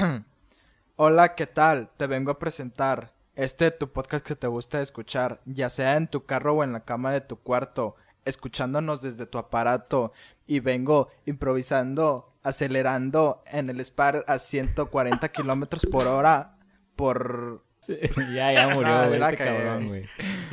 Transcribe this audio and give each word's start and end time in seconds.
Hola, 0.96 1.34
¿qué 1.34 1.46
tal? 1.46 1.90
Te 1.96 2.06
vengo 2.06 2.30
a 2.30 2.38
presentar 2.38 3.12
este 3.34 3.70
tu 3.70 3.90
podcast 3.92 4.26
que 4.26 4.36
te 4.36 4.46
gusta 4.46 4.82
escuchar, 4.82 5.40
ya 5.44 5.70
sea 5.70 5.96
en 5.96 6.08
tu 6.08 6.24
carro 6.24 6.54
o 6.54 6.64
en 6.64 6.72
la 6.72 6.84
cama 6.84 7.12
de 7.12 7.20
tu 7.20 7.36
cuarto, 7.36 7.96
escuchándonos 8.24 9.02
desde 9.02 9.26
tu 9.26 9.38
aparato 9.38 10.12
y 10.46 10.60
vengo 10.60 11.08
improvisando, 11.26 12.34
acelerando 12.42 13.42
en 13.46 13.70
el 13.70 13.84
SPAR 13.84 14.24
a 14.26 14.38
140 14.38 15.28
kilómetros 15.32 15.86
por 15.86 16.06
hora 16.06 16.58
por... 16.96 17.64
ya, 18.34 18.52
ya 18.52 18.68
murió, 18.68 18.90
No, 18.90 19.08
güey, 19.08 19.22
este 19.22 19.36
cabrón, 19.36 19.88
güey. 19.88 20.06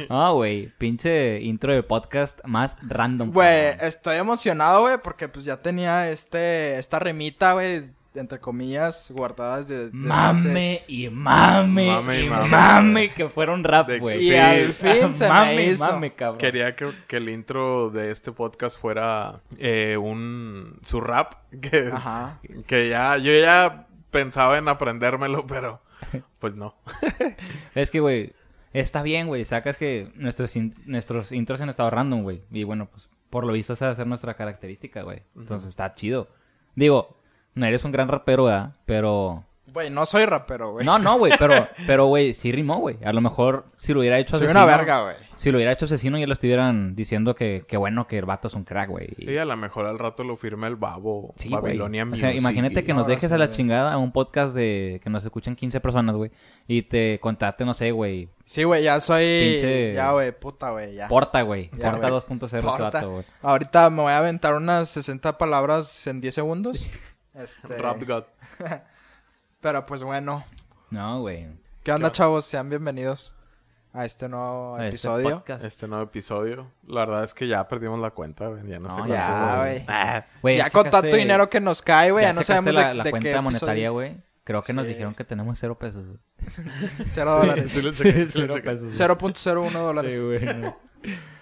No, 0.10 0.34
güey, 0.36 0.74
pinche 0.78 1.42
intro 1.42 1.74
de 1.74 1.84
podcast 1.84 2.40
más 2.46 2.78
random. 2.82 3.32
Güey, 3.32 3.76
estoy 3.82 4.18
emocionado, 4.18 4.82
güey, 4.82 4.98
porque 5.04 5.28
pues 5.28 5.44
ya 5.44 5.62
tenía 5.62 6.10
este, 6.10 6.80
esta 6.80 7.00
remita, 7.00 7.52
güey, 7.54 7.97
entre 8.20 8.40
comillas, 8.40 9.12
guardada 9.16 9.58
desde... 9.60 9.90
desde 9.90 10.14
hace- 10.14 10.48
Mame 10.48 10.84
y 10.88 11.10
mame, 11.10 11.88
Mame 11.88 12.20
y 12.22 12.26
y 12.26 12.30
mame. 12.30 12.50
mame, 12.50 13.10
que 13.12 13.30
fueron 13.30 13.64
rap, 13.64 13.88
De- 13.88 14.00
güey. 14.00 14.18
Y 14.18 14.30
Sí. 14.30 14.36
al 14.36 14.74
fin 14.74 15.16
se 15.16 15.28
mame, 15.30 15.56
me 15.56 15.66
hizo. 15.68 15.92
mame, 15.92 16.14
cabrón. 16.14 16.38
Quería 16.40 16.76
que, 16.76 16.92
que 17.08 17.18
el 17.18 17.30
intro 17.30 17.90
de 17.90 18.12
este 18.12 18.32
podcast 18.32 18.80
fuera 18.80 19.42
eh, 19.58 19.98
un 19.98 20.80
su 20.84 21.02
rap 21.02 21.34
que, 21.62 21.90
Ajá. 21.94 22.40
que 22.68 22.90
ya 22.90 23.18
yo 23.18 23.32
ya 23.40 23.88
pensaba 24.12 24.58
en 24.58 24.68
aprendérmelo, 24.68 25.46
pero 25.48 25.82
pues 26.40 26.56
no. 26.56 26.76
Es 27.76 27.92
que, 27.92 28.00
güey, 28.00 28.34
está 28.74 29.02
bien, 29.04 29.28
güey. 29.28 29.46
Sacas 29.46 29.78
que 29.78 30.12
nuestros, 30.16 30.56
in- 30.56 30.76
nuestros 30.86 31.32
intros 31.32 31.62
han 31.62 31.70
estado 31.70 31.90
random, 31.90 32.24
güey. 32.24 32.42
Y 32.52 32.64
bueno, 32.64 32.88
pues, 32.92 33.10
por 33.30 33.46
lo 33.46 33.54
visto, 33.54 33.74
esa 33.74 33.88
va 33.88 33.92
a 33.92 33.96
ser 33.96 34.08
nuestra 34.08 34.36
característica, 34.36 35.02
güey. 35.02 35.24
Entonces, 35.36 35.68
está 35.70 35.94
chido. 35.94 36.30
Digo, 36.76 37.20
no 37.58 37.66
eres 37.66 37.84
un 37.84 37.92
gran 37.92 38.08
rapero, 38.08 38.46
¿verdad? 38.46 38.72
Pero... 38.86 39.44
Güey, 39.74 39.90
no 39.90 40.06
soy 40.06 40.26
rapero, 40.26 40.72
güey. 40.72 40.86
No, 40.86 40.98
no, 40.98 41.18
güey, 41.20 41.34
pero, 41.38 41.68
pero, 41.86 42.06
güey, 42.06 42.34
sí 42.34 42.54
rimó, 42.54 42.78
güey. 42.78 42.98
A 43.04 43.12
lo 43.12 43.20
mejor, 43.20 43.66
si 43.76 43.94
lo 43.94 44.00
hubiera 44.00 44.18
hecho 44.18 44.38
soy 44.38 44.46
asesino... 44.46 44.64
una 44.66 44.78
verga, 44.78 45.04
güey. 45.04 45.16
Si 45.36 45.52
lo 45.52 45.58
hubiera 45.58 45.74
hecho 45.74 45.86
asesino, 45.86 46.18
ya 46.18 46.26
lo 46.26 46.34
estuvieran 46.34 46.96
diciendo 46.96 47.36
que, 47.36 47.66
que 47.68 47.76
bueno, 47.76 48.08
que 48.08 48.18
el 48.18 48.26
vato 48.26 48.48
es 48.48 48.54
un 48.54 48.64
crack, 48.64 48.90
güey. 48.90 49.10
Y- 49.18 49.30
Y 49.30 49.38
a 49.38 49.44
lo 49.46 49.56
mejor 49.58 49.86
al 49.86 50.00
rato 50.00 50.24
lo 50.24 50.38
firma 50.38 50.68
el 50.68 50.78
babo 50.78 51.34
Sí, 51.36 51.50
güey. 51.50 51.62
Babilonia 51.62 52.08
O 52.12 52.16
sea, 52.16 52.34
imagínate 52.34 52.86
que 52.86 52.94
nos 52.94 53.08
dejes 53.08 53.28
sí, 53.30 53.36
a 53.36 53.38
la 53.38 53.50
chingada 53.52 53.92
a 53.92 53.98
un 53.98 54.14
podcast 54.14 54.56
de 54.56 55.02
que 55.04 55.10
nos 55.10 55.26
escuchan 55.26 55.56
15 55.56 55.80
personas, 55.82 56.16
güey. 56.16 56.32
Y 56.66 56.84
te 56.84 57.20
contate, 57.20 57.66
no 57.66 57.74
sé, 57.74 57.92
güey. 57.92 58.30
Sí, 58.46 58.64
güey, 58.64 58.84
ya 58.84 59.02
soy... 59.02 59.24
Pinche- 59.26 59.94
Ya, 59.94 60.12
güey, 60.12 60.32
puta, 60.32 60.70
güey, 60.72 60.96
ya. 60.96 61.10
Porta, 61.10 61.42
güey. 61.42 61.70
Ya, 61.78 61.92
Porta 61.92 62.10
güey. 62.10 62.22
2.0 62.22 62.44
este 62.46 62.62
Porta. 62.62 62.84
vato, 62.86 63.12
güey. 63.12 63.26
Ahorita 63.42 63.90
me 63.90 64.02
voy 64.04 64.14
a 64.14 64.18
aventar 64.20 64.56
unas 64.56 64.88
60 64.90 65.38
palabras 65.38 66.08
en 66.08 66.22
10 66.22 66.34
segundos. 66.34 66.90
Este... 67.38 67.78
Rap 67.78 68.02
God. 68.04 68.24
Pero 69.62 69.86
pues 69.86 70.02
bueno. 70.04 70.44
No, 70.90 71.22
güey. 71.22 71.48
¿Qué 71.84 71.92
onda, 71.92 72.12
chavos? 72.12 72.46
Sean 72.46 72.70
bienvenidos 72.70 73.36
a 73.94 74.06
este 74.06 74.28
nuevo 74.28 74.76
A 74.76 74.80
este 74.86 74.90
episodio. 74.90 75.30
podcast. 75.38 75.64
Este 75.64 75.88
nuevo 75.88 76.04
episodio. 76.04 76.72
La 76.88 77.02
verdad 77.06 77.24
es 77.24 77.34
que 77.34 77.48
ya 77.48 77.68
perdimos 77.68 78.00
la 78.00 78.12
cuenta, 78.12 78.48
güey. 78.48 78.68
Ya 78.68 78.80
no, 78.80 78.88
No, 78.90 79.06
sé 79.06 79.12
ya, 79.12 79.58
güey. 79.60 79.86
Ah, 79.88 80.26
ya 80.44 80.70
con 80.70 80.90
tanto 80.90 81.16
dinero 81.16 81.50
que 81.50 81.62
nos 81.62 81.82
cae, 81.82 82.12
güey, 82.12 82.26
ya, 82.26 82.34
no 82.34 82.44
sabemos 82.44 82.74
la, 82.74 82.88
de, 82.90 82.94
la 82.96 83.04
de 83.04 83.10
cuenta 83.12 83.32
qué 83.32 83.42
monetaria, 83.42 83.90
güey. 83.92 84.18
Creo 84.44 84.64
que 84.64 84.74
nos 84.74 84.88
dijeron 84.88 85.14
que 85.14 85.24
tenemos 85.24 85.60
cero 85.60 85.78
pesos. 85.78 86.06
Cero 87.08 87.38
dólares. 87.40 87.70
sí 87.72 87.82
sí 87.94 88.26
Cero 88.28 88.56
pesos. 88.64 88.98
güey. 88.98 89.10
0.01 89.10 89.72
dólares. 89.74 90.16
Sí, 90.16 90.24
güey. 90.24 90.46
no. 90.46 90.78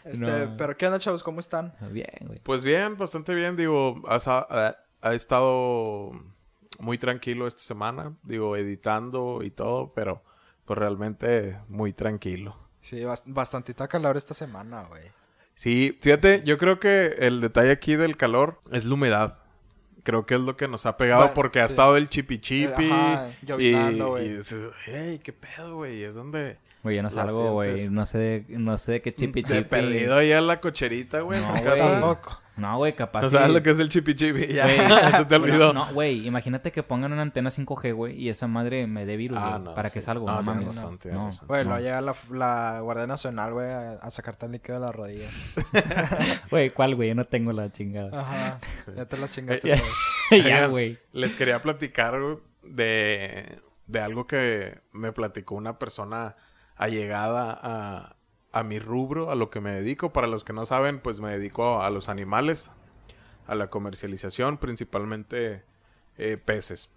Este, 0.03 0.19
No. 0.19 0.57
Pero 0.57 0.75
¿qué 0.75 0.87
onda, 0.87 0.99
chavos? 0.99 1.23
¿Cómo 1.23 1.39
están? 1.39 1.73
Bien, 1.91 2.09
güey. 2.21 2.39
Pues 2.39 2.63
bien, 2.63 2.97
bastante 2.97 3.33
bien. 3.35 3.55
Digo, 3.55 4.01
has- 4.09 4.27
ha, 5.05 5.09
ha 5.09 5.13
estado 5.13 6.11
muy 6.79 6.97
tranquilo 6.97 7.47
esta 7.47 7.61
semana. 7.61 8.13
Digo, 8.23 8.55
editando 8.57 9.41
y 9.43 9.51
todo, 9.51 9.93
pero 9.93 10.21
pues 10.65 10.77
realmente 10.79 11.57
muy 11.69 11.93
tranquilo. 11.93 12.55
Sí, 12.81 12.97
bast- 13.01 13.23
bastantita 13.25 13.87
calor 13.87 14.17
esta 14.17 14.33
semana, 14.33 14.83
güey. 14.83 15.03
Sí, 15.55 15.97
fíjate, 16.01 16.43
yo 16.45 16.57
creo 16.57 16.79
que 16.79 17.15
el 17.19 17.39
detalle 17.41 17.71
aquí 17.71 17.95
del 17.95 18.17
calor 18.17 18.59
es 18.71 18.85
la 18.85 18.93
humedad. 18.93 19.37
Creo 20.03 20.25
que 20.25 20.35
es 20.35 20.41
lo 20.41 20.55
que 20.55 20.67
nos 20.67 20.85
ha 20.85 20.97
pegado 20.97 21.21
Bueno, 21.21 21.33
porque 21.33 21.59
ha 21.61 21.67
sí. 21.67 21.73
estado 21.73 21.97
el 21.97 22.09
chipi 22.09 22.37
chipi. 22.37 22.91
Ajá, 22.91 23.29
y, 23.57 23.67
y 23.75 24.37
dices, 24.37 24.69
hey, 24.85 25.19
qué 25.23 25.33
pedo, 25.33 25.77
güey. 25.77 26.03
Es 26.03 26.13
donde 26.13 26.57
Güey, 26.83 26.97
yo 26.97 27.01
no 27.03 27.09
salgo, 27.09 27.53
güey. 27.53 27.89
No 27.89 28.05
sé, 28.05 28.17
de- 28.19 28.45
no 28.49 28.77
sé 28.77 28.91
de 28.93 29.01
qué 29.01 29.15
chipi 29.15 29.41
te 29.41 29.53
he 29.53 29.57
chipi. 29.59 29.69
perdido 29.69 30.15
ahí 30.17 30.31
a 30.33 30.41
la 30.41 30.59
cocherita, 30.61 31.21
güey. 31.21 31.39
No, 31.41 31.47
en 31.47 31.51
güey. 31.53 31.63
casa. 31.63 31.99
Tampoco. 31.99 32.39
No, 32.57 32.77
güey, 32.77 32.95
capaz. 32.95 33.23
Sí. 33.23 33.29
sabes 33.31 33.49
lo 33.49 33.61
que 33.61 33.71
es 33.71 33.79
el 33.79 33.89
chipi 33.89 34.15
chipi. 34.15 34.45
Ya, 34.53 34.65
se 35.17 35.25
te 35.25 35.35
olvidó. 35.35 35.73
No, 35.73 35.91
güey, 35.93 36.25
imagínate 36.25 36.71
que 36.71 36.83
pongan 36.83 37.11
una 37.11 37.21
antena 37.21 37.49
5G, 37.49 37.93
güey, 37.93 38.15
y 38.21 38.29
esa 38.29 38.47
madre 38.47 38.87
me 38.87 39.05
dé 39.05 39.17
virus, 39.17 39.37
Ah, 39.41 39.49
güey, 39.51 39.63
no, 39.63 39.75
para 39.75 39.89
sí. 39.89 39.95
que 39.95 40.01
salga, 40.01 40.25
No, 40.25 40.35
no, 40.37 40.43
mames. 40.43 40.81
Güey, 40.81 41.63
no. 41.63 41.69
luego 41.69 41.77
llega 41.79 41.99
la, 42.01 42.15
la 42.31 42.79
Guardia 42.81 43.07
Nacional, 43.07 43.53
güey, 43.53 43.67
a, 43.69 43.91
a 43.93 44.11
sacarte 44.11 44.45
el 44.45 44.53
líquido 44.53 44.79
de 44.79 44.85
las 44.85 44.95
rodillas. 44.95 45.31
Güey, 46.49 46.69
¿cuál, 46.69 46.95
güey? 46.95 47.09
Yo 47.09 47.15
no 47.15 47.25
tengo 47.25 47.51
la 47.51 47.71
chingada. 47.71 48.21
Ajá. 48.21 48.59
Ya 48.95 49.05
te 49.05 49.17
las 49.17 49.33
chingaste 49.33 49.67
Ya. 49.67 49.75
todas. 49.77 49.91
ya, 50.31 50.37
Oigan, 50.37 50.71
güey. 50.71 50.99
Les 51.11 51.35
quería 51.35 51.61
platicar 51.61 52.19
güey, 52.21 52.37
de, 52.63 53.59
de 53.87 53.99
algo 53.99 54.27
que 54.27 54.79
me 54.93 55.11
platicó 55.11 55.55
una 55.55 55.77
persona 55.77 56.35
allegada 56.75 57.59
a, 57.61 58.14
a 58.55 58.63
mi 58.63 58.79
rubro, 58.79 59.31
a 59.31 59.35
lo 59.35 59.49
que 59.49 59.59
me 59.59 59.71
dedico. 59.71 60.13
Para 60.13 60.27
los 60.27 60.45
que 60.45 60.53
no 60.53 60.65
saben, 60.65 60.99
pues 60.99 61.19
me 61.19 61.37
dedico 61.37 61.81
a, 61.81 61.89
los 61.89 62.07
animales, 62.07 62.71
a 63.47 63.53
la 63.53 63.69
comercialización, 63.69 64.57
principalmente 64.57 65.63
eh, 66.17 66.37
peces. 66.43 66.89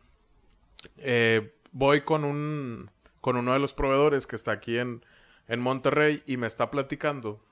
Eh, 0.98 1.52
voy 1.72 2.02
con 2.02 2.24
un 2.24 2.90
con 3.20 3.36
uno 3.36 3.52
de 3.52 3.58
los 3.58 3.74
proveedores 3.74 4.28
que 4.28 4.36
está 4.36 4.52
aquí 4.52 4.78
en, 4.78 5.04
en 5.48 5.58
Monterrey 5.58 6.22
y 6.24 6.36
me 6.36 6.46
está 6.46 6.70
platicando 6.70 7.44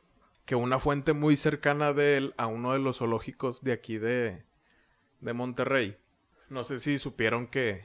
que 0.44 0.54
una 0.54 0.78
fuente 0.78 1.12
muy 1.12 1.36
cercana 1.36 1.92
de 1.92 2.16
él 2.16 2.34
a 2.36 2.46
uno 2.46 2.72
de 2.72 2.78
los 2.78 2.98
zoológicos 2.98 3.64
de 3.64 3.72
aquí 3.72 3.98
de, 3.98 4.44
de 5.20 5.32
Monterrey. 5.32 5.96
No 6.48 6.62
sé 6.62 6.78
si 6.78 7.00
supieron 7.00 7.48
que 7.48 7.84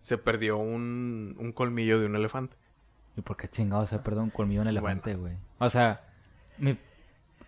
se 0.00 0.18
perdió 0.18 0.56
un, 0.56 1.34
un 1.36 1.52
colmillo 1.52 1.98
de 1.98 2.06
un 2.06 2.14
elefante. 2.14 2.56
¿Y 3.18 3.20
por 3.20 3.36
qué 3.36 3.48
chingados 3.48 3.88
se 3.88 3.98
perdió 3.98 4.22
un 4.22 4.30
colmillo 4.30 4.62
en 4.62 4.68
elefante, 4.68 5.16
güey? 5.16 5.32
O 5.58 5.68
sea, 5.68 6.02
mi- 6.56 6.78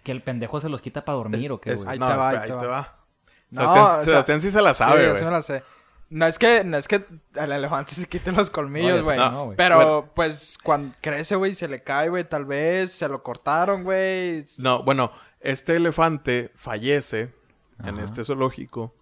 que 0.03 0.11
el 0.11 0.21
pendejo 0.21 0.61
se 0.61 0.69
los 0.69 0.83
quita 0.83 1.05
para 1.05 1.17
dormir 1.17 1.45
Es- 1.45 1.51
o 1.51 1.61
qué, 1.61 1.75
güey. 1.77 1.89
Ahí 1.89 1.99
no, 1.99 2.09
te 2.09 2.17
va, 2.17 2.23
espera, 2.25 2.43
ahí 2.43 2.49
te 2.61 2.67
va. 2.67 2.73
va. 2.73 2.99
No, 3.51 3.61
Sebastián, 3.61 4.19
o 4.19 4.25
sea, 4.25 4.41
sí 4.41 4.51
se 4.51 4.63
la 4.63 4.75
sabe, 4.75 5.01
sí, 5.03 5.07
güey. 5.07 5.17
sí 5.19 5.25
me 5.25 5.31
la 5.31 5.43
sé. 5.43 5.63
No 6.09 6.27
es 6.27 6.41
que, 6.41 6.65
no 6.65 6.77
es 6.77 6.89
que 6.89 7.05
el 7.37 7.53
elefante 7.53 7.95
se 7.95 8.09
quite 8.09 8.33
los 8.33 8.49
No, 8.49 8.53
colmillos, 8.53 9.03
güey. 9.05 9.17
no, 9.17 9.45
güey. 9.45 9.57
pero, 9.57 10.11
pues, 10.13 10.59
cuando 10.61 10.93
crece, 11.01 11.37
güey, 11.37 11.55
se 11.55 11.69
le 11.69 11.85
cae, 11.85 12.09
güey, 12.09 12.25
tal 12.29 12.47
vez. 12.47 12.91
Se 12.91 13.07
lo 13.09 13.23
cortaron, 13.23 13.85
güey. 13.85 14.45
No, 14.59 14.83
bueno, 14.83 15.13
este 15.39 15.77
elefante 15.77 16.51
fallece 16.57 17.33
en 17.85 17.97
este 17.99 18.25
zoológico. 18.25 18.93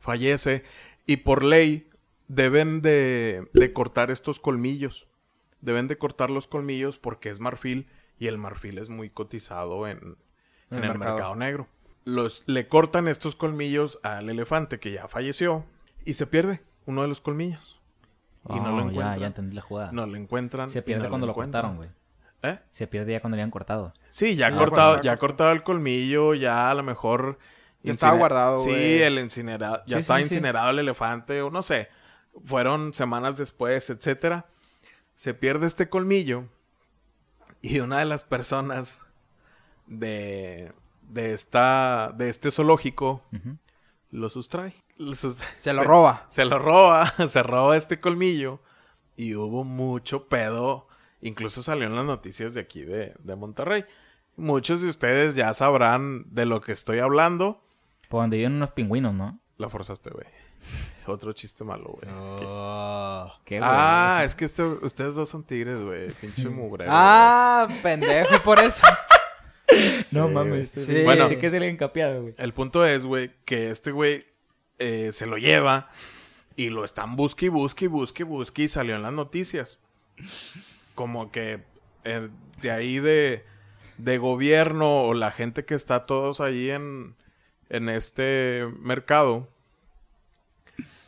Fallece 0.00 0.64
y 1.06 1.18
por 1.18 1.44
ley 1.44 1.88
deben 2.28 2.82
de, 2.82 3.48
de 3.52 3.72
cortar 3.72 4.10
estos 4.10 4.40
colmillos. 4.40 5.06
Deben 5.64 5.88
de 5.88 5.96
cortar 5.98 6.30
los 6.30 6.46
colmillos 6.46 6.98
porque 6.98 7.30
es 7.30 7.40
marfil 7.40 7.88
y 8.18 8.26
el 8.28 8.38
marfil 8.38 8.78
es 8.78 8.88
muy 8.88 9.10
cotizado 9.10 9.88
en, 9.88 9.98
En 10.70 10.78
en 10.78 10.78
el 10.78 10.84
el 10.84 10.98
mercado. 10.98 11.14
mercado 11.16 11.36
negro. 11.36 11.68
Los, 12.04 12.42
le 12.46 12.68
cortan 12.68 13.08
estos 13.08 13.34
colmillos 13.34 13.98
al 14.02 14.28
elefante 14.28 14.78
que 14.78 14.92
ya 14.92 15.08
falleció 15.08 15.64
y 16.04 16.14
se 16.14 16.26
pierde 16.26 16.60
uno 16.86 17.02
de 17.02 17.08
los 17.08 17.20
colmillos. 17.20 17.80
Y 18.50 18.60
no 18.60 18.72
lo 18.72 18.76
Oh, 18.76 18.78
ya, 18.80 18.90
encuentran. 18.90 19.18
ya 19.20 19.26
entendí 19.26 19.56
la 19.56 19.62
jugada. 19.62 19.92
No 19.92 20.06
lo 20.06 20.16
encuentran. 20.16 20.68
se 20.68 20.82
pierde 20.82 21.04
no 21.04 21.08
cuando 21.08 21.26
lo 21.26 21.32
cortaron, 21.34 21.76
güey. 21.76 21.88
¿Eh? 22.42 22.58
Se 22.70 22.86
pierde 22.86 23.12
ya 23.12 23.20
cuando 23.20 23.36
le 23.36 23.42
han 23.42 23.50
cortado. 23.50 23.94
Sí, 24.10 24.36
ya 24.36 24.50
Sí, 24.50 24.56
cortado, 24.56 24.90
cuando 24.96 25.02
ya 25.04 25.16
cortado 25.16 25.50
el 25.52 25.62
colmillo, 25.62 26.34
ya 26.34 26.70
a 26.70 26.74
lo 26.74 26.82
mejor 26.82 27.38
Ya 27.82 27.92
estaba 27.92 28.18
guardado, 28.18 28.58
Sí, 28.58 29.00
el 29.02 29.18
incinerado, 29.18 29.82
ya 29.86 29.96
Sí, 29.96 30.00
estaba 30.02 30.18
sí, 30.18 30.24
sí. 30.26 30.34
incinerado 30.34 30.68
el 30.70 30.78
elefante 30.78 31.40
o 31.40 31.50
no 31.50 31.62
sé. 31.62 31.88
Fueron 32.44 32.92
semanas 32.92 33.38
después, 33.38 33.88
etcétera. 33.88 34.44
Se 35.16 35.34
pierde 35.34 35.66
este 35.66 35.88
colmillo 35.88 36.44
y 37.62 37.80
una 37.80 37.98
de 37.98 38.04
las 38.04 38.24
personas 38.24 39.00
de 39.86 40.72
de 41.08 41.32
esta 41.32 42.12
de 42.16 42.28
este 42.28 42.50
zoológico 42.50 43.22
lo 44.10 44.28
sustrae. 44.28 44.74
Lo 44.96 45.12
Se 45.14 45.72
lo 45.72 45.82
roba. 45.84 46.26
se 46.28 46.44
lo 46.44 46.58
roba, 46.58 47.12
se 47.28 47.42
roba 47.42 47.76
este 47.76 48.00
colmillo 48.00 48.60
y 49.16 49.34
hubo 49.34 49.64
mucho 49.64 50.28
pedo. 50.28 50.88
Incluso 51.20 51.62
salió 51.62 51.86
en 51.86 51.96
las 51.96 52.04
noticias 52.04 52.54
de 52.54 52.60
aquí 52.60 52.82
de, 52.82 53.14
de 53.18 53.36
Monterrey. 53.36 53.84
Muchos 54.36 54.82
de 54.82 54.88
ustedes 54.88 55.34
ya 55.34 55.52
sabrán 55.54 56.24
de 56.34 56.46
lo 56.46 56.60
que 56.60 56.72
estoy 56.72 56.98
hablando. 56.98 57.62
Por 58.08 58.22
donde 58.22 58.36
viven 58.36 58.54
unos 58.54 58.72
pingüinos, 58.72 59.14
¿no? 59.14 59.40
La 59.56 59.68
forzaste, 59.68 60.10
güey. 60.10 60.26
Otro 61.06 61.32
chiste 61.32 61.64
malo, 61.64 61.98
güey. 62.00 62.08
¿Qué, 63.44 63.58
güey? 63.58 63.70
Ah, 63.70 64.22
es 64.24 64.34
que 64.34 64.44
este- 64.46 64.62
ustedes 64.62 65.14
dos 65.14 65.28
son 65.28 65.44
tigres, 65.44 65.78
güey. 65.80 66.10
Pinche 66.12 66.48
mugre. 66.48 66.86
Ah, 66.88 67.68
pendejo, 67.82 68.38
por 68.42 68.58
eso. 68.58 68.86
no 70.12 70.28
sí, 70.28 70.32
mames. 70.34 70.70
Sí. 70.70 70.84
Sí. 70.84 71.02
Bueno. 71.04 71.28
sí 71.28 71.36
que 71.36 71.50
se 71.50 71.60
le 71.60 71.68
encapiado, 71.68 72.22
güey. 72.22 72.34
El 72.38 72.52
punto 72.54 72.84
es, 72.86 73.06
güey, 73.06 73.32
que 73.44 73.70
este 73.70 73.90
güey 73.92 74.26
eh, 74.78 75.10
se 75.12 75.26
lo 75.26 75.36
lleva 75.36 75.90
Y 76.56 76.70
lo 76.70 76.84
están 76.84 77.16
busque 77.16 77.46
y 77.46 77.48
busque 77.48 77.84
y 77.86 77.88
busque 77.88 78.22
y 78.22 78.26
busque 78.26 78.62
y 78.62 78.68
salió 78.68 78.94
en 78.96 79.02
las 79.02 79.12
noticias. 79.12 79.82
Como 80.94 81.30
que 81.32 81.64
eh, 82.04 82.28
de 82.62 82.70
ahí 82.70 82.98
de, 83.00 83.44
de 83.98 84.18
gobierno 84.18 85.02
o 85.02 85.14
la 85.14 85.30
gente 85.32 85.64
que 85.64 85.74
está 85.74 86.06
todos 86.06 86.40
ahí 86.40 86.70
en, 86.70 87.14
en 87.68 87.88
este 87.88 88.66
mercado 88.80 89.48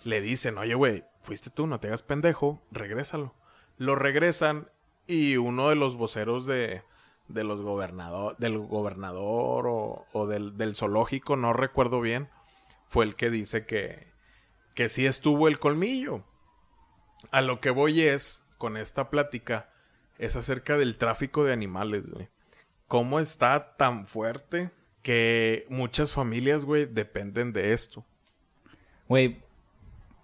le 0.07 0.21
dicen, 0.21 0.57
oye, 0.57 0.75
güey, 0.75 1.05
fuiste 1.23 1.51
tú, 1.51 1.67
no 1.67 1.81
te 1.81 1.89
hagas 1.89 2.03
pendejo, 2.03 2.63
regrésalo. 2.71 3.35
Lo 3.77 3.97
regresan 3.97 4.71
y 5.09 5.37
uno 5.37 5.69
de 5.69 5.75
los 5.75 5.97
voceros 5.97 6.47
de, 6.47 6.83
de 7.27 7.43
los 7.43 7.61
gobernador, 7.61 8.37
del 8.39 8.57
gobernador 8.59 9.67
o, 9.67 10.07
o 10.13 10.27
del, 10.29 10.57
del 10.57 10.77
zoológico, 10.77 11.35
no 11.35 11.53
recuerdo 11.53 12.01
bien, 12.01 12.29
fue 12.89 13.05
el 13.05 13.17
que 13.17 13.31
dice 13.31 13.67
que, 13.67 14.07
que 14.75 14.89
sí 14.89 15.07
estuvo 15.07 15.49
el 15.49 15.59
colmillo. 15.59 16.23
A 17.33 17.41
lo 17.41 17.61
que 17.61 17.71
voy 17.71 18.03
es, 18.03 18.47
con 18.59 18.77
esta 18.77 19.11
plática, 19.11 19.71
es 20.19 20.37
acerca 20.37 20.77
del 20.77 20.99
tráfico 20.99 21.43
de 21.43 21.53
animales, 21.53 22.09
güey. 22.09 22.29
¿Cómo 22.87 23.19
está 23.19 23.77
tan 23.77 24.07
fuerte 24.07 24.71
que 25.03 25.67
muchas 25.69 26.13
familias, 26.13 26.65
güey, 26.65 26.87
dependen 26.87 27.53
de 27.53 27.73
esto? 27.73 28.05
Güey, 29.09 29.43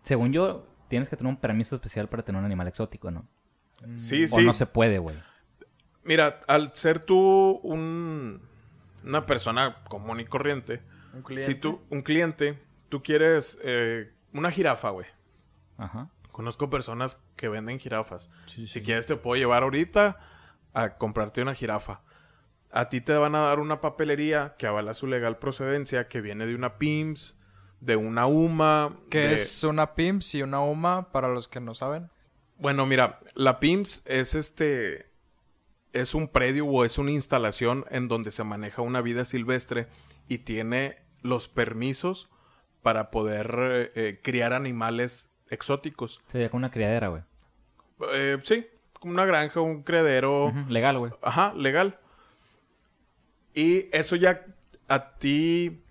según 0.03 0.33
yo, 0.33 0.67
tienes 0.89 1.09
que 1.09 1.17
tener 1.17 1.31
un 1.31 1.39
permiso 1.39 1.75
especial 1.75 2.09
para 2.09 2.23
tener 2.23 2.39
un 2.39 2.45
animal 2.45 2.69
exótico, 2.69 3.11
¿no? 3.11 3.27
Sí, 3.97 4.25
O 4.25 4.29
sí. 4.39 4.45
no 4.45 4.53
se 4.53 4.67
puede, 4.67 4.99
güey. 4.99 5.17
Mira, 6.05 6.41
al 6.49 6.75
ser 6.75 6.99
tú 7.01 7.61
un, 7.63 8.41
una 9.05 9.27
persona 9.27 9.83
común 9.89 10.21
y 10.21 10.25
corriente, 10.25 10.83
Un 11.15 11.23
cliente. 11.23 11.47
si 11.47 11.55
tú, 11.59 11.81
un 11.91 12.03
cliente, 12.03 12.59
tú 12.89 13.03
quieres 13.03 13.59
eh, 13.63 14.13
una 14.33 14.51
jirafa, 14.51 14.91
güey. 14.91 15.07
Ajá. 15.79 16.11
Conozco 16.31 16.71
personas 16.71 17.25
que 17.37 17.49
venden 17.49 17.79
jirafas. 17.79 18.31
Si 18.47 18.83
quieres 18.83 19.07
te 19.07 19.17
puedo 19.17 19.37
llevar 19.37 19.63
ahorita 19.65 20.19
a 20.73 20.97
comprarte 20.97 21.43
una 21.43 21.55
jirafa. 21.55 22.01
A 22.71 22.89
ti 22.89 23.03
te 23.03 23.13
van 23.15 23.35
a 23.35 23.41
dar 23.41 23.61
una 23.61 23.81
papelería 23.83 24.55
que 24.59 24.67
avala 24.67 24.95
su 24.95 25.07
legal 25.07 25.37
procedencia, 25.39 26.09
que 26.09 26.23
viene 26.23 26.47
de 26.47 26.55
una 26.55 26.79
PIMS, 26.79 27.39
de 27.83 27.97
una 27.97 28.27
UMA. 28.27 28.97
¿Qué 29.11 29.27
de- 29.29 29.35
es 29.35 29.63
una 29.65 29.95
PIMS 29.95 30.37
y 30.37 30.43
una 30.43 30.61
UMA 30.61 31.11
para 31.13 31.29
los 31.29 31.49
que 31.49 31.61
no 31.61 31.75
saben? 31.75 32.11
Bueno, 32.59 32.87
mira, 32.87 33.19
la 33.35 33.59
PIMS 33.61 34.03
es 34.07 34.35
este. 34.35 35.11
Es 35.93 36.15
un 36.15 36.29
predio 36.29 36.67
o 36.67 36.85
es 36.85 36.97
una 36.97 37.11
instalación 37.11 37.85
en 37.91 38.09
donde 38.09 38.31
se 38.31 38.45
maneja 38.45 38.81
una 38.83 39.03
vida 39.03 39.25
silvestre 39.27 39.89
y 40.27 40.39
tiene 40.39 40.97
los 41.23 41.49
permisos 41.49 42.31
para 42.83 43.11
poder 43.11 43.55
eh, 43.59 43.91
eh, 43.95 44.21
criar 44.23 44.53
animales 44.55 45.31
exóticos. 45.51 46.23
Sería 46.29 46.49
como 46.51 46.61
una 46.61 46.71
criadera, 46.71 47.09
güey. 47.09 47.23
Eh, 48.15 48.39
sí, 48.43 48.67
como 48.95 49.13
una 49.13 49.27
granja, 49.27 49.61
un 49.61 49.83
criadero. 49.83 50.53
Legal, 50.69 50.99
güey. 50.99 51.13
Ajá, 51.21 51.53
legal. 51.55 51.99
Y 53.55 53.87
eso 53.95 54.17
ya 54.17 54.47
a 54.89 55.17
ti, 55.19 55.82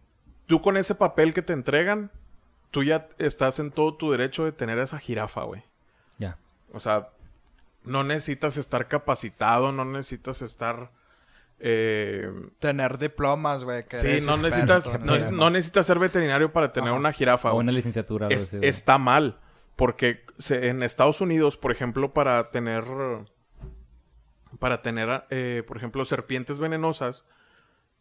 tú 0.52 0.62
con 0.62 0.76
ese 0.76 0.96
papel 0.96 1.34
que 1.34 1.42
te 1.42 1.54
entregan, 1.54 2.12
tú 2.72 2.84
ya 2.84 3.08
estás 3.20 3.58
en 3.60 3.72
todo 3.72 3.94
tu 3.96 4.12
derecho 4.12 4.44
de 4.44 4.52
tener 4.52 4.80
esa 4.80 5.00
jirafa, 5.00 5.44
güey. 5.44 5.64
Ya. 6.18 6.38
O 6.74 6.80
sea, 6.82 7.08
no 7.86 8.04
necesitas 8.04 8.58
estar 8.58 8.90
capacitado, 8.90 9.72
no 9.72 9.86
necesitas 9.86 10.42
estar... 10.42 10.92
eh, 11.60 12.30
Tener 12.60 12.98
diplomas, 12.98 13.64
güey. 13.64 13.84
sí, 13.96 14.08
no 14.26 14.34
experto 14.36 14.38
necesitas, 14.42 15.32
no, 15.32 15.50
necesitas 15.50 15.86
ser 15.86 16.00
veterinario 16.00 16.52
para 16.52 16.74
tener 16.74 16.90
Ajá. 16.90 17.00
una 17.00 17.14
jirafa. 17.14 17.54
O 17.54 17.58
una 17.60 17.72
licenciatura. 17.72 18.28
Es- 18.28 18.54
está 18.56 18.98
mal. 18.98 19.40
Porque 19.78 20.26
se- 20.38 20.68
en 20.68 20.84
Estados 20.84 21.22
Unidos, 21.22 21.56
por 21.56 21.72
ejemplo, 21.72 22.14
para 22.14 22.52
tener. 22.52 22.84
Para 24.60 24.82
tener, 24.82 25.24
eh, 25.30 25.64
por 25.66 25.78
ejemplo, 25.78 26.04
serpientes 26.04 26.60
venenosas, 26.60 27.24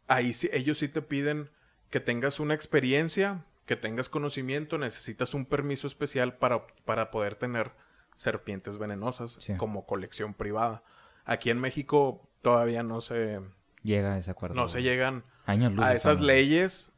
ahí 0.08 0.34
sí, 0.34 0.50
ellos 0.52 0.78
sí 0.78 0.88
te 0.88 1.00
piden 1.00 1.48
que 1.90 2.00
tengas 2.00 2.40
una 2.40 2.54
experiencia, 2.54 3.44
que 3.66 3.76
tengas 3.76 4.08
conocimiento, 4.08 4.78
necesitas 4.78 5.34
un 5.34 5.44
permiso 5.46 5.86
especial 5.86 6.36
para, 6.38 6.66
para 6.84 7.10
poder 7.10 7.34
tener 7.34 7.72
serpientes 8.14 8.78
venenosas 8.78 9.38
Sí. 9.40 9.54
como 9.56 9.86
colección 9.86 10.34
privada. 10.34 10.82
Aquí 11.24 11.50
en 11.50 11.58
México 11.60 12.28
todavía 12.42 12.82
no 12.82 13.00
se, 13.00 13.40
Llega 13.82 14.14
a 14.14 14.18
ese 14.18 14.30
acuerdo. 14.30 14.54
no 14.56 14.68
se 14.68 14.82
llegan 14.82 15.24
Años 15.46 15.72
a 15.78 15.94
esas 15.94 16.20
leyes. 16.20 16.92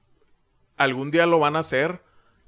Algún 0.77 1.11
día 1.11 1.27
lo 1.27 1.39
van 1.39 1.57
a 1.57 1.61
hacer, 1.61 2.03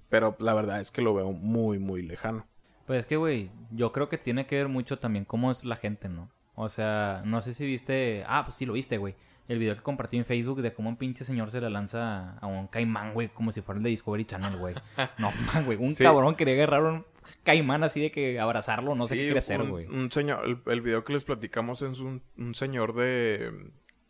pero 0.08 0.36
la 0.38 0.54
verdad 0.54 0.80
es 0.80 0.90
que 0.90 1.02
lo 1.02 1.14
veo 1.14 1.32
muy, 1.32 1.78
muy 1.78 2.02
lejano. 2.02 2.46
Pues 2.86 3.00
es 3.00 3.06
que, 3.06 3.16
güey, 3.16 3.50
yo 3.70 3.92
creo 3.92 4.08
que 4.08 4.18
tiene 4.18 4.46
que 4.46 4.56
ver 4.56 4.68
mucho 4.68 4.98
también 4.98 5.24
cómo 5.24 5.50
es 5.50 5.64
la 5.64 5.76
gente, 5.76 6.08
¿no? 6.08 6.30
O 6.54 6.68
sea, 6.68 7.22
no 7.24 7.42
sé 7.42 7.54
si 7.54 7.64
viste... 7.66 8.24
Ah, 8.26 8.44
pues 8.44 8.56
sí 8.56 8.66
lo 8.66 8.74
viste, 8.74 8.98
güey. 8.98 9.14
El 9.46 9.58
video 9.58 9.76
que 9.76 9.82
compartí 9.82 10.16
en 10.16 10.24
Facebook 10.24 10.62
de 10.62 10.72
cómo 10.72 10.88
un 10.88 10.96
pinche 10.96 11.24
señor 11.24 11.50
se 11.50 11.60
le 11.60 11.68
lanza 11.68 12.38
a 12.38 12.46
un 12.46 12.66
caimán, 12.66 13.12
güey, 13.12 13.28
como 13.28 13.52
si 13.52 13.60
fuera 13.60 13.76
el 13.78 13.84
de 13.84 13.90
Discovery 13.90 14.24
Channel, 14.24 14.56
güey. 14.56 14.74
No, 15.18 15.32
man, 15.52 15.66
güey. 15.66 15.76
Un 15.78 15.92
Sí. 15.94 16.02
cabrón 16.02 16.34
quería 16.34 16.54
agarrar 16.54 16.82
un 16.84 17.04
caimán 17.42 17.84
así 17.84 18.00
de 18.00 18.10
que 18.10 18.40
abrazarlo, 18.40 18.94
no 18.94 19.04
sé 19.04 19.16
qué 19.16 19.24
quiere 19.24 19.38
hacer, 19.40 19.62
güey. 19.64 19.86
Un 19.86 20.10
señor, 20.10 20.44
el, 20.46 20.58
el 20.72 20.80
video 20.80 21.04
que 21.04 21.12
les 21.12 21.24
platicamos 21.24 21.82
es 21.82 22.00
un, 22.00 22.22
un 22.38 22.54
señor 22.54 22.94
de 22.94 23.52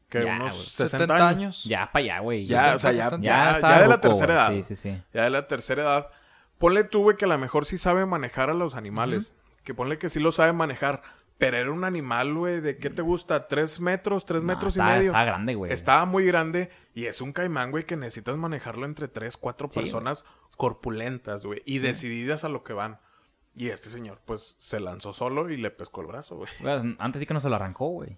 que 0.08 0.24
Ya, 0.24 0.36
unos 0.36 0.52
güey. 0.54 0.66
60 0.66 0.98
70 0.98 1.14
años. 1.14 1.26
años. 1.36 1.64
Ya 1.64 1.90
para 1.90 2.04
allá, 2.04 2.18
güey. 2.20 2.44
Ya, 2.46 2.74
o 2.76 2.78
sea, 2.78 2.92
ya, 2.92 3.04
70. 3.10 3.24
ya, 3.26 3.50
estaba 3.52 3.74
ya 3.76 3.82
de 3.82 3.88
la 3.88 4.00
tercera 4.00 4.34
edad. 4.34 4.50
Sí, 4.52 4.62
sí, 4.62 4.76
sí. 4.76 5.02
Ya 5.12 5.22
de 5.24 5.30
la 5.30 5.48
tercera 5.48 5.82
edad. 5.82 6.08
Ponle 6.58 6.84
tú, 6.84 7.02
güey, 7.02 7.16
que 7.16 7.24
a 7.24 7.28
lo 7.28 7.36
mejor 7.38 7.66
sí 7.66 7.76
sabe 7.78 8.06
manejar 8.06 8.50
a 8.50 8.54
los 8.54 8.76
animales. 8.76 9.36
Que 9.64 9.74
ponle 9.74 9.98
que 9.98 10.08
sí 10.10 10.20
lo 10.20 10.30
sabe 10.30 10.52
manejar. 10.52 11.02
Pero 11.38 11.56
era 11.56 11.70
un 11.72 11.84
animal, 11.84 12.32
güey, 12.34 12.60
¿de 12.60 12.76
qué 12.78 12.90
te 12.90 13.02
gusta? 13.02 13.48
¿Tres 13.48 13.80
metros? 13.80 14.24
¿Tres 14.24 14.42
No, 14.42 14.48
metros 14.54 14.74
estaba- 14.74 14.90
y 14.94 14.98
medio? 14.98 15.06
Estaba 15.10 15.24
grande, 15.24 15.54
güey. 15.56 15.72
Estaba 15.72 16.04
muy 16.04 16.24
grande 16.24 16.70
y 16.94 17.06
es 17.06 17.20
un 17.20 17.32
caimán, 17.32 17.70
güey, 17.72 17.84
que 17.84 17.96
necesitas 17.96 18.36
manejarlo 18.36 18.86
entre 18.86 19.08
tres, 19.08 19.36
cuatro 19.36 19.68
Sí, 19.70 19.80
personas 19.80 20.24
corpulentas, 20.56 21.44
güey, 21.44 21.62
y 21.64 21.78
decididas 21.78 22.44
a 22.44 22.48
lo 22.48 22.62
que 22.64 22.72
van. 22.72 22.98
Y 23.56 23.68
este 23.68 23.88
señor, 23.88 24.20
pues, 24.24 24.56
se 24.58 24.80
lanzó 24.80 25.12
solo 25.12 25.48
y 25.50 25.56
le 25.56 25.70
pescó 25.70 26.00
el 26.00 26.06
brazo, 26.08 26.36
güey. 26.36 26.48
Güey, 26.60 26.96
Antes 26.98 27.20
sí 27.20 27.26
que 27.26 27.34
no 27.34 27.40
se 27.40 27.48
lo 27.48 27.56
arrancó, 27.56 27.88
güey. 27.88 28.16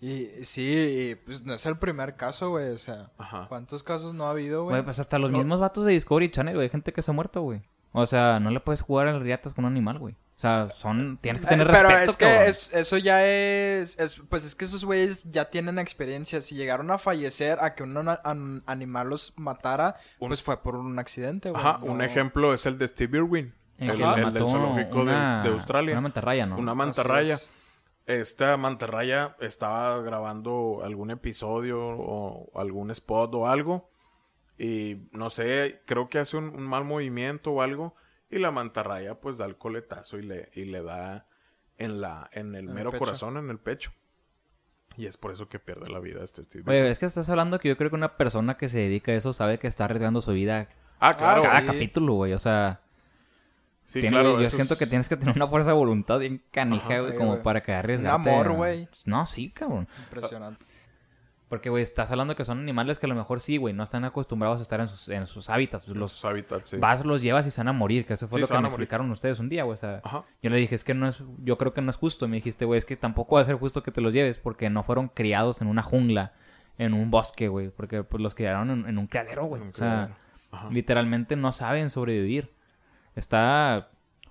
Y 0.00 0.28
sí, 0.44 0.62
y, 1.10 1.14
pues 1.14 1.42
no 1.44 1.54
es 1.54 1.64
el 1.64 1.78
primer 1.78 2.16
caso, 2.16 2.50
güey. 2.50 2.70
O 2.70 2.78
sea, 2.78 3.10
Ajá. 3.16 3.46
¿cuántos 3.48 3.82
casos 3.82 4.12
no 4.14 4.26
ha 4.26 4.30
habido, 4.32 4.64
güey? 4.64 4.74
Güey, 4.74 4.84
pues 4.84 4.98
hasta 4.98 5.18
los 5.18 5.30
No. 5.30 5.38
mismos 5.38 5.60
vatos 5.60 5.86
de 5.86 5.92
Discovery 5.92 6.30
Channel, 6.30 6.54
güey. 6.54 6.64
Hay 6.66 6.70
gente 6.70 6.92
que 6.92 7.00
se 7.00 7.10
ha 7.10 7.14
muerto, 7.14 7.40
güey. 7.42 7.62
O 7.92 8.04
sea, 8.06 8.40
no 8.40 8.50
le 8.50 8.60
puedes 8.60 8.82
jugar 8.82 9.06
al 9.08 9.20
riatas 9.20 9.54
con 9.54 9.64
un 9.64 9.70
animal, 9.70 9.98
güey. 9.98 10.16
O 10.36 10.40
sea, 10.40 10.66
son... 10.66 11.16
Tienes 11.18 11.40
que 11.42 11.46
tener 11.46 11.68
Eh, 11.68 11.70
pero 11.72 11.88
respeto, 11.88 12.10
es 12.10 12.16
que 12.16 12.46
es- 12.46 12.72
eso 12.74 12.96
ya 12.98 13.24
es, 13.24 13.98
es- 14.00 14.20
Pues 14.28 14.44
es 14.44 14.54
que 14.54 14.64
esos 14.64 14.84
güeyes 14.84 15.22
ya 15.30 15.44
tienen 15.48 15.78
experiencia. 15.78 16.42
Si 16.42 16.54
llegaron 16.56 16.90
a 16.90 16.98
fallecer 16.98 17.58
a 17.60 17.74
que 17.74 17.84
un 17.84 17.96
an- 17.96 18.62
animal 18.66 19.08
los 19.10 19.32
matara, 19.36 19.96
Un- 20.18 20.28
pues 20.28 20.42
fue 20.42 20.60
por 20.62 20.74
un 20.76 20.98
accidente, 20.98 21.50
güey. 21.50 21.62
Ajá, 21.62 21.78
no- 21.80 21.92
un 21.92 22.02
ejemplo 22.02 22.52
es 22.52 22.66
el 22.66 22.78
de 22.78 22.88
Steve 22.88 23.18
Irwin, 23.18 23.54
el, 23.78 23.96
del 23.98 24.48
zoológico 24.48 25.04
de- 25.04 25.12
de, 25.12 25.48
Australia. 25.50 25.92
Una 25.92 26.00
mantarraya, 26.00 26.46
¿no? 26.46 26.56
Una 26.58 26.74
mantarraya. 26.74 27.34
es. 27.36 27.50
Esta 28.06 28.56
mantarraya 28.58 29.34
estaba 29.40 30.02
grabando 30.02 30.82
algún 30.84 31.10
episodio 31.10 31.78
o 31.80 32.50
algún 32.60 32.90
spot 32.90 33.34
o 33.34 33.48
algo. 33.48 33.88
Y 34.58 35.08
no 35.12 35.30
sé, 35.30 35.80
creo 35.86 36.08
que 36.08 36.18
hace 36.18 36.36
un, 36.36 36.44
un 36.50 36.64
mal 36.64 36.84
movimiento 36.84 37.52
o 37.52 37.62
algo. 37.62 37.94
Y 38.34 38.38
la 38.40 38.50
mantarraya 38.50 39.20
pues 39.20 39.38
da 39.38 39.44
el 39.46 39.56
coletazo 39.56 40.18
y 40.18 40.22
le, 40.22 40.50
y 40.54 40.64
le 40.64 40.82
da 40.82 41.26
en 41.78 42.00
la, 42.00 42.28
en 42.32 42.54
el 42.56 42.68
mero 42.68 42.90
corazón, 42.92 43.36
en 43.36 43.48
el 43.48 43.58
pecho. 43.58 43.92
Y 44.96 45.06
es 45.06 45.16
por 45.16 45.30
eso 45.32 45.48
que 45.48 45.58
pierde 45.58 45.88
la 45.90 46.00
vida 46.00 46.22
este 46.24 46.42
Steve. 46.42 46.64
Güey, 46.64 46.86
es 46.88 46.98
que 46.98 47.06
estás 47.06 47.28
hablando 47.30 47.58
que 47.58 47.68
yo 47.68 47.76
creo 47.76 47.90
que 47.90 47.96
una 47.96 48.16
persona 48.16 48.56
que 48.56 48.68
se 48.68 48.78
dedica 48.78 49.12
a 49.12 49.14
eso 49.14 49.32
sabe 49.32 49.58
que 49.58 49.66
está 49.68 49.84
arriesgando 49.84 50.20
su 50.20 50.32
vida 50.32 50.68
ah, 51.00 51.14
claro. 51.14 51.42
cada 51.42 51.60
sí. 51.60 51.66
capítulo, 51.66 52.14
güey. 52.14 52.32
O 52.32 52.38
sea, 52.38 52.80
Sí, 53.84 54.00
tiene- 54.00 54.16
claro. 54.16 54.40
yo 54.40 54.48
siento 54.48 54.74
es- 54.74 54.78
que 54.80 54.86
tienes 54.86 55.08
que 55.08 55.16
tener 55.16 55.36
una 55.36 55.46
fuerza 55.46 55.70
de 55.70 55.76
voluntad 55.76 56.18
bien 56.18 56.42
canija, 56.50 56.84
Ajá, 56.86 56.94
güey, 56.98 57.06
güey, 57.08 57.16
como 57.18 57.30
güey. 57.32 57.42
para 57.42 57.62
que 57.62 57.72
arriesgarte. 57.72 58.28
Un 58.28 58.34
amor, 58.34 58.52
güey. 58.52 58.88
No, 59.04 59.26
sí, 59.26 59.50
cabrón. 59.50 59.86
Impresionante. 60.04 60.64
Porque, 61.54 61.70
güey, 61.70 61.84
estás 61.84 62.10
hablando 62.10 62.34
que 62.34 62.44
son 62.44 62.58
animales 62.58 62.98
que 62.98 63.06
a 63.06 63.08
lo 63.08 63.14
mejor 63.14 63.40
sí, 63.40 63.58
güey, 63.58 63.72
no 63.72 63.84
están 63.84 64.04
acostumbrados 64.04 64.58
a 64.58 64.62
estar 64.62 64.80
en 64.80 64.88
sus, 64.88 65.08
en 65.08 65.24
sus 65.24 65.48
hábitats. 65.48 65.86
Los 65.86 65.96
Los 65.96 66.24
hábitats, 66.24 66.70
sí. 66.70 66.78
vas, 66.78 67.04
los 67.04 67.22
llevas 67.22 67.46
y 67.46 67.52
se 67.52 67.60
van 67.60 67.68
a 67.68 67.72
morir, 67.72 68.04
que 68.06 68.14
eso 68.14 68.26
fue 68.26 68.38
Sí, 68.38 68.40
lo 68.40 68.48
que 68.48 68.60
me 68.60 68.66
explicaron 68.66 69.08
ustedes 69.12 69.38
un 69.38 69.48
día, 69.48 69.62
güey. 69.62 69.74
O 69.74 69.76
sea, 69.76 70.00
Ajá. 70.02 70.24
yo 70.42 70.50
le 70.50 70.56
dije, 70.56 70.74
es 70.74 70.82
que 70.82 70.94
no 70.94 71.06
es, 71.06 71.22
yo 71.44 71.56
creo 71.56 71.72
que 71.72 71.80
no 71.80 71.90
es 71.90 71.96
justo. 71.96 72.26
Me 72.26 72.34
dijiste, 72.34 72.64
güey, 72.64 72.78
es 72.78 72.84
que 72.84 72.96
tampoco 72.96 73.36
va 73.36 73.42
a 73.42 73.44
ser 73.44 73.54
justo 73.54 73.84
que 73.84 73.92
te 73.92 74.00
los 74.00 74.12
lleves 74.12 74.40
porque 74.40 74.68
no 74.68 74.82
fueron 74.82 75.06
criados 75.06 75.62
en 75.62 75.68
una 75.68 75.84
jungla, 75.84 76.32
en 76.76 76.92
un 76.92 77.12
bosque, 77.12 77.46
güey. 77.46 77.70
Porque 77.70 78.02
pues 78.02 78.20
los 78.20 78.34
criaron 78.34 78.70
en, 78.70 78.88
en 78.88 78.98
un 78.98 79.06
criadero, 79.06 79.44
güey. 79.44 79.62
O 79.62 79.74
sea. 79.74 80.16
Ajá. 80.50 80.70
literalmente 80.70 81.36
no 81.36 81.52
saben 81.52 81.88
sobrevivir. 81.88 82.52
Está 83.14 83.90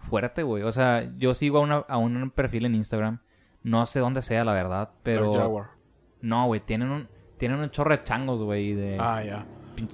fuerte, 0.10 0.44
güey. 0.44 0.64
O 0.64 0.74
sea, 0.74 1.10
yo 1.18 1.34
sigo 1.34 1.60
a, 1.60 1.62
una, 1.62 1.76
a 1.88 1.98
un 1.98 2.32
perfil 2.32 2.66
en 2.66 2.76
Instagram. 2.76 3.20
No 3.64 3.86
sé 3.86 4.00
dónde 4.00 4.22
sea, 4.22 4.44
la 4.44 4.52
verdad, 4.52 4.90
pero... 5.04 5.32
El 5.32 5.40
jaguar. 5.40 5.68
No, 6.22 6.46
güey, 6.46 6.62
tienen 6.62 6.90
un, 6.90 7.10
tienen 7.38 7.60
un 7.60 7.70
chorro 7.70 7.92
de 7.96 8.04
changos, 8.04 8.42
güey. 8.42 8.74
De... 8.74 8.98
Ah, 9.00 9.24
ya. 9.24 9.46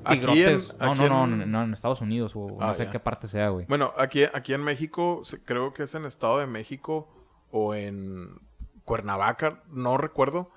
Aquí 0.04 0.20
tigrotes. 0.20 0.76
en- 0.80 0.86
no, 0.86 0.96
no, 0.96 1.26
no, 1.28 1.44
en- 1.44 1.52
no, 1.52 1.64
en 1.64 1.74
Estados 1.74 2.02
Unidos 2.02 2.34
o 2.36 2.48
no 2.48 2.58
Ah, 2.62 2.74
sé 2.74 2.86
ya. 2.86 2.92
qué 2.92 3.00
parte 3.00 3.28
sea, 3.28 3.50
güey. 3.50 3.66
Bueno, 3.68 3.94
aquí, 3.98 4.24
aquí 4.34 4.54
en 4.54 4.64
México, 4.64 5.22
creo 5.46 5.72
que 5.74 5.84
es 5.84 5.96
en 5.96 6.06
Estado 6.06 6.40
de 6.40 6.48
México 6.48 7.08
o 7.52 7.74
en 7.74 8.40
Cuernavaca, 8.86 9.64
no 9.70 9.98
recuerdo. 9.98 10.52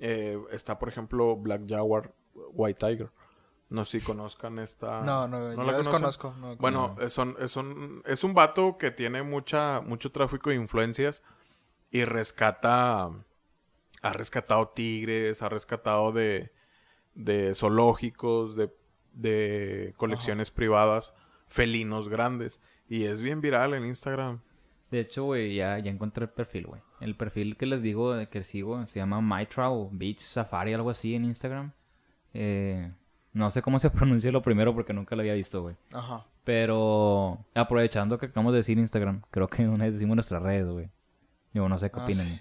eh, 0.00 0.38
está, 0.52 0.78
por 0.78 0.88
ejemplo, 0.88 1.34
Black 1.36 1.62
Jaguar, 1.68 2.12
White 2.52 2.86
Tiger. 2.86 3.10
No 3.70 3.84
sé 3.84 3.98
si 4.00 4.06
conozcan 4.06 4.58
esta. 4.60 5.00
No, 5.02 5.26
no, 5.26 5.40
la 5.40 5.50
yo 5.50 5.56
conocen? 5.56 5.76
desconozco. 5.92 6.34
no 6.40 6.56
Bueno, 6.56 6.94
es 7.00 7.18
un, 7.18 7.34
es, 7.40 7.56
un, 7.56 8.02
es 8.06 8.22
un 8.22 8.32
vato 8.32 8.78
que 8.78 8.90
tiene 8.92 9.22
mucha, 9.24 9.80
mucho 9.80 10.12
tráfico 10.12 10.50
de 10.50 10.56
influencias 10.56 11.22
y 11.90 12.04
rescata. 12.04 13.10
Ha 14.02 14.12
rescatado 14.12 14.68
tigres, 14.68 15.42
ha 15.42 15.48
rescatado 15.48 16.12
de, 16.12 16.50
de 17.14 17.54
zoológicos, 17.54 18.54
de, 18.56 18.70
de 19.12 19.94
colecciones 19.96 20.50
privadas, 20.50 21.14
felinos 21.48 22.08
grandes. 22.08 22.62
Y 22.88 23.04
es 23.04 23.22
bien 23.22 23.40
viral 23.40 23.74
en 23.74 23.84
Instagram. 23.86 24.40
De 24.90 25.00
hecho, 25.00 25.24
güey, 25.24 25.54
ya, 25.54 25.78
ya 25.78 25.90
encontré 25.90 26.24
el 26.24 26.30
perfil, 26.30 26.66
güey. 26.66 26.80
El 27.00 27.14
perfil 27.14 27.56
que 27.56 27.66
les 27.66 27.82
digo 27.82 28.14
de 28.14 28.28
que 28.28 28.42
sigo 28.44 28.84
se 28.86 28.98
llama 29.00 29.20
My 29.20 29.44
Travel 29.46 29.88
Beach 29.92 30.20
Safari, 30.20 30.72
algo 30.72 30.90
así 30.90 31.14
en 31.14 31.24
Instagram. 31.26 31.72
Eh, 32.34 32.90
no 33.34 33.50
sé 33.50 33.60
cómo 33.62 33.78
se 33.78 33.90
pronuncia 33.90 34.32
lo 34.32 34.42
primero 34.42 34.72
porque 34.74 34.92
nunca 34.94 35.14
lo 35.16 35.20
había 35.20 35.34
visto, 35.34 35.60
güey. 35.62 35.76
Ajá. 35.92 36.24
Pero 36.44 37.44
aprovechando 37.54 38.16
que 38.18 38.26
acabamos 38.26 38.52
de 38.52 38.58
decir 38.58 38.78
Instagram, 38.78 39.22
creo 39.30 39.48
que 39.48 39.68
una 39.68 39.84
vez 39.84 39.94
decimos 39.94 40.16
nuestras 40.16 40.42
redes, 40.42 40.66
güey. 40.66 40.88
Yo 41.52 41.68
no 41.68 41.76
sé 41.78 41.90
qué 41.90 42.00
Ah, 42.00 42.04
opinan. 42.04 42.26
sí. 42.26 42.38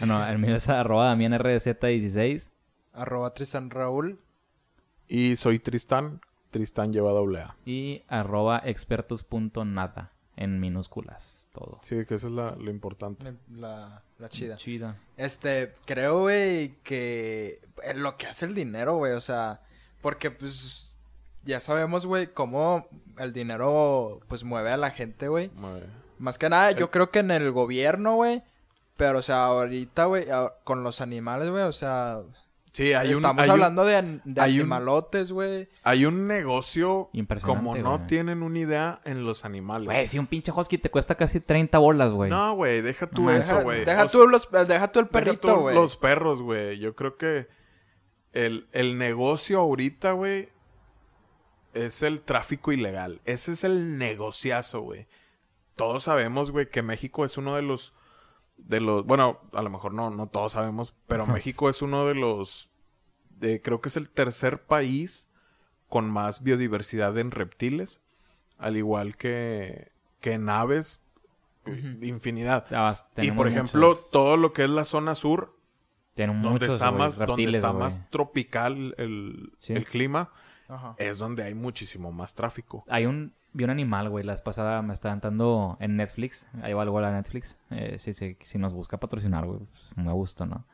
El 0.00 0.38
mío 0.38 0.56
es 0.56 0.68
arroba 0.68 1.06
Damián 1.06 1.32
RDZ16 1.32 2.50
Arroba 2.92 3.34
Tristan 3.34 3.70
Raúl. 3.70 4.18
Y 5.08 5.36
soy 5.36 5.58
Tristán. 5.58 6.20
Tristán 6.50 6.92
lleva 6.92 7.10
doble 7.10 7.40
A. 7.40 7.56
y 7.66 8.02
arroba 8.08 8.62
expertos.nada 8.64 10.12
en 10.36 10.60
minúsculas, 10.60 11.48
todo. 11.52 11.80
Sí, 11.82 12.04
que 12.06 12.14
eso 12.14 12.26
es 12.26 12.32
la- 12.32 12.52
lo 12.56 12.70
importante. 12.70 13.34
La, 13.54 14.02
la 14.18 14.28
chida. 14.28 14.56
Chida. 14.56 14.96
Este, 15.16 15.72
creo, 15.86 16.20
güey, 16.22 16.74
que 16.82 17.60
eh, 17.82 17.94
lo 17.94 18.16
que 18.16 18.26
hace 18.26 18.44
el 18.46 18.54
dinero, 18.54 18.96
güey, 18.96 19.12
o 19.12 19.20
sea, 19.20 19.60
porque 20.02 20.30
pues 20.30 20.96
ya 21.44 21.60
sabemos, 21.60 22.04
güey, 22.06 22.26
cómo 22.32 22.86
el 23.18 23.32
dinero 23.32 24.20
pues 24.28 24.44
mueve 24.44 24.70
a 24.72 24.76
la 24.76 24.90
gente, 24.90 25.28
güey. 25.28 25.50
Más 26.18 26.38
que 26.38 26.48
nada, 26.48 26.72
yo 26.72 26.90
creo 26.90 27.10
que 27.10 27.18
en 27.20 27.30
el 27.30 27.50
gobierno, 27.52 28.14
güey, 28.16 28.42
pero 28.96 29.18
o 29.18 29.22
sea, 29.22 29.46
ahorita, 29.46 30.06
güey, 30.06 30.26
con 30.64 30.82
los 30.82 31.00
animales, 31.00 31.50
güey, 31.50 31.64
o 31.64 31.72
sea, 31.72 32.20
Sí, 32.72 32.92
hay 32.92 33.08
un, 33.08 33.14
estamos 33.14 33.42
hay 33.42 33.48
un- 33.48 33.52
hablando 33.52 33.84
de, 33.86 33.94
hay 33.96 34.20
animalotes, 34.60 35.32
güey. 35.32 35.66
hay 35.82 36.04
un 36.04 36.26
negocio 36.26 37.08
Impresionante, 37.14 37.64
como 37.70 37.76
no 37.82 38.06
tienen 38.06 38.42
una 38.42 38.58
idea 38.58 39.00
en 39.04 39.24
los 39.24 39.46
animales. 39.46 39.86
Güey, 39.86 40.06
si 40.06 40.18
un 40.18 40.26
pinche 40.26 40.52
husky 40.54 40.76
te 40.76 40.90
cuesta 40.90 41.14
casi 41.14 41.40
30 41.40 41.78
bolas, 41.78 42.12
güey. 42.12 42.28
No, 42.30 42.54
güey, 42.54 42.82
deja 42.82 43.06
tú 43.08 43.22
No, 43.22 43.32
eso, 43.32 43.54
Deja, 43.54 43.64
güey. 43.64 43.84
deja 43.86 44.02
los, 44.02 44.12
deja 44.12 44.12
tú 44.12 44.22
el 44.60 44.68
Deja 44.68 44.88
tú 44.92 45.06
perrito, 45.08 45.60
güey. 45.60 45.74
Los 45.74 45.96
perros, 45.96 46.42
güey. 46.42 46.78
Yo 46.78 46.94
creo 46.94 47.16
que 47.16 47.48
el, 48.32 48.68
el 48.72 48.98
negocio 48.98 49.58
ahorita, 49.60 50.12
güey, 50.12 50.50
es 51.72 52.02
el 52.02 52.20
tráfico 52.20 52.72
ilegal. 52.72 53.22
Ese 53.24 53.52
es 53.52 53.64
el 53.64 53.96
negociazo, 53.96 54.82
güey. 54.82 55.06
Todos 55.76 56.02
sabemos, 56.04 56.50
güey, 56.50 56.68
que 56.68 56.82
México 56.82 57.24
es 57.24 57.38
uno 57.38 57.56
de 57.56 57.62
los 57.62 57.94
de 58.56 58.80
los, 58.80 59.04
bueno, 59.06 59.40
a 59.52 59.62
lo 59.62 59.70
mejor 59.70 59.92
no, 59.94 60.10
no 60.10 60.26
todos 60.28 60.52
sabemos, 60.52 60.94
pero 61.06 61.26
México 61.26 61.68
es 61.70 61.82
uno 61.82 62.06
de 62.06 62.14
los, 62.14 62.70
de, 63.30 63.60
creo 63.62 63.80
que 63.80 63.88
es 63.88 63.96
el 63.96 64.08
tercer 64.08 64.62
país 64.64 65.28
con 65.88 66.10
más 66.10 66.42
biodiversidad 66.42 67.16
en 67.18 67.30
reptiles, 67.30 68.00
al 68.58 68.76
igual 68.76 69.16
que, 69.16 69.92
que 70.20 70.32
en 70.32 70.48
aves, 70.48 71.02
infinidad. 72.02 72.66
Ah, 72.70 72.94
Y 73.16 73.30
por 73.32 73.48
ejemplo, 73.48 73.88
muchos- 73.88 74.10
todo 74.10 74.36
lo 74.36 74.52
que 74.52 74.64
es 74.64 74.70
la 74.70 74.84
zona 74.84 75.14
sur, 75.14 75.56
tenemos 76.14 76.42
donde 76.42 76.66
muchos, 76.66 76.74
está 76.74 76.90
más, 76.90 77.18
donde 77.18 77.44
está 77.44 77.72
más 77.72 78.08
tropical 78.10 78.94
el, 78.98 79.52
Sí. 79.58 79.74
el 79.74 79.84
clima, 79.86 80.30
Ajá. 80.68 80.94
es 80.98 81.18
donde 81.18 81.42
hay 81.44 81.54
muchísimo 81.54 82.12
más 82.12 82.34
tráfico. 82.34 82.84
Hay 82.88 83.06
un... 83.06 83.34
Vi 83.56 83.64
un 83.64 83.70
animal, 83.70 84.10
güey. 84.10 84.22
La 84.22 84.32
vez 84.34 84.42
pasada 84.42 84.82
me 84.82 84.92
estaban 84.92 85.20
dando 85.20 85.78
en 85.80 85.96
Netflix. 85.96 86.50
Ahí 86.60 86.74
va 86.74 86.82
algo 86.82 86.98
a 86.98 87.02
la 87.02 87.10
Netflix. 87.12 87.58
Eh, 87.70 87.96
si, 87.98 88.12
si, 88.12 88.36
si 88.42 88.58
nos 88.58 88.74
busca 88.74 88.98
patrocinar, 88.98 89.46
güey. 89.46 89.60
Pues, 89.60 89.96
me 89.96 90.12
gusta, 90.12 90.44
¿no? 90.44 90.66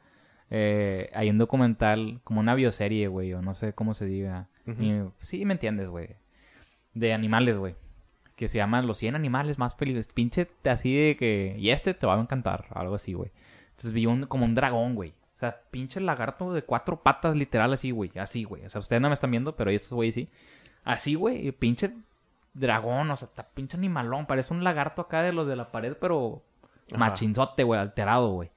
Eh, 0.50 1.08
hay 1.14 1.30
un 1.30 1.38
documental, 1.38 2.20
como 2.24 2.40
una 2.40 2.56
bioserie, 2.56 3.06
güey. 3.06 3.32
O 3.34 3.40
no 3.40 3.54
sé 3.54 3.72
cómo 3.72 3.94
se 3.94 4.06
diga. 4.06 4.48
Y- 4.66 5.00
sí, 5.20 5.44
me 5.44 5.52
entiendes, 5.54 5.90
güey. 5.90 6.16
De 6.92 7.12
animales, 7.12 7.56
güey. 7.56 7.76
Que 8.34 8.48
se 8.48 8.58
llama 8.58 8.82
Los 8.82 8.98
100 8.98 9.14
animales 9.14 9.58
más 9.58 9.76
peligrosos. 9.76 10.12
Pinche 10.12 10.48
así 10.64 10.92
de 10.96 11.16
que... 11.16 11.54
Y 11.58 11.70
este 11.70 11.94
te 11.94 12.06
va 12.08 12.16
a 12.16 12.20
encantar. 12.20 12.66
Algo 12.70 12.96
así, 12.96 13.12
güey. 13.12 13.30
Entonces 13.70 13.92
vi 13.92 14.06
un, 14.06 14.26
como 14.26 14.44
un 14.44 14.56
dragón, 14.56 14.96
güey. 14.96 15.10
O 15.10 15.38
sea, 15.38 15.60
pinche 15.70 16.00
lagarto 16.00 16.52
de 16.52 16.62
cuatro 16.62 17.00
patas, 17.02 17.36
literal, 17.36 17.72
así, 17.72 17.92
güey. 17.92 18.10
Así, 18.18 18.42
güey. 18.42 18.64
O 18.64 18.68
sea, 18.68 18.80
ustedes 18.80 19.00
no 19.00 19.08
me 19.08 19.14
están 19.14 19.30
viendo, 19.30 19.54
pero 19.54 19.70
estos 19.70 19.92
güey 19.92 20.10
sí. 20.10 20.28
Así, 20.84 21.14
güey. 21.14 21.52
Pinche 21.52 21.92
dragón, 22.54 23.10
o 23.10 23.16
sea, 23.16 23.26
está 23.28 23.48
pinche 23.48 23.76
animalón. 23.76 24.26
Parece 24.26 24.52
un 24.54 24.64
lagarto 24.64 25.02
acá 25.02 25.22
de 25.22 25.32
los 25.32 25.46
de 25.46 25.56
la 25.56 25.70
pared, 25.72 25.96
pero 26.00 26.42
Ajá. 26.90 26.98
machinzote, 26.98 27.62
güey. 27.64 27.80
Alterado, 27.80 28.30
güey. 28.30 28.50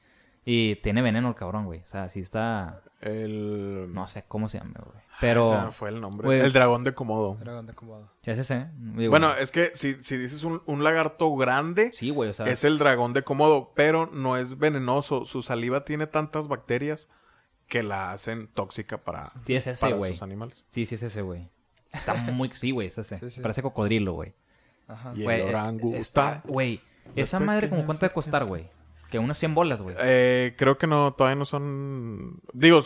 Y 0.45 0.75
tiene 0.77 1.01
veneno 1.01 1.29
el 1.29 1.35
cabrón, 1.35 1.65
güey. 1.65 1.79
O 1.81 1.85
sea, 1.85 2.07
sí 2.09 2.19
está... 2.19 2.81
El... 3.01 3.91
No 3.93 4.07
sé 4.07 4.25
cómo 4.27 4.47
se 4.49 4.57
llama, 4.59 4.73
güey. 4.83 4.97
Ese 4.97 5.17
Pero... 5.21 5.71
fue 5.71 5.89
el 5.89 6.01
nombre. 6.01 6.25
güey. 6.27 6.39
El 6.41 6.53
dragón 6.53 6.83
de 6.83 6.93
Komodo. 6.93 7.35
Dragón 7.39 7.65
de 7.65 7.73
Komodo. 7.73 8.09
Ya 8.23 8.33
es 8.33 8.39
ese, 8.39 8.55
¿eh? 8.57 8.67
Digo, 8.77 9.11
Bueno, 9.11 9.33
es 9.35 9.51
que 9.51 9.71
si, 9.73 9.95
si 10.03 10.17
dices 10.17 10.43
un, 10.43 10.61
un 10.65 10.83
lagarto 10.83 11.33
grande, 11.35 11.91
Sí, 11.93 12.09
güey, 12.09 12.29
o 12.29 12.33
sea... 12.33 12.47
es 12.47 12.63
el 12.63 12.77
dragón 12.77 13.13
de 13.13 13.23
Komodo, 13.23 13.71
pero 13.75 14.07
no 14.11 14.37
es 14.37 14.57
venenoso. 14.59 15.25
Su 15.25 15.41
saliva 15.41 15.83
tiene 15.85 16.05
tantas 16.07 16.47
bacterias 16.47 17.09
que 17.67 17.81
la 17.83 18.11
hacen 18.11 18.47
tóxica 18.47 18.97
para, 18.97 19.31
Sí, 19.41 19.55
es 19.55 19.65
ese, 19.67 19.81
para 19.83 19.95
güey. 19.95 20.11
sus 20.11 20.21
animales. 20.21 20.65
Sí, 20.67 20.85
sí 20.85 20.95
es 20.95 21.03
ese, 21.03 21.21
güey. 21.23 21.49
Está 21.95 22.13
muy... 22.13 22.49
Sí, 22.53 22.71
güey, 22.71 22.87
es 22.87 22.97
ese. 22.97 23.17
Sí, 23.17 23.29
sí. 23.29 23.41
Parece 23.41 23.61
cocodrilo, 23.61 24.13
güey. 24.13 24.33
Ajá. 24.87 25.13
Y 25.15 25.23
Güey, 25.23 25.41
el 25.41 25.47
eh, 25.47 25.49
orangután. 25.49 25.99
está- 26.01 26.41
Güey, 26.45 26.81
esa 27.15 27.39
madre 27.39 27.69
como 27.69 27.85
cuánto 27.85 28.05
de 28.05 28.11
costar, 28.13 28.45
güey. 28.45 28.65
Que 29.09 29.19
unos 29.19 29.37
100 29.37 29.55
bolas, 29.55 29.81
güey. 29.81 29.95
Eh, 29.99 30.53
creo 30.57 30.77
que 30.77 30.87
no, 30.87 31.13
todavía 31.13 31.35
no 31.35 31.45
son. 31.45 32.41
Digo, 32.53 32.79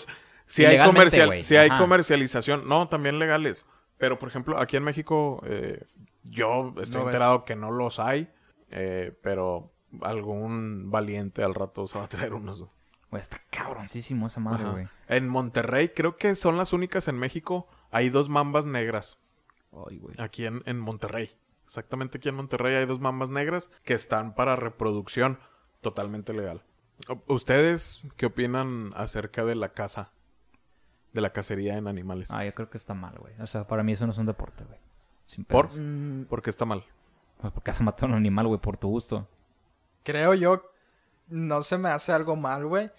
si 0.46 0.66
hay, 0.66 0.78
comercial, 0.86 1.44
si 1.44 1.56
hay 1.56 1.70
comercialización, 1.70 2.68
no, 2.68 2.88
también 2.88 3.20
legales. 3.20 3.66
Pero, 3.98 4.18
por 4.20 4.30
ejemplo, 4.30 4.60
aquí 4.60 4.78
en 4.78 4.84
México, 4.84 5.42
eh, 5.46 5.84
yo 6.24 6.74
estoy 6.82 7.00
No 7.00 7.06
ves. 7.06 7.13
enterado 7.16 7.44
que 7.46 7.56
no 7.56 7.72
los 7.72 8.00
hay, 8.00 8.30
eh, 8.72 9.18
pero 9.22 9.72
algún 10.01 10.92
valiente 10.92 11.44
al 11.44 11.56
rato 11.56 11.88
se 11.88 11.98
va 11.98 12.06
a 12.06 12.10
traer 12.10 12.34
unos. 12.34 12.63
Güey, 13.12 13.22
está 13.22 13.42
cabroncísimo 13.50 14.28
esa 14.28 14.39
madre, 14.39 14.66
güey. 14.70 14.88
En 15.08 15.28
Monterrey, 15.28 15.89
creo 15.89 16.16
que 16.18 16.36
son 16.36 16.58
las 16.58 16.74
únicas 16.74 17.08
en 17.08 17.18
México. 17.18 17.68
Hay 17.91 18.10
dos 18.10 18.29
mambas 18.29 18.65
negras 18.65 19.17
Ay, 19.72 19.98
güey. 19.98 20.15
aquí 20.19 20.46
en, 20.46 20.62
en 20.65 20.79
Monterrey. 20.79 21.31
Exactamente 21.65 22.17
aquí 22.17 22.29
en 22.29 22.36
Monterrey 22.36 22.75
hay 22.75 22.86
dos 22.86 23.00
mambas 23.00 23.29
negras 23.29 23.69
que 23.84 23.93
están 23.93 24.34
para 24.34 24.55
reproducción 24.55 25.39
totalmente 25.81 26.34
legal. 26.34 26.63
¿Ustedes 27.27 28.01
qué 28.17 28.25
opinan 28.25 28.91
acerca 28.96 29.46
de 29.46 29.55
la 29.55 29.69
caza? 29.74 30.12
De 31.13 31.22
la 31.22 31.29
cacería 31.31 31.77
en 31.77 31.88
animales. 31.88 32.29
Ah, 32.31 32.43
yo 32.46 32.53
creo 32.53 32.69
que 32.69 32.77
está 32.77 32.93
mal, 32.93 33.17
güey. 33.17 33.34
O 33.39 33.48
sea, 33.48 33.65
para 33.65 33.84
mí 33.84 33.93
eso 33.93 34.05
no 34.05 34.12
es 34.12 34.17
un 34.17 34.25
deporte, 34.25 34.63
güey. 34.65 34.79
Sin 35.25 35.46
¿Por? 35.46 35.69
Mm, 35.75 36.25
¿Por 36.25 36.41
qué 36.41 36.50
está 36.50 36.65
mal? 36.65 36.84
Pues 37.39 37.53
porque 37.53 37.72
has 37.72 37.81
matado 37.81 38.08
a 38.08 38.10
un 38.10 38.15
animal, 38.15 38.48
güey, 38.48 38.60
por 38.60 38.77
tu 38.77 38.89
gusto. 38.89 39.27
creo 40.03 40.34
yo, 40.34 40.62
no 41.27 41.63
se 41.63 41.77
me 41.77 41.89
hace 41.89 42.12
algo 42.12 42.36
mal, 42.36 42.65
güey. 42.65 42.91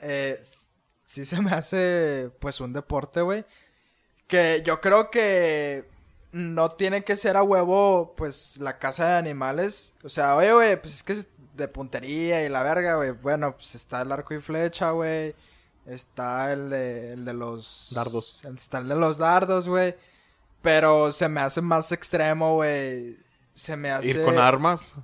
Eh, 0.00 0.40
sí 1.04 1.24
se 1.24 1.40
me 1.40 1.50
hace, 1.50 2.30
pues, 2.40 2.60
un 2.60 2.72
deporte, 2.72 3.22
güey. 3.22 3.44
Que 4.26 4.62
yo 4.64 4.80
creo 4.80 5.10
que 5.10 5.88
no 6.32 6.70
tiene 6.70 7.04
que 7.04 7.16
ser 7.16 7.36
a 7.36 7.42
huevo, 7.42 8.14
pues, 8.16 8.56
la 8.56 8.78
caza 8.78 9.06
de 9.06 9.16
animales. 9.16 9.92
O 10.02 10.08
sea, 10.08 10.36
oye, 10.36 10.52
güey, 10.52 10.80
pues 10.80 10.94
es 10.94 11.02
que 11.02 11.12
es 11.12 11.26
de 11.54 11.68
puntería 11.68 12.44
y 12.44 12.48
la 12.48 12.62
verga, 12.62 12.96
güey. 12.96 13.10
Bueno, 13.10 13.52
pues 13.52 13.74
está 13.74 14.02
el 14.02 14.12
arco 14.12 14.34
y 14.34 14.40
flecha, 14.40 14.90
güey. 14.90 15.34
Está 15.86 16.52
el 16.52 16.70
de, 16.70 17.12
el 17.14 17.24
de 17.24 17.34
los... 17.34 17.90
Dardos. 17.94 18.44
Está 18.44 18.78
el 18.78 18.88
de 18.88 18.96
los 18.96 19.18
dardos, 19.18 19.68
güey. 19.68 19.94
Pero 20.62 21.10
se 21.10 21.28
me 21.28 21.40
hace 21.40 21.60
más 21.60 21.92
extremo, 21.92 22.54
güey. 22.54 23.18
Se 23.52 23.76
me 23.76 23.90
hace... 23.90 24.10
Ir 24.10 24.24
con 24.24 24.38
armas. 24.38 24.94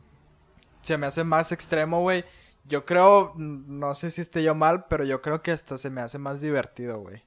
se 0.82 0.96
me 0.96 1.06
hace 1.06 1.24
más 1.24 1.52
extremo, 1.52 2.00
güey. 2.00 2.24
Yo 2.64 2.84
creo, 2.84 3.32
no 3.36 3.94
sé 3.94 4.10
si 4.10 4.20
esté 4.20 4.42
yo 4.42 4.54
mal, 4.54 4.86
pero 4.86 5.04
yo 5.04 5.20
creo 5.20 5.42
que 5.42 5.52
hasta 5.52 5.78
se 5.78 5.90
me 5.90 6.00
hace 6.00 6.18
más 6.18 6.40
divertido, 6.40 7.00
güey. 7.00 7.24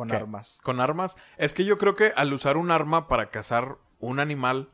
Con 0.00 0.08
¿Qué? 0.10 0.16
armas. 0.16 0.58
Con 0.62 0.80
armas. 0.80 1.16
Es 1.36 1.52
que 1.54 1.64
yo 1.64 1.78
creo 1.78 1.94
que 1.94 2.12
al 2.16 2.32
usar 2.32 2.56
un 2.56 2.70
arma 2.70 3.06
para 3.08 3.30
cazar 3.30 3.76
un 3.98 4.18
animal, 4.20 4.68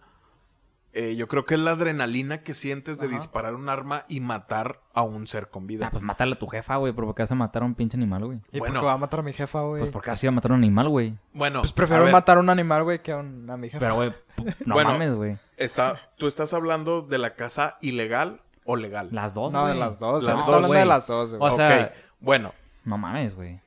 eh, 0.92 1.14
yo 1.14 1.28
creo 1.28 1.44
que 1.44 1.54
es 1.54 1.60
la 1.60 1.72
adrenalina 1.72 2.42
que 2.42 2.54
sientes 2.54 2.98
de 2.98 3.06
Ajá. 3.06 3.16
disparar 3.16 3.54
un 3.54 3.68
arma 3.68 4.04
y 4.08 4.20
matar 4.20 4.80
a 4.94 5.02
un 5.02 5.26
ser 5.26 5.50
con 5.50 5.66
vida. 5.66 5.88
Ah, 5.88 5.90
pues 5.90 6.02
mátale 6.02 6.34
a 6.34 6.38
tu 6.38 6.46
jefa, 6.46 6.76
güey. 6.76 6.94
¿Por 6.94 7.14
qué 7.14 7.22
vas 7.22 7.32
a 7.32 7.34
matar 7.34 7.62
a 7.62 7.66
un 7.66 7.74
pinche 7.74 7.98
animal, 7.98 8.24
güey? 8.24 8.38
¿Y 8.50 8.58
Bueno. 8.60 8.74
por 8.74 8.80
qué 8.82 8.86
va 8.86 8.92
a 8.92 8.96
matar 8.98 9.20
a 9.20 9.22
mi 9.22 9.34
jefa, 9.34 9.60
güey? 9.60 9.80
Pues 9.80 9.92
porque 9.92 10.10
así 10.10 10.26
va 10.26 10.30
a 10.30 10.34
matar 10.36 10.52
a 10.52 10.54
un 10.54 10.60
animal, 10.60 10.88
güey. 10.88 11.18
Bueno, 11.34 11.60
Pues 11.60 11.72
a 11.72 11.74
prefiero 11.74 12.04
ver, 12.04 12.12
matar 12.12 12.38
a 12.38 12.40
un 12.40 12.48
animal, 12.48 12.84
güey, 12.84 13.02
que 13.02 13.12
a, 13.12 13.18
un- 13.18 13.50
a 13.50 13.56
mi 13.58 13.68
jefa. 13.68 13.80
Pero, 13.80 13.96
güey, 13.96 14.12
no 14.64 14.74
Bueno. 14.74 14.92
mames, 14.92 15.14
güey. 15.14 15.38
está, 15.58 15.96
¿tú 16.16 16.26
estás 16.28 16.54
hablando 16.54 17.02
de 17.02 17.18
la 17.18 17.34
caza 17.34 17.76
ilegal 17.82 18.40
o 18.64 18.76
legal? 18.76 19.08
Las 19.12 19.34
dos, 19.34 19.52
no, 19.52 19.66
de 19.66 19.72
güey. 19.72 19.78
las 19.80 19.98
dos. 19.98 20.24
Las 20.24 20.38
Las 20.38 20.46
dos, 20.46 20.70
de 20.70 20.84
las 20.86 21.06
dos, 21.06 21.34
güey. 21.34 21.52
O 21.52 21.54
sea- 21.54 21.86
Ok, 21.86 21.92
bueno, 22.20 22.54
No 22.84 22.96
mames, 22.96 23.34
güey. 23.34 23.60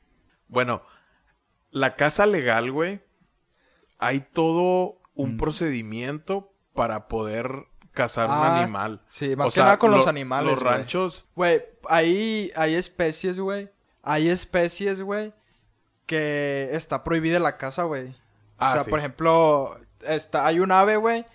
bueno, 0.47 0.81
la 1.71 1.95
caza 1.95 2.25
legal, 2.25 2.71
güey, 2.71 3.01
hay 3.97 4.21
todo 4.21 4.97
Mm. 5.15 5.21
un 5.21 5.37
procedimiento 5.37 6.53
para 6.73 7.07
poder 7.07 7.65
cazar 7.91 8.27
un 8.27 8.35
Ah, 8.35 8.61
animal. 8.61 9.01
sí, 9.09 9.35
más 9.35 9.47
O 9.47 9.49
que 9.49 9.55
sea, 9.55 9.63
nada 9.65 9.79
con 9.79 9.91
los 9.91 10.05
lo- 10.05 10.09
animales, 10.09 10.51
Los 10.51 10.61
ranchos, 10.61 11.25
Güey, 11.35 11.61
hay, 11.89 12.51
hay 12.55 12.75
especies, 12.75 13.39
güey. 13.39 13.69
Hay 14.03 14.29
especies, 14.29 15.01
güey, 15.01 15.33
que 16.05 16.69
está 16.71 17.03
prohibida 17.03 17.39
la 17.39 17.57
caza, 17.57 17.83
güey. 17.83 18.15
Ah, 18.57 18.69
o 18.69 18.73
sea, 18.73 18.81
sí. 18.83 18.89
por 18.89 18.99
ejemplo, 18.99 19.75
está, 20.07 20.45
hay 20.45 20.59
un 20.59 20.71
ave, 20.71 20.95
güey. 20.97 21.25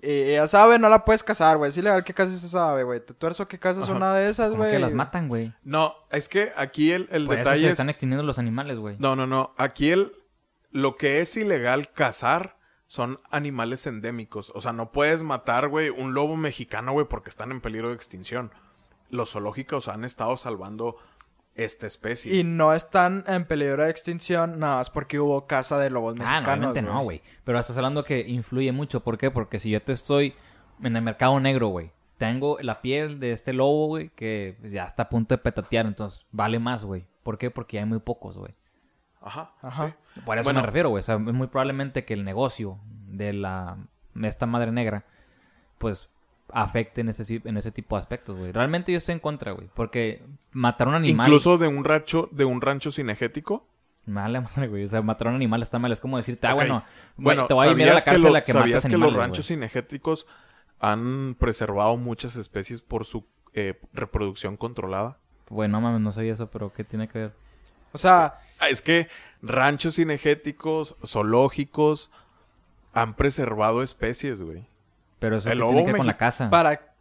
Y 0.00 0.30
esa 0.30 0.62
ave 0.62 0.78
no 0.78 0.88
la 0.88 1.04
puedes 1.04 1.22
cazar, 1.22 1.58
güey. 1.58 1.68
Es 1.68 1.76
ilegal 1.76 2.02
que 2.04 2.14
cases 2.14 2.42
esa 2.42 2.70
ave, 2.70 2.82
güey. 2.82 3.00
Te 3.00 3.12
tuerzo 3.12 3.46
que 3.46 3.58
cases 3.58 3.88
una 3.88 4.14
de 4.14 4.30
esas, 4.30 4.52
güey. 4.52 4.72
que 4.72 4.78
las 4.78 4.92
matan, 4.92 5.28
güey. 5.28 5.52
no, 5.64 5.94
es 6.10 6.28
que 6.28 6.52
aquí 6.56 6.92
el, 6.92 7.08
el 7.10 7.26
Por 7.26 7.34
eso 7.34 7.44
detalle 7.44 7.60
se 7.60 7.66
es... 7.66 7.70
están 7.72 7.90
extinguiendo 7.90 8.22
los 8.24 8.38
animales, 8.38 8.78
güey. 8.78 8.96
No, 8.98 9.16
no, 9.16 9.26
no. 9.26 9.54
Aquí 9.58 9.90
el 9.90 10.12
lo 10.72 10.96
que 10.96 11.20
es 11.20 11.36
ilegal 11.36 11.92
cazar 11.92 12.56
son 12.86 13.20
animales 13.30 13.86
endémicos. 13.86 14.50
O 14.54 14.60
sea, 14.60 14.72
no 14.72 14.90
puedes 14.90 15.22
matar, 15.22 15.68
güey, 15.68 15.90
un 15.90 16.14
lobo 16.14 16.36
mexicano, 16.36 16.92
güey, 16.92 17.06
porque 17.06 17.30
están 17.30 17.50
en 17.50 17.60
peligro 17.60 17.88
de 17.88 17.94
extinción. 17.94 18.50
Los 19.10 19.32
zoológicos 19.32 19.88
han 19.88 20.04
estado 20.04 20.36
salvando 20.36 20.96
esta 21.54 21.86
especie. 21.86 22.34
Y 22.34 22.44
no 22.44 22.72
están 22.72 23.24
en 23.26 23.44
peligro 23.44 23.84
de 23.84 23.90
extinción 23.90 24.58
nada 24.58 24.76
más 24.76 24.90
porque 24.90 25.20
hubo 25.20 25.46
caza 25.46 25.78
de 25.78 25.90
lobos 25.90 26.14
Ah, 26.20 26.36
mexicanos, 26.36 26.46
no, 26.46 26.52
obviamente 26.70 26.82
no, 26.82 27.02
güey. 27.02 27.22
Pero 27.44 27.58
estás 27.58 27.76
hablando 27.76 28.04
que 28.04 28.20
influye 28.20 28.72
mucho. 28.72 29.00
¿Por 29.00 29.18
qué? 29.18 29.30
Porque 29.30 29.58
si 29.58 29.70
yo 29.70 29.82
te 29.82 29.92
estoy 29.92 30.34
en 30.82 30.96
el 30.96 31.02
mercado 31.02 31.38
negro, 31.40 31.68
güey. 31.68 31.90
Tengo 32.18 32.56
la 32.60 32.80
piel 32.82 33.18
de 33.18 33.32
este 33.32 33.52
lobo, 33.52 33.88
güey, 33.88 34.10
que 34.10 34.56
pues, 34.60 34.70
ya 34.72 34.84
está 34.84 35.04
a 35.04 35.08
punto 35.08 35.34
de 35.34 35.38
petatear. 35.38 35.86
Entonces, 35.86 36.24
vale 36.30 36.58
más, 36.58 36.84
güey. 36.84 37.04
¿Por 37.24 37.36
qué? 37.36 37.50
Porque 37.50 37.78
hay 37.80 37.84
muy 37.84 37.98
pocos, 37.98 38.38
güey. 38.38 38.54
Ajá. 39.20 39.52
Ajá. 39.60 39.96
sí. 40.14 40.20
Por 40.24 40.38
eso 40.38 40.44
Bueno. 40.44 40.60
me 40.60 40.66
refiero, 40.66 40.88
güey. 40.90 41.00
O 41.00 41.04
sea, 41.04 41.16
es 41.16 41.20
muy 41.20 41.48
probablemente 41.48 42.04
que 42.04 42.14
el 42.14 42.24
negocio 42.24 42.78
de 43.08 43.32
la 43.32 43.76
de 44.14 44.28
esta 44.28 44.46
madre 44.46 44.70
negra, 44.72 45.04
pues, 45.78 46.11
afecte 46.52 47.00
en 47.00 47.08
ese, 47.08 47.40
en 47.44 47.56
ese 47.56 47.72
tipo 47.72 47.96
de 47.96 48.00
aspectos, 48.00 48.36
güey. 48.36 48.52
Realmente 48.52 48.92
yo 48.92 48.98
estoy 48.98 49.14
en 49.14 49.18
contra, 49.20 49.52
güey. 49.52 49.68
Porque 49.74 50.22
matar 50.52 50.86
a 50.88 50.90
un 50.90 50.96
animal... 50.96 51.26
Incluso 51.26 51.58
de 51.58 51.66
un 51.68 51.84
rancho, 51.84 52.28
de 52.32 52.44
un 52.44 52.60
rancho 52.60 52.90
cinegético. 52.90 53.66
Me 54.04 54.20
vale 54.20 54.40
madre, 54.40 54.68
güey. 54.68 54.84
O 54.84 54.88
sea, 54.88 55.00
matar 55.02 55.28
a 55.28 55.30
un 55.30 55.36
animal 55.36 55.62
está 55.62 55.78
mal. 55.78 55.92
Es 55.92 56.00
como 56.00 56.16
decirte, 56.16 56.46
ah, 56.46 56.54
bueno, 56.54 56.84
bueno, 57.16 57.42
bueno, 57.42 57.46
te 57.46 57.54
voy 57.54 57.66
a 57.68 57.70
ir 57.70 57.82
a 57.90 57.94
la 57.94 58.00
¿sabías 58.00 58.04
que 58.04 58.10
cárcel 58.10 58.32
lo- 58.32 58.38
a 58.38 58.42
que 58.42 58.52
¿Sabías 58.52 58.66
matas 58.68 58.82
que 58.82 58.86
animales, 58.88 59.04
los 59.12 59.14
güey? 59.14 59.26
ranchos 59.26 59.46
cinegéticos 59.46 60.26
han 60.80 61.36
preservado 61.38 61.96
muchas 61.96 62.36
especies 62.36 62.82
por 62.82 63.04
su 63.04 63.24
eh, 63.54 63.78
reproducción 63.92 64.56
controlada? 64.56 65.18
Güey, 65.48 65.68
no 65.68 65.80
mames, 65.80 66.00
no 66.00 66.12
sabía 66.12 66.32
eso, 66.32 66.50
pero 66.50 66.72
¿qué 66.72 66.82
tiene 66.84 67.08
que 67.08 67.18
ver? 67.18 67.32
O 67.92 67.98
sea, 67.98 68.38
Ah, 68.58 68.68
Es 68.68 68.80
que 68.80 69.08
ranchos 69.42 69.96
cinegéticos, 69.96 70.96
zoológicos, 71.04 72.10
han 72.92 73.14
preservado 73.14 73.82
especies, 73.82 74.40
güey. 74.42 74.66
Pero 75.22 75.36
eso 75.36 75.48
El 75.48 75.54
qué 75.54 75.58
lobo 75.60 75.70
tiene 75.70 75.84
que 75.86 75.92
ver 75.92 75.98
con 75.98 76.06
la 76.08 76.16
casa. 76.16 76.50
para... 76.50 76.94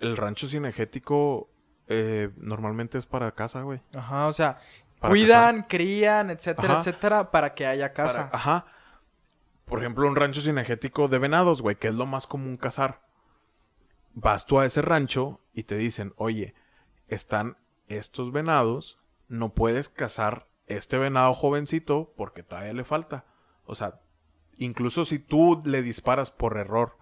El 0.00 0.16
rancho 0.16 0.48
cinegético 0.48 1.48
eh, 1.86 2.30
normalmente 2.36 2.98
es 2.98 3.06
para 3.06 3.32
casa, 3.34 3.62
güey. 3.62 3.80
Ajá, 3.94 4.26
o 4.26 4.32
sea, 4.32 4.58
Para 4.98 5.12
cuidan, 5.12 5.62
crían, 5.68 6.30
etcétera, 6.30 6.72
Ajá. 6.74 6.80
etcétera, 6.80 7.30
para 7.30 7.54
que 7.54 7.66
haya 7.66 7.92
casa. 7.92 8.30
Para- 8.30 8.36
ajá. 8.36 8.66
Por 9.64 9.78
ejemplo, 9.78 10.06
un 10.08 10.16
rancho 10.16 10.40
cinegético 10.40 11.06
de 11.08 11.18
venados, 11.18 11.62
güey, 11.62 11.76
que 11.76 11.88
es 11.88 11.94
lo 11.94 12.04
más 12.04 12.26
común 12.26 12.56
cazar. 12.56 13.00
Vas 14.14 14.44
tú 14.46 14.58
a 14.58 14.66
ese 14.66 14.82
rancho 14.82 15.40
y 15.54 15.62
te 15.64 15.76
dicen, 15.76 16.12
oye, 16.16 16.54
están 17.08 17.56
estos 17.88 18.32
venados, 18.32 18.98
no 19.28 19.54
puedes 19.54 19.88
cazar 19.88 20.48
este 20.66 20.98
venado 20.98 21.32
jovencito 21.34 22.12
porque 22.16 22.42
todavía 22.42 22.72
le 22.72 22.84
falta. 22.84 23.24
O 23.66 23.74
sea, 23.74 24.00
incluso 24.56 25.04
si 25.04 25.18
tú 25.18 25.62
le 25.64 25.82
disparas 25.82 26.30
por 26.30 26.56
error 26.58 26.98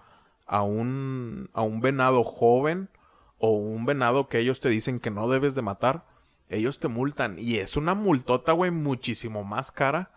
a 0.51 0.63
un, 0.63 1.49
a 1.53 1.63
un 1.63 1.81
venado 1.81 2.25
joven 2.25 2.89
o 3.39 3.53
un 3.53 3.87
venado 3.87 4.29
que 4.29 4.41
ellos 4.41 4.59
te 4.59 4.69
dicen 4.69 4.99
que 4.99 5.13
no 5.13 5.29
debes 5.29 5.55
de 5.55 5.63
matar, 5.63 6.05
ellos 6.49 6.81
te 6.81 6.89
multan. 6.89 7.37
Y 7.39 7.59
es 7.59 7.77
una 7.77 7.95
multota, 7.95 8.51
güey, 8.51 8.73
muchísimo 8.73 9.45
más 9.45 9.71
cara 9.71 10.11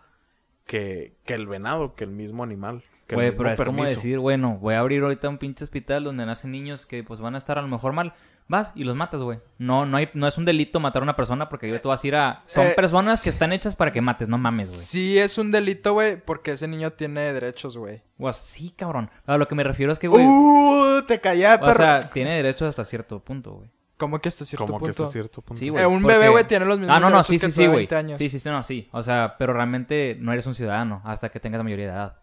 que, 0.66 1.14
que 1.24 1.34
el 1.34 1.46
venado, 1.46 1.94
que 1.94 2.02
el 2.02 2.10
mismo 2.10 2.42
animal. 2.42 2.82
Güey, 3.08 3.30
pero 3.36 3.50
es 3.50 3.60
como 3.60 3.76
permiso. 3.76 3.94
decir, 3.94 4.18
bueno, 4.18 4.58
voy 4.60 4.74
a 4.74 4.80
abrir 4.80 5.04
ahorita 5.04 5.28
un 5.28 5.38
pinche 5.38 5.62
hospital 5.62 6.02
donde 6.02 6.26
nacen 6.26 6.50
niños 6.50 6.84
que 6.84 7.04
pues 7.04 7.20
van 7.20 7.36
a 7.36 7.38
estar 7.38 7.56
a 7.56 7.62
lo 7.62 7.68
mejor 7.68 7.92
mal. 7.92 8.14
Vas 8.46 8.72
y 8.74 8.84
los 8.84 8.94
matas, 8.94 9.22
güey. 9.22 9.38
No, 9.58 9.86
no 9.86 9.96
hay, 9.96 10.10
no 10.12 10.26
es 10.26 10.36
un 10.36 10.44
delito 10.44 10.78
matar 10.78 11.00
a 11.00 11.04
una 11.04 11.16
persona 11.16 11.48
porque 11.48 11.66
yo 11.68 11.80
te 11.80 11.88
vas 11.88 12.04
a 12.04 12.06
ir 12.06 12.14
a... 12.14 12.42
Son 12.44 12.66
Eh, 12.66 12.72
personas 12.76 13.20
sí. 13.20 13.24
que 13.24 13.30
están 13.30 13.52
hechas 13.54 13.74
para 13.74 13.90
que 13.90 14.02
mates, 14.02 14.28
no 14.28 14.36
mames, 14.36 14.68
güey. 14.68 14.80
Sí 14.82 15.18
es 15.18 15.38
un 15.38 15.50
delito, 15.50 15.94
güey, 15.94 16.20
porque 16.22 16.50
ese 16.52 16.68
niño 16.68 16.90
tiene 16.92 17.32
derechos, 17.32 17.78
güey. 17.78 18.02
O 18.18 18.30
sí, 18.34 18.74
cabrón. 18.76 19.10
A 19.26 19.38
lo 19.38 19.48
que 19.48 19.54
me 19.54 19.64
refiero 19.64 19.92
es 19.92 19.98
que, 19.98 20.08
güey... 20.08 20.26
Uh, 20.26 21.02
te 21.08 21.20
callé, 21.20 21.54
o 21.54 21.58
perro. 21.60 21.72
sea, 21.74 22.10
tiene 22.10 22.36
derechos 22.36 22.68
hasta 22.68 22.84
cierto 22.84 23.18
punto, 23.20 23.52
güey. 23.54 23.70
¿Cómo 23.96 24.20
que 24.20 24.28
hasta 24.28 24.44
cierto 24.44 24.66
Como 24.66 24.78
que 24.78 24.86
punto? 24.86 25.04
hasta 25.04 25.12
cierto 25.12 25.40
punto. 25.40 25.58
Sí, 25.58 25.68
Eh, 25.68 25.70
güey. 25.70 25.84
un 25.86 26.02
porque- 26.02 26.16
bebé, 26.18 26.28
güey, 26.28 26.46
tiene 26.46 26.66
los 26.66 26.78
mismos 26.78 26.94
Ah, 26.94 27.00
no, 27.00 27.06
no, 27.10 27.16
derechos 27.22 27.26
sí, 27.28 27.34
que 27.34 27.46
sí, 27.46 27.46
tú 27.46 27.52
sí, 27.54 27.62
de 27.62 27.68
güey. 27.68 27.78
20 27.78 27.96
años. 27.96 28.18
Sí, 28.18 28.28
sí, 28.28 28.38
sí, 28.40 28.48
no, 28.50 28.62
sí. 28.62 28.88
O 28.92 29.02
sea, 29.02 29.36
pero 29.38 29.54
realmente 29.54 30.18
no 30.20 30.32
eres 30.32 30.44
un 30.46 30.54
ciudadano 30.54 31.00
hasta 31.04 31.30
que 31.30 31.40
tengas 31.40 31.58
la 31.58 31.64
mayoría 31.64 31.86
de 31.86 31.92
edad. 31.92 32.16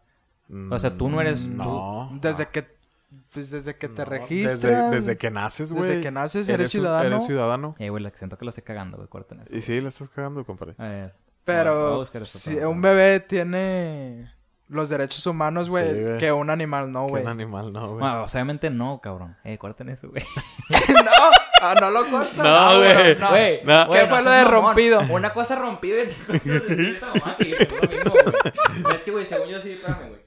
O 0.70 0.78
sea, 0.78 0.96
tú 0.96 1.10
no 1.10 1.20
eres... 1.22 1.48
Mm, 1.48 1.58
No. 1.58 2.10
Desde 2.22 2.48
que, 2.50 2.68
pues 3.34 3.50
desde 3.50 3.76
que 3.78 3.88
te 3.90 4.04
No, 4.04 4.10
registran. 4.10 4.60
Desde, 4.60 4.90
desde 4.92 5.18
que 5.18 5.32
naces, 5.32 5.72
güey. 5.74 5.88
Desde 5.90 6.02
que 6.02 6.12
naces, 6.12 6.50
eres 6.50 6.70
ciudadano. 6.72 7.08
Eres 7.08 7.26
ciudadano. 7.26 7.76
Eh, 7.80 7.90
güey, 7.90 8.04
la- 8.04 8.10
siento 8.12 8.38
que 8.38 8.46
lo 8.46 8.50
estoy 8.50 8.64
cagando, 8.64 8.98
güey. 8.98 9.08
Corten 9.10 9.42
eso. 9.42 9.56
Y 9.56 9.62
sí, 9.62 9.80
le 9.82 9.88
estás 9.88 10.10
cagando, 10.10 10.44
compadre. 10.46 10.76
A 10.78 10.84
ver. 10.88 11.14
Pero 11.44 12.06
si 12.06 12.56
un 12.58 12.82
bebé 12.82 13.20
tiene 13.20 14.32
los 14.68 14.90
derechos 14.90 15.26
humanos, 15.26 15.70
güey, 15.70 15.90
Sí, 15.90 16.18
que 16.20 16.32
un 16.32 16.50
animal 16.50 16.92
no, 16.92 17.06
Que 17.08 17.12
güey. 17.12 17.24
un 17.24 17.30
animal, 17.30 17.74
no, 17.74 17.88
güey. 17.88 18.00
Bueno, 18.00 18.24
obviamente 18.24 18.70
no, 18.70 19.02
cabrón. 19.02 19.36
Eh, 19.44 19.58
corten 19.58 19.90
eso, 19.90 20.10
güey. 20.10 20.24
no, 21.04 21.12
ah, 21.62 21.76
no 21.82 21.90
lo 21.90 22.08
cortas. 22.10 22.38
No, 22.38 22.78
güey. 22.78 23.18
no. 23.18 23.30
Güey, 23.30 23.64
no. 23.66 23.90
¿Qué 23.90 24.08
fue 24.08 24.22
lo 24.22 24.30
de 24.32 24.44
mamón. 24.46 24.64
rompido? 24.68 25.02
Una 25.10 25.34
cosa 25.34 25.56
rompida 25.56 26.04
y 26.04 26.08
otra 26.08 26.40
cosa 26.40 26.60
de 26.76 26.92
esa 26.92 27.08
mamá 27.08 27.36
que 27.38 27.68
lo 27.82 27.90
mismo, 27.90 28.12
güey. 28.12 28.96
Es 28.96 29.02
que, 29.04 29.12
güey, 29.12 29.26
según 29.26 29.48
yo 29.50 29.60
sí, 29.60 29.72
espérame, 29.72 30.08
güey. 30.10 30.21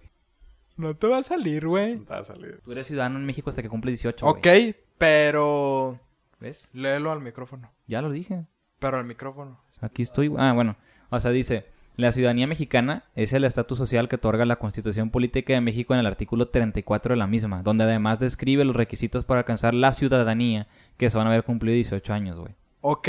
No 0.77 0.97
te 0.97 1.07
va 1.07 1.19
a 1.19 1.23
salir, 1.23 1.67
güey. 1.67 1.97
Va 2.05 2.19
a 2.19 2.25
salir. 2.25 2.61
Tú 2.65 2.73
eres 2.73 2.87
ciudadano 2.87 3.19
en 3.19 3.27
México 3.27 3.51
hasta 3.51 3.63
que 3.63 3.69
cumples 3.69 4.01
18, 4.01 4.27
güey. 4.27 4.71
Ok, 4.71 4.77
pero... 4.99 6.01
¿Ves? 6.41 6.69
Léelo 6.73 7.13
al 7.13 7.21
micrófono. 7.21 7.71
Ya 7.87 8.03
lo 8.03 8.11
dije. 8.11 8.45
Pero 8.79 8.99
al 8.99 9.05
micrófono. 9.05 9.61
Aquí 9.81 10.03
estoy. 10.03 10.29
güey. 10.29 10.43
Ah, 10.45 10.53
bueno. 10.53 10.77
O 11.11 11.21
sea, 11.21 11.31
dice, 11.31 11.67
la 11.97 12.11
ciudadanía 12.11 12.47
mexicana 12.47 13.05
es 13.15 13.33
el 13.33 13.45
estatus 13.45 13.79
social 13.79 14.09
que 14.09 14.17
otorga 14.17 14.45
la 14.45 14.57
Constitución 14.57 15.11
Política 15.11 15.53
de 15.53 15.61
México 15.61 15.95
en 15.95 16.01
el 16.01 16.07
artículo 16.07 16.49
34 16.49 17.15
de 17.15 17.19
la 17.19 17.29
misma, 17.29 17.63
donde 17.63 17.85
además 17.85 18.19
describe 18.19 18.65
los 18.65 18.75
requisitos 18.75 19.25
para 19.25 19.41
alcanzar 19.41 19.75
la 19.75 19.93
ciudadanía 19.93 20.67
que 20.97 21.09
se 21.09 21.17
van 21.17 21.29
a 21.29 21.31
haber 21.31 21.45
cumplido 21.45 21.75
18 21.77 22.13
años, 22.13 22.39
güey. 22.39 22.55
Ok, 22.81 23.09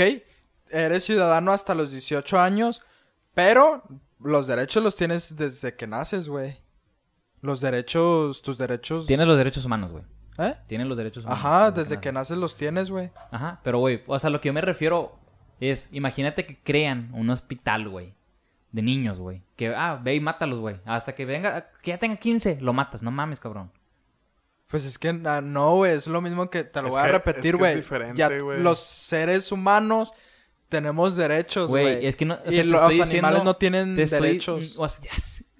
eres 0.70 1.04
ciudadano 1.04 1.52
hasta 1.52 1.74
los 1.74 1.90
18 1.90 2.38
años, 2.38 2.80
pero 3.34 3.82
los 4.20 4.46
derechos 4.46 4.82
los 4.82 4.94
tienes 4.94 5.36
desde 5.36 5.74
que 5.74 5.86
naces, 5.86 6.28
güey. 6.28 6.58
Los 7.42 7.60
derechos, 7.60 8.42
tus 8.42 8.58
derechos... 8.58 9.06
Tienes 9.06 9.26
los 9.26 9.36
derechos 9.36 9.64
humanos, 9.64 9.92
güey. 9.92 10.04
¿Eh? 10.38 10.54
Tienes 10.66 10.86
los 10.86 10.96
derechos 10.96 11.24
humanos. 11.24 11.44
Ajá, 11.44 11.70
desde 11.70 11.82
desde 11.90 12.00
que 12.00 12.12
naces 12.12 12.36
los 12.38 12.56
tienes, 12.56 12.90
güey. 12.90 13.10
Ajá, 13.30 13.60
pero 13.64 13.78
güey, 13.78 14.02
o 14.06 14.18
sea, 14.18 14.30
lo 14.30 14.40
que 14.40 14.48
yo 14.48 14.52
me 14.52 14.60
refiero 14.60 15.18
es, 15.60 15.92
imagínate 15.92 16.44
que 16.46 16.58
crean 16.62 17.10
un 17.14 17.30
hospital, 17.30 17.88
güey, 17.88 18.14
de 18.72 18.82
niños, 18.82 19.18
güey. 19.18 19.42
Que, 19.56 19.74
ah, 19.74 19.98
ve 20.02 20.14
y 20.14 20.20
mátalos, 20.20 20.58
güey. 20.58 20.76
Hasta 20.84 21.14
que 21.14 21.24
venga, 21.24 21.70
que 21.82 21.92
ya 21.92 21.98
tenga 21.98 22.16
15, 22.16 22.58
lo 22.60 22.72
matas, 22.74 23.02
no 23.02 23.10
mames, 23.10 23.40
cabrón. 23.40 23.70
Pues 24.68 24.84
es 24.84 24.98
que 24.98 25.08
ah, 25.24 25.40
no, 25.40 25.76
güey, 25.76 25.92
es 25.92 26.06
lo 26.08 26.20
mismo 26.20 26.50
que 26.50 26.64
te 26.64 26.82
lo 26.82 26.88
Es 26.88 26.94
voy 26.94 27.02
a 27.02 27.06
repetir, 27.06 27.36
es 27.36 27.42
que 27.44 27.48
es 27.50 27.58
güey. 27.58 27.74
diferente, 27.76 28.18
Ya 28.18 28.28
los 28.28 28.78
seres 28.80 29.52
humanos 29.52 30.12
tenemos 30.68 31.14
derechos, 31.14 31.70
Güey, 31.70 32.04
es 32.04 32.16
que 32.16 32.24
no, 32.24 32.34
o 32.34 32.38
sea, 32.42 32.52
y 32.52 32.56
te 32.56 32.64
los 32.64 32.82
estoy 32.82 33.00
animales 33.00 33.10
diciendo- 33.40 33.44
no 33.44 33.54
tienen 33.56 33.94
te 33.94 34.02
estoy- 34.02 34.20
derechos. 34.20 34.74
O 34.76 34.88
sea, 34.88 35.10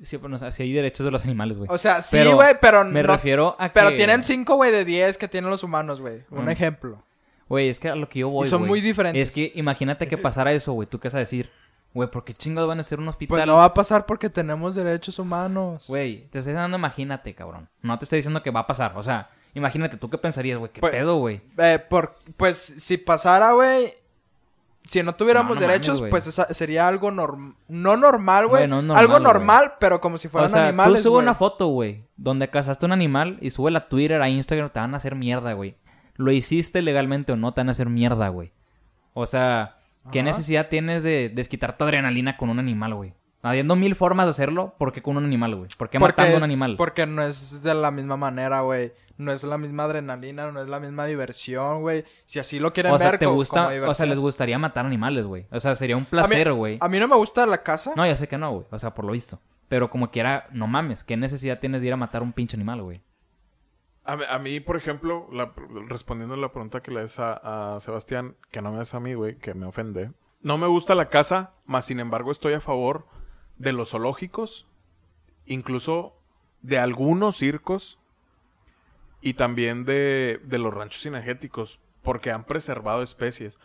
sí, 0.02 0.16
bueno, 0.16 0.38
sea, 0.38 0.52
sí 0.52 0.62
hay 0.62 0.72
derechos 0.72 1.04
de 1.04 1.10
los 1.10 1.24
animales, 1.24 1.58
güey. 1.58 1.68
O 1.72 1.78
sea, 1.78 2.02
sí, 2.02 2.16
Pero 2.16 2.34
güey, 2.34 2.54
pero 2.60 2.84
Me 2.84 3.02
no- 3.02 3.14
refiero 3.14 3.56
a 3.58 3.68
que... 3.68 3.74
Pero 3.74 3.94
tienen 3.94 4.24
5, 4.24 4.54
güey, 4.56 4.70
de 4.72 4.84
10 4.84 5.18
que 5.18 5.28
tienen 5.28 5.50
los 5.50 5.62
humanos, 5.62 6.00
güey. 6.00 6.22
Un 6.30 6.44
Mm. 6.46 6.48
ejemplo. 6.50 7.02
Güey, 7.48 7.68
es 7.68 7.78
que 7.78 7.88
a 7.88 7.94
lo 7.94 8.08
que 8.08 8.20
yo 8.20 8.28
voy, 8.28 8.46
Y 8.46 8.50
son 8.50 8.66
muy 8.66 8.80
diferentes. 8.80 9.28
Es 9.28 9.34
que 9.34 9.52
imagínate 9.54 10.08
que 10.08 10.18
pasara 10.18 10.52
eso, 10.52 10.72
güey. 10.72 10.88
¿Tú 10.88 10.98
qué 10.98 11.08
vas 11.08 11.14
a 11.14 11.18
decir? 11.18 11.50
Güey, 11.94 12.10
¿por 12.10 12.24
qué 12.24 12.34
chingados 12.34 12.68
van 12.68 12.80
a 12.80 12.82
ser 12.82 12.98
un 12.98 13.08
hospital? 13.08 13.36
Pues 13.38 13.46
no 13.46 13.56
va 13.56 13.64
a 13.66 13.72
pasar 13.74 14.04
porque 14.04 14.28
tenemos 14.28 14.74
derechos 14.74 15.18
humanos. 15.18 15.86
Güey, 15.88 16.28
te 16.30 16.40
estoy 16.40 16.52
dando 16.54 16.76
imagínate, 16.76 17.34
cabrón. 17.34 17.68
No 17.82 17.96
te 17.98 18.04
estoy 18.04 18.18
diciendo 18.18 18.42
que 18.42 18.50
va 18.50 18.60
a 18.60 18.66
pasar. 18.66 18.92
O 18.96 19.02
sea, 19.02 19.30
Imagínate, 19.54 19.96
¿tú 19.96 20.10
qué 20.10 20.18
pensarías, 20.18 20.58
güey? 20.58 20.70
¿Qué 20.70 20.80
Pues- 20.82 20.92
pedo, 20.92 21.16
güey? 21.16 21.40
Eh, 21.56 21.78
por, 21.88 22.14
pues 22.36 22.58
si 22.58 22.98
pasara, 22.98 23.52
güey, 23.52 23.90
si 24.86 25.02
no 25.02 25.14
tuviéramos 25.14 25.56
No, 25.56 25.60
no 25.60 25.66
derechos, 25.66 26.00
mames, 26.00 26.10
pues 26.10 26.26
esa- 26.26 26.52
sería 26.54 26.86
algo 26.88 27.10
norm 27.10 27.56
no 27.68 27.96
normal, 27.96 28.46
güey. 28.46 28.66
No 28.68 28.94
algo 28.94 29.18
normal, 29.18 29.74
pero 29.80 30.00
como 30.00 30.16
si 30.18 30.28
O 30.28 30.30
fueran 30.30 30.50
sea, 30.50 30.68
animales, 30.68 31.02
tú 31.02 31.08
sube 31.10 31.18
una 31.18 31.34
foto, 31.34 31.66
güey, 31.68 32.04
donde 32.16 32.48
cazaste 32.48 32.86
un 32.86 32.92
animal 32.92 33.38
y 33.40 33.50
sube 33.50 33.76
a 33.76 33.88
Twitter, 33.88 34.22
a 34.22 34.28
Instagram, 34.28 34.70
te 34.70 34.80
van 34.80 34.94
a 34.94 34.98
hacer 34.98 35.14
mierda, 35.14 35.52
güey. 35.54 35.76
Lo 36.14 36.32
hiciste 36.32 36.80
legalmente 36.82 37.32
o 37.32 37.36
no, 37.36 37.52
te 37.52 37.60
van 37.60 37.68
a 37.68 37.72
hacer 37.72 37.88
mierda, 37.88 38.28
güey. 38.28 38.52
O 39.12 39.26
sea, 39.26 39.78
¿qué 40.12 40.20
Ajá. 40.20 40.26
necesidad 40.28 40.68
tienes 40.68 41.02
de 41.02 41.30
desquitar 41.34 41.76
tu 41.76 41.84
adrenalina 41.84 42.36
con 42.36 42.48
un 42.48 42.58
animal, 42.58 42.94
güey? 42.94 43.14
Habiendo 43.42 43.76
mil 43.76 43.94
formas 43.94 44.26
de 44.26 44.30
hacerlo, 44.30 44.74
¿por 44.78 44.92
qué 44.92 45.02
con 45.02 45.16
un 45.16 45.24
animal, 45.24 45.54
güey? 45.54 45.68
¿Por 45.78 45.88
qué 45.88 45.98
Porque 46.00 46.20
matando 46.22 46.36
a 46.36 46.38
un 46.38 46.44
animal? 46.44 46.74
Porque 46.76 47.06
no 47.06 47.22
es 47.22 47.62
de 47.62 47.74
la 47.74 47.90
misma 47.90 48.16
manera, 48.16 48.60
güey. 48.60 48.92
No 49.18 49.32
es 49.32 49.42
la 49.44 49.56
misma 49.56 49.84
adrenalina, 49.84 50.52
no 50.52 50.60
es 50.60 50.68
la 50.68 50.78
misma 50.78 51.06
diversión, 51.06 51.80
güey. 51.80 52.04
Si 52.26 52.38
así 52.38 52.58
lo 52.60 52.72
quieren 52.72 52.92
O 52.92 52.98
sea, 52.98 53.10
ver 53.12 53.18
te 53.18 53.24
co- 53.26 53.32
gusta, 53.34 53.68
como 53.78 53.90
o 53.90 53.94
sea, 53.94 54.06
les 54.06 54.18
gustaría 54.18 54.58
matar 54.58 54.84
animales, 54.84 55.24
güey. 55.24 55.46
O 55.50 55.58
sea, 55.58 55.74
sería 55.74 55.96
un 55.96 56.04
A 56.04 56.10
placer, 56.10 56.52
güey. 56.52 56.78
A 56.80 56.88
mí 56.88 56.98
no 56.98 57.08
me 57.08 57.16
gusta 57.16 57.46
la 57.46 57.62
casa. 57.62 57.92
No, 57.96 58.06
ya 58.06 58.14
sé 58.16 58.28
que 58.28 58.36
no, 58.36 58.52
güey. 58.52 58.66
O 58.70 58.78
sea, 58.78 58.94
por 58.94 59.04
lo 59.06 59.12
visto. 59.12 59.40
Pero 59.68 59.88
como 59.90 60.10
quiera, 60.10 60.48
no 60.52 60.66
mames. 60.66 61.02
¿Qué 61.02 61.16
necesidad 61.16 61.58
tienes 61.60 61.80
de 61.80 61.86
ir 61.88 61.92
a 61.94 61.96
matar 61.96 62.22
un 62.22 62.32
pinche 62.32 62.56
animal, 62.56 62.82
güey? 62.82 63.02
A, 64.04 64.16
mí- 64.16 64.24
a 64.28 64.38
mí, 64.38 64.60
por 64.60 64.76
ejemplo, 64.76 65.26
la- 65.32 65.52
respondiendo 65.88 66.34
a 66.34 66.38
la 66.38 66.52
pregunta 66.52 66.82
que 66.82 66.90
le 66.92 67.00
haces 67.00 67.18
a, 67.18 67.74
a 67.76 67.80
Sebastián, 67.80 68.36
que 68.50 68.60
no 68.62 68.70
me 68.72 68.80
haces 68.80 68.94
a 68.94 69.00
mí, 69.00 69.14
güey, 69.14 69.36
que 69.38 69.54
me 69.54 69.66
ofende. 69.66 70.12
No 70.42 70.58
me 70.58 70.66
gusta 70.66 70.94
la 70.94 71.08
casa, 71.08 71.54
más 71.64 71.86
sin 71.86 71.98
embargo 71.98 72.30
estoy 72.30 72.52
a 72.52 72.60
favor 72.60 73.06
de 73.56 73.72
los 73.72 73.90
zoológicos, 73.90 74.68
incluso 75.46 76.16
de 76.62 76.78
algunos 76.78 77.36
circos 77.36 77.98
y 79.26 79.34
también 79.34 79.84
de, 79.84 80.40
de 80.44 80.58
los 80.58 80.72
ranchos 80.72 81.02
cinegéticos, 81.02 81.80
porque 82.02 82.30
han 82.30 82.44
preservado 82.44 83.02
especies. 83.02 83.58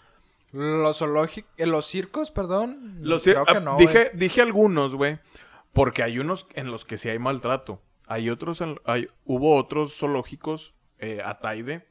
Los 0.51 0.97
zoológicos, 0.97 1.51
los 1.67 1.85
circos, 1.85 2.31
perdón. 2.31 2.97
Los 3.01 3.21
creo 3.21 3.45
que 3.45 3.57
ah, 3.57 3.59
no, 3.59 3.77
dije, 3.77 4.09
dije 4.15 4.41
algunos, 4.41 4.95
güey, 4.95 5.19
porque 5.71 6.01
hay 6.01 6.17
unos 6.17 6.47
en 6.55 6.71
los 6.71 6.83
que 6.83 6.97
sí 6.97 7.09
hay 7.09 7.19
maltrato. 7.19 7.79
Hay 8.07 8.31
otros, 8.31 8.59
en- 8.61 8.79
hay, 8.85 9.07
hubo 9.23 9.55
otros 9.55 9.95
zoológicos, 9.95 10.73
eh, 10.97 11.21
Ataide, 11.23 11.87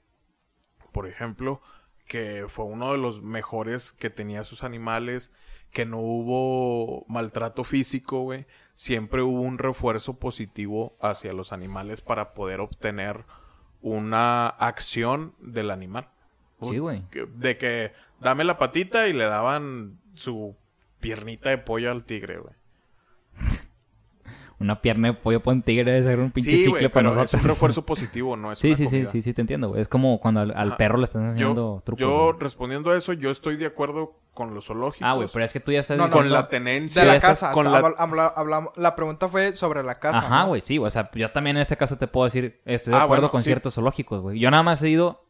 por 0.91 1.07
ejemplo, 1.07 1.63
que 2.09 2.47
fue 2.49 2.65
uno 2.65 2.91
de 2.91 2.99
los 2.99 3.23
mejores 3.23 3.93
que 3.93 4.11
tenía 4.11 4.43
sus 4.43 4.65
animales, 4.65 5.33
que 5.71 5.87
no 5.87 5.99
hubo 6.01 7.05
maltrato 7.07 7.63
físico, 7.63 8.23
güey. 8.23 8.47
Siempre 8.75 9.23
hubo 9.23 9.43
un 9.43 9.59
refuerzo 9.59 10.19
positivo 10.19 10.97
hacia 11.01 11.33
los 11.33 11.53
animales 11.53 12.01
para 12.01 12.35
poder 12.35 12.59
obtener 12.61 13.25
una 13.83 14.49
acción 14.49 15.35
del 15.40 15.71
animal. 15.71 16.09
Sí, 16.62 16.79
güey. 16.79 17.03
De 17.37 17.57
que 17.57 17.93
dame 18.21 18.45
la 18.45 18.59
patita 18.59 19.09
y 19.09 19.12
le 19.12 19.25
daban 19.25 19.99
su 20.14 20.57
piernita 21.01 21.51
de 21.51 21.59
pollo 21.59 21.90
al 21.90 22.05
tigre, 22.05 22.38
güey. 22.38 22.55
Una 24.61 24.83
pierna 24.83 25.09
de 25.09 25.14
pollo 25.14 25.40
un 25.46 25.62
tigre 25.62 25.90
debe 25.90 26.05
ser 26.05 26.20
un 26.20 26.31
pinche 26.31 26.51
Sí, 26.51 26.57
chicle 26.59 26.70
güey, 26.73 26.83
para 26.90 26.92
pero 26.92 27.11
es 27.11 27.16
nosotros. 27.16 27.42
un 27.42 27.49
refuerzo 27.49 27.87
positivo, 27.87 28.37
no 28.37 28.53
es 28.53 28.59
Sí, 28.59 28.68
una 28.68 28.77
sí, 28.77 28.85
sí, 28.85 28.90
comida. 28.90 29.07
sí, 29.11 29.23
sí, 29.23 29.33
te 29.33 29.40
entiendo, 29.40 29.70
güey. 29.70 29.81
Es 29.81 29.88
como 29.88 30.20
cuando 30.20 30.40
al, 30.40 30.53
al 30.55 30.77
perro 30.77 30.99
le 30.99 31.05
están 31.05 31.25
enseñando 31.27 31.77
Yo, 31.79 31.83
trucos. 31.83 32.01
yo 32.01 32.25
güey. 32.27 32.37
respondiendo 32.40 32.90
a 32.90 32.96
eso, 32.99 33.14
yo 33.14 33.31
estoy 33.31 33.57
de 33.57 33.64
acuerdo 33.66 34.16
con 34.35 34.55
los 34.55 34.66
zoológicos. 34.66 35.09
Ah, 35.09 35.14
güey, 35.14 35.29
pero 35.33 35.44
es 35.44 35.53
que 35.55 35.61
tú 35.61 35.73
ya 35.73 35.81
estás 35.81 35.96
No, 35.96 36.05
no, 36.05 36.09
diciendo... 36.09 36.29
con 36.35 36.42
la 36.42 36.49
tenencia. 36.49 37.03
De 37.03 37.09
la 37.09 37.18
casa. 37.20 37.53
con 37.53 37.64
la- 37.73 37.79
habla- 37.79 37.94
habla- 37.99 38.35
hablamos- 38.37 38.73
la 38.77 38.94
pregunta 38.96 39.29
fue 39.29 39.57
sobre 39.57 39.83
la 39.83 39.99
casa. 39.99 40.18
Ajá, 40.18 40.42
¿no? 40.42 40.49
güey, 40.49 40.61
sí, 40.61 40.79
o 40.79 40.90
sea, 40.90 41.11
yo 41.14 41.31
también 41.33 41.57
en 41.57 41.62
este 41.62 41.77
caso 41.79 41.96
te 41.96 42.07
puedo 42.07 42.27
decir, 42.27 42.61
estoy 42.66 42.92
de 42.92 42.99
Ah, 42.99 43.05
acuerdo 43.05 43.23
bueno, 43.23 43.33
con 43.33 43.40
sí. 43.40 43.46
ciertos 43.46 43.75
zoológicos, 43.75 44.20
güey. 44.20 44.38
Yo 44.38 44.51
nada 44.51 44.62
más 44.62 44.83
he 44.83 44.90
ido 44.90 45.25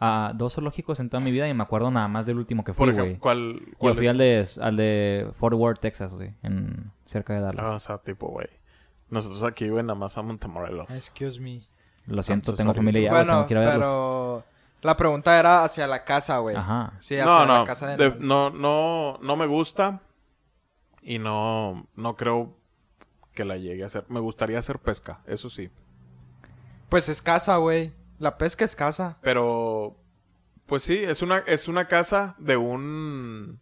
a 0.00 0.32
dos 0.36 0.54
zoológicos 0.54 1.00
en 1.00 1.10
toda 1.10 1.20
mi 1.22 1.32
vida 1.32 1.48
y 1.48 1.54
me 1.54 1.62
acuerdo 1.64 1.90
nada 1.90 2.06
más 2.06 2.24
del 2.26 2.36
último 2.38 2.62
que 2.64 2.72
fui, 2.74 2.92
güey. 2.92 3.16
¿cuál, 3.16 3.60
Yo 3.66 3.72
cuál 3.78 3.94
fui 3.96 4.04
es? 4.06 4.10
al 4.10 4.18
de, 4.18 4.48
al 4.60 4.76
de 4.76 5.30
Fort 5.40 5.54
Worth, 5.56 5.80
Texas, 5.80 6.14
güey, 6.14 6.34
en 6.42 6.92
cerca 7.04 7.32
de 7.34 7.40
Dallas. 7.40 7.64
Ah, 7.66 7.72
o 7.74 7.78
sea, 7.80 7.98
tipo, 7.98 8.28
güey. 8.28 8.46
Nosotros 9.10 9.42
aquí, 9.42 9.68
güey, 9.68 9.82
nada 9.82 9.98
más 9.98 10.16
a 10.18 10.22
Montemorelos. 10.22 10.90
Excuse 10.90 11.40
me. 11.40 11.62
Lo 12.06 12.22
siento, 12.22 12.54
tengo 12.54 12.74
familia 12.74 13.02
ya, 13.02 13.10
bueno, 13.10 13.32
tengo 13.32 13.46
que 13.46 13.54
ir 13.54 13.58
a 13.58 13.60
verlos. 13.60 13.78
pero 13.84 14.44
la 14.82 14.96
pregunta 14.96 15.38
era 15.38 15.64
hacia 15.64 15.86
la 15.86 16.04
casa, 16.04 16.38
güey. 16.38 16.56
Ajá. 16.56 16.92
Sí, 17.00 17.14
hacia 17.18 17.24
no, 17.26 17.44
la 17.46 17.58
no, 17.58 17.64
casa 17.64 17.86
de 17.96 17.96
de- 18.10 18.16
no, 18.20 18.50
no, 18.50 19.18
no 19.20 19.36
me 19.36 19.46
gusta 19.46 20.00
y 21.02 21.18
no, 21.18 21.86
no 21.96 22.16
creo 22.16 22.54
que 23.34 23.44
la 23.44 23.56
llegue 23.56 23.82
a 23.82 23.86
hacer. 23.86 24.04
Me 24.08 24.20
gustaría 24.20 24.58
hacer 24.58 24.78
pesca, 24.78 25.20
eso 25.26 25.48
sí. 25.50 25.70
Pues 26.88 27.08
es 27.08 27.20
casa, 27.22 27.56
güey. 27.56 27.92
La 28.18 28.36
pesca 28.38 28.64
es 28.64 28.74
casa. 28.74 29.18
Pero, 29.20 29.96
pues 30.66 30.82
sí, 30.82 30.96
es 31.04 31.22
una, 31.22 31.38
es 31.46 31.68
una 31.68 31.86
casa 31.88 32.34
de 32.38 32.56
un, 32.56 33.60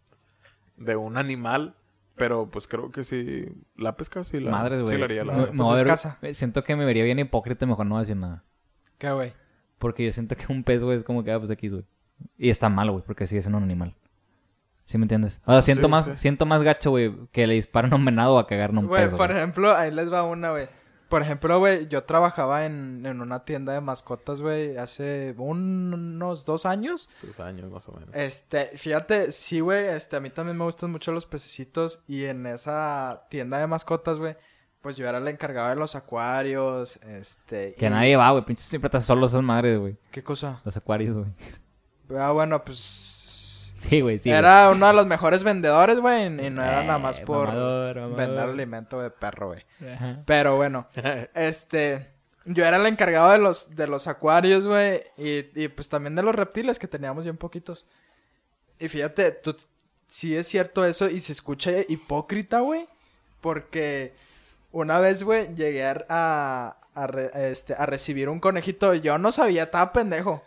de 0.77 0.95
un 0.95 1.17
animal. 1.17 1.75
Pero 2.17 2.49
pues 2.49 2.67
creo 2.67 2.91
que 2.91 3.03
sí, 3.03 3.45
la 3.75 3.95
pesca 3.95 4.23
sí 4.23 4.39
la, 4.39 4.51
Madres, 4.51 4.79
sí 4.79 4.83
güey. 4.85 4.97
la 4.97 5.05
haría. 5.05 5.23
la 5.23 5.33
me 5.33 5.45
Pues 5.47 5.67
es 5.69 5.75
ver- 5.75 5.85
casa. 5.87 6.17
Siento 6.33 6.61
que 6.63 6.75
me 6.75 6.83
vería 6.83 7.03
bien 7.03 7.19
hipócrita, 7.19 7.65
mejor 7.65 7.85
no 7.85 7.99
decir 7.99 8.15
nada. 8.17 8.43
¿Qué, 8.97 9.11
güey? 9.11 9.33
Porque 9.77 10.03
yo 10.05 10.11
siento 10.11 10.35
que 10.35 10.51
un 10.51 10.63
pez, 10.63 10.83
güey, 10.83 10.97
es 10.97 11.03
como 11.03 11.23
que, 11.23 11.31
ah, 11.31 11.37
pues 11.37 11.51
X, 11.51 11.71
güey. 11.73 11.85
Y 12.37 12.49
está 12.49 12.69
mal, 12.69 12.89
güey, 12.89 13.03
porque 13.05 13.27
sigue 13.27 13.41
siendo 13.41 13.59
un 13.59 13.63
animal. 13.63 13.93
¿Sí 14.85 14.97
me 14.97 15.03
entiendes? 15.03 15.41
O 15.45 15.51
sea, 15.51 15.61
siento, 15.61 15.87
sí, 15.87 15.91
más, 15.91 16.05
sí. 16.05 16.11
siento 16.15 16.45
más 16.47 16.63
gacho, 16.63 16.89
güey, 16.91 17.13
que 17.31 17.45
le 17.45 17.53
disparen 17.55 17.93
a 17.93 17.95
un 17.97 18.05
venado 18.05 18.39
a 18.39 18.47
cagar 18.47 18.71
a 18.71 18.79
un 18.79 18.87
Güey, 18.87 19.03
pez, 19.03 19.13
por 19.13 19.27
güey. 19.27 19.37
ejemplo, 19.37 19.75
ahí 19.75 19.91
les 19.91 20.11
va 20.11 20.23
una, 20.23 20.49
güey. 20.51 20.67
Por 21.09 21.21
ejemplo, 21.21 21.57
güey, 21.59 21.87
yo 21.87 22.03
trabajaba 22.03 22.65
en, 22.65 23.05
en 23.05 23.21
una 23.21 23.45
tienda 23.45 23.71
de 23.73 23.79
mascotas, 23.81 24.41
güey, 24.41 24.75
hace 24.77 25.33
un- 25.37 25.93
unos 25.93 26.43
dos 26.43 26.65
años. 26.65 27.09
Tres 27.21 27.39
años 27.39 27.71
más 27.71 27.87
o 27.87 27.93
menos. 27.93 28.09
Este, 28.13 28.65
fíjate, 28.77 29.31
sí, 29.31 29.61
güey, 29.61 29.85
este, 29.87 30.17
a 30.17 30.19
mí 30.19 30.29
también 30.29 30.57
me 30.57 30.65
gustan 30.65 30.91
mucho 30.91 31.11
los 31.13 31.25
pececitos 31.25 32.03
y 32.07 32.25
en 32.25 32.45
esa 32.45 33.23
tienda 33.29 33.57
de 33.59 33.67
mascotas, 33.67 34.17
güey, 34.17 34.35
pues 34.81 34.95
yo 34.97 35.07
era 35.07 35.17
el 35.19 35.27
encargado 35.27 35.69
de 35.69 35.75
los 35.75 35.95
acuarios, 35.95 36.97
este... 36.97 37.73
Que 37.75 37.87
y- 37.87 37.89
nadie 37.89 38.15
va, 38.17 38.31
güey. 38.31 38.43
Pinche 38.45 38.63
siempre 38.63 38.87
estás 38.87 39.05
solo 39.05 39.25
esas 39.25 39.41
madres, 39.43 39.79
güey. 39.79 39.97
¿Qué 40.11 40.23
cosa? 40.23 40.61
Los 40.65 40.75
acuarios, 40.77 41.15
güey. 41.15 42.19
Ah, 42.19 42.31
bueno, 42.31 42.63
pues... 42.63 43.23
Sí, 43.79 44.01
güey, 44.01 44.19
sí. 44.19 44.29
era 44.29 44.69
uno 44.69 44.87
de 44.87 44.93
los 44.93 45.05
mejores 45.05 45.43
vendedores, 45.43 45.99
güey, 45.99 46.25
y 46.25 46.49
no 46.49 46.63
era 46.63 46.81
Eh, 46.81 46.85
nada 46.85 46.97
más 46.99 47.19
por 47.19 47.47
mamador, 47.49 47.95
mamador. 47.97 48.17
vender 48.17 48.49
alimento 48.49 49.01
de 49.01 49.09
perro, 49.11 49.47
güey. 49.47 49.65
Ajá. 49.93 50.21
Pero 50.25 50.55
bueno, 50.57 50.87
este, 51.35 52.07
yo 52.45 52.65
era 52.65 52.77
el 52.77 52.85
encargado 52.85 53.31
de 53.31 53.37
los, 53.37 53.75
de 53.75 53.87
los 53.87 54.07
acuarios, 54.07 54.65
güey, 54.65 55.03
y, 55.17 55.45
y 55.63 55.67
pues 55.67 55.89
también 55.89 56.15
de 56.15 56.23
los 56.23 56.33
reptiles 56.35 56.79
que 56.79 56.87
teníamos 56.87 57.23
bien 57.25 57.37
poquitos. 57.37 57.85
Y 58.79 58.87
fíjate, 58.87 59.31
tú, 59.31 59.55
sí 60.07 60.35
es 60.35 60.47
cierto 60.47 60.85
eso 60.85 61.09
y 61.09 61.19
se 61.19 61.31
escucha 61.31 61.71
hipócrita, 61.87 62.59
güey, 62.61 62.87
porque 63.41 64.13
una 64.71 64.99
vez, 64.99 65.23
güey, 65.23 65.53
llegué 65.55 65.85
a, 65.85 65.97
a, 66.09 66.77
a 66.95 67.07
re- 67.07 67.31
este, 67.51 67.73
a 67.75 67.85
recibir 67.85 68.27
un 68.29 68.39
conejito, 68.39 68.93
yo 68.95 69.17
no 69.17 69.31
sabía, 69.31 69.63
estaba 69.63 69.93
pendejo. 69.93 70.43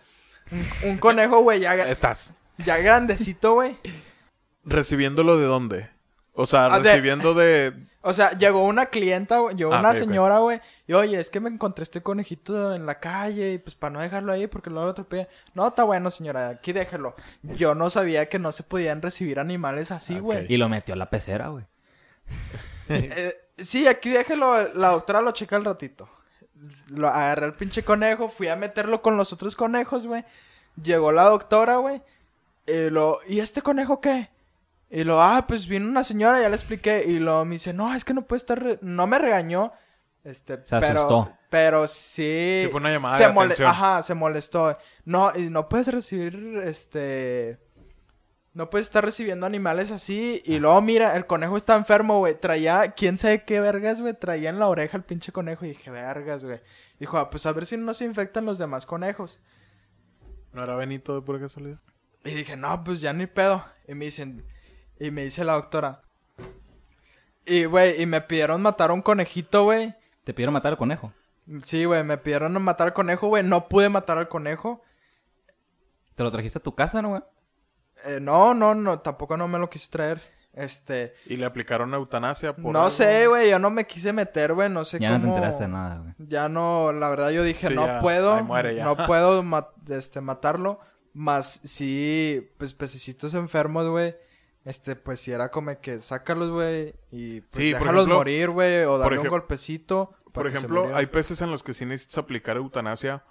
Un, 0.82 0.90
un 0.90 0.98
conejo, 0.98 1.40
güey, 1.42 1.60
ya, 1.60 1.74
Estás. 1.74 2.34
Ya 2.64 2.78
grandecito, 2.78 3.54
güey. 3.54 3.76
¿Recibiéndolo 4.64 5.38
de 5.38 5.46
dónde? 5.46 5.90
O 6.32 6.46
sea, 6.46 6.66
Ah, 6.66 6.78
recibiendo 6.78 7.34
de... 7.34 7.74
O 8.02 8.14
sea, 8.14 8.30
llegó 8.38 8.64
una 8.64 8.86
clienta, 8.86 9.38
güey, 9.40 9.54
llegó 9.56 9.74
Ah, 9.74 9.80
una 9.80 9.94
señora, 9.94 10.38
güey, 10.38 10.58
y 10.86 10.94
oye, 10.94 11.20
es 11.20 11.28
que 11.28 11.38
me 11.38 11.50
encontré 11.50 11.82
este 11.82 12.00
conejito 12.02 12.74
en 12.74 12.86
la 12.86 12.98
calle 12.98 13.52
y 13.52 13.58
pues 13.58 13.74
para 13.74 13.92
no 13.92 14.00
dejarlo 14.00 14.32
ahí 14.32 14.46
porque 14.46 14.70
luego 14.70 14.86
lo 14.86 14.92
atropellé. 14.92 15.28
No, 15.52 15.68
está 15.68 15.82
bueno, 15.84 16.10
señora, 16.10 16.48
aquí 16.48 16.72
déjelo. 16.72 17.14
Yo 17.42 17.74
no 17.74 17.90
sabía 17.90 18.26
que 18.30 18.38
no 18.38 18.52
se 18.52 18.62
podían 18.62 19.02
recibir 19.02 19.38
animales 19.38 19.90
así, 19.92 20.18
güey. 20.18 20.46
Y 20.50 20.56
lo 20.56 20.70
metió 20.70 20.94
a 20.94 20.96
la 20.96 21.10
pecera, 21.10 21.48
güey. 21.48 21.64
Eh, 22.92 23.32
sí, 23.56 23.86
aquí 23.86 24.10
déjelo, 24.10 24.72
la 24.74 24.88
doctora 24.88 25.20
lo 25.20 25.30
checa 25.30 25.54
al 25.54 25.64
ratito. 25.64 26.08
Lo 26.88 27.06
agarré 27.06 27.44
al 27.44 27.54
pinche 27.54 27.84
conejo, 27.84 28.28
fui 28.28 28.48
a 28.48 28.56
meterlo 28.56 29.00
con 29.00 29.16
los 29.16 29.32
otros 29.32 29.54
conejos, 29.54 30.06
güey. 30.08 30.24
Llegó 30.82 31.12
la 31.12 31.22
doctora, 31.24 31.76
güey. 31.76 32.02
Y 32.66 32.90
lo, 32.90 33.18
¿y 33.28 33.40
este 33.40 33.62
conejo 33.62 34.00
qué? 34.00 34.30
Y 34.90 35.04
lo, 35.04 35.22
ah, 35.22 35.44
pues 35.46 35.68
vino 35.68 35.88
una 35.88 36.02
señora, 36.04 36.40
ya 36.40 36.48
le 36.48 36.56
expliqué. 36.56 37.04
Y 37.06 37.18
lo 37.20 37.44
me 37.44 37.52
dice, 37.52 37.72
no, 37.72 37.94
es 37.94 38.04
que 38.04 38.14
no 38.14 38.26
puede 38.26 38.38
estar, 38.38 38.62
re-". 38.62 38.78
no 38.82 39.06
me 39.06 39.18
regañó. 39.18 39.72
Este, 40.24 40.56
Se 40.66 40.78
pero, 40.80 41.00
asustó. 41.06 41.32
pero 41.48 41.86
sí. 41.86 42.62
Sí, 42.64 42.68
fue 42.70 42.80
una 42.80 42.90
llamada 42.90 43.16
se 43.16 43.26
de 43.26 43.30
atención. 43.30 43.68
Ajá, 43.68 44.02
se 44.02 44.14
molestó. 44.14 44.76
No, 45.04 45.32
y 45.34 45.48
no 45.48 45.68
puedes 45.68 45.88
recibir, 45.88 46.60
este, 46.64 47.58
no 48.52 48.68
puedes 48.68 48.88
estar 48.88 49.04
recibiendo 49.04 49.46
animales 49.46 49.90
así. 49.92 50.42
Y 50.44 50.58
luego, 50.58 50.80
mira, 50.82 51.16
el 51.16 51.26
conejo 51.26 51.56
está 51.56 51.76
enfermo, 51.76 52.18
güey. 52.18 52.38
Traía, 52.38 52.92
quién 52.92 53.16
sabe 53.16 53.44
qué 53.44 53.60
vergas, 53.60 54.00
güey. 54.00 54.12
Traía 54.14 54.50
en 54.50 54.58
la 54.58 54.68
oreja 54.68 54.96
el 54.96 55.04
pinche 55.04 55.32
conejo. 55.32 55.64
Y 55.64 55.68
dije, 55.68 55.90
vergas, 55.90 56.44
güey. 56.44 56.60
Dijo, 56.98 57.16
ah, 57.16 57.30
pues 57.30 57.46
a 57.46 57.52
ver 57.52 57.64
si 57.64 57.76
no 57.76 57.94
se 57.94 58.04
infectan 58.04 58.44
los 58.44 58.58
demás 58.58 58.84
conejos. 58.86 59.38
¿No 60.52 60.64
era 60.64 60.74
Benito 60.74 61.14
de 61.14 61.22
pura 61.22 61.38
casualidad? 61.38 61.78
Y 62.24 62.30
dije, 62.34 62.56
no, 62.56 62.82
pues 62.84 63.00
ya 63.00 63.12
ni 63.12 63.26
pedo. 63.26 63.64
Y 63.88 63.94
me 63.94 64.04
dicen, 64.06 64.44
y 64.98 65.10
me 65.10 65.22
dice 65.24 65.44
la 65.44 65.54
doctora. 65.54 66.02
Y, 67.46 67.64
güey, 67.64 68.00
y 68.02 68.06
me 68.06 68.20
pidieron 68.20 68.60
matar 68.62 68.90
a 68.90 68.92
un 68.92 69.02
conejito, 69.02 69.64
güey. 69.64 69.94
Te 70.24 70.34
pidieron 70.34 70.52
matar 70.52 70.72
al 70.72 70.78
conejo. 70.78 71.12
Sí, 71.64 71.84
güey, 71.84 72.04
me 72.04 72.18
pidieron 72.18 72.52
matar 72.62 72.88
al 72.88 72.92
conejo, 72.94 73.28
güey. 73.28 73.42
No 73.42 73.68
pude 73.68 73.88
matar 73.88 74.18
al 74.18 74.28
conejo. 74.28 74.82
¿Te 76.14 76.22
lo 76.22 76.30
trajiste 76.30 76.58
a 76.58 76.62
tu 76.62 76.74
casa, 76.74 77.00
no, 77.02 77.08
güey? 77.10 77.22
Eh, 78.04 78.18
no, 78.20 78.54
no, 78.54 78.74
no, 78.74 79.00
tampoco 79.00 79.36
no 79.36 79.48
me 79.48 79.58
lo 79.58 79.68
quise 79.70 79.88
traer. 79.90 80.20
Este, 80.52 81.14
¿Y 81.26 81.36
le 81.36 81.46
aplicaron 81.46 81.94
eutanasia 81.94 82.54
por 82.54 82.72
no 82.72 82.80
algo? 82.80 82.90
sé, 82.90 83.26
güey, 83.28 83.50
yo 83.50 83.58
no 83.58 83.70
me 83.70 83.86
quise 83.86 84.12
meter, 84.12 84.52
güey, 84.52 84.68
no 84.68 84.84
sé 84.84 84.98
Ya 84.98 85.08
cómo. 85.12 85.18
no 85.18 85.24
te 85.24 85.28
enteraste 85.30 85.62
de 85.64 85.68
nada, 85.68 85.98
güey. 85.98 86.14
Ya 86.18 86.48
no, 86.48 86.92
la 86.92 87.08
verdad 87.08 87.30
yo 87.30 87.42
dije, 87.44 87.68
Sí, 87.68 87.74
no 87.74 87.86
ya, 87.86 88.00
puedo, 88.00 88.34
ahí 88.34 88.42
muere 88.42 88.74
ya. 88.74 88.84
no 88.84 88.96
puedo 88.96 89.42
ma- 89.44 89.68
este, 89.88 90.20
matarlo, 90.20 90.80
más 91.12 91.60
sí, 91.64 92.48
pues 92.58 92.74
pececitos 92.74 93.34
enfermos, 93.34 93.88
güey, 93.88 94.14
este, 94.64 94.94
pues 94.96 95.20
si 95.20 95.32
era 95.32 95.50
como 95.50 95.78
que 95.80 96.00
sácalos, 96.00 96.50
güey, 96.50 96.94
y 97.10 97.40
pues 97.40 97.54
Sí, 97.54 97.72
déjalos 97.72 98.02
ejemplo- 98.06 98.14
morir, 98.16 98.50
güey, 98.50 98.84
o 98.84 98.98
darle 98.98 99.18
un 99.18 99.28
golpecito. 99.28 100.10
para 100.32 100.32
Por 100.32 100.52
que 100.52 100.58
ejemplo, 100.58 100.94
hay 100.96 101.06
peces 101.06 101.40
en 101.42 101.50
los 101.50 101.62
que 101.64 101.72
sí 101.74 101.84
necesitas 101.84 102.18
aplicar 102.18 102.56
eutanasia 102.56 103.24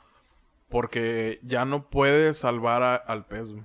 porque 0.69 1.39
ya 1.43 1.65
no 1.65 1.89
puedes 1.89 2.37
salvar 2.39 2.83
a- 2.83 2.95
al 2.95 3.25
pez. 3.25 3.51
güey. 3.53 3.63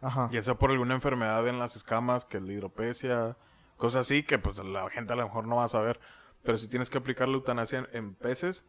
Ajá. 0.00 0.28
Ya 0.32 0.42
sea 0.42 0.54
por 0.54 0.70
alguna 0.70 0.94
enfermedad 0.94 1.46
en 1.48 1.58
las 1.58 1.76
escamas, 1.76 2.24
que 2.24 2.36
es 2.38 2.42
la 2.42 2.52
hidropecia, 2.52 3.36
cosas 3.76 4.02
así 4.02 4.22
que 4.22 4.38
pues 4.38 4.58
la 4.58 4.88
gente 4.90 5.12
a 5.12 5.16
lo 5.16 5.24
mejor 5.24 5.46
no 5.46 5.56
va 5.56 5.64
a 5.64 5.68
saber. 5.68 6.00
Pero 6.42 6.58
sí 6.58 6.68
tienes 6.68 6.90
que 6.90 6.98
aplicar 6.98 7.28
la 7.28 7.34
eutanasia 7.34 7.78
en, 7.80 7.88
en 7.92 8.14
peces 8.14 8.66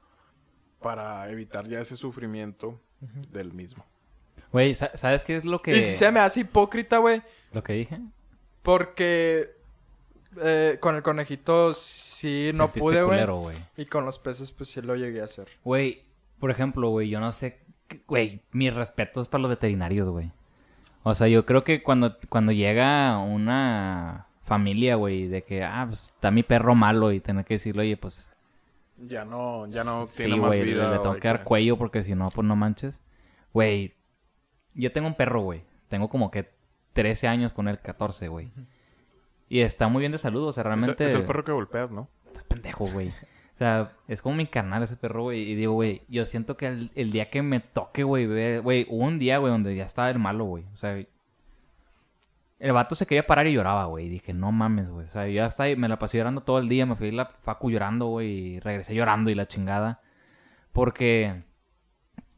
para 0.81 1.29
evitar 1.29 1.67
ya 1.67 1.79
ese 1.81 1.97
sufrimiento 1.97 2.79
del 3.31 3.53
mismo. 3.53 3.85
Güey, 4.51 4.73
sa- 4.75 4.95
¿sabes 4.95 5.23
qué 5.23 5.35
es 5.35 5.45
lo 5.45 5.61
que... 5.61 5.75
Y 5.77 5.81
si 5.81 5.93
se 5.95 6.11
me 6.11 6.19
hace 6.19 6.41
hipócrita, 6.41 6.97
güey, 6.99 7.21
Lo 7.51 7.63
que 7.63 7.73
dije. 7.73 7.99
porque 8.61 9.51
eh, 10.41 10.77
con 10.79 10.95
el 10.95 11.03
conejito 11.03 11.73
sí 11.73 12.51
no 12.53 12.65
Sentiste 12.65 12.79
pude, 12.81 13.03
güey, 13.27 13.57
y 13.77 13.85
con 13.85 14.05
los 14.05 14.19
peces 14.19 14.51
pues 14.51 14.69
sí 14.69 14.81
lo 14.81 14.95
llegué 14.95 15.21
a 15.21 15.25
hacer. 15.25 15.47
Güey, 15.63 16.03
por 16.39 16.51
ejemplo, 16.51 16.89
güey, 16.89 17.09
yo 17.09 17.19
no 17.19 17.31
sé... 17.31 17.59
Güey, 18.07 18.41
mis 18.51 18.73
respetos 18.73 19.27
para 19.27 19.43
los 19.43 19.49
veterinarios, 19.49 20.09
güey. 20.09 20.31
O 21.03 21.13
sea, 21.13 21.27
yo 21.27 21.45
creo 21.45 21.63
que 21.63 21.83
cuando, 21.83 22.17
cuando 22.29 22.51
llega 22.51 23.17
una 23.19 24.25
familia, 24.43 24.95
güey, 24.95 25.27
de 25.27 25.43
que, 25.43 25.63
ah, 25.63 25.85
pues 25.87 26.09
está 26.15 26.31
mi 26.31 26.41
perro 26.43 26.73
malo 26.75 27.11
y 27.11 27.19
tener 27.19 27.45
que 27.45 27.53
decirle, 27.55 27.83
oye, 27.83 27.95
pues 27.97 28.31
Ya 28.97 29.23
no, 29.23 29.67
ya 29.67 29.83
no 29.83 30.07
sí, 30.07 30.23
tiene 30.23 30.37
más 30.37 30.47
güey, 30.55 30.63
vida. 30.63 30.89
le 30.91 30.97
tengo 30.99 31.15
que 31.17 31.27
dar 31.27 31.43
cuello 31.43 31.77
porque 31.77 32.03
si 32.03 32.15
no, 32.15 32.29
pues 32.29 32.47
no 32.47 32.55
manches. 32.55 33.01
Güey, 33.53 33.93
yo 34.75 34.91
tengo 34.91 35.07
un 35.07 35.15
perro, 35.15 35.41
güey. 35.41 35.63
Tengo 35.87 36.09
como 36.09 36.31
que 36.31 36.51
13 36.93 37.27
años 37.27 37.53
con 37.53 37.67
él, 37.67 37.79
14, 37.79 38.27
güey. 38.27 38.51
Y 39.47 39.61
está 39.61 39.87
muy 39.87 40.01
bien 40.01 40.11
de 40.11 40.17
salud, 40.17 40.47
o 40.47 40.53
sea, 40.53 40.63
realmente... 40.63 41.05
Es, 41.05 41.13
el 41.13 41.25
perro 41.25 41.43
que 41.43 41.51
golpeas, 41.51 41.91
¿no? 41.91 42.09
Estás 42.27 42.43
pendejo, 42.43 42.85
güey. 42.85 43.09
O 43.09 43.57
sea, 43.57 43.93
es 44.07 44.21
como 44.21 44.35
mi 44.35 44.47
carnal 44.47 44.83
ese 44.83 44.97
perro, 44.97 45.23
güey. 45.23 45.49
Y 45.49 45.55
digo, 45.55 45.73
güey, 45.73 46.01
yo 46.09 46.25
siento 46.25 46.57
que 46.57 46.67
el, 46.67 46.91
el 46.95 47.11
día 47.11 47.29
que 47.29 47.41
me 47.41 47.61
toque, 47.61 48.03
güey, 48.03 48.27
güey, 48.59 48.85
hubo 48.89 49.05
un 49.05 49.17
día, 49.17 49.37
güey, 49.37 49.51
donde 49.51 49.75
ya 49.75 49.85
estaba 49.85 50.09
el 50.09 50.19
malo, 50.19 50.43
güey. 50.43 50.65
O 50.73 50.75
sea, 50.75 50.97
el 52.59 52.71
vato 52.73 52.95
se 52.95 53.05
quería 53.05 53.25
parar 53.25 53.47
y 53.47 53.53
lloraba, 53.53 53.85
güey. 53.85 54.07
Y 54.07 54.09
dije, 54.09 54.33
no 54.33 54.51
mames, 54.51 54.89
güey. 54.89 55.07
O 55.07 55.11
sea, 55.11 55.27
yo 55.27 55.33
ya 55.33 55.45
hasta 55.45 55.63
ahí, 55.63 55.77
me 55.77 55.87
la 55.87 55.99
pasé 55.99 56.17
llorando 56.17 56.41
todo 56.41 56.59
el 56.59 56.67
día. 56.67 56.85
Me 56.85 56.95
fui 56.95 57.09
a 57.09 57.13
la 57.13 57.25
facu 57.27 57.69
llorando, 57.69 58.07
güey. 58.07 58.29
Y 58.29 58.59
regresé 58.59 58.93
llorando 58.93 59.29
y 59.29 59.35
la 59.35 59.47
chingada. 59.47 60.01
Porque 60.73 61.44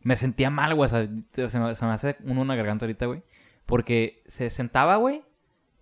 me 0.07 0.15
sentía 0.15 0.49
mal, 0.49 0.73
güey. 0.73 0.85
O 0.85 0.89
sea, 0.89 1.05
se 1.49 1.59
me, 1.59 1.75
se 1.75 1.85
me 1.85 1.91
hace 1.91 2.15
uno 2.23 2.41
una 2.41 2.55
garganta 2.55 2.85
ahorita, 2.85 3.05
güey. 3.07 3.23
Porque 3.65 4.23
se 4.27 4.49
sentaba, 4.49 4.95
güey. 4.95 5.21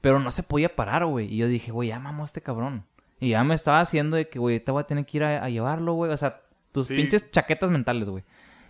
Pero 0.01 0.19
no 0.19 0.31
se 0.31 0.41
podía 0.41 0.75
parar, 0.75 1.05
güey. 1.05 1.31
Y 1.31 1.37
yo 1.37 1.47
dije, 1.47 1.71
güey, 1.71 1.89
ya 1.89 1.99
mamó 1.99 2.23
este 2.25 2.41
cabrón. 2.41 2.85
Y 3.19 3.29
ya 3.29 3.43
me 3.43 3.53
estaba 3.53 3.79
haciendo 3.81 4.17
de 4.17 4.27
que, 4.27 4.39
güey, 4.39 4.59
te 4.59 4.71
voy 4.71 4.81
a 4.81 4.87
tener 4.87 5.05
que 5.05 5.17
ir 5.17 5.23
a, 5.23 5.43
a 5.43 5.49
llevarlo, 5.49 5.93
güey. 5.93 6.11
O 6.11 6.17
sea, 6.17 6.41
tus 6.71 6.87
Sí. 6.87 6.95
pinches 6.95 7.29
chaquetas 7.29 7.69
mentales, 7.69 8.09
güey. 8.09 8.23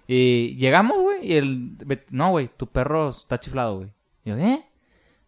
Y 0.08 0.56
llegamos, 0.58 1.00
güey, 1.02 1.26
y 1.26 1.34
el... 1.38 1.78
No, 2.12 2.32
güey, 2.32 2.50
tu 2.58 2.68
perro 2.68 3.10
está 3.10 3.39
chiflado, 3.39 3.78
güey. 3.78 3.89
Y 4.26 4.30
yo, 4.32 4.38
¿eh? 4.38 4.65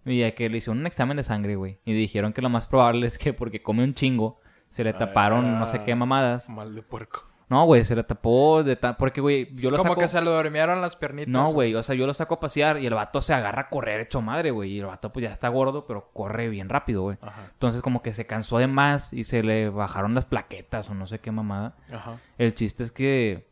Y 0.06 0.20
ya 0.20 0.32
que 0.36 0.50
le 0.50 0.58
hicieron 0.58 0.80
un 0.80 0.88
examen 0.88 1.18
de 1.18 1.24
sangre, 1.24 1.56
güey. 1.56 1.80
Y 1.86 1.94
dijeron 1.94 2.32
que 2.34 2.42
lo 2.42 2.50
más 2.50 2.68
probable 2.68 3.08
es 3.08 3.18
que 3.18 3.34
porque 3.34 3.62
come 3.64 3.84
un 3.84 3.94
chingo, 3.94 4.40
se 4.70 4.84
le 4.84 4.92
taparon 4.94 5.58
no 5.60 5.68
sé 5.68 5.84
qué 5.84 5.96
mamadas. 5.96 6.50
Mal 6.50 6.76
de 6.76 6.82
puerco. 6.84 7.27
No, 7.50 7.66
güey, 7.66 7.86
se 7.86 7.96
le 7.96 8.04
tapó 8.04 8.62
de 8.62 8.76
ta- 8.76 8.98
Porque, 8.98 9.22
güey, 9.22 9.48
yo 9.56 9.72
lo 9.72 9.78
Como 9.78 9.92
saco... 9.92 10.02
que 10.02 10.08
se 10.10 10.22
le 10.22 10.30
durmieron 10.30 10.82
las 10.82 10.98
piernitas. 10.98 11.32
No, 11.32 11.50
güey, 11.52 11.74
o 11.76 11.82
sea, 11.84 11.96
yo 11.96 12.06
lo 12.06 12.14
saco 12.14 12.36
a 12.36 12.40
pasear 12.42 12.78
y 12.82 12.86
el 12.88 12.94
vato 12.94 13.22
se 13.22 13.34
agarra 13.34 13.64
a 13.64 13.70
correr 13.70 14.02
hecho 14.02 14.22
madre, 14.22 14.52
güey. 14.52 14.72
Y 14.74 14.80
el 14.80 14.86
vato 14.88 15.14
pues 15.14 15.24
ya 15.24 15.32
está 15.32 15.48
gordo, 15.48 15.86
pero 15.88 16.10
corre 16.14 16.50
bien 16.50 16.68
rápido, 16.68 17.04
güey. 17.04 17.18
Ajá. 17.22 17.48
Entonces 17.54 17.82
como 17.82 18.02
que 18.02 18.12
se 18.14 18.26
cansó 18.28 18.58
de 18.58 18.68
más 18.68 19.14
y 19.14 19.24
se 19.24 19.44
le 19.44 19.70
bajaron 19.70 20.14
las 20.14 20.26
plaquetas 20.26 20.90
o 20.90 20.94
no 20.94 21.08
sé 21.08 21.20
qué 21.20 21.32
mamada. 21.32 21.76
Ajá. 21.90 22.18
El 22.38 22.54
chiste 22.54 22.84
es 22.84 22.92
que, 22.92 23.48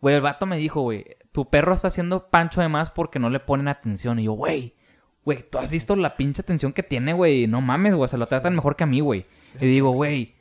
güey, 0.00 0.14
el 0.14 0.20
vato 0.20 0.46
me 0.46 0.56
dijo, 0.56 0.82
güey, 0.82 1.04
tu 1.32 1.50
perro 1.50 1.74
está 1.74 1.88
haciendo 1.88 2.28
pancho 2.28 2.60
de 2.60 2.68
más 2.68 2.90
porque 2.92 3.18
no 3.18 3.28
le 3.28 3.40
ponen 3.40 3.66
atención. 3.66 4.20
Y 4.20 4.24
yo, 4.24 4.34
güey, 4.34 4.76
güey, 5.24 5.42
tú 5.50 5.58
has 5.58 5.68
visto 5.68 5.96
la 5.96 6.16
pinche 6.16 6.42
atención 6.42 6.72
que 6.72 6.84
tiene, 6.84 7.12
güey. 7.12 7.48
No 7.48 7.60
mames, 7.60 7.96
güey, 7.96 8.08
se 8.08 8.18
lo 8.18 8.26
tratan 8.26 8.54
mejor 8.54 8.76
que 8.76 8.84
a 8.84 8.86
mí, 8.86 9.00
güey. 9.00 9.26
y 9.60 9.66
digo, 9.66 9.90
güey, 9.92 10.36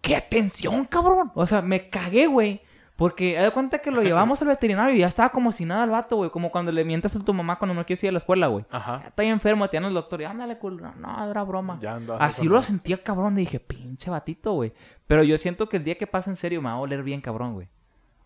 ¿qué 0.00 0.16
atención, 0.16 0.84
cabrón? 0.84 1.30
O 1.34 1.46
sea, 1.46 1.62
me 1.62 1.88
cagué, 1.88 2.26
güey. 2.26 2.62
Porque 2.96 3.38
haz 3.38 3.44
de 3.44 3.50
cuenta 3.52 3.78
que 3.78 3.90
lo 3.90 4.02
llevamos 4.02 4.42
al 4.42 4.48
veterinario 4.48 4.94
y 4.94 4.98
ya 4.98 5.06
estaba 5.06 5.30
como 5.30 5.52
si 5.52 5.64
nada 5.64 5.84
el 5.84 5.90
vato, 5.90 6.16
güey. 6.16 6.28
Como 6.30 6.50
cuando 6.50 6.70
le 6.70 6.84
mientas 6.84 7.16
a 7.16 7.24
tu 7.24 7.32
mamá 7.32 7.58
cuando 7.58 7.74
no 7.74 7.86
quieres 7.86 8.04
ir 8.04 8.10
a 8.10 8.12
la 8.12 8.18
escuela, 8.18 8.48
güey. 8.48 8.66
Ajá. 8.70 9.00
Ya 9.02 9.08
Estoy 9.08 9.26
enfermo, 9.28 9.68
te 9.70 9.78
dan 9.78 9.86
el 9.86 9.94
doctor 9.94 10.20
y 10.20 10.24
ándale, 10.24 10.58
culo. 10.58 10.92
No, 10.96 11.16
no, 11.16 11.30
era 11.30 11.42
broma. 11.44 11.78
Ya 11.80 11.98
Así 12.18 12.46
lo 12.46 12.62
sentía 12.62 13.02
cabrón. 13.02 13.38
Y 13.38 13.40
dije, 13.40 13.58
pinche 13.58 14.10
batito, 14.10 14.52
güey. 14.52 14.74
Pero 15.06 15.22
yo 15.22 15.38
siento 15.38 15.66
que 15.68 15.78
el 15.78 15.84
día 15.84 15.96
que 15.96 16.06
pasa 16.06 16.28
en 16.28 16.36
serio 16.36 16.60
me 16.60 16.68
va 16.68 16.74
a 16.74 16.78
oler 16.78 17.02
bien 17.02 17.22
cabrón, 17.22 17.54
güey. 17.54 17.68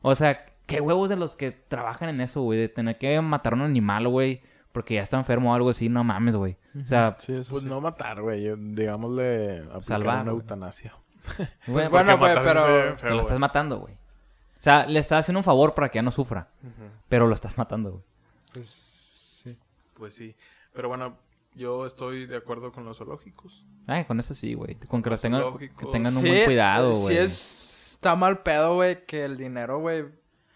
O 0.02 0.14
sea, 0.16 0.44
qué 0.66 0.80
huevos 0.80 1.08
de 1.08 1.14
los 1.16 1.36
que 1.36 1.52
trabajan 1.52 2.08
en 2.08 2.20
eso, 2.20 2.42
güey. 2.42 2.58
De 2.58 2.68
tener 2.68 2.98
que 2.98 3.20
matar 3.20 3.52
a 3.52 3.56
un 3.56 3.62
animal, 3.62 4.08
güey. 4.08 4.42
Porque 4.72 4.94
ya 4.94 5.02
está 5.02 5.16
enfermo 5.18 5.52
o 5.52 5.54
algo 5.54 5.70
así. 5.70 5.88
No 5.88 6.02
mames, 6.02 6.34
güey. 6.34 6.56
O 6.82 6.84
sea, 6.84 7.14
Sí, 7.20 7.32
eso 7.32 7.52
Pues 7.52 7.62
sí. 7.62 7.68
no 7.68 7.80
matar, 7.80 8.20
güey. 8.22 8.42
yo- 8.42 8.56
Digámosle 8.56 9.58
aplicar 9.60 9.82
Salvar, 9.84 10.22
una 10.22 10.32
eutanasia. 10.32 10.94
Güey, 11.66 11.88
bueno, 11.88 12.18
güey, 12.18 12.34
pero- 12.42 12.96
feo, 12.96 13.10
lo 13.10 13.20
estás 13.20 13.38
matando, 13.38 13.78
güey. 13.78 13.94
O 13.94 14.62
sea, 14.64 14.86
le 14.86 14.98
estás 14.98 15.20
haciendo 15.20 15.40
un 15.40 15.44
favor 15.44 15.74
para 15.74 15.90
que 15.90 15.96
ya 15.98 16.02
no 16.02 16.10
sufra. 16.10 16.48
Pero 17.08 17.26
lo 17.26 17.34
estás 17.34 17.56
matando, 17.58 17.90
güey. 17.92 18.02
Pues, 18.52 18.68
sí. 18.70 19.58
Pues 19.94 20.14
sí. 20.14 20.34
Pero 20.72 20.88
bueno, 20.88 21.16
yo 21.54 21.84
estoy 21.86 22.26
de 22.26 22.36
acuerdo 22.36 22.72
con 22.72 22.84
los 22.84 22.96
zoológicos. 22.98 23.66
Ay, 23.86 24.04
con 24.06 24.18
eso 24.20 24.34
sí, 24.34 24.54
güey. 24.54 24.76
Con 24.76 25.02
que 25.02 25.10
los 25.10 25.20
tengan, 25.20 25.58
que 25.58 25.86
tengan 25.92 26.16
un 26.16 26.22
Sí, 26.22 26.28
buen 26.28 26.44
cuidado, 26.46 26.90
güey. 26.92 27.06
Sí 27.06 27.16
es... 27.18 27.80
Está 27.94 28.16
mal 28.16 28.42
pedo, 28.42 28.74
güey, 28.74 29.06
que 29.06 29.24
el 29.24 29.36
dinero, 29.38 29.78
güey, 29.78 30.04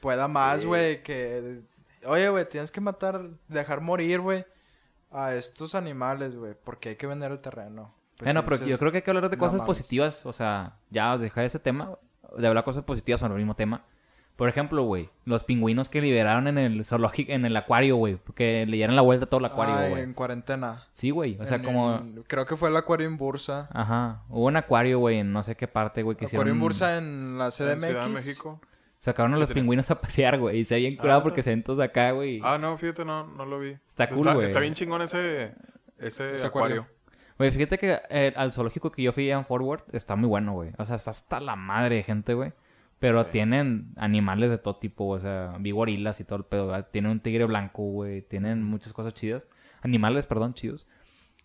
pueda 0.01 0.29
más, 0.29 0.61
Sí. 0.63 0.67
güey, 0.67 1.03
que... 1.03 1.61
Oye, 2.05 2.29
güey, 2.29 2.47
tienes 2.49 2.71
que 2.71 2.81
matar, 2.81 3.27
dejar 3.49 3.81
morir, 3.81 4.21
güey, 4.21 4.45
a 5.11 5.35
estos 5.35 5.75
animales, 5.75 6.37
güey, 6.37 6.55
porque 6.63 6.91
hay 6.91 6.97
que 6.97 7.07
vender 7.07 7.31
el 7.33 7.41
terreno. 7.41 7.95
Pues 8.19 8.27
bueno, 8.35 8.41
sí, 8.43 8.47
pero 8.51 8.67
yo 8.67 8.79
creo 8.79 8.91
que 8.91 8.99
hay 8.99 9.03
que 9.03 9.11
hablar 9.11 9.31
de 9.31 9.37
no 9.37 9.41
cosas 9.41 9.59
mames. 9.59 9.67
positivas. 9.67 10.27
O 10.27 10.33
sea, 10.33 10.75
ya 10.91 11.17
dejar 11.17 11.45
ese 11.45 11.59
tema, 11.59 11.93
de 12.37 12.47
hablar 12.47 12.65
cosas 12.65 12.85
positivas 12.85 13.21
sobre 13.21 13.35
el 13.35 13.39
mismo 13.39 13.55
tema. 13.55 13.85
Por 14.37 14.49
ejemplo, 14.49 14.85
güey, 14.85 15.11
los 15.25 15.43
pingüinos 15.43 15.89
que 15.89 16.01
liberaron 16.01 16.47
en 16.47 16.59
el 16.59 16.85
zoológico, 16.85 17.33
en 17.33 17.45
el 17.45 17.57
acuario, 17.57 17.97
güey. 17.97 18.19
Que 18.37 18.67
le 18.67 18.77
dieron 18.77 18.95
la 18.95 19.03
vuelta 19.03 19.25
a 19.25 19.29
todo 19.29 19.41
el 19.41 19.47
acuario, 19.47 19.75
Ah, 19.75 19.89
güey. 19.89 20.03
en 20.03 20.15
cuarentena. 20.15 20.85
Sí, 20.93 21.11
güey. 21.11 21.37
O 21.41 21.47
sea, 21.47 21.57
En- 21.57 21.65
como... 21.65 21.95
en- 21.97 22.23
creo 22.25 22.47
que 22.47 22.57
fue 22.57 22.69
el 22.69 22.77
acuario 22.77 23.07
en 23.09 23.17
Bursa. 23.17 23.69
Ajá. 23.73 24.23
Hubo 24.29 24.47
un 24.47 24.57
acuario, 24.57 25.01
güey, 25.01 25.19
en 25.19 25.33
no 25.33 25.43
sé 25.43 25.57
qué 25.57 25.67
parte, 25.67 26.03
güey, 26.05 26.17
que 26.17 26.27
Acuario 26.27 26.53
en 26.53 26.57
hicieron... 26.57 26.61
Bursa 26.61 26.99
en 26.99 27.37
la 27.39 27.47
En 27.47 27.53
Ciudad 27.53 27.77
de 27.77 27.95
CDMX. 27.95 28.09
México. 28.11 28.61
Sacaron 29.01 29.35
a 29.35 29.39
los 29.39 29.51
pingüinos 29.53 29.91
a 29.91 30.01
pasear, 30.01 30.39
güey. 30.39 30.59
Y 30.61 30.65
se 30.65 30.75
habían 30.77 30.95
curado 30.97 31.21
Ah. 31.21 31.23
porque 31.25 31.43
se 31.43 31.51
ven 31.51 31.63
todos 31.65 31.81
acá, 31.85 32.11
güey. 32.13 32.41
Ah, 32.45 32.59
no, 32.59 32.77
fíjate, 32.79 33.05
no, 33.05 33.27
no 33.27 33.45
lo 33.45 33.59
vi. 33.59 33.77
Está 33.89 34.09
cool, 34.09 34.33
güey. 34.35 34.47
Está 34.47 34.61
bien 34.61 34.75
chingón 34.75 35.03
ese, 35.03 35.55
ese, 35.99 36.35
Ese 36.35 36.47
acuario. 36.47 36.83
acuario. 36.83 36.98
Güey, 37.39 37.53
fíjate 37.53 37.79
que 37.79 38.01
eh, 38.11 38.33
al 38.37 38.51
zoológico 38.51 38.91
que 38.91 39.03
yo 39.03 39.13
fui 39.13 39.31
en 39.31 39.45
Forward 39.45 39.85
está 39.93 40.17
muy 40.17 40.29
bueno, 40.29 40.55
güey. 40.55 40.73
O 40.77 40.85
sea, 40.85 40.97
está 40.97 41.13
hasta 41.13 41.39
la 41.39 41.55
madre 41.55 41.97
de 41.97 42.03
gente, 42.03 42.35
güey. 42.35 42.53
Pero 42.99 43.27
tienen 43.27 43.93
animales 43.97 44.51
de 44.51 44.59
todo 44.59 44.77
tipo, 44.77 45.07
o 45.07 45.21
sea, 45.21 45.57
vi 45.61 45.71
gorilas 45.71 46.19
y 46.19 46.25
todo 46.25 46.39
el 46.39 46.45
pedo, 46.45 46.67
¿verdad? 46.67 46.89
Tienen 46.91 47.13
un 47.13 47.21
tigre 47.21 47.45
blanco, 47.45 47.85
güey. 47.85 48.23
Tienen 48.23 48.65
muchas 48.65 48.93
cosas 48.93 49.15
chidas. 49.15 49.47
Animales, 49.83 50.27
perdón, 50.27 50.55
chidos. 50.55 50.89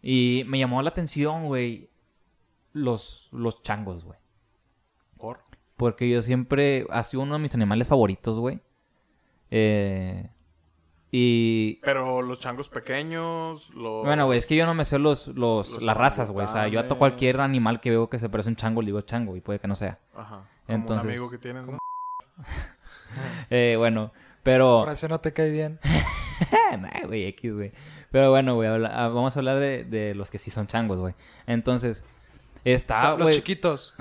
Y 0.01 0.43
me 0.47 0.57
llamó 0.57 0.81
la 0.81 0.89
atención, 0.89 1.45
güey, 1.45 1.91
los, 2.73 3.29
los 3.31 3.61
changos, 3.61 4.03
güey. 4.03 4.17
Por. 5.15 5.41
Porque 5.77 6.09
yo 6.09 6.23
siempre... 6.23 6.87
Ha 6.89 7.03
sido 7.03 7.21
uno 7.21 7.35
de 7.35 7.39
mis 7.39 7.53
animales 7.53 7.87
favoritos, 7.87 8.39
güey. 8.39 8.59
Eh... 9.51 10.29
Y... 11.15 11.75
Pero 11.83 12.23
los 12.23 12.39
changos 12.39 12.69
pequeños, 12.69 13.69
los... 13.75 14.03
Bueno, 14.03 14.25
güey, 14.25 14.39
es 14.39 14.47
que 14.47 14.55
yo 14.55 14.65
no 14.65 14.73
me 14.73 14.83
sé 14.83 14.97
los, 14.97 15.27
los, 15.27 15.69
Los 15.69 15.83
las 15.83 15.95
razas, 15.95 16.31
güey. 16.31 16.45
O 16.47 16.49
sea, 16.49 16.67
yo 16.67 16.79
a 16.79 16.87
to- 16.87 16.95
orangutanes. 16.95 16.97
cualquier 16.97 17.41
animal 17.41 17.79
que 17.81 17.91
veo 17.91 18.09
que 18.09 18.17
se 18.17 18.29
parece 18.29 18.49
a 18.49 18.51
un 18.51 18.55
chango, 18.55 18.81
le 18.81 18.87
digo 18.87 19.01
chango 19.01 19.35
y 19.35 19.41
puede 19.41 19.59
que 19.59 19.67
no 19.67 19.75
sea. 19.75 19.99
Ajá. 20.15 20.47
Como 20.65 20.75
Entonces- 20.79 21.05
un 21.05 21.11
amigo 21.11 21.29
que 21.29 21.37
tienes, 21.37 21.67
¿no? 21.67 21.77
Eh, 23.51 23.75
bueno, 23.77 24.11
pero... 24.41 24.81
Por 24.85 24.93
eso 24.93 25.07
no 25.07 25.19
te 25.19 25.33
cae 25.33 25.51
bien. 25.51 25.79
nah, 26.79 27.05
güey, 27.05 27.25
X, 27.25 27.53
güey. 27.53 27.71
Pero 28.09 28.31
bueno, 28.31 28.55
güey, 28.55 28.67
ah, 28.69 29.07
vamos 29.09 29.35
a 29.35 29.39
hablar 29.39 29.59
de, 29.59 29.83
de 29.83 30.15
los 30.15 30.31
que 30.31 30.39
sí 30.39 30.49
son 30.49 30.65
changos, 30.65 30.97
güey. 30.99 31.13
Entonces, 31.45 32.03
está, 32.65 33.01
Son 33.01 33.09
los 33.19 33.27
güey... 33.27 33.35
chiquitos. 33.35 33.93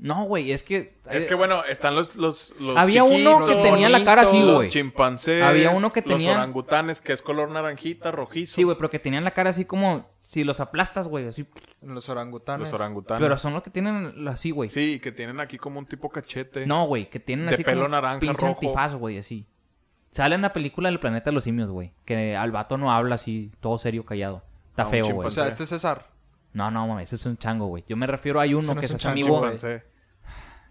No, 0.00 0.24
güey, 0.24 0.52
es 0.52 0.62
que... 0.62 0.96
Es 1.10 1.26
que 1.26 1.34
bueno, 1.34 1.64
están 1.64 1.94
los, 1.94 2.16
los, 2.16 2.54
los 2.60 2.76
Había 2.76 3.04
uno 3.04 3.44
que 3.44 3.54
tenía 3.56 3.88
la 3.88 4.04
cara 4.04 4.22
así, 4.22 4.40
los 4.42 4.54
güey. 4.56 4.70
chimpancés, 4.70 5.42
Había 5.42 5.70
uno 5.70 5.92
que 5.92 6.00
los 6.02 6.18
tenía- 6.18 6.32
orangutanes, 6.32 7.00
que 7.00 7.12
es 7.12 7.22
color 7.22 7.50
naranjita, 7.50 8.10
rojizo. 8.10 8.54
Sí, 8.56 8.62
güey, 8.62 8.76
pero 8.76 8.90
que 8.90 8.98
tenían 8.98 9.24
la 9.24 9.30
cara 9.32 9.50
así 9.50 9.64
como... 9.64 10.12
Si 10.20 10.42
los 10.42 10.58
aplastas, 10.60 11.06
güey, 11.08 11.26
así... 11.28 11.46
Los 11.82 12.08
orangutanes. 12.08 12.70
Los 12.70 12.80
orangutanes. 12.80 13.20
Pero 13.22 13.36
son 13.36 13.52
los 13.52 13.62
que 13.62 13.70
tienen 13.70 14.26
así, 14.26 14.50
güey. 14.50 14.70
Sí, 14.70 14.98
que 15.00 15.12
tienen 15.12 15.38
aquí 15.38 15.58
como 15.58 15.78
un 15.78 15.86
tipo 15.86 16.08
cachete. 16.08 16.64
No, 16.66 16.86
güey, 16.86 17.10
que 17.10 17.20
tienen 17.20 17.46
De 17.46 17.54
así 17.54 17.62
pelo 17.64 17.82
como 17.82 17.88
naranja, 17.90 18.20
pinche 18.20 18.46
rojo. 18.46 18.60
antifaz, 18.60 18.94
güey, 18.94 19.18
así. 19.18 19.46
Sale 20.12 20.34
en 20.36 20.42
la 20.42 20.52
película 20.52 20.88
del 20.88 20.98
planeta 21.00 21.26
de 21.30 21.32
los 21.34 21.44
simios, 21.44 21.70
güey. 21.70 21.92
Que 22.06 22.36
al 22.36 22.52
vato 22.52 22.78
no 22.78 22.90
habla 22.92 23.16
así, 23.16 23.50
todo 23.60 23.78
serio, 23.78 24.04
callado. 24.06 24.42
Está 24.70 24.86
feo, 24.86 25.06
güey. 25.10 25.26
O 25.26 25.30
sea, 25.30 25.46
este 25.46 25.64
es 25.64 25.68
César. 25.68 26.06
No, 26.54 26.70
no, 26.70 26.86
mames, 26.86 27.08
ese 27.08 27.16
es 27.16 27.26
un 27.26 27.36
chango, 27.36 27.66
güey. 27.66 27.84
Yo 27.88 27.96
me 27.96 28.06
refiero, 28.06 28.40
hay 28.40 28.54
uno 28.54 28.74
no 28.74 28.80
que 28.80 28.86
es 28.86 28.92
es 28.92 28.92
un 28.92 28.98
chango, 28.98 29.44
amigo. 29.44 29.82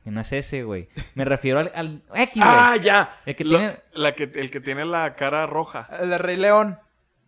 Que 0.04 0.12
no 0.12 0.20
es 0.20 0.34
ese, 0.34 0.64
güey. 0.64 0.90
Me 1.16 1.24
refiero 1.24 1.60
al, 1.60 1.72
al 1.76 2.02
X, 2.14 2.36
güey. 2.44 2.48
Ah, 2.58 2.76
ya. 2.78 3.20
El 3.26 3.36
que 3.36 3.44
Lo- 3.46 3.58
tiene- 3.58 3.78
la 3.94 4.12
que, 4.14 4.24
el 4.36 4.50
que 4.52 4.60
tiene 4.60 4.84
la 4.86 5.16
cara 5.16 5.46
roja. 5.46 5.88
El 6.02 6.10
de 6.10 6.18
Rey 6.18 6.36
León. 6.38 6.78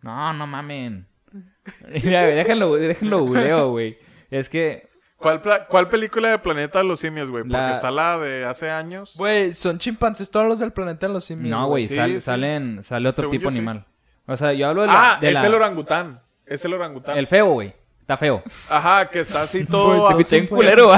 No, 0.02 0.32
no 0.34 0.46
mamen. 0.46 1.06
Mira, 1.88 2.22
güey, 2.24 2.34
déjenlo, 2.34 2.74
déjenlo 2.76 3.20
googleo, 3.20 3.70
güey. 3.70 3.98
Es 4.30 4.48
que 4.48 4.88
¿Cuál, 5.16 5.40
¿Cuál 5.68 5.88
película 5.88 6.28
de 6.28 6.38
Planeta 6.38 6.80
de 6.80 6.84
los 6.84 7.00
Simios, 7.00 7.30
güey? 7.30 7.42
Porque 7.44 7.56
La- 7.56 7.70
está 7.70 7.90
la 7.90 8.18
de 8.18 8.44
hace 8.44 8.70
años. 8.70 9.14
Güey, 9.16 9.54
son 9.54 9.78
chimpancés 9.78 10.30
todos 10.30 10.46
los 10.46 10.58
del 10.58 10.72
planeta 10.72 11.06
de 11.06 11.12
los 11.14 11.24
simios. 11.24 11.48
no, 11.50 11.66
güey, 11.68 11.86
sí, 11.86 11.94
sal- 11.94 12.10
sí. 12.12 12.20
salen 12.20 12.84
sale 12.84 13.08
otro 13.08 13.22
Según 13.22 13.38
tipo 13.38 13.50
sí. 13.50 13.56
animal. 13.56 13.86
O 14.26 14.36
sea, 14.36 14.52
yo 14.52 14.68
hablo 14.68 14.82
de 14.82 14.88
la 14.88 15.14
ah, 15.14 15.18
de 15.20 15.28
es 15.28 15.34
la- 15.34 15.46
el 15.46 15.54
orangután. 15.54 16.20
Es 16.44 16.62
el 16.66 16.74
orangután. 16.74 17.16
el 17.16 17.26
feo, 17.26 17.46
güey. 17.46 17.74
Está 18.06 18.16
feo. 18.16 18.40
Ajá, 18.70 19.10
que 19.10 19.18
está 19.18 19.42
así 19.42 19.58
Güey, 19.64 19.66
todo. 19.70 20.14
te 20.16 20.22
así, 20.22 20.46
culero, 20.46 20.92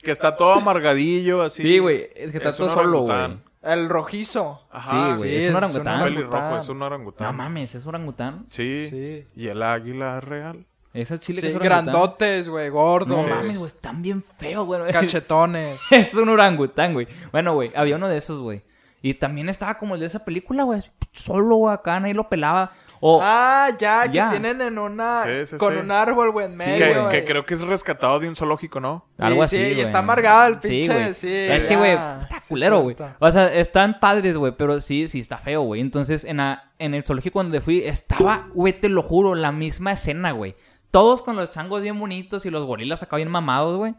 que 0.00 0.12
está 0.12 0.36
todo 0.36 0.52
amargadillo, 0.52 1.42
así. 1.42 1.62
Sí, 1.62 1.78
güey, 1.80 2.08
es 2.14 2.30
que 2.30 2.36
está 2.36 2.50
Es 2.50 2.56
todo 2.56 2.68
un 2.68 2.72
solo, 2.72 3.00
güey. 3.00 3.38
El 3.60 3.88
rojizo. 3.88 4.60
Ajá, 4.70 5.14
Sí, 5.14 5.18
güey, 5.18 5.30
sí, 5.30 5.36
es 5.38 5.44
es 5.46 5.50
un 5.50 5.50
un 5.50 5.56
orangután. 5.56 5.94
Un 5.96 6.00
orangután. 6.02 6.14
pelirrojo, 6.30 6.58
es 6.58 6.68
un 6.68 6.82
orangután. 6.82 7.26
No 7.26 7.32
mames, 7.32 7.74
es 7.74 7.86
orangután. 7.86 8.46
Sí. 8.50 8.86
Sí. 8.88 9.26
Y 9.34 9.48
el 9.48 9.62
águila 9.64 10.20
real. 10.20 10.64
Es 10.92 11.10
el 11.10 11.18
chile 11.18 11.40
Sí, 11.40 11.46
que 11.46 11.48
es 11.48 11.54
orangután. 11.56 11.86
grandotes, 11.86 12.48
güey, 12.48 12.68
gordos. 12.68 13.08
No 13.08 13.28
mames, 13.28 13.58
güey, 13.58 13.66
están 13.66 14.00
bien 14.00 14.22
feos, 14.38 14.64
güey. 14.64 14.92
Cachetones. 14.92 15.80
es 15.90 16.14
un 16.14 16.28
orangután, 16.28 16.92
güey. 16.92 17.08
Bueno, 17.32 17.54
güey, 17.54 17.72
había 17.74 17.96
uno 17.96 18.08
de 18.08 18.18
esos, 18.18 18.38
güey. 18.38 18.62
Y 19.02 19.14
también 19.14 19.48
estaba 19.48 19.76
como 19.76 19.94
el 19.94 20.00
de 20.00 20.06
esa 20.06 20.24
película, 20.24 20.62
güey. 20.62 20.80
Solo, 21.12 21.56
güey, 21.56 21.74
acá 21.74 21.98
nadie 21.98 22.14
lo 22.14 22.28
pelaba. 22.28 22.72
O, 23.00 23.20
Ah, 23.22 23.70
ya, 23.78 24.04
que 24.04 24.20
tienen 24.30 24.60
en 24.62 24.78
una. 24.78 25.24
Sí, 25.24 25.46
sí, 25.46 25.56
con 25.56 25.74
sí. 25.74 25.80
un 25.80 25.90
árbol, 25.90 26.30
güey, 26.32 26.46
en 26.46 26.52
Sí, 26.52 26.66
medio. 26.66 26.78
que, 26.86 27.00
güey. 27.00 27.08
que 27.10 27.24
creo 27.24 27.44
que 27.44 27.54
es 27.54 27.60
rescatado 27.60 28.18
de 28.20 28.28
un 28.28 28.36
zoológico, 28.36 28.80
¿no? 28.80 29.06
algo 29.18 29.46
Sí, 29.46 29.56
así, 29.56 29.72
sí, 29.74 29.78
y 29.78 29.82
está 29.82 29.98
amargado 29.98 30.46
el 30.46 30.60
Sí, 30.62 30.68
pinche, 30.68 30.92
güey. 30.94 31.14
sí, 31.14 31.32
es 31.34 31.64
que, 31.64 31.76
güey, 31.76 31.92
está 31.92 32.40
Sí, 32.40 32.48
culero, 32.48 32.80
güey. 32.80 32.96
O 33.18 33.30
sea, 33.30 33.52
están 33.54 34.00
padres, 34.00 34.36
güey, 34.36 34.52
pero 34.56 34.80
sí, 34.80 35.08
sí 35.08 35.20
está 35.20 35.38
feo, 35.38 35.62
güey. 35.62 35.80
Entonces, 35.80 36.24
en, 36.24 36.38
la- 36.38 36.72
en 36.78 36.94
el 36.94 37.04
zoológico 37.04 37.42
donde 37.42 37.60
fui, 37.60 37.82
estaba, 37.84 38.48
güey, 38.54 38.78
te 38.80 38.88
lo 38.88 39.02
juro, 39.02 39.34
la 39.34 39.52
misma 39.52 39.92
escena, 39.92 40.32
güey. 40.32 40.56
Todos 40.90 41.22
con 41.22 41.36
los 41.36 41.50
changos 41.50 41.82
bien 41.82 41.98
bonitos 41.98 42.46
y 42.46 42.50
los 42.50 42.64
gorilas 42.66 43.02
acá 43.02 43.16
bien 43.16 43.30
mamados, 43.30 43.76
güey. 43.76 43.94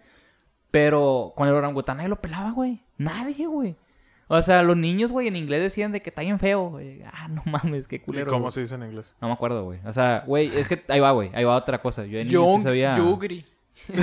Pero 0.71 1.33
con 1.35 1.47
el 1.47 1.53
orangután 1.53 1.97
nadie 1.97 2.09
lo 2.09 2.21
pelaba, 2.21 2.51
güey. 2.51 2.81
Nadie, 2.97 3.45
güey. 3.47 3.75
O 4.27 4.41
sea, 4.41 4.63
los 4.63 4.75
niños, 4.75 5.11
güey, 5.11 5.27
en 5.27 5.35
inglés 5.35 5.61
decían 5.61 5.91
de 5.91 6.01
que 6.01 6.09
está 6.09 6.21
bien 6.23 6.39
feo, 6.39 6.69
güey. 6.69 7.03
Ah, 7.03 7.27
no 7.27 7.43
mames, 7.45 7.87
qué 7.87 7.97
¿Y 7.97 7.99
culero. 7.99 8.27
cómo 8.27 8.41
güey. 8.41 8.51
se 8.51 8.61
dice 8.61 8.75
en 8.75 8.83
inglés? 8.83 9.15
No 9.21 9.27
me 9.27 9.33
acuerdo, 9.33 9.63
güey. 9.63 9.79
O 9.85 9.93
sea, 9.93 10.23
güey, 10.25 10.47
es 10.47 10.67
que 10.67 10.81
ahí 10.87 10.99
va, 10.99 11.11
güey. 11.11 11.29
Ahí 11.33 11.43
va 11.43 11.55
otra 11.55 11.79
cosa. 11.81 12.05
Yo 12.05 12.19
en 12.19 12.27
Young, 12.27 12.63
sabía... 12.63 12.97
Yugri. 12.97 13.45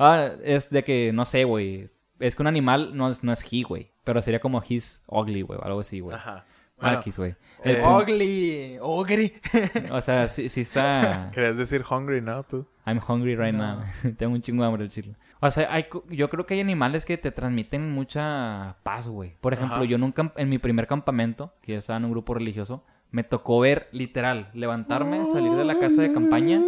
Ah, 0.00 0.30
es 0.44 0.70
de 0.70 0.84
que, 0.84 1.12
no 1.12 1.24
sé, 1.24 1.42
güey. 1.42 1.88
Es 2.20 2.36
que 2.36 2.42
un 2.42 2.46
animal 2.46 2.96
no 2.96 3.10
es, 3.10 3.24
no 3.24 3.32
es 3.32 3.44
he, 3.52 3.62
güey. 3.64 3.90
Pero 4.04 4.22
sería 4.22 4.38
como 4.40 4.62
he's 4.62 5.02
ugly, 5.08 5.42
güey. 5.42 5.58
Algo 5.60 5.80
así, 5.80 5.98
güey. 5.98 6.16
Ajá. 6.16 6.44
Bueno, 6.80 7.00
X, 7.00 7.18
güey. 7.18 7.34
Eh, 7.64 7.80
punto- 7.82 7.98
Ugly. 7.98 8.78
Ogri. 8.80 9.32
O 9.90 10.00
sea, 10.00 10.28
sí, 10.28 10.48
sí 10.48 10.60
está... 10.60 11.30
Querías 11.34 11.56
decir 11.56 11.84
hungry, 11.90 12.20
¿no? 12.20 12.42
Tú. 12.44 12.66
I'm 12.86 13.00
hungry 13.06 13.34
right 13.36 13.54
now. 13.54 13.80
Tengo 14.16 14.34
un 14.34 14.40
chingo 14.42 14.62
de 14.62 14.68
hambre 14.68 14.84
el 14.84 14.90
chile. 14.90 15.16
O 15.40 15.50
sea, 15.50 15.72
hay, 15.72 15.86
yo 16.08 16.30
creo 16.30 16.46
que 16.46 16.54
hay 16.54 16.60
animales 16.60 17.04
que 17.04 17.18
te 17.18 17.30
transmiten 17.30 17.90
mucha 17.92 18.76
paz, 18.82 19.08
güey. 19.08 19.36
Por 19.40 19.52
ejemplo, 19.52 19.76
Ajá. 19.76 19.84
yo 19.84 19.98
nunca, 19.98 20.32
en 20.36 20.48
mi 20.48 20.58
primer 20.58 20.86
campamento, 20.86 21.52
que 21.62 21.72
yo 21.72 21.78
estaba 21.78 21.96
en 21.98 22.04
un 22.06 22.10
grupo 22.12 22.34
religioso, 22.34 22.84
me 23.10 23.24
tocó 23.24 23.60
ver, 23.60 23.88
literal, 23.92 24.50
levantarme, 24.54 25.24
salir 25.26 25.52
de 25.52 25.64
la 25.64 25.78
casa 25.78 26.02
de 26.02 26.12
campaña 26.12 26.60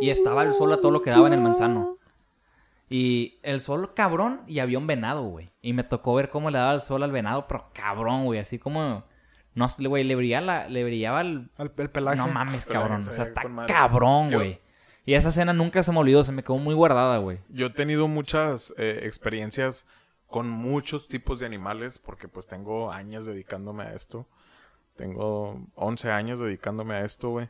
y 0.00 0.10
estaba 0.10 0.42
el 0.42 0.52
sol 0.54 0.72
a 0.72 0.78
todo 0.78 0.90
lo 0.90 1.02
que 1.02 1.10
daba 1.10 1.26
en 1.28 1.34
el 1.34 1.40
manzano. 1.40 1.98
Y 2.90 3.38
el 3.42 3.60
sol 3.60 3.92
cabrón 3.94 4.42
y 4.46 4.58
había 4.58 4.78
un 4.78 4.86
venado, 4.86 5.22
güey. 5.22 5.50
Y 5.62 5.72
me 5.72 5.84
tocó 5.84 6.14
ver 6.14 6.28
cómo 6.28 6.50
le 6.50 6.58
daba 6.58 6.74
el 6.74 6.80
sol 6.80 7.02
al 7.02 7.12
venado, 7.12 7.46
pero 7.48 7.66
cabrón, 7.72 8.24
güey. 8.24 8.40
Así 8.40 8.58
como... 8.58 9.04
No 9.54 9.68
güey, 9.78 10.04
le 10.04 10.16
brillaba, 10.16 10.44
la- 10.46 10.68
le 10.68 10.84
brillaba 10.84 11.20
el, 11.20 11.50
El, 11.58 11.72
el 11.76 11.90
pelaje. 11.90 12.16
no 12.16 12.28
mames, 12.28 12.66
cabrón. 12.66 13.02
se 13.02 13.10
O 13.10 13.14
sea, 13.14 13.24
está 13.24 13.42
cabrón, 13.66 14.30
güey. 14.32 14.60
Y 15.06 15.14
esa 15.14 15.28
escena 15.28 15.52
nunca 15.52 15.82
se 15.82 15.92
me 15.92 15.98
olvidó, 15.98 16.24
se 16.24 16.32
me 16.32 16.42
quedó 16.42 16.56
muy 16.56 16.74
guardada, 16.74 17.18
güey. 17.18 17.38
Yo 17.50 17.66
he 17.66 17.70
tenido 17.70 18.08
muchas 18.08 18.74
eh, 18.78 19.00
experiencias 19.02 19.86
con 20.26 20.48
muchos 20.48 21.08
tipos 21.08 21.38
de 21.38 21.46
animales 21.46 21.98
porque 21.98 22.26
pues 22.26 22.46
tengo 22.46 22.90
años 22.90 23.26
dedicándome 23.26 23.84
a 23.84 23.92
esto. 23.92 24.26
Tengo 24.96 25.66
11 25.74 26.10
años 26.10 26.40
dedicándome 26.40 26.94
a 26.94 27.02
esto, 27.02 27.30
güey. 27.30 27.48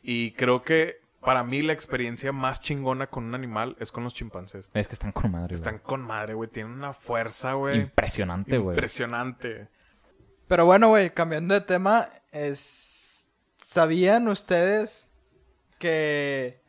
Y 0.00 0.32
creo 0.32 0.62
que 0.62 0.96
para 1.20 1.44
mí 1.44 1.62
la 1.62 1.72
experiencia 1.72 2.32
más 2.32 2.60
chingona 2.60 3.06
con 3.08 3.24
un 3.24 3.34
animal 3.34 3.76
es 3.78 3.92
con 3.92 4.02
los 4.04 4.14
chimpancés. 4.14 4.70
Es 4.74 4.88
que 4.88 4.94
están 4.94 5.12
con 5.12 5.30
madre, 5.30 5.48
güey. 5.48 5.54
Están 5.54 5.78
con 5.78 6.00
madre, 6.02 6.34
güey. 6.34 6.48
Tienen 6.50 6.72
una 6.72 6.92
fuerza, 6.94 7.52
güey. 7.52 7.80
Impresionante, 7.82 8.58
güey. 8.58 8.74
Impresionante. 8.76 9.68
Pero 10.52 10.66
bueno, 10.66 10.88
güey, 10.88 11.08
cambiando 11.08 11.54
de 11.54 11.62
tema, 11.62 12.10
es... 12.30 13.26
¿sabían 13.64 14.28
ustedes 14.28 15.08
que 15.78 16.60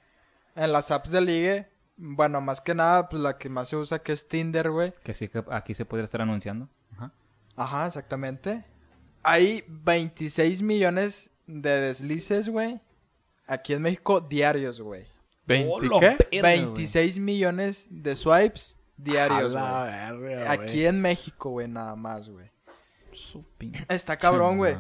en 0.56 0.72
las 0.72 0.89
apps 0.89 1.12
de 1.12 1.19
ligue, 1.19 1.67
bueno, 1.98 2.39
más 2.39 2.62
que 2.62 2.74
nada, 2.74 3.10
pues 3.10 3.22
la 3.22 3.38
que 3.38 3.50
más 3.50 3.67
se 3.67 3.76
usa 3.76 4.00
que 4.00 4.13
es 4.13 4.26
Tinder, 4.30 4.72
güey. 4.72 4.93
Que 5.04 5.13
sí 5.13 5.28
que 5.28 5.43
aquí 5.52 5.74
se 5.74 5.84
podría 5.84 6.06
estar 6.06 6.22
anunciando. 6.22 6.69
Ajá. 6.93 7.12
Ajá, 7.58 7.88
exactamente. 7.88 8.63
Hay 9.22 9.65
26 9.67 10.62
millones 10.62 11.30
de 11.46 11.82
deslices, 11.82 12.48
güey. 12.48 12.80
Aquí 13.48 13.74
en 13.74 13.82
México, 13.82 14.22
diarios, 14.22 14.80
güey. 14.80 15.08
¿20 15.46 15.69
Hola, 15.69 16.00
qué? 16.00 16.06
verga, 16.08 16.28
güey. 16.30 16.41
26 16.41 17.19
millones 17.19 17.88
de 17.89 18.15
swipes 18.15 18.78
diarios, 18.96 19.58
güey. 19.58 20.36
Aquí 20.48 20.86
en 20.86 21.02
México, 21.02 21.50
güey, 21.50 21.67
nada 21.67 21.98
más, 21.98 22.30
güey. 22.30 22.52
Su 23.15 23.45
Está 23.89 24.17
cabrón, 24.17 24.58
güey. 24.58 24.76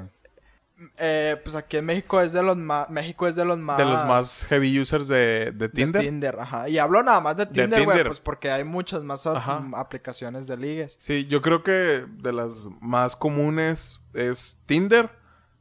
Eh, 0.97 1.39
pues 1.43 1.55
aquí 1.55 1.77
en 1.77 1.85
México 1.85 2.19
es 2.19 2.33
de 2.33 2.43
los 2.43 2.57
más... 2.57 2.89
México 2.89 3.27
es 3.27 3.35
de 3.35 3.45
los 3.45 3.57
más... 3.57 3.77
De 3.77 3.85
los 3.85 4.05
más 4.05 4.45
heavy 4.45 4.79
users 4.79 5.07
de, 5.07 5.51
de 5.51 5.51
de 5.51 5.69
Tinder. 5.69 6.01
Tinder, 6.01 6.39
ajá. 6.39 6.67
Y 6.67 6.77
hablo 6.77 7.01
nada 7.03 7.19
más 7.21 7.37
de 7.37 7.45
Tinder, 7.45 7.83
güey, 7.83 8.03
pues 8.03 8.19
porque 8.19 8.51
hay 8.51 8.63
muchas 8.63 9.03
más 9.03 9.25
mm, 9.25 9.75
aplicaciones 9.75 10.47
de 10.47 10.57
ligues. 10.57 10.97
Sí, 10.99 11.25
yo 11.27 11.41
creo 11.41 11.63
que 11.63 12.05
de 12.07 12.33
las 12.33 12.67
más 12.81 13.15
comunes 13.15 13.99
es 14.13 14.59
Tinder, 14.65 15.09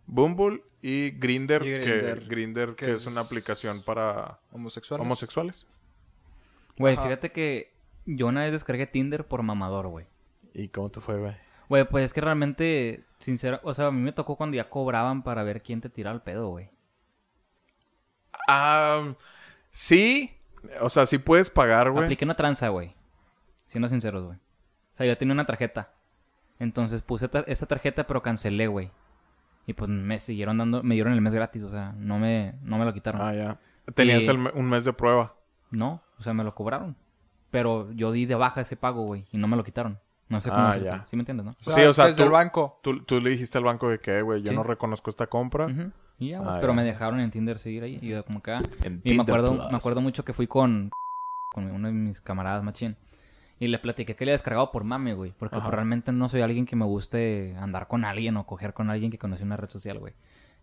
Bumble 0.06 0.62
y 0.80 1.10
Grinder, 1.10 1.62
que 1.62 1.78
Grindr, 1.78 2.28
Grindr, 2.28 2.74
que, 2.74 2.86
que 2.86 2.92
es 2.92 3.06
una 3.06 3.20
aplicación 3.20 3.82
para 3.82 4.40
Homosexuales. 4.50 5.02
homosexuales. 5.04 5.66
Güey, 6.76 6.96
fíjate 6.96 7.30
que 7.30 7.72
yo 8.06 8.26
una 8.26 8.42
vez 8.42 8.52
descargué 8.52 8.86
Tinder 8.86 9.26
por 9.26 9.42
mamador, 9.42 9.86
güey. 9.88 10.06
¿Y 10.54 10.68
cómo 10.68 10.90
te 10.90 11.00
fue, 11.00 11.18
güey? 11.18 11.36
Güey, 11.68 11.88
pues 11.88 12.04
es 12.06 12.12
que 12.12 12.20
realmente, 12.20 13.04
sincero, 13.18 13.60
o 13.62 13.72
sea, 13.74 13.86
a 13.86 13.90
mí 13.90 14.00
me 14.00 14.12
tocó 14.12 14.36
cuando 14.36 14.56
ya 14.56 14.68
cobraban 14.68 15.22
para 15.22 15.42
ver 15.42 15.62
quién 15.62 15.80
te 15.80 15.88
tiraba 15.88 16.14
el 16.14 16.22
pedo, 16.22 16.48
güey. 16.48 16.70
Ah, 18.48 19.14
sí, 19.70 20.30
o 20.80 20.88
sea, 20.88 21.06
sí 21.06 21.18
puedes 21.18 21.50
pagar, 21.50 21.90
güey. 21.90 22.04
Apliqué 22.04 22.24
una 22.24 22.34
tranza, 22.36 22.68
güey. 22.68 22.94
Siendo 23.66 23.88
sinceros, 23.88 24.24
güey. 24.24 24.36
O 24.36 24.96
sea, 24.96 25.06
yo 25.06 25.16
tenía 25.16 25.32
una 25.34 25.46
tarjeta. 25.46 25.92
Entonces 26.58 27.02
puse 27.02 27.28
tar- 27.28 27.44
esa 27.46 27.66
tarjeta, 27.66 28.06
pero 28.06 28.22
cancelé, 28.22 28.66
güey. 28.66 28.90
Y 29.66 29.72
pues 29.74 29.88
me 29.88 30.18
siguieron 30.18 30.58
dando, 30.58 30.82
me 30.82 30.94
dieron 30.94 31.12
el 31.12 31.20
mes 31.20 31.34
gratis, 31.34 31.62
o 31.62 31.70
sea, 31.70 31.92
no 31.96 32.18
me, 32.18 32.54
no 32.62 32.78
me 32.78 32.84
lo 32.84 32.92
quitaron. 32.92 33.20
Ah, 33.22 33.32
ya. 33.34 33.58
Tenías 33.94 34.24
Y- 34.24 34.30
el 34.30 34.38
un 34.54 34.68
mes 34.68 34.84
de 34.84 34.92
prueba. 34.92 35.34
No, 35.70 36.02
o 36.18 36.22
sea, 36.22 36.34
me 36.34 36.44
lo 36.44 36.54
cobraron. 36.54 36.96
Pero 37.50 37.90
yo 37.92 38.12
di 38.12 38.26
de 38.26 38.34
baja 38.34 38.60
ese 38.60 38.76
pago, 38.76 39.04
güey, 39.04 39.26
y 39.30 39.38
no 39.38 39.46
me 39.48 39.56
lo 39.56 39.64
quitaron. 39.64 39.98
No 40.32 40.40
sé 40.40 40.48
cómo 40.50 40.62
Ah, 40.62 40.70
hacerlo. 40.70 40.88
ya. 40.88 41.06
¿Sí 41.08 41.16
me 41.16 41.20
entiendes, 41.20 41.44
no? 41.46 41.50
O 41.52 41.54
sea, 41.62 41.74
Sí, 41.74 41.82
o 41.82 41.92
sea, 41.92 42.06
desde 42.06 42.16
tú- 42.18 42.22
el 42.24 42.30
banco. 42.30 42.78
Tú, 42.82 43.02
tú 43.04 43.20
le 43.20 43.30
dijiste 43.30 43.58
al 43.58 43.64
banco 43.64 43.88
de 43.88 44.00
que, 44.00 44.22
güey, 44.22 44.42
yo 44.42 44.48
Sí. 44.50 44.54
no 44.56 44.62
reconozco 44.62 45.10
esta 45.10 45.26
compra. 45.26 45.66
Y 46.18 46.30
ya, 46.30 46.38
güey, 46.38 46.50
Ah, 46.50 46.58
pero 46.60 46.72
ya. 46.72 46.76
me 46.76 46.84
dejaron 46.84 47.20
en 47.20 47.30
Tinder 47.30 47.58
seguir 47.58 47.82
ahí. 47.82 47.98
Y 48.00 48.08
yo 48.08 48.24
como 48.24 48.38
acá. 48.38 48.62
En 48.82 49.00
Y 49.04 49.14
me 49.14 49.22
acuerdo, 49.22 49.52
Plus. 49.52 49.70
me 49.70 49.76
acuerdo 49.76 50.00
mucho 50.00 50.24
que 50.24 50.32
fui 50.32 50.46
con, 50.46 50.90
con 51.52 51.70
uno 51.70 51.86
de 51.88 51.92
mis 51.94 52.20
camaradas 52.20 52.62
machín. 52.64 52.96
Y 53.60 53.68
le 53.68 53.78
platiqué 53.78 54.16
que 54.16 54.24
le 54.24 54.30
había 54.30 54.34
descargado 54.34 54.72
por 54.72 54.82
mame, 54.84 55.14
güey. 55.14 55.32
Porque 55.38 55.58
pues, 55.58 55.70
realmente 55.70 56.10
no 56.12 56.28
soy 56.28 56.40
alguien 56.40 56.64
que 56.66 56.74
me 56.76 56.84
guste 56.86 57.54
andar 57.58 57.86
con 57.86 58.04
alguien 58.04 58.36
o 58.38 58.46
coger 58.46 58.72
con 58.72 58.90
alguien 58.90 59.10
que 59.10 59.18
conocí 59.18 59.42
en 59.42 59.48
una 59.48 59.56
red 59.58 59.68
social, 59.70 59.98
güey. 59.98 60.14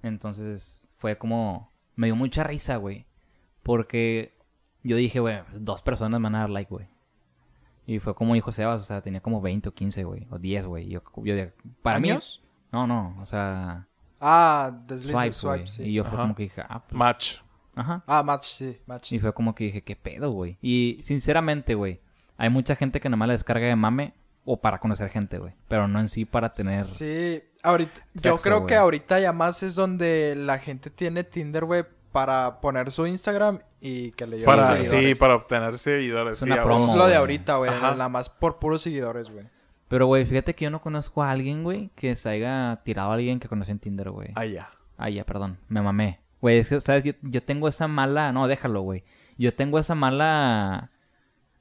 Entonces 0.03 0.85
fue 0.95 1.17
como... 1.17 1.71
Me 1.95 2.07
dio 2.07 2.15
mucha 2.15 2.43
risa, 2.43 2.77
güey. 2.77 3.05
Porque 3.63 4.33
yo 4.83 4.95
dije, 4.95 5.19
güey, 5.19 5.39
dos 5.53 5.81
personas 5.81 6.19
me 6.19 6.23
van 6.25 6.35
a 6.35 6.39
dar 6.39 6.49
like, 6.49 6.69
güey. 6.73 6.87
Y 7.89 7.97
fue 7.99 8.13
como 8.13 8.35
dijo 8.35 8.51
Sebas, 8.51 8.81
o 8.81 8.85
sea, 8.85 9.01
tenía 9.01 9.19
como 9.19 9.41
20 9.41 9.69
o 9.69 9.73
15, 9.73 10.03
güey, 10.03 10.27
o 10.29 10.37
10, 10.37 10.65
güey. 10.67 10.87
Yo, 10.89 11.01
yo 11.23 11.35
de- 11.35 11.53
para 11.81 11.99
mí, 11.99 12.11
¿Años? 12.11 12.41
no, 12.71 12.85
no, 12.85 13.15
o 13.19 13.25
sea, 13.25 13.87
Ah, 14.21 14.71
swipes, 14.87 15.37
swipe, 15.37 15.65
sí. 15.65 15.83
Y 15.83 15.93
yo 15.93 16.03
fue 16.05 16.17
como 16.19 16.35
que 16.35 16.43
dije, 16.43 16.61
ah, 16.69 16.83
pues, 16.83 16.93
Match. 16.93 17.37
ajá. 17.73 18.03
Ah, 18.05 18.21
match, 18.21 18.43
sí, 18.45 18.77
match. 18.85 19.11
Y 19.13 19.19
fue 19.19 19.33
como 19.33 19.55
que 19.55 19.63
dije, 19.63 19.81
¿qué 19.81 19.95
pedo, 19.95 20.29
güey? 20.31 20.57
Y 20.61 20.99
sinceramente, 21.01 21.73
güey, 21.73 21.99
hay 22.37 22.49
mucha 22.49 22.75
gente 22.75 22.99
que 22.99 23.09
nomás 23.09 23.27
la 23.29 23.33
descarga 23.33 23.65
de 23.65 23.75
mame 23.75 24.13
o 24.45 24.57
para 24.61 24.77
conocer 24.79 25.09
gente, 25.09 25.39
güey. 25.39 25.53
Pero 25.67 25.87
no 25.87 25.99
en 25.99 26.09
sí 26.09 26.25
para 26.25 26.53
tener... 26.53 26.83
Sí, 26.83 27.41
ahorita, 27.63 28.01
yo 28.13 28.37
creo 28.37 28.67
que 28.67 28.75
ahorita 28.75 29.19
ya 29.19 29.31
más 29.33 29.63
es 29.63 29.73
donde 29.73 30.35
la 30.37 30.59
gente 30.59 30.89
tiene 30.91 31.23
Tinder, 31.23 31.65
güey, 31.65 31.85
para 32.11 32.59
poner 32.61 32.91
su 32.91 33.05
Instagram 33.07 33.59
y 33.81 34.11
que 34.11 34.25
le 34.27 34.39
lleven 34.39 34.45
Para, 34.55 34.65
seguidores. 34.65 35.07
sí, 35.09 35.15
para 35.15 35.35
obtener 35.35 35.77
seguidores. 35.77 36.33
Es 36.33 36.39
sí, 36.39 36.45
una 36.45 36.55
Es 36.55 36.61
promo. 36.63 36.83
huevo. 36.85 36.97
lo 36.97 37.07
de 37.07 37.15
ahorita, 37.15 37.57
güey, 37.57 37.71
nada 37.71 38.09
más 38.09 38.29
por 38.29 38.59
puros 38.59 38.81
seguidores, 38.81 39.29
güey. 39.29 39.45
Pero, 39.87 40.05
güey, 40.05 40.25
fíjate 40.25 40.53
que 40.53 40.65
yo 40.65 40.71
no 40.71 40.81
conozco 40.81 41.23
a 41.23 41.31
alguien, 41.31 41.63
güey, 41.63 41.89
que 41.95 42.15
se 42.15 42.29
haya 42.29 42.79
tirado 42.83 43.11
a 43.11 43.15
alguien 43.15 43.39
que 43.39 43.47
conocí 43.47 43.71
en 43.71 43.79
Tinder, 43.79 44.11
güey. 44.11 44.29
Ah, 44.35 44.45
ya. 44.45 44.69
Ah, 44.97 45.09
ya, 45.09 45.23
perdón. 45.25 45.57
Me 45.67 45.81
mamé. 45.81 46.19
Güey, 46.41 46.59
es 46.59 46.69
que, 46.69 46.79
¿sabes? 46.79 47.03
Yo, 47.03 47.13
yo 47.21 47.41
tengo 47.43 47.67
esa 47.67 47.87
mala... 47.87 48.31
No, 48.31 48.47
déjalo, 48.47 48.81
güey. 48.81 49.03
Yo 49.37 49.53
tengo 49.53 49.79
esa 49.79 49.95
mala... 49.95 50.91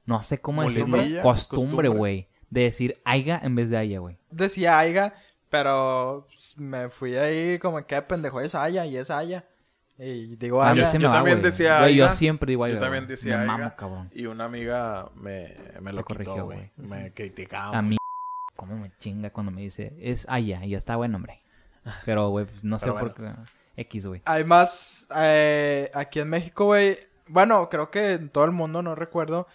No 0.05 0.22
sé 0.22 0.40
cómo 0.40 0.62
decirlo. 0.62 0.99
Costumbre, 1.22 1.88
güey. 1.88 2.28
De 2.51 2.62
decir 2.62 3.01
aiga 3.05 3.40
en 3.42 3.55
vez 3.55 3.70
de 3.70 3.76
aya, 3.76 3.99
güey. 3.99 4.18
Decía 4.30 4.78
Aiga, 4.78 5.14
pero 5.51 6.26
me 6.57 6.88
fui 6.88 7.14
ahí 7.16 7.59
como 7.59 7.86
que 7.86 8.01
pendejo 8.03 8.40
es 8.40 8.55
Aya 8.55 8.86
y 8.86 8.96
es 8.96 9.11
Aya. 9.11 9.44
Y 9.99 10.36
digo 10.36 10.62
A 10.62 10.72
mí 10.74 10.80
Aya. 10.80 10.86
se 10.86 10.99
me 10.99 11.03
yo 11.03 11.09
va, 11.09 11.16
también 11.16 11.38
güey. 11.38 11.51
decía 11.51 11.80
Güey, 11.80 11.96
yo 11.96 12.09
siempre 12.11 12.51
digo 12.51 12.66
Yo 12.68 12.78
también 12.78 13.07
decía 13.07 13.38
Me 13.38 13.46
mamo, 13.46 13.74
cabrón. 13.76 14.11
Y 14.14 14.26
una 14.26 14.44
amiga 14.44 15.11
me, 15.16 15.57
me 15.80 15.92
lo 15.92 16.05
corrigió, 16.05 16.34
quitó, 16.34 16.44
güey. 16.44 16.70
Me 16.76 17.12
criticaba. 17.12 17.76
A 17.76 17.82
mí, 17.82 17.96
cómo 18.55 18.76
me 18.76 18.92
chinga 18.99 19.30
cuando 19.30 19.51
me 19.51 19.62
dice, 19.62 19.96
es 20.01 20.24
Aya, 20.28 20.64
y 20.64 20.70
ya 20.70 20.78
está 20.78 20.96
buen 20.96 21.14
hombre. 21.14 21.42
Pero, 22.05 22.28
güey, 22.30 22.46
pues, 22.46 22.62
no 22.62 22.78
sé 22.78 22.86
Pero 22.92 22.99
por 23.01 23.14
qué. 23.14 23.32
X, 23.76 24.07
güey. 24.07 24.22
Hay 24.24 24.44
más 24.44 25.09
eh, 25.16 25.90
aquí 25.94 26.20
en 26.20 26.28
México, 26.28 26.66
güey. 26.66 26.99
Bueno, 27.28 27.68
creo 27.68 27.90
que 27.90 28.12
en 28.14 28.28
todo 28.28 28.44
el 28.44 28.53
mundo, 28.53 28.82
no 28.82 28.94
recuerdo. 28.94 29.46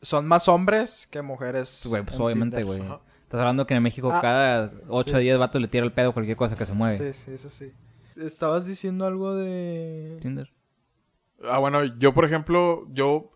Son 0.00 0.26
más 0.26 0.48
hombres 0.48 1.06
que 1.06 1.22
mujeres. 1.22 1.82
Güey, 1.86 2.02
pues 2.02 2.16
en 2.16 2.22
obviamente, 2.22 2.62
güey. 2.64 2.80
Estás 2.80 3.40
hablando 3.40 3.66
que 3.66 3.74
en 3.74 3.82
México 3.82 4.12
Ah, 4.12 4.20
cada 4.20 4.72
8 4.88 5.14
o 5.16 5.18
sí. 5.18 5.22
10 5.24 5.38
vatos 5.38 5.60
le 5.62 5.68
tira 5.68 5.84
el 5.84 5.92
pedo 5.92 6.10
a 6.10 6.12
cualquier 6.12 6.36
cosa 6.36 6.56
que 6.56 6.66
se 6.66 6.72
mueve. 6.72 6.98
Sí, 6.98 7.12
sí, 7.12 7.32
eso 7.32 7.48
sí. 7.48 7.72
Estabas 8.16 8.66
diciendo 8.66 9.06
algo 9.06 9.34
de... 9.34 10.18
Tinder. 10.20 10.52
Ah, 11.44 11.58
bueno, 11.58 11.84
yo, 11.84 12.14
por 12.14 12.24
ejemplo, 12.24 12.86
yo 12.92 13.32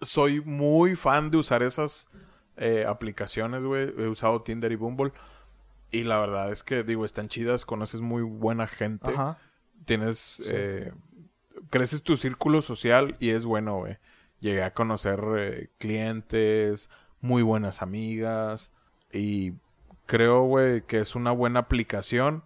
soy 0.00 0.40
muy 0.40 0.96
fan 0.96 1.30
de 1.30 1.38
usar 1.38 1.62
esas 1.62 2.08
eh, 2.56 2.84
aplicaciones, 2.88 3.64
güey. 3.64 3.92
He 3.98 4.08
usado 4.08 4.42
Tinder 4.42 4.72
y 4.72 4.76
Bumble. 4.76 5.12
Y 5.90 6.04
la 6.04 6.18
verdad 6.18 6.50
es 6.50 6.62
que, 6.62 6.82
digo, 6.82 7.04
están 7.04 7.28
chidas, 7.28 7.64
conoces 7.64 8.00
muy 8.00 8.22
buena 8.22 8.66
gente. 8.66 9.10
Ajá. 9.10 9.38
Tienes, 9.84 10.42
eh, 10.50 10.92
creces 11.70 12.02
tu 12.02 12.16
círculo 12.16 12.62
social 12.62 13.16
y 13.20 13.30
es 13.30 13.44
bueno, 13.44 13.78
güey. 13.78 13.98
Llegué 14.40 14.62
a 14.62 14.74
conocer 14.74 15.20
eh, 15.36 15.70
clientes, 15.78 16.90
muy 17.20 17.42
buenas 17.42 17.80
amigas 17.80 18.72
y 19.12 19.54
creo, 20.06 20.42
güey, 20.44 20.82
que 20.82 21.00
es 21.00 21.14
una 21.14 21.32
buena 21.32 21.60
aplicación 21.60 22.44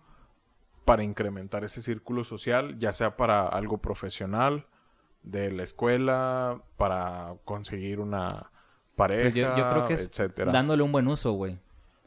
para 0.89 1.03
incrementar 1.05 1.65
ese 1.65 1.83
círculo 1.83 2.25
social, 2.25 2.79
ya 2.79 2.93
sea 2.93 3.17
para 3.17 3.47
algo 3.47 3.79
profesional, 3.79 4.67
de 5.23 5.51
la 5.53 5.63
escuela, 5.63 6.61
para 6.77 7.35
conseguir 7.45 8.01
una 8.01 8.51
pareja, 8.97 9.23
Pues 9.25 9.35
yo, 9.35 9.57
yo 9.57 9.71
creo 9.71 9.87
que 9.87 9.95
es 9.95 10.03
etcétera. 10.03 10.51
dándole 10.53 10.83
un 10.83 10.91
buen 10.93 11.07
uso, 11.09 11.33
güey. 11.33 11.59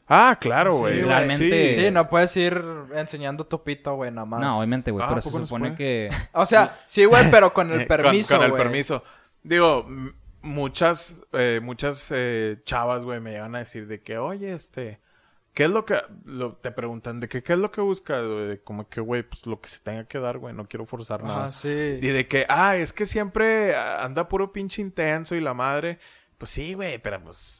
Ah, 0.08 0.36
claro, 0.40 0.72
Sí, 0.72 0.78
güey. 0.78 0.94
güey. 0.98 1.04
Realmente- 1.08 1.70
Sí. 1.70 1.80
Sí, 1.80 1.90
no 1.90 2.08
puedes 2.08 2.36
ir 2.36 2.62
enseñando 2.94 3.44
tu 3.46 3.62
pito, 3.62 3.94
güey, 3.94 4.10
nada 4.10 4.26
más. 4.26 4.40
No, 4.40 4.58
obviamente, 4.58 4.90
güey. 4.90 5.04
Ah, 5.04 5.08
pero 5.08 5.18
¿a 5.20 5.22
se 5.22 5.30
supone 5.30 5.68
puede? 5.70 5.76
que... 5.76 6.08
O 6.32 6.44
sea, 6.44 6.80
sí, 6.86 7.04
güey, 7.04 7.30
pero 7.30 7.54
con 7.54 7.70
el 7.72 7.78
Con- 7.86 7.96
permiso, 7.96 8.36
Con, 8.36 8.44
el 8.44 8.50
güey. 8.50 8.62
permiso. 8.62 9.04
Digo, 9.44 9.86
muchas, 10.42 11.22
eh, 11.32 11.60
muchas 11.62 12.08
eh, 12.14 12.58
chavas, 12.64 13.04
güey, 13.04 13.20
me 13.20 13.30
llegan 13.30 13.54
a 13.54 13.60
decir 13.60 13.86
de 13.86 14.02
que, 14.02 14.18
oye, 14.18 14.52
este, 14.52 14.98
¿qué 15.54 15.64
es 15.64 15.70
lo 15.70 15.84
que, 15.84 15.96
lo- 16.24 16.54
te 16.54 16.70
preguntan 16.70 17.20
de 17.20 17.28
que, 17.28 17.42
qué 17.42 17.52
es 17.54 17.58
lo 17.58 17.70
que 17.70 17.80
buscas, 17.80 18.26
güey? 18.26 18.58
Como 18.64 18.88
que, 18.88 19.00
güey, 19.00 19.22
pues 19.22 19.46
lo 19.46 19.60
que 19.60 19.68
se 19.68 19.78
tenga 19.80 20.04
que 20.04 20.18
dar, 20.18 20.38
güey, 20.38 20.54
no 20.54 20.66
quiero 20.66 20.86
forzar 20.86 21.22
nada. 21.22 21.44
Ajá, 21.44 21.52
sí. 21.52 21.68
Y 21.68 22.06
de 22.08 22.26
que, 22.28 22.46
ah, 22.48 22.76
es 22.76 22.92
que 22.92 23.06
siempre 23.06 23.76
anda 23.76 24.28
puro 24.28 24.52
pinche 24.52 24.82
intenso 24.82 25.34
y 25.34 25.40
la 25.40 25.54
madre. 25.54 25.98
Pues 26.38 26.50
sí, 26.50 26.74
güey, 26.74 26.98
pero 26.98 27.22
pues. 27.22 27.58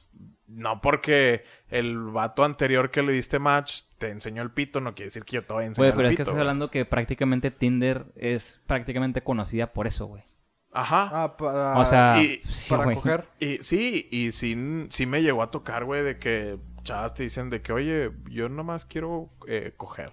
No 0.48 0.82
porque 0.82 1.44
el 1.70 1.96
vato 1.98 2.44
anterior 2.44 2.90
que 2.90 3.02
le 3.02 3.12
diste 3.12 3.38
match 3.38 3.84
te 3.96 4.10
enseñó 4.10 4.42
el 4.42 4.50
pito, 4.50 4.82
no 4.82 4.94
quiere 4.94 5.06
decir 5.06 5.24
que 5.24 5.36
yo 5.36 5.44
te 5.46 5.54
voy 5.54 5.64
a 5.64 5.66
enseñar 5.68 5.92
Güey, 5.92 5.96
pero 5.96 6.08
el 6.08 6.12
es 6.12 6.16
que 6.16 6.16
pito. 6.16 6.22
estás 6.24 6.34
güey. 6.34 6.40
hablando 6.42 6.70
que 6.70 6.84
prácticamente 6.84 7.50
Tinder 7.50 8.04
es 8.16 8.60
prácticamente 8.66 9.22
conocida 9.22 9.72
por 9.72 9.86
eso, 9.86 10.04
güey. 10.06 10.24
Ajá. 10.72 11.08
Ah, 11.10 11.36
para... 11.38 11.78
O 11.78 11.84
sea, 11.86 12.22
y- 12.22 12.42
sí, 12.46 12.68
para 12.68 12.84
güey. 12.84 12.96
coger. 12.96 13.24
Y 13.40 13.58
sí, 13.62 14.08
y 14.10 14.32
sí, 14.32 14.86
sí 14.90 15.06
me 15.06 15.22
llegó 15.22 15.42
a 15.42 15.50
tocar, 15.50 15.84
güey, 15.86 16.02
de 16.02 16.18
que 16.18 16.58
chavas 16.82 17.14
te 17.14 17.22
dicen 17.24 17.50
de 17.50 17.62
que, 17.62 17.72
oye, 17.72 18.12
yo 18.30 18.48
nomás 18.48 18.84
quiero 18.84 19.30
eh, 19.46 19.74
coger. 19.76 20.12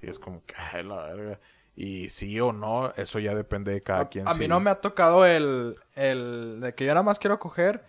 Y 0.00 0.08
es 0.08 0.18
como 0.18 0.44
que, 0.44 0.54
ay, 0.56 0.82
la 0.84 0.96
verga. 1.04 1.40
Y 1.74 2.08
sí 2.08 2.40
o 2.40 2.52
no, 2.52 2.92
eso 2.94 3.18
ya 3.18 3.34
depende 3.34 3.72
de 3.72 3.82
cada 3.82 4.00
A, 4.00 4.08
quien. 4.08 4.26
a 4.26 4.32
sí. 4.32 4.40
mí 4.40 4.48
no 4.48 4.60
me 4.60 4.70
ha 4.70 4.76
tocado 4.76 5.26
el, 5.26 5.76
el 5.94 6.60
de 6.60 6.74
que 6.74 6.86
yo 6.86 6.92
nada 6.92 7.02
más 7.02 7.18
quiero 7.18 7.38
coger. 7.38 7.84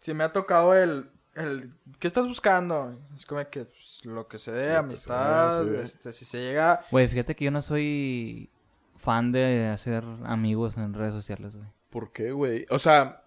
Sí 0.00 0.14
me 0.14 0.24
ha 0.24 0.32
tocado 0.32 0.74
el, 0.74 1.10
el 1.34 1.72
¿qué 1.98 2.06
estás 2.06 2.26
buscando? 2.26 2.98
Es 3.14 3.26
como 3.26 3.44
que 3.50 3.66
pues, 3.66 4.00
lo 4.04 4.26
que 4.26 4.38
se 4.38 4.52
dé, 4.52 4.74
amistad, 4.74 5.64
se 5.64 5.70
dé, 5.70 5.78
sí. 5.78 5.84
este, 5.84 6.12
si 6.12 6.24
se 6.24 6.40
llega... 6.42 6.84
Güey, 6.90 7.08
fíjate 7.08 7.36
que 7.36 7.44
yo 7.44 7.50
no 7.50 7.60
soy 7.62 8.50
fan 8.96 9.32
de 9.32 9.68
hacer 9.68 10.02
amigos 10.24 10.78
en 10.78 10.94
redes 10.94 11.12
sociales, 11.12 11.56
güey. 11.56 11.68
¿Por 11.90 12.12
qué, 12.12 12.32
güey? 12.32 12.66
O 12.70 12.78
sea, 12.78 13.22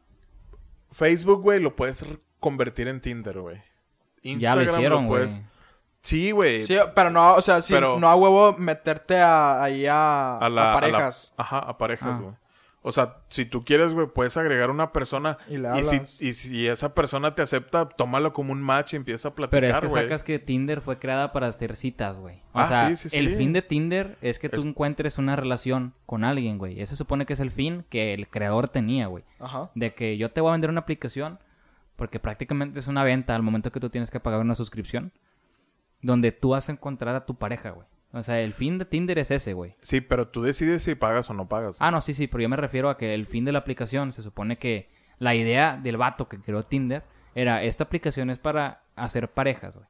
Facebook, 0.91 1.41
güey, 1.41 1.60
lo 1.60 1.76
puedes 1.76 2.06
convertir 2.39 2.88
en 2.88 3.00
Tinder, 3.02 3.39
güey. 3.39 3.62
Ya 4.24 4.55
lo 4.55 4.63
hicieron, 4.63 5.07
güey. 5.07 5.24
puedes- 5.26 5.41
Sí, 6.01 6.32
güey. 6.32 6.63
Sí, 6.63 6.78
pero 6.95 7.09
no, 7.09 7.36
o 7.36 7.41
sea, 7.41 7.61
sí, 7.61 7.74
Pero- 7.74 7.99
no 7.99 8.07
a 8.07 8.15
huevo 8.15 8.55
meterte 8.57 9.17
a, 9.20 9.61
ahí 9.61 9.86
a, 9.86 10.38
a, 10.38 10.49
la, 10.49 10.61
a 10.63 10.72
a 10.72 10.74
la- 10.74 10.80
parejas. 10.80 11.34
ajá, 11.38 11.59
a 11.59 11.78
parejas, 11.78 12.15
Ah. 12.17 12.22
güey. 12.22 12.36
O 12.82 12.93
sea, 12.93 13.17
si 13.28 13.43
tú 13.43 13.65
quieres, 13.65 13.93
güey, 13.93 14.07
puedes 14.07 14.38
agregar 14.38 14.70
una 14.72 14.93
persona. 14.93 15.38
Y 15.49 15.57
le 15.57 15.67
y, 15.78 15.84
si, 15.84 16.01
y 16.26 16.32
si 16.32 16.65
esa 16.70 16.95
persona 16.95 17.36
te 17.36 17.41
acepta, 17.41 17.89
tómalo 17.89 18.32
como 18.32 18.53
un 18.53 18.61
match 18.61 18.93
y 18.93 18.95
empieza 18.95 19.28
a 19.28 19.36
platicar, 19.36 19.59
Pero 19.59 19.74
es 19.76 19.82
que 19.82 19.88
güey. 19.89 20.03
sacas 20.03 20.24
que 20.24 20.39
Tinder 20.39 20.80
fue 20.80 20.97
creada 20.97 21.34
para 21.34 21.47
hacer 21.47 21.76
citas, 21.76 22.15
güey. 22.15 22.38
O 22.53 22.59
Ah, 22.59 22.67
sea, 22.70 22.95
sí, 22.95 23.09
sí, 23.09 23.17
el 23.17 23.36
fin 23.36 23.51
de 23.51 23.61
Tinder 23.61 24.17
es 24.22 24.39
que 24.39 24.47
tú 24.47 24.55
Es- 24.55 24.63
encuentres 24.63 25.17
una 25.17 25.36
relación 25.36 25.93
con 26.05 26.24
alguien, 26.24 26.57
güey. 26.57 26.80
Eso 26.82 26.95
supone 26.95 27.26
que 27.26 27.34
es 27.34 27.41
el 27.41 27.51
fin 27.51 27.84
que 27.89 28.13
el 28.13 28.30
creador 28.30 28.70
tenía, 28.70 29.07
güey. 29.07 29.26
Ajá. 29.39 29.70
De 29.76 29.93
que 29.93 30.17
yo 30.17 30.32
te 30.32 30.39
voy 30.39 30.47
a 30.47 30.51
vender 30.53 30.70
una 30.70 30.80
aplicación 30.80 31.38
porque 32.00 32.20
prácticamente 32.20 32.80
es 32.80 32.88
una 32.88 33.04
venta 33.04 33.36
al 33.36 33.43
momento 33.43 33.72
que 33.72 33.80
tú 33.80 33.91
tienes 33.91 34.10
que 34.10 34.20
pagar 34.20 34.39
una 34.41 34.56
suscripción 34.56 35.12
donde 36.02 36.32
tú 36.32 36.50
vas 36.50 36.70
a 36.70 36.72
encontrar 36.72 37.14
a 37.16 37.26
tu 37.26 37.36
pareja, 37.36 37.70
güey. 37.72 37.86
O 38.12 38.24
sea, 38.24 38.41
el 38.41 38.54
fin 38.54 38.80
de 38.80 38.86
Tinder 38.86 39.20
es 39.20 39.30
ese, 39.30 39.54
güey. 39.54 39.76
Sí, 39.82 40.02
pero 40.02 40.30
tú 40.30 40.41
decides 40.41 40.82
si 40.82 40.95
pagas 40.95 41.30
o 41.30 41.34
no 41.36 41.47
pagas. 41.47 41.78
Ah, 41.80 41.91
no, 41.91 42.02
sí, 42.02 42.16
sí, 42.16 42.26
pero 42.28 42.41
yo 42.41 42.50
me 42.50 42.56
refiero 42.56 42.89
a 42.89 42.97
que 42.97 43.14
el 43.14 43.28
fin 43.28 43.45
de 43.45 43.52
la 43.52 43.60
aplicación 43.60 44.12
se 44.14 44.24
supone 44.24 44.58
que 44.58 44.89
la 45.20 45.36
idea 45.36 45.78
del 45.78 45.97
vato 45.97 46.28
que 46.28 46.39
creó 46.39 46.64
Tinder 46.64 47.04
era 47.36 47.62
esta 47.62 47.84
aplicación 47.84 48.32
es 48.32 48.39
para 48.39 48.82
hacer 48.95 49.30
parejas, 49.30 49.76
güey. 49.76 49.88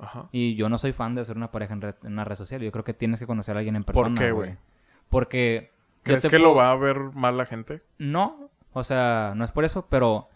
Ajá. 0.00 0.28
Y 0.32 0.56
yo 0.56 0.68
no 0.68 0.76
soy 0.78 0.92
fan 0.92 1.14
de 1.14 1.22
hacer 1.22 1.36
una 1.36 1.50
pareja 1.52 1.72
en, 1.74 1.80
red- 1.80 1.94
en 2.02 2.12
una 2.12 2.24
red 2.24 2.34
social. 2.36 2.60
Yo 2.60 2.72
creo 2.72 2.84
que 2.84 2.92
tienes 2.92 3.20
que 3.20 3.26
conocer 3.26 3.54
a 3.56 3.60
alguien 3.60 3.76
en 3.76 3.84
persona. 3.84 4.20
qué, 4.20 4.32
güey? 4.32 4.56
Porque. 5.08 5.70
¿Crees 6.02 6.24
que 6.24 6.30
puedo- 6.30 6.42
lo 6.42 6.54
va 6.56 6.72
a 6.72 6.76
ver 6.76 6.98
mal 6.98 7.36
la 7.38 7.46
gente? 7.46 7.80
No, 7.98 8.50
o 8.72 8.82
sea, 8.84 9.32
no 9.36 9.44
es 9.44 9.52
por 9.52 9.64
eso, 9.64 9.86
pero 9.88 10.28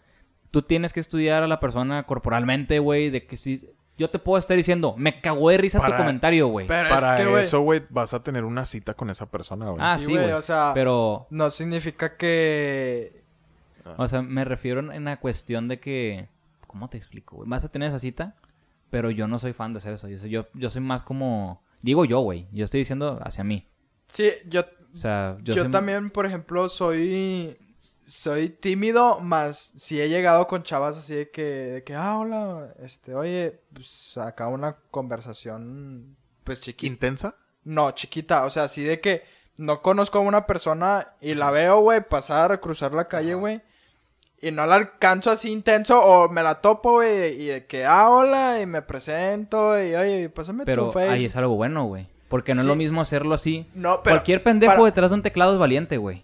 tú 0.51 0.61
tienes 0.61 0.93
que 0.93 0.99
estudiar 0.99 1.43
a 1.43 1.47
la 1.47 1.59
persona 1.59 2.03
corporalmente, 2.03 2.79
güey. 2.79 3.09
De 3.09 3.25
que 3.25 3.37
si. 3.37 3.69
Yo 3.97 4.11
te 4.11 4.19
puedo 4.19 4.37
estar 4.37 4.55
diciendo, 4.55 4.93
me 4.95 5.21
cagó 5.21 5.49
de 5.49 5.57
risa 5.57 5.83
tu 5.83 5.91
comentario, 5.91 6.47
güey. 6.49 6.67
Pero 6.67 6.89
Para 6.89 7.15
es 7.15 7.21
que, 7.21 7.29
güey, 7.31 7.41
eso, 7.41 7.61
güey, 7.61 7.81
vas 7.89 8.13
a 8.13 8.21
tener 8.21 8.45
una 8.45 8.63
cita 8.63 8.93
con 8.93 9.09
esa 9.09 9.25
persona, 9.25 9.69
güey. 9.69 9.77
Ah, 9.81 9.97
sí, 9.99 10.11
güey, 10.11 10.25
güey. 10.25 10.33
o 10.33 10.41
sea- 10.41 10.71
Pero. 10.75 11.25
no 11.31 11.49
significa 11.49 12.15
que... 12.15 13.23
O 13.97 14.07
sea, 14.07 14.21
me 14.21 14.43
refiero 14.45 14.91
en 14.91 15.05
la 15.05 15.17
cuestión 15.17 15.67
de 15.67 15.79
que. 15.79 16.27
¿Cómo 16.67 16.89
te 16.89 16.97
explico, 16.97 17.37
güey? 17.37 17.49
Vas 17.49 17.63
a 17.63 17.69
tener 17.69 17.87
esa 17.87 17.97
cita, 17.99 18.35
pero 18.91 19.09
yo 19.09 19.27
no 19.27 19.39
soy 19.39 19.53
fan 19.53 19.73
de 19.73 19.77
hacer 19.77 19.93
eso. 19.93 20.07
Yo 20.09 20.19
soy, 20.19 20.29
yo, 20.29 20.45
yo 20.53 20.69
soy 20.69 20.81
más 20.81 21.01
como. 21.03 21.63
Digo 21.81 22.03
yo, 22.05 22.19
güey. 22.19 22.47
Yo 22.51 22.65
estoy 22.65 22.81
diciendo 22.81 23.19
hacia 23.23 23.43
mí. 23.43 23.65
Sí, 24.09 24.29
yo, 24.47 24.61
O 24.93 24.97
sea, 24.97 25.37
yo, 25.41 25.53
yo, 25.55 25.63
soy- 25.63 25.71
también, 25.71 26.09
por 26.11 26.25
ejemplo, 26.25 26.67
soy... 26.69 27.57
Soy 28.09 28.47
tímido, 28.47 29.19
más 29.19 29.57
si 29.75 29.99
he 29.99 30.07
llegado 30.07 30.47
con 30.47 30.63
chavas 30.63 30.95
así 30.95 31.13
de 31.13 31.29
que, 31.29 31.43
de 31.43 31.83
que, 31.83 31.93
ah, 31.93 32.17
hola, 32.17 32.73
este, 32.81 33.13
oye, 33.13 33.59
pues 33.73 34.17
acá 34.17 34.47
una 34.47 34.77
conversación, 34.91 36.15
pues 36.45 36.61
chiquita. 36.61 36.87
¿Intensa? 36.87 37.35
No, 37.65 37.91
chiquita, 37.91 38.45
o 38.45 38.49
sea, 38.49 38.63
así 38.63 38.81
de 38.81 39.01
que 39.01 39.23
no 39.57 39.81
conozco 39.81 40.19
a 40.19 40.21
una 40.21 40.45
persona 40.47 41.15
y 41.19 41.33
la 41.35 41.51
veo, 41.51 41.81
güey, 41.81 41.99
pasar, 42.07 42.61
cruzar 42.61 42.93
la 42.93 43.09
calle, 43.09 43.33
güey. 43.33 43.61
y 44.41 44.51
no 44.51 44.65
la 44.67 44.75
alcanzo 44.75 45.31
así 45.31 45.51
intenso 45.51 45.99
o 45.99 46.29
me 46.29 46.43
la 46.43 46.61
topo, 46.61 46.93
güey, 46.93 47.41
y 47.41 47.45
de 47.47 47.65
que, 47.65 47.83
ah, 47.83 48.09
hola, 48.09 48.61
y 48.61 48.65
me 48.65 48.81
presento 48.83 49.77
y, 49.83 49.95
oye, 49.95 50.29
pásame 50.29 50.63
Pero 50.63 50.85
tu 50.85 50.91
face. 50.93 51.09
ahí 51.09 51.25
es 51.25 51.35
algo 51.35 51.55
bueno, 51.55 51.85
güey. 51.85 52.07
Porque 52.29 52.53
no 52.53 52.61
es 52.61 52.67
lo 52.67 52.75
mismo 52.75 53.01
hacerlo 53.01 53.33
así. 53.35 53.67
No, 53.73 54.01
pero... 54.03 54.15
Cualquier 54.17 54.43
pendejo 54.43 54.73
para- 54.75 54.85
detrás 54.85 55.09
de 55.11 55.15
un 55.15 55.23
teclado 55.23 55.53
es 55.53 55.59
valiente, 55.59 55.97
güey. 55.97 56.23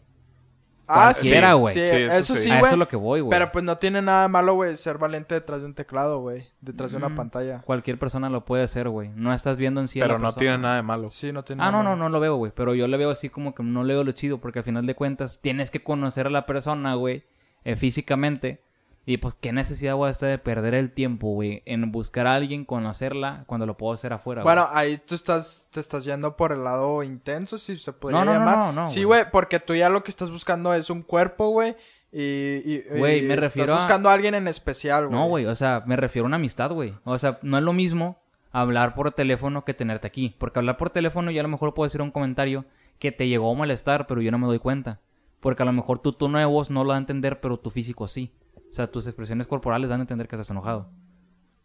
Ah, 0.93 1.11
cualquiera, 1.13 1.53
güey. 1.53 1.73
Sí, 1.73 1.79
Sí, 1.79 1.85
eso 1.85 2.13
eso 2.19 2.35
sí. 2.35 2.49
güey. 2.49 2.61
eso 2.61 2.71
es 2.73 2.77
lo 2.77 2.87
que 2.87 2.95
voy, 2.95 3.21
güey. 3.21 3.37
Pero 3.37 3.51
pues 3.51 3.65
no 3.65 3.77
tiene 3.77 4.01
nada 4.01 4.23
de 4.23 4.27
malo, 4.29 4.53
güey, 4.53 4.75
ser 4.75 4.97
valiente 4.97 5.35
detrás 5.35 5.59
de 5.61 5.65
un 5.65 5.73
teclado, 5.73 6.19
güey. 6.21 6.47
Detrás 6.61 6.91
de 6.91 6.97
una 6.97 7.09
Mm. 7.09 7.15
pantalla. 7.15 7.61
Cualquier 7.63 7.97
persona 7.99 8.29
lo 8.29 8.45
puede 8.45 8.63
hacer, 8.63 8.89
güey. 8.89 9.09
No 9.15 9.33
estás 9.33 9.57
viendo 9.57 9.81
en 9.81 9.87
sí 9.87 9.99
a 10.01 10.03
Pero 10.03 10.13
la 10.13 10.19
no 10.19 10.23
persona. 10.27 10.39
tiene 10.39 10.57
nada 10.59 10.75
de 10.77 10.81
malo. 10.83 11.09
Sí, 11.09 11.31
no 11.31 11.43
tiene 11.43 11.61
Ah, 11.63 11.65
no, 11.67 11.71
nada 11.71 11.83
no, 11.83 11.89
malo. 11.91 12.03
no 12.03 12.09
lo 12.09 12.19
veo, 12.19 12.35
güey. 12.35 12.51
Pero 12.55 12.75
yo 12.75 12.87
le 12.87 12.97
veo 12.97 13.09
así 13.11 13.29
como 13.29 13.53
que 13.55 13.63
no 13.63 13.83
le 13.83 13.93
veo 13.93 14.03
lo 14.03 14.11
chido. 14.11 14.37
Porque 14.39 14.59
al 14.59 14.65
final 14.65 14.85
de 14.85 14.95
cuentas 14.95 15.39
tienes 15.41 15.69
que 15.71 15.83
conocer 15.83 16.27
a 16.27 16.29
la 16.29 16.45
persona, 16.45 16.95
güey. 16.95 17.23
eh, 17.65 17.75
físicamente. 17.77 18.59
Y 19.05 19.17
pues, 19.17 19.35
¿qué 19.39 19.51
necesidad 19.51 19.95
voy 19.95 20.07
a 20.07 20.11
estar 20.11 20.29
de 20.29 20.37
perder 20.37 20.73
el 20.75 20.91
tiempo, 20.93 21.33
güey? 21.33 21.61
En 21.65 21.91
buscar 21.91 22.25
a 22.25 22.35
alguien, 22.35 22.63
conocerla, 22.63 23.43
cuando 23.47 23.65
lo 23.65 23.75
puedo 23.75 23.93
hacer 23.93 24.13
afuera, 24.13 24.43
güey. 24.43 24.55
Bueno, 24.55 24.69
ahí 24.71 24.97
tú 24.97 25.13
estás, 25.15 25.67
te 25.71 25.81
estás 25.81 26.05
yendo 26.05 26.37
por 26.37 26.53
el 26.53 26.63
lado 26.63 27.03
intenso, 27.03 27.57
si 27.57 27.75
se 27.75 27.91
podría 27.91 28.19
No, 28.19 28.25
no, 28.25 28.33
no, 28.33 28.39
llamar. 28.39 28.57
no, 28.59 28.71
no, 28.71 28.87
sí, 28.87 29.03
güey. 29.03 29.21
güey, 29.21 29.31
porque 29.31 29.59
tú 29.59 29.75
ya 29.75 29.89
lo 29.89 30.03
que 30.05 30.09
estás 30.11 30.31
buscando 30.31 30.73
es 30.73 30.89
un 30.89 31.01
cuerpo, 31.01 31.49
güey. 31.49 31.75
Y, 32.15 32.21
y, 32.63 32.83
Güey, 32.97 33.19
y 33.19 33.27
me 33.27 33.35
refiero 33.35 33.73
a- 33.73 33.75
Estás 33.77 33.87
buscando 33.87 34.07
a 34.09 34.13
alguien 34.13 34.35
en 34.35 34.47
especial, 34.47 35.07
güey. 35.07 35.19
No, 35.19 35.27
güey, 35.27 35.47
o 35.47 35.55
sea, 35.55 35.83
me 35.85 35.95
refiero 35.95 36.25
a 36.25 36.27
una 36.27 36.35
amistad, 36.37 36.71
güey. 36.71 36.93
O 37.05 37.17
sea, 37.17 37.39
no 37.41 37.57
es 37.57 37.63
lo 37.63 37.73
mismo 37.73 38.21
hablar 38.51 38.93
por 38.93 39.11
teléfono 39.11 39.65
que 39.65 39.73
tenerte 39.73 40.05
aquí. 40.07 40.35
Porque 40.37 40.59
hablar 40.59 40.77
por 40.77 40.91
teléfono 40.91 41.31
ya 41.31 41.41
a 41.41 41.43
lo 41.43 41.49
mejor 41.49 41.73
puedo 41.73 41.87
decir 41.87 42.01
un 42.03 42.11
comentario 42.11 42.65
que 42.99 43.11
te 43.11 43.27
llegó 43.27 43.51
a 43.51 43.55
molestar, 43.55 44.05
pero 44.07 44.21
yo 44.21 44.29
no 44.31 44.37
me 44.37 44.45
doy 44.47 44.59
cuenta. 44.59 45.01
Porque 45.39 45.63
a 45.63 45.65
lo 45.65 45.73
mejor 45.73 45.99
tu 45.99 46.13
tono 46.13 46.37
de 46.37 46.45
voz 46.45 46.69
no 46.69 46.83
lo 46.83 46.91
da 46.91 46.95
a 46.97 46.99
entender, 46.99 47.41
pero 47.41 47.57
tu 47.57 47.69
físico 47.71 48.07
sí. 48.07 48.31
O 48.73 48.75
sea, 48.75 48.89
tus 48.89 49.05
expresiones 49.05 49.45
corporales 49.45 49.91
dan 49.91 49.99
a 49.99 50.03
entender 50.03 50.27
que 50.27 50.35
estás 50.35 50.49
enojado. 50.49 50.89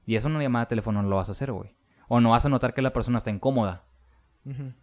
Y 0.04 0.16
eso 0.16 0.28
en 0.28 0.34
una 0.34 0.42
llamada 0.42 0.66
de 0.66 0.68
teléfono 0.68 1.02
no 1.02 1.08
lo 1.08 1.16
vas 1.16 1.30
a 1.30 1.32
hacer, 1.32 1.50
güey. 1.52 1.74
O 2.06 2.20
no 2.20 2.30
vas 2.30 2.44
a 2.44 2.50
notar 2.50 2.74
que 2.74 2.82
la 2.82 2.92
persona 2.92 3.16
está 3.16 3.30
incómoda. 3.30 3.84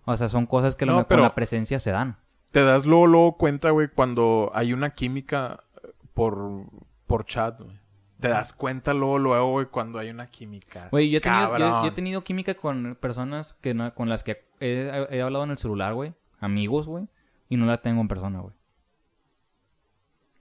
O 0.06 0.18
sea, 0.18 0.28
son 0.28 0.48
cosas 0.48 0.76
que 0.76 0.86
a 0.86 0.88
lo 0.88 0.94
No, 0.94 0.98
mejor 0.98 1.08
pero- 1.08 1.20
con 1.22 1.30
la 1.30 1.36
presencia 1.36 1.80
se 1.80 1.92
dan. 1.92 2.18
Te 2.50 2.64
das 2.64 2.88
luego, 2.88 3.06
luego 3.06 3.38
cuenta, 3.38 3.70
güey, 3.70 3.90
cuando 3.90 4.50
hay 4.56 4.74
una 4.74 4.92
química 4.92 5.64
eh, 5.84 5.90
por, 6.16 6.64
por 7.06 7.26
chat, 7.26 7.60
güey. 7.62 7.78
Te 8.20 8.30
das 8.30 8.54
cuenta 8.54 8.94
luego, 8.96 9.20
luego, 9.20 9.52
güey, 9.52 9.66
cuando 9.68 10.00
hay 10.00 10.10
una 10.10 10.28
química. 10.32 10.88
Güey, 10.90 11.12
yo 11.12 11.18
he 11.18 11.22
tenido, 11.22 11.58
yo 11.84 11.88
he 11.90 11.92
tenido 11.92 12.24
química 12.24 12.56
con 12.56 12.98
personas 13.00 13.54
que 13.62 13.76
no- 13.76 13.94
con 13.94 14.10
las 14.10 14.24
que 14.24 14.46
he, 14.60 15.08
he 15.12 15.22
hablado 15.22 15.44
en 15.44 15.52
el 15.52 15.58
celular, 15.60 15.94
güey. 15.94 16.14
Amigos, 16.40 16.88
güey. 16.88 17.08
Y 17.50 17.58
no 17.58 17.66
la 17.68 17.82
tengo 17.82 18.02
en 18.02 18.08
persona, 18.08 18.40
güey. 18.40 18.56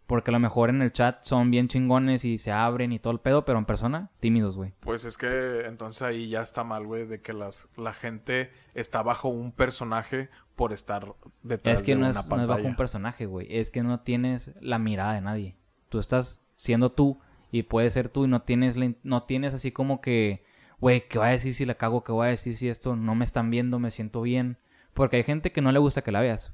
Porque 0.07 0.31
a 0.31 0.33
lo 0.33 0.39
mejor 0.39 0.69
en 0.69 0.83
el 0.83 0.93
chat 0.93 1.23
son 1.23 1.51
bien 1.51 1.69
chingones 1.69 2.25
y 2.25 2.37
se 2.37 2.53
abren 2.53 2.93
y 2.93 2.99
todo 2.99 3.13
el 3.13 3.21
pedo, 3.21 3.45
pero 3.45 3.59
en 3.59 3.65
persona, 3.65 4.11
tímidos, 4.21 4.57
güey. 4.57 4.75
Pues 4.81 5.05
es 5.07 5.17
que 5.17 5.63
entonces 5.67 6.03
ahí 6.03 6.29
ya 6.29 6.43
está 6.43 6.63
mal, 6.63 6.87
güey, 6.87 7.07
de 7.07 7.23
que 7.23 7.33
las, 7.33 7.69
la 7.77 7.95
gente 7.95 8.51
está 8.75 9.03
bajo 9.03 9.29
un 9.29 9.53
personaje 9.53 10.29
por 10.57 10.73
estar 10.73 11.15
detrás 11.43 11.81
Es 11.81 11.83
que 11.83 11.93
de 11.93 12.01
no 12.01 12.11
una 12.11 12.21
es, 12.21 12.29
no 12.29 12.43
es 12.43 12.47
bajo 12.47 12.67
un 12.67 12.77
personaje, 12.77 13.27
güey. 13.27 13.47
Es 13.51 13.71
que 13.71 13.83
no 13.83 14.01
tienes 14.01 14.53
la 14.61 14.79
mirada 14.79 15.15
de 15.15 15.23
nadie. 15.23 15.57
Tú 15.89 15.99
estás 15.99 16.43
siendo 16.55 16.93
tú 16.93 17.19
y 17.51 17.63
puedes 17.63 17.93
ser 17.95 18.09
tú 18.09 18.25
y 18.25 18.29
no 18.29 18.41
tienes, 18.41 18.77
la 18.77 18.93
no 19.03 19.23
tienes 19.23 19.55
así 19.55 19.73
como 19.73 20.01
que, 20.01 20.45
güey, 20.81 21.09
¿qué 21.09 21.19
voy 21.19 21.29
a 21.29 21.31
decir 21.31 21.55
si 21.55 21.65
la 21.65 21.77
cago? 21.77 22.05
¿Qué 22.05 22.13
voy 22.13 22.27
a 22.27 22.31
decir 22.31 22.57
si 22.57 22.69
esto 22.69 22.95
no 22.95 23.15
me 23.15 23.25
están 23.25 23.51
viendo? 23.51 23.79
Me 23.79 23.91
siento 23.91 24.21
bien. 24.21 24.59
Porque 24.93 25.17
hay 25.17 25.23
gente 25.23 25.51
que 25.51 25.63
no 25.63 25.73
le 25.73 25.79
gusta 25.79 26.03
que 26.03 26.13
la 26.13 26.21
veas. 26.21 26.53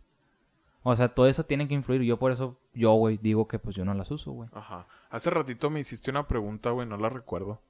O 0.83 0.97
sea, 0.97 1.09
todo 1.09 1.27
eso 1.27 1.45
tiene 1.45 1.69
que 1.69 1.75
influir. 1.75 2.03
Yo 2.03 2.19
por 2.19 2.33
eso, 2.33 2.59
yo, 2.73 2.93
güey, 2.95 3.19
digo 3.19 3.47
que 3.49 3.59
pues 3.59 3.77
yo 3.77 3.85
no 3.85 3.93
las 3.95 4.11
uso, 4.11 4.33
güey. 4.33 4.49
Ajá. 4.53 4.87
Hace 5.11 5.29
ratito 5.31 5.69
me 5.71 5.81
hiciste 5.81 6.11
una 6.11 6.27
pregunta, 6.27 6.71
güey, 6.71 6.87
no 6.89 6.97
la 6.97 7.09
recuerdo. 7.11 7.61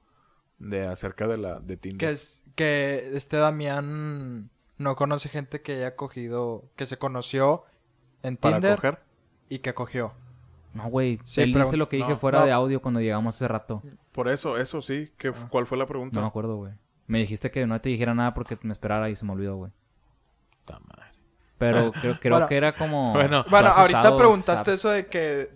De 0.59 0.85
acerca 0.87 1.27
de 1.27 1.37
la 1.37 1.59
de 1.59 1.75
Tinder. 1.77 1.97
Que 1.97 2.13
es 2.13 2.43
que 2.55 3.11
este 3.15 3.37
Damián 3.37 4.49
no 4.77 4.95
conoce 4.95 5.27
gente 5.27 5.61
que 5.61 5.73
haya 5.77 5.95
cogido, 5.95 6.65
que 6.75 6.85
se 6.85 6.97
conoció 6.97 7.63
en 8.23 8.37
para 8.37 8.57
Tinder 8.57 8.75
coger. 8.75 8.99
y 9.49 9.59
que 9.59 9.73
cogió. 9.73 10.13
No, 10.73 10.87
güey. 10.89 11.19
Sí, 11.25 11.41
Él 11.41 11.53
dice 11.53 11.75
lo 11.77 11.89
que 11.89 11.97
dije 11.97 12.11
no, 12.11 12.17
fuera 12.17 12.39
no. 12.41 12.45
de 12.45 12.51
audio 12.53 12.81
cuando 12.81 13.01
llegamos 13.01 13.35
hace 13.35 13.47
rato. 13.47 13.81
Por 14.13 14.29
eso, 14.29 14.57
eso 14.57 14.81
sí. 14.81 15.11
¿Qué, 15.17 15.29
Ah. 15.29 15.47
¿Cuál 15.49 15.65
fue 15.65 15.77
la 15.77 15.85
pregunta? 15.87 16.15
No 16.15 16.21
me 16.21 16.27
acuerdo, 16.29 16.55
güey. 16.57 16.73
Me 17.07 17.19
dijiste 17.19 17.51
que 17.51 17.65
no 17.67 17.81
te 17.81 17.89
dijera 17.89 18.13
nada 18.13 18.33
porque 18.33 18.57
me 18.61 18.71
esperara 18.71 19.09
y 19.09 19.15
se 19.17 19.25
me 19.25 19.33
olvidó, 19.33 19.57
güey. 19.57 19.71
Madre. 20.69 21.10
Pero 21.61 21.91
creo, 22.01 22.19
creo 22.19 22.33
Bueno. 22.35 22.47
que 22.47 22.57
era 22.57 22.73
como... 22.75 23.13
Bueno. 23.13 23.45
Bueno, 23.49 23.69
ahorita 23.69 23.99
usado 24.01 24.17
preguntaste 24.17 24.73
eso 24.73 24.89
de 24.89 25.05
que, 25.05 25.49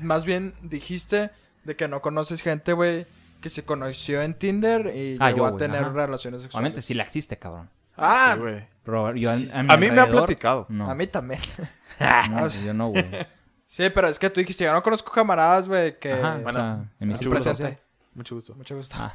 más 0.00 0.24
bien 0.24 0.54
dijiste 0.62 1.30
de 1.64 1.74
que 1.76 1.88
no 1.88 2.00
conoces 2.00 2.42
gente, 2.42 2.72
güey, 2.72 3.06
que 3.40 3.48
se 3.48 3.64
conoció 3.64 4.22
en 4.22 4.34
Tinder 4.34 4.94
y 4.94 5.16
Ah, 5.20 5.30
llegó 5.32 5.48
yo, 5.48 5.54
a 5.54 5.56
tener 5.58 5.82
ajá. 5.82 5.92
relaciones 5.92 6.42
sexuales. 6.42 6.54
Obviamente 6.62 6.82
sí 6.82 6.94
la 6.94 7.02
existe, 7.02 7.36
cabrón. 7.38 7.68
Ah, 7.96 8.34
Sí, 8.34 8.40
güey. 8.40 8.60
Sí. 9.36 9.50
a, 9.52 9.62
mi 9.64 9.72
A 9.72 9.76
mí 9.76 9.90
me 9.90 10.00
ha 10.00 10.08
platicado. 10.08 10.64
No, 10.68 10.88
a 10.88 10.94
mí 10.94 11.06
también. 11.08 11.40
no, 12.30 12.48
yo 12.64 12.72
no, 12.72 12.88
güey. 12.88 13.04
sí, 13.66 13.90
pero 13.92 14.06
es 14.08 14.18
que 14.18 14.30
tú 14.30 14.38
dijiste, 14.40 14.62
yo 14.64 14.72
no 14.72 14.82
conozco 14.82 15.10
camaradas, 15.12 15.66
güey, 15.68 15.98
que... 15.98 16.12
Ajá, 16.12 16.34
bueno, 16.42 16.48
o 16.50 16.52
sea, 16.52 16.72
en 17.00 17.08
mi 17.08 17.14
mucho 17.14 17.28
gusto. 17.28 17.30
presente. 17.30 17.78
Mucho 18.14 18.34
gusto. 18.36 18.54
Mucho 18.54 18.76
gusto. 18.76 18.96
Ah, 18.98 19.12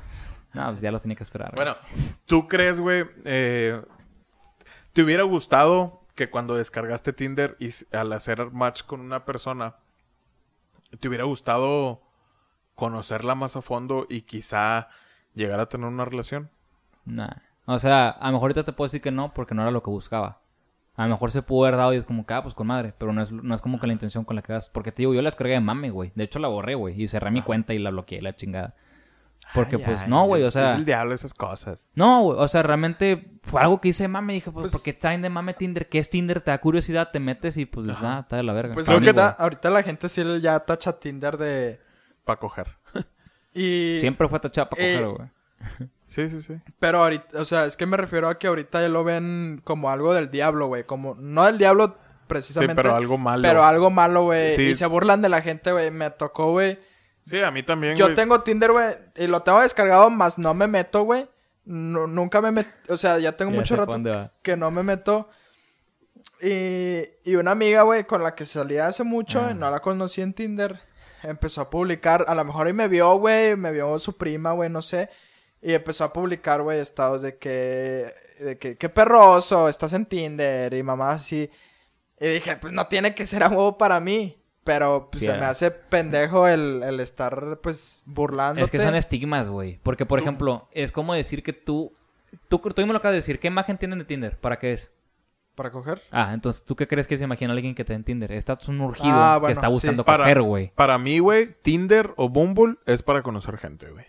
no, 0.53 0.67
pues 0.71 0.81
ya 0.81 0.91
los 0.91 1.01
tenía 1.01 1.15
que 1.15 1.23
esperar. 1.23 1.53
Bueno, 1.55 1.75
¿tú 2.25 2.47
crees, 2.49 2.79
güey, 2.81 3.05
eh, 3.25 3.81
te 4.91 5.01
hubiera 5.01 5.23
gustado 5.23 6.02
que 6.15 6.29
cuando 6.29 6.55
descargaste 6.55 7.13
Tinder 7.13 7.55
y 7.59 7.69
al 7.95 8.13
hacer 8.13 8.51
match 8.51 8.83
con 8.83 9.01
una 9.01 9.25
persona, 9.25 9.75
te 10.99 11.07
hubiera 11.07 11.23
gustado 11.23 12.01
conocerla 12.75 13.35
más 13.35 13.55
a 13.55 13.61
fondo 13.61 14.05
y 14.09 14.21
quizá 14.21 14.89
llegar 15.33 15.59
a 15.59 15.67
tener 15.67 15.87
una 15.87 16.05
relación? 16.05 16.49
Nah. 17.05 17.37
O 17.65 17.79
sea, 17.79 18.09
a 18.09 18.27
lo 18.27 18.33
mejor 18.33 18.47
ahorita 18.47 18.63
te 18.63 18.73
puedo 18.73 18.87
decir 18.87 19.01
que 19.01 19.11
no 19.11 19.33
porque 19.33 19.55
no 19.55 19.61
era 19.61 19.71
lo 19.71 19.83
que 19.83 19.89
buscaba. 19.89 20.41
A 20.95 21.03
lo 21.03 21.09
mejor 21.09 21.31
se 21.31 21.41
pudo 21.41 21.65
haber 21.65 21.77
dado 21.77 21.93
y 21.93 21.97
es 21.97 22.05
como 22.05 22.25
que, 22.25 22.33
ah, 22.33 22.43
pues 22.43 22.53
con 22.53 22.67
madre. 22.67 22.93
Pero 22.97 23.13
no 23.13 23.21
es, 23.21 23.31
no 23.31 23.55
es 23.55 23.61
como 23.61 23.79
que 23.79 23.87
la 23.87 23.93
intención 23.93 24.25
con 24.25 24.35
la 24.35 24.41
que 24.41 24.51
hagas. 24.51 24.69
Porque 24.69 24.91
te 24.91 25.01
digo, 25.01 25.13
yo 25.13 25.21
la 25.21 25.27
descargué 25.27 25.53
de 25.53 25.59
mame, 25.59 25.89
güey. 25.89 26.11
De 26.13 26.23
hecho, 26.23 26.39
la 26.39 26.49
borré, 26.49 26.75
güey. 26.75 27.01
Y 27.01 27.07
cerré 27.07 27.31
mi 27.31 27.41
cuenta 27.41 27.73
y 27.73 27.79
la 27.79 27.89
bloqueé, 27.89 28.21
la 28.21 28.35
chingada. 28.35 28.75
Porque, 29.53 29.75
Ay, 29.75 29.83
pues, 29.85 30.03
ay, 30.03 30.09
no, 30.09 30.25
güey. 30.25 30.43
O 30.43 30.51
sea, 30.51 30.71
Es 30.73 30.79
el 30.79 30.85
diablo 30.85 31.13
esas 31.13 31.33
cosas. 31.33 31.87
no, 31.95 32.21
güey. 32.23 32.39
O 32.39 32.47
sea, 32.47 32.63
realmente 32.63 33.31
fue 33.43 33.61
algo 33.61 33.79
que 33.79 33.89
hice 33.89 34.03
de 34.03 34.07
mame. 34.07 34.33
Dije, 34.33 34.51
pues, 34.51 34.63
Pues- 34.63 34.71
¿por 34.73 34.83
qué 34.83 34.93
traen 34.93 35.21
de 35.21 35.29
mame 35.29 35.53
Tinder? 35.53 35.87
¿Qué 35.89 35.99
es 35.99 36.09
Tinder? 36.09 36.41
Te 36.41 36.51
da 36.51 36.59
curiosidad, 36.59 37.09
te 37.11 37.19
metes 37.19 37.57
y 37.57 37.65
pues, 37.65 37.85
ah, 38.01 38.19
está 38.23 38.37
de 38.37 38.43
la 38.43 38.53
verga. 38.53 38.73
Pues 38.73 38.87
mí, 38.89 38.99
que 39.01 39.13
da, 39.13 39.29
ahorita 39.29 39.69
la 39.69 39.83
gente 39.83 40.09
sí 40.09 40.23
ya 40.41 40.59
tacha 40.61 40.99
Tinder 40.99 41.37
de... 41.37 41.79
Para 42.25 42.39
coger. 42.39 42.67
Y... 43.53 43.97
Siempre 43.99 44.27
fue 44.27 44.39
tachada 44.39 44.69
para 44.69 44.81
Eh, 44.83 44.99
coger, 44.99 45.15
güey. 45.17 45.89
Sí, 46.07 46.29
sí, 46.29 46.41
sí. 46.43 46.55
Pero 46.77 46.99
ahorita, 47.03 47.41
o 47.41 47.45
sea, 47.45 47.65
es 47.65 47.75
que 47.75 47.87
me 47.87 47.97
refiero 47.97 48.29
a 48.29 48.37
que 48.37 48.45
ahorita 48.47 48.81
ya 48.81 48.89
lo 48.89 49.03
ven 49.03 49.61
como 49.63 49.89
algo 49.89 50.13
del 50.13 50.29
diablo, 50.29 50.67
güey. 50.67 50.83
Como, 50.83 51.15
no 51.15 51.45
del 51.45 51.57
diablo 51.57 51.87
Sí, 51.87 52.25
precisamente. 52.27 52.75
pero 52.75 52.95
algo 52.95 53.17
malo. 53.17 53.41
pero 53.41 53.63
algo 53.63 53.89
malo, 53.89 54.23
güey. 54.25 54.51
Sí. 54.53 54.61
Y 54.63 54.75
se 54.75 54.85
burlan 54.85 55.21
de 55.23 55.29
la 55.29 55.41
gente, 55.41 55.71
güey. 55.71 55.89
Me 55.89 56.09
tocó, 56.11 56.51
güey. 56.51 56.79
Sí, 57.25 57.39
a 57.41 57.51
mí 57.51 57.63
también, 57.63 57.95
Yo 57.95 58.05
güey. 58.05 58.15
tengo 58.15 58.41
Tinder, 58.41 58.71
güey. 58.71 58.95
Y 59.15 59.27
lo 59.27 59.41
tengo 59.43 59.61
descargado, 59.61 60.09
más 60.09 60.37
no 60.37 60.53
me 60.53 60.67
meto, 60.67 61.03
güey. 61.03 61.27
No- 61.65 62.07
nunca 62.07 62.41
me 62.41 62.51
meto. 62.51 62.69
O 62.93 62.97
sea, 62.97 63.17
ya 63.19 63.37
tengo 63.37 63.51
Ya 63.51 63.57
mucho 63.57 63.75
rato 63.77 64.31
que 64.41 64.57
no 64.57 64.69
me 64.71 64.83
meto. 64.83 65.29
Y, 66.41 67.03
y 67.23 67.35
una 67.35 67.51
amiga, 67.51 67.83
güey, 67.83 68.03
con 68.05 68.21
la 68.23 68.35
que 68.35 68.45
salía 68.45 68.87
hace 68.87 69.03
mucho, 69.03 69.41
Ah. 69.49 69.53
no 69.53 69.71
la 69.71 69.79
conocí 69.79 70.21
en 70.21 70.33
Tinder, 70.33 70.79
empezó 71.21 71.61
a 71.61 71.69
publicar, 71.69 72.25
a 72.27 72.35
lo 72.35 72.43
mejor 72.43 72.67
ahí 72.67 72.73
me 72.73 72.87
vio, 72.89 73.15
güey, 73.15 73.55
me 73.55 73.71
vio 73.71 73.97
su 73.99 74.17
prima, 74.17 74.51
güey, 74.51 74.69
no 74.69 74.81
sé, 74.81 75.09
y 75.61 75.73
empezó 75.73 76.03
a 76.03 76.11
publicar, 76.11 76.61
güey, 76.61 76.79
estados 76.79 77.21
de 77.21 77.37
que, 77.37 78.13
de 78.39 78.57
que, 78.57 78.75
qué 78.77 78.89
perroso, 78.89 79.69
estás 79.69 79.93
en 79.93 80.05
Tinder, 80.05 80.73
y 80.73 80.83
mamá 80.83 81.11
así, 81.11 81.49
y 82.19 82.27
dije, 82.27 82.57
pues 82.57 82.73
no 82.73 82.87
tiene 82.87 83.15
que 83.15 83.25
ser 83.25 83.43
a 83.43 83.47
huevo 83.47 83.77
para 83.77 84.01
mí, 84.01 84.42
pero 84.63 85.09
pues, 85.11 85.21
Sí, 85.23 85.29
se 85.29 85.37
me 85.37 85.45
hace 85.45 85.71
pendejo 85.71 86.47
el, 86.47 86.83
el 86.83 86.99
estar, 86.99 87.59
pues, 87.61 88.03
burlándote. 88.05 88.63
Es 88.65 88.71
que 88.71 88.79
son 88.79 88.95
estigmas, 88.95 89.49
güey. 89.49 89.79
Porque, 89.83 90.05
por 90.05 90.19
ejemplo, 90.19 90.67
es 90.71 90.91
como 90.91 91.13
decir 91.13 91.43
que 91.43 91.53
tú... 91.53 91.91
Tú, 92.49 92.57
tú 92.59 92.73
mismo 92.81 92.93
lo 92.93 92.97
acabas 92.99 93.13
de 93.13 93.17
decir. 93.17 93.39
¿Qué 93.39 93.47
imagen 93.47 93.77
tienen 93.77 93.99
de 93.99 94.05
Tinder? 94.05 94.37
¿Para 94.39 94.57
qué 94.57 94.73
es? 94.73 94.91
¿Para 95.53 95.69
coger? 95.69 96.01
Ah, 96.09 96.31
entonces, 96.33 96.65
¿tú 96.65 96.75
qué 96.75 96.87
crees 96.87 97.05
que 97.05 97.15
se 97.17 97.23
imagina 97.25 97.53
alguien 97.53 97.75
que 97.75 97.85
te 97.85 97.93
en 97.93 98.03
Tinder? 98.03 98.31
Está 98.31 98.57
un 98.67 98.81
urgido 98.81 99.13
Ah, 99.13 99.39
que 99.45 99.51
está 99.51 99.67
sí. 99.67 99.73
buscando 99.73 100.03
Para- 100.03 100.23
coger, 100.23 100.41
güey. 100.41 100.71
Para 100.73 100.97
mí, 100.97 101.19
güey, 101.19 101.53
Tinder 101.61 102.11
o 102.15 102.29
Bumble 102.29 102.77
es 102.87 103.03
para 103.03 103.21
conocer 103.21 103.57
gente, 103.59 103.87
güey. 103.91 104.05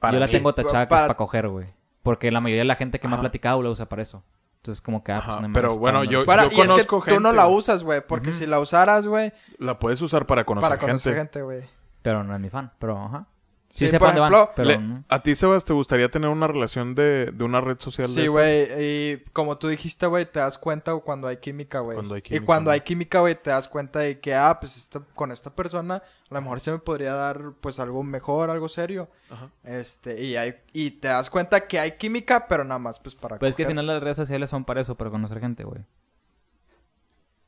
Para 0.00 0.14
Yo 0.14 0.20
la 0.20 0.26
tengo 0.26 0.52
tachada 0.54 0.86
que 0.86 0.90
Para- 0.90 1.02
es 1.02 1.06
para 1.08 1.16
coger, 1.16 1.48
güey. 1.48 1.66
Porque 2.02 2.32
la 2.32 2.40
mayoría 2.40 2.62
de 2.62 2.66
la 2.66 2.74
gente 2.74 2.98
que 2.98 3.06
me 3.06 3.14
ha 3.14 3.20
platicado 3.20 3.62
la 3.62 3.70
usa 3.70 3.86
para 3.88 4.02
eso. 4.02 4.24
Entonces, 4.68 4.82
como 4.82 5.02
que, 5.02 5.12
ah, 5.12 5.22
pues 5.24 5.40
no 5.40 5.50
pero 5.54 5.78
bueno, 5.78 6.04
no 6.04 6.10
yo- 6.10 6.26
Para, 6.26 6.44
gusta. 6.44 6.56
y 6.58 6.60
es 6.60 6.66
que 6.66 6.68
conozco 6.86 6.98
tú 7.02 7.20
no 7.20 7.28
gente, 7.30 7.36
la 7.36 7.48
usas, 7.48 7.82
güey, 7.82 8.02
porque 8.06 8.34
si 8.34 8.46
la 8.46 8.60
usaras, 8.60 9.06
güey, 9.06 9.32
La 9.58 9.78
puedes 9.78 10.02
usar 10.02 10.26
para 10.26 10.44
conocer 10.44 10.68
para 10.68 10.78
conocer 10.78 11.14
gente. 11.14 11.38
gente, 11.38 11.42
güey. 11.42 11.64
Pero 12.02 12.22
no 12.22 12.34
es 12.34 12.40
mi 12.40 12.50
fan. 12.50 12.70
Pero, 12.78 12.98
ajá. 13.02 13.26
Sí, 13.70 13.84
Sí, 13.84 13.90
sé 13.90 13.98
por 13.98 14.08
ejemplo, 14.08 14.38
van, 14.46 14.48
pero 14.56 14.68
Le-. 14.68 15.02
¿A 15.10 15.22
ti, 15.22 15.34
Sebas, 15.34 15.62
te 15.62 15.74
gustaría 15.74 16.10
tener 16.10 16.30
una 16.30 16.46
relación 16.46 16.94
de, 16.94 17.32
de 17.34 17.44
una 17.44 17.60
red 17.60 17.78
social 17.78 18.06
de 18.14 18.22
Sí, 18.22 18.26
güey. 18.26 18.66
Y 18.82 19.18
como 19.34 19.58
tú 19.58 19.68
dijiste, 19.68 20.06
güey, 20.06 20.24
te 20.24 20.38
das 20.40 20.56
cuenta 20.56 20.96
cuando 20.96 21.28
hay 21.28 21.36
química, 21.36 21.80
güey. 21.80 21.94
Cuando 21.94 22.14
hay 22.14 22.20
Y 22.20 22.22
química, 22.22 22.46
cuando 22.46 22.70
¿no? 22.70 22.72
hay 22.72 22.80
química, 22.80 23.20
güey, 23.20 23.34
te 23.34 23.50
das 23.50 23.68
cuenta 23.68 23.98
de 23.98 24.20
que, 24.20 24.34
ah, 24.34 24.56
pues 24.58 24.78
esta- 24.78 25.00
con 25.14 25.30
esta 25.32 25.54
persona 25.54 25.96
a 25.96 26.34
lo 26.34 26.40
mejor 26.40 26.60
se 26.60 26.72
me 26.72 26.78
podría 26.78 27.12
dar, 27.12 27.52
pues, 27.60 27.78
algo 27.78 28.02
mejor, 28.02 28.48
algo 28.48 28.70
serio. 28.70 29.08
Ajá. 29.28 29.50
Este, 29.64 30.22
y 30.24 30.36
hay, 30.36 30.54
y 30.72 30.92
te 30.92 31.08
das 31.08 31.28
cuenta 31.28 31.66
que 31.66 31.78
hay 31.78 31.92
química, 31.92 32.46
pero 32.48 32.64
nada 32.64 32.78
más, 32.78 32.98
pues, 33.00 33.14
para 33.14 33.38
Pues 33.38 33.50
es 33.50 33.56
que 33.56 33.64
al 33.64 33.68
final 33.68 33.86
las 33.86 34.02
redes 34.02 34.16
sociales 34.16 34.48
son 34.48 34.64
para 34.64 34.80
eso, 34.80 34.94
para 34.94 35.10
conocer 35.10 35.40
gente, 35.40 35.64
güey. 35.64 35.82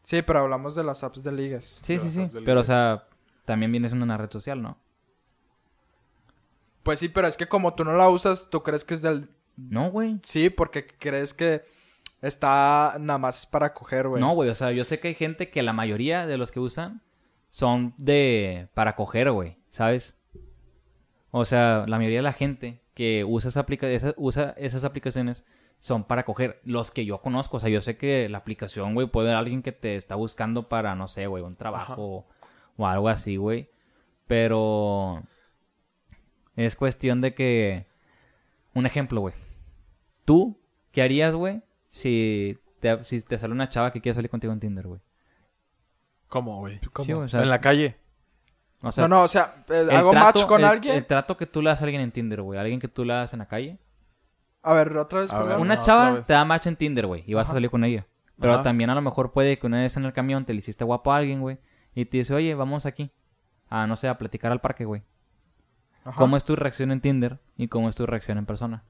Sí, 0.03 0.23
pero 0.23 0.41
hablamos 0.41 0.75
de 0.75 0.85
las 0.85 1.03
apps 1.05 1.23
de 1.23 1.33
ligas. 1.33 1.81
Sí, 1.83 1.99
sí, 1.99 2.11
sí. 2.11 2.29
Pero, 2.45 2.61
o 2.61 2.65
sea, 2.65 3.05
también 3.45 3.71
vienes 3.73 3.93
en 3.93 4.03
una 4.03 4.17
red 4.17 4.31
social, 4.31 4.61
¿no? 4.61 4.77
Pues 6.83 6.99
sí, 7.01 7.09
pero 7.09 7.27
es 7.29 7.37
que 7.37 7.47
como 7.47 7.75
tú 7.75 7.85
no 7.85 7.93
la 7.93 8.09
usas, 8.09 8.49
tú 8.51 8.63
crees 8.63 8.85
que 8.85 8.95
es 8.95 9.03
del... 9.03 9.29
No, 9.57 9.91
güey. 9.91 10.19
Sí, 10.23 10.49
porque 10.49 10.87
crees 10.87 11.35
que 11.35 11.63
está 12.23 12.97
nada 12.99 13.19
más 13.19 13.45
para 13.47 13.75
coger, 13.75 14.09
güey. 14.09 14.21
No, 14.23 14.35
güey. 14.35 14.49
O 14.49 14.55
sea, 14.55 14.73
yo 14.73 14.85
sé 14.85 14.99
que 15.01 15.09
hay 15.09 15.15
gente 15.15 15.51
que 15.51 15.63
la 15.63 15.73
mayoría 15.75 16.27
de 16.27 16.39
los 16.39 16.51
que 16.51 16.61
usan 16.61 17.03
son 17.51 17.95
de... 17.99 18.69
para 18.75 18.97
coger, 18.97 19.31
güey. 19.31 19.57
¿Sabes? 19.69 20.17
O 21.31 21.45
sea, 21.45 21.85
la 21.87 21.99
mayoría 21.99 22.19
de 22.19 22.23
la 22.25 22.33
gente 22.33 22.81
que 22.95 23.25
usa, 23.25 23.51
esa 23.51 23.61
aplica 23.61 23.87
esa- 23.89 24.15
usa 24.17 24.55
esas 24.57 24.85
aplicaciones 24.85 25.45
son 25.79 26.05
para 26.05 26.25
coger. 26.25 26.61
Los 26.65 26.91
que 26.91 27.05
yo 27.05 27.21
conozco. 27.21 27.59
O 27.59 27.61
sea, 27.61 27.69
yo 27.69 27.83
sé 27.83 27.97
que 27.99 28.29
la 28.31 28.39
aplicación, 28.39 28.95
güey, 28.95 29.07
puede 29.07 29.29
haber 29.29 29.39
alguien 29.39 29.63
que 29.63 29.73
te 29.73 29.97
está 29.97 30.15
buscando 30.15 30.69
para, 30.69 30.95
no 30.95 31.07
sé, 31.09 31.27
güey, 31.27 31.43
un 31.43 31.57
trabajo 31.57 32.27
o 32.77 32.87
algo 32.87 33.09
así, 33.11 33.37
güey. 33.37 33.69
Pero... 34.27 35.23
Es 36.61 36.77
cuestión 36.77 37.21
de 37.21 37.35
que... 37.35 37.87
Un 38.75 38.87
ejemplo, 38.87 39.21
güey. 39.23 39.35
¿Tú 40.25 40.59
qué 40.93 41.03
harías, 41.03 41.35
güey? 41.35 41.63
Si 41.89 42.59
te, 42.81 43.03
si 43.03 43.21
te 43.23 43.39
sale 43.39 43.53
una 43.53 43.69
chava 43.69 43.91
que 43.93 44.01
quiere 44.01 44.15
salir 44.15 44.31
contigo 44.31 44.53
en 44.53 44.61
Tinder, 44.61 44.87
güey. 44.87 45.01
¿Cómo, 46.29 46.59
güey? 46.59 46.79
¿Cómo? 46.93 47.05
Sí, 47.07 47.13
o 47.13 47.29
sea, 47.29 47.43
en 47.43 47.49
la 47.51 47.61
calle. 47.61 47.97
o 48.83 48.93
sea, 48.93 49.09
no, 49.09 49.17
no, 49.17 49.23
o 49.25 49.29
sea, 49.29 49.65
eh, 49.71 49.87
el 49.89 49.91
hago 49.91 50.13
trato- 50.13 50.27
match 50.27 50.47
con 50.47 50.61
el- 50.61 50.67
alguien. 50.67 50.97
El 50.97 51.07
trato 51.07 51.37
que 51.37 51.47
tú 51.47 51.63
le 51.63 51.71
das 51.71 51.81
a 51.81 51.85
alguien 51.85 52.03
en 52.03 52.13
Tinder, 52.13 52.43
güey. 52.43 52.59
Alguien 52.61 52.79
que 52.79 52.89
tú 52.89 53.05
le 53.05 53.15
das 53.15 53.33
en 53.33 53.41
la 53.41 53.47
calle. 53.49 53.79
A 54.63 54.75
ver, 54.75 54.97
otra 54.97 55.21
vez, 55.21 55.33
A 55.33 55.39
ver, 55.39 55.47
perdón. 55.47 55.63
Una 55.63 55.77
no, 55.77 55.83
chava 55.83 56.23
te 56.23 56.33
da 56.35 56.45
match 56.45 56.67
en 56.67 56.77
Tinder, 56.77 57.07
güey. 57.07 57.25
Y 57.27 57.35
vas 57.35 57.47
Ajá. 57.47 57.53
a 57.53 57.55
salir 57.55 57.71
con 57.71 57.83
ella. 57.85 58.07
Pero 58.39 58.55
Ajá. 58.55 58.63
también 58.63 58.91
a 58.91 58.95
lo 58.95 59.01
mejor 59.03 59.33
puede 59.33 59.59
que 59.59 59.67
una 59.67 59.81
vez 59.81 59.97
en 59.97 60.05
el 60.05 60.13
camión 60.13 60.45
te 60.45 60.53
le 60.53 60.59
hiciste 60.59 60.85
guapo 60.85 61.13
a 61.13 61.17
alguien, 61.17 61.41
güey. 61.41 61.59
Y 61.95 62.05
te 62.05 62.19
dice, 62.19 62.35
oye, 62.35 62.55
vamos 62.55 62.87
aquí. 62.87 63.11
A, 63.69 63.87
no 63.87 63.97
sé, 63.97 64.07
a 64.09 64.17
platicar 64.19 64.53
al 64.53 64.61
parque, 64.61 64.85
güey. 64.85 65.03
Ajá. 66.05 66.17
¿Cómo 66.17 66.37
es 66.37 66.45
tu 66.45 66.57
reacción 66.57 66.91
en 66.91 67.01
Tinder 67.01 67.39
y 67.57 67.69
cómo 67.69 67.89
es 67.89 67.95
tu 67.95 68.07
reacción 68.07 68.39
en 68.39 68.47
persona? 68.47 68.85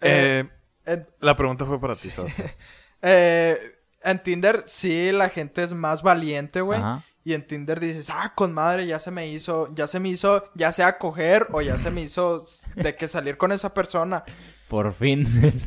Eh, 0.00 0.48
Eh, 0.86 1.04
la 1.20 1.36
pregunta 1.36 1.64
fue 1.64 1.80
para 1.80 1.94
ti, 1.94 2.10
Sebastián. 2.10 2.50
eh, 3.02 3.58
en 4.02 4.22
Tinder 4.22 4.62
sí 4.66 5.10
la 5.10 5.28
gente 5.28 5.62
es 5.64 5.72
más 5.72 6.02
valiente, 6.02 6.60
güey. 6.60 6.80
Y 7.24 7.34
en 7.34 7.44
Tinder 7.44 7.80
dices, 7.80 8.08
ah, 8.08 8.32
con 8.36 8.52
madre, 8.52 8.86
ya 8.86 9.00
se 9.00 9.10
me 9.10 9.26
hizo, 9.26 9.74
ya 9.74 9.88
se 9.88 9.98
me 9.98 10.10
hizo, 10.10 10.44
ya 10.54 10.70
sea 10.70 10.96
coger 10.96 11.48
o 11.50 11.60
ya 11.60 11.76
se 11.76 11.90
me 11.90 12.02
hizo 12.02 12.44
de 12.76 12.94
que 12.94 13.08
salir 13.08 13.36
con 13.36 13.50
esa 13.50 13.74
persona. 13.74 14.24
Por 14.68 14.92
fin. 14.92 15.26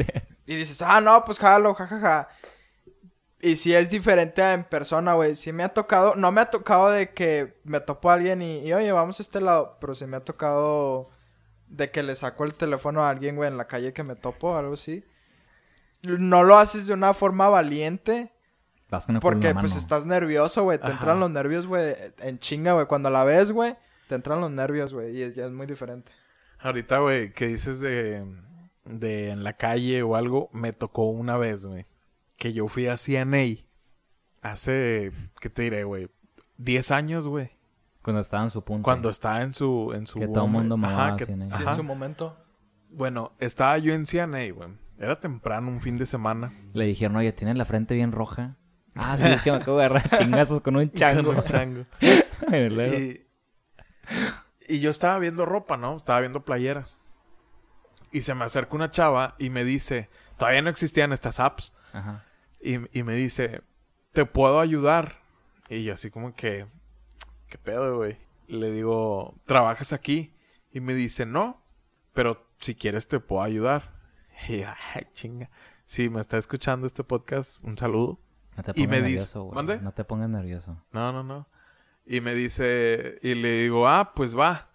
Y 0.45 0.55
dices, 0.55 0.81
ah, 0.81 0.99
no, 0.99 1.23
pues 1.25 1.37
jalo, 1.37 1.75
jajaja. 1.75 2.27
Y 3.41 3.55
si 3.55 3.73
es 3.73 3.89
diferente 3.89 4.41
en 4.41 4.63
persona, 4.65 5.13
güey. 5.13 5.33
Sí 5.35 5.53
me 5.53 5.63
ha 5.63 5.69
tocado, 5.69 6.15
no 6.15 6.31
me 6.31 6.41
ha 6.41 6.49
tocado 6.49 6.89
de 6.91 7.13
que 7.13 7.57
me 7.63 7.79
topo 7.79 8.09
a 8.09 8.15
alguien 8.15 8.41
y, 8.41 8.59
y, 8.67 8.73
oye, 8.73 8.91
vamos 8.91 9.19
a 9.19 9.23
este 9.23 9.39
lado. 9.39 9.77
Pero 9.79 9.95
sí 9.95 10.05
me 10.05 10.17
ha 10.17 10.25
tocado 10.25 11.09
de 11.67 11.89
que 11.91 12.03
le 12.03 12.15
saco 12.15 12.43
el 12.43 12.53
teléfono 12.53 13.03
a 13.03 13.09
alguien, 13.09 13.35
güey, 13.37 13.49
en 13.49 13.57
la 13.57 13.67
calle 13.67 13.93
que 13.93 14.03
me 14.03 14.15
topo, 14.15 14.57
algo 14.57 14.73
así. 14.73 15.05
No 16.03 16.43
lo 16.43 16.57
haces 16.57 16.87
de 16.87 16.93
una 16.93 17.13
forma 17.13 17.47
valiente. 17.49 18.31
Vas 18.89 19.05
con 19.05 19.15
el 19.15 19.21
culo 19.21 19.33
en 19.35 19.39
Porque 19.41 19.59
pues 19.59 19.75
estás 19.75 20.05
nervioso, 20.05 20.63
güey. 20.63 20.77
Te 20.79 20.85
Ajá. 20.85 20.93
entran 20.93 21.19
los 21.19 21.29
nervios, 21.29 21.67
güey, 21.67 21.93
en 22.19 22.39
chinga, 22.39 22.73
güey. 22.73 22.87
Cuando 22.87 23.09
la 23.09 23.23
ves, 23.23 23.51
güey, 23.51 23.75
te 24.07 24.15
entran 24.15 24.41
los 24.41 24.51
nervios, 24.51 24.93
güey. 24.93 25.15
Y 25.17 25.21
es- 25.23 25.35
ya 25.35 25.45
es 25.45 25.51
muy 25.51 25.67
diferente. 25.67 26.11
Ahorita, 26.59 26.97
güey, 26.99 27.31
que 27.33 27.47
dices 27.47 27.79
de, 27.79 28.25
de 28.85 29.29
en 29.29 29.43
la 29.43 29.53
calle 29.53 30.01
o 30.03 30.15
algo, 30.15 30.49
me 30.51 30.73
tocó 30.73 31.03
una 31.09 31.37
vez, 31.37 31.65
güey, 31.65 31.85
que 32.39 32.53
yo 32.53 32.67
fui 32.67 32.87
a 32.87 32.95
CNA 32.97 33.57
hace, 34.41 35.11
¿qué 35.39 35.49
te 35.49 35.61
diré, 35.63 35.83
güey? 35.83 36.09
10 36.57 36.91
años, 36.91 37.27
güey. 37.27 37.51
Cuando 38.01 38.21
estaba 38.21 38.43
en 38.43 38.49
su 38.49 38.63
punto. 38.63 38.83
Cuando 38.83 39.09
estaba 39.09 39.41
en 39.43 39.53
su... 39.53 39.91
En 39.93 40.07
su 40.07 40.19
Que 40.19 40.27
todo 40.27 40.41
boom, 40.47 40.51
mundo 40.53 40.75
que- 41.17 41.25
CNA. 41.25 41.49
Sí, 41.49 41.61
ajá. 41.61 41.69
en 41.71 41.75
su 41.75 41.83
momento. 41.83 42.37
Bueno, 42.89 43.33
estaba 43.39 43.77
yo 43.77 43.93
en 43.93 44.05
CNA, 44.05 44.51
güey. 44.53 44.69
Era 44.97 45.19
temprano, 45.19 45.67
un 45.69 45.79
fin 45.81 45.97
de 45.97 46.05
semana. 46.05 46.51
Le 46.73 46.85
dijeron, 46.85 47.15
oye, 47.17 47.31
tienes 47.33 47.55
la 47.57 47.65
frente 47.65 47.93
bien 47.95 48.11
roja. 48.11 48.55
Ah, 48.95 49.17
sí, 49.17 49.27
es 49.27 49.41
que 49.41 49.51
me 49.51 49.57
acabo 49.57 49.77
de 49.77 49.85
agarrar 49.85 50.09
chingazos 50.17 50.61
con 50.61 50.75
un 50.75 50.91
chango. 50.91 51.23
Con 51.29 51.37
un 51.37 51.43
chango. 51.43 51.85
Y, 52.49 53.21
y 54.67 54.79
yo 54.79 54.89
estaba 54.89 55.19
viendo 55.19 55.45
ropa, 55.45 55.77
¿no? 55.77 55.95
Estaba 55.95 56.19
viendo 56.21 56.43
playeras. 56.43 56.97
Y 58.11 58.21
se 58.21 58.33
me 58.33 58.43
acerca 58.45 58.75
una 58.75 58.89
chava 58.89 59.35
y 59.37 59.49
me 59.51 59.63
dice, 59.63 60.09
todavía 60.37 60.61
no 60.63 60.69
existían 60.69 61.13
estas 61.13 61.39
apps. 61.39 61.73
Ajá. 61.93 62.23
Y, 62.61 62.97
y 62.97 63.03
me 63.03 63.13
dice, 63.15 63.61
¿te 64.11 64.25
puedo 64.25 64.59
ayudar? 64.59 65.21
Y 65.69 65.83
yo 65.83 65.93
así 65.93 66.09
como 66.09 66.33
que, 66.35 66.65
¿qué 67.47 67.57
pedo, 67.57 67.97
güey? 67.97 68.17
Le 68.47 68.71
digo, 68.71 69.35
¿trabajas 69.45 69.93
aquí? 69.93 70.33
Y 70.71 70.79
me 70.81 70.93
dice, 70.93 71.25
no, 71.25 71.61
pero 72.13 72.47
si 72.59 72.75
quieres 72.75 73.07
te 73.07 73.19
puedo 73.19 73.41
ayudar. 73.43 73.97
Y 74.47 74.59
yo, 74.59 74.67
ay, 74.93 75.05
chinga. 75.11 75.49
Si 75.85 76.07
me 76.09 76.21
está 76.21 76.37
escuchando 76.37 76.87
este 76.87 77.03
podcast, 77.03 77.61
un 77.63 77.77
saludo. 77.77 78.19
No 78.55 78.63
te 78.63 78.71
Y 78.71 78.85
pongas 78.85 78.89
me 78.89 78.97
dice- 78.97 79.09
nervioso, 79.17 79.43
güey. 79.43 79.55
¿Mande? 79.55 79.81
No 79.81 79.91
te 79.91 80.03
pongas 80.05 80.29
nervioso. 80.29 80.81
No, 80.91 81.11
no, 81.11 81.23
no. 81.23 81.47
Y 82.05 82.21
me 82.21 82.33
dice, 82.33 83.19
y 83.21 83.35
le 83.35 83.63
digo, 83.63 83.87
ah, 83.89 84.13
pues 84.15 84.37
va. 84.37 84.69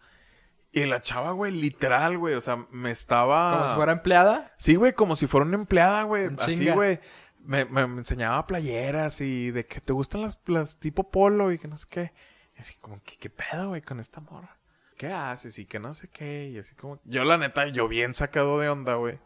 Y 0.71 0.85
la 0.87 1.01
chava, 1.01 1.31
güey, 1.33 1.53
literal, 1.53 2.19
güey, 2.19 2.35
o 2.35 2.41
sea, 2.41 2.67
me 2.71 2.91
estaba... 2.91 3.55
Como 3.55 3.69
si 3.69 3.75
fuera 3.75 3.93
empleada. 3.93 4.53
Sí, 4.59 4.75
güey, 4.75 4.93
como 4.93 5.17
si 5.17 5.27
fuera 5.27 5.47
una 5.47 5.55
empleada, 5.57 6.03
güey. 6.03 6.29
Así, 6.39 6.69
güey. 6.71 7.01
Me, 7.45 7.65
me, 7.65 7.87
me 7.87 7.99
enseñaba 7.99 8.47
playeras 8.47 9.21
y 9.21 9.51
de 9.51 9.67
que 9.67 9.81
te 9.81 9.93
gustan 9.93 10.23
las, 10.23 10.39
las 10.47 10.79
tipo 10.79 11.11
polo 11.11 11.53
y 11.53 11.59
que 11.59 11.69
no 11.69 11.77
sé 11.77 11.87
qué. 11.91 12.13
Y 12.57 12.61
así 12.61 12.75
como, 12.81 13.03
¿qué, 13.03 13.17
qué 13.19 13.31
pedo, 13.31 13.69
güey, 13.69 13.83
con 13.83 14.01
esta 14.01 14.21
morra? 14.21 14.57
¿Qué 14.97 15.13
haces? 15.13 15.59
Y 15.59 15.67
que 15.67 15.79
no 15.81 15.93
sé 15.93 16.09
qué. 16.09 16.49
Y 16.49 16.59
así 16.59 16.75
como... 16.75 17.01
Yo, 17.05 17.25
la 17.25 17.37
neta, 17.37 17.67
yo 17.69 17.89
bien 17.89 18.15
sacado 18.15 18.59
de 18.61 18.69
onda, 18.69 18.95
güey. 18.95 19.19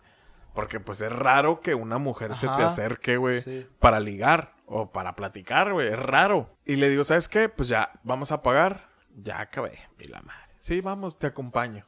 Porque, 0.54 0.80
pues, 0.80 1.00
es 1.02 1.12
raro 1.12 1.60
que 1.60 1.74
una 1.74 1.98
mujer 1.98 2.34
se 2.34 2.46
te 2.48 2.62
acerque, 2.62 3.16
güey, 3.18 3.40
Sí. 3.42 3.66
para 3.78 4.00
ligar 4.00 4.54
o 4.66 4.90
para 4.90 5.14
platicar, 5.14 5.72
güey. 5.72 5.88
Es 5.88 5.98
raro. 5.98 6.56
Y 6.64 6.76
le 6.76 6.88
digo, 6.88 7.04
¿sabes 7.04 7.28
qué? 7.28 7.48
Pues 7.48 7.68
ya, 7.68 7.92
vamos 8.02 8.32
a 8.32 8.42
pagar. 8.42 8.88
Ya 9.14 9.40
acabé. 9.40 9.78
Y 9.98 10.08
la 10.08 10.22
madre. 10.22 10.40
Sí, 10.58 10.80
vamos, 10.80 11.18
te 11.18 11.26
acompaño. 11.28 11.84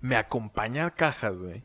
Me 0.00 0.16
acompaña 0.16 0.86
a 0.86 0.90
cajas, 0.94 1.42
güey. 1.42 1.64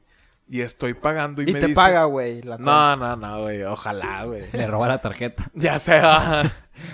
Y 0.49 0.61
estoy 0.61 0.95
pagando 0.95 1.41
y, 1.43 1.49
Y, 1.49 1.53
me 1.53 1.59
te 1.59 1.67
dice... 1.67 1.75
paga, 1.75 2.05
güey. 2.05 2.41
No, 2.41 2.95
no, 2.95 3.15
no, 3.15 3.41
güey. 3.43 3.63
Ojalá, 3.63 4.23
güey. 4.25 4.51
Le 4.51 4.65
roba 4.67 4.87
la 4.87 4.99
tarjeta. 4.99 5.49
ya 5.53 5.77
se 5.77 5.99
va. 5.99 6.51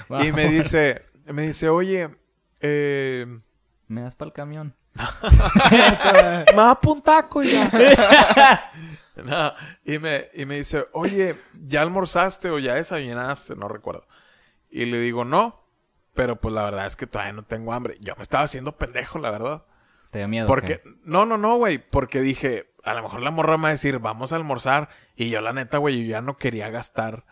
y 0.22 0.32
me 0.34 0.50
dice, 0.50 1.02
me 1.26 1.48
dice, 1.48 1.70
oye, 1.70 2.10
eh, 2.60 3.26
¿Me 3.88 4.02
das 4.02 4.16
para 4.16 4.28
el 4.28 4.34
camión? 4.34 4.76
me 5.72 6.56
da 6.56 6.80
un 6.88 7.02
taco 7.02 7.44
ya. 7.44 8.72
no, 9.24 9.54
y 9.84 10.00
me, 10.00 10.30
y 10.34 10.46
me 10.46 10.58
dice, 10.58 10.88
oye, 10.94 11.40
¿ya 11.68 11.82
almorzaste 11.82 12.50
o 12.50 12.60
ya 12.60 12.76
desayunaste? 12.76 13.56
No 13.56 13.68
recuerdo. 13.68 14.08
Y 14.70 14.86
le 14.86 15.00
digo, 15.00 15.26
no, 15.26 15.64
pero 16.14 16.38
pues 16.38 16.54
la 16.54 16.64
verdad 16.64 16.86
es 16.86 16.96
que 16.96 17.08
todavía 17.08 17.34
no 17.34 17.44
tengo 17.44 17.74
hambre. 17.74 17.98
Yo 18.00 18.16
me 18.16 18.24
estaba 18.24 18.46
haciendo 18.46 18.78
pendejo, 18.78 19.20
la 19.20 19.32
verdad. 19.32 19.66
¿Te 20.12 20.20
dio 20.20 20.28
miedo? 20.28 20.48
Porque, 20.48 20.82
qué? 20.82 20.90
no, 21.04 21.26
no, 21.26 21.38
no, 21.38 21.58
güey, 21.58 21.78
porque 21.78 22.22
dije, 22.22 22.74
a 22.86 22.94
lo 22.94 23.04
mejor 23.04 23.22
la 23.22 23.32
morra 23.32 23.58
me 23.58 23.64
va 23.64 23.70
a 23.70 23.72
decir, 23.72 24.00
vamos 24.00 24.32
a 24.32 24.36
almorzar. 24.36 24.90
Y 25.16 25.30
yo, 25.30 25.42
la 25.42 25.54
neta, 25.54 25.78
güey, 25.80 26.04
yo 26.04 26.10
ya 26.10 26.22
no 26.22 26.38
quería 26.38 26.70
gastar 26.70 27.26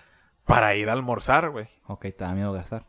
para 0.45 0.75
ir 0.75 0.89
a 0.89 0.93
almorzar, 0.93 1.49
güey. 1.49 1.67
Ok, 1.87 2.01
te 2.01 2.23
da 2.25 2.33
miedo 2.33 2.51
gastar. 2.51 2.85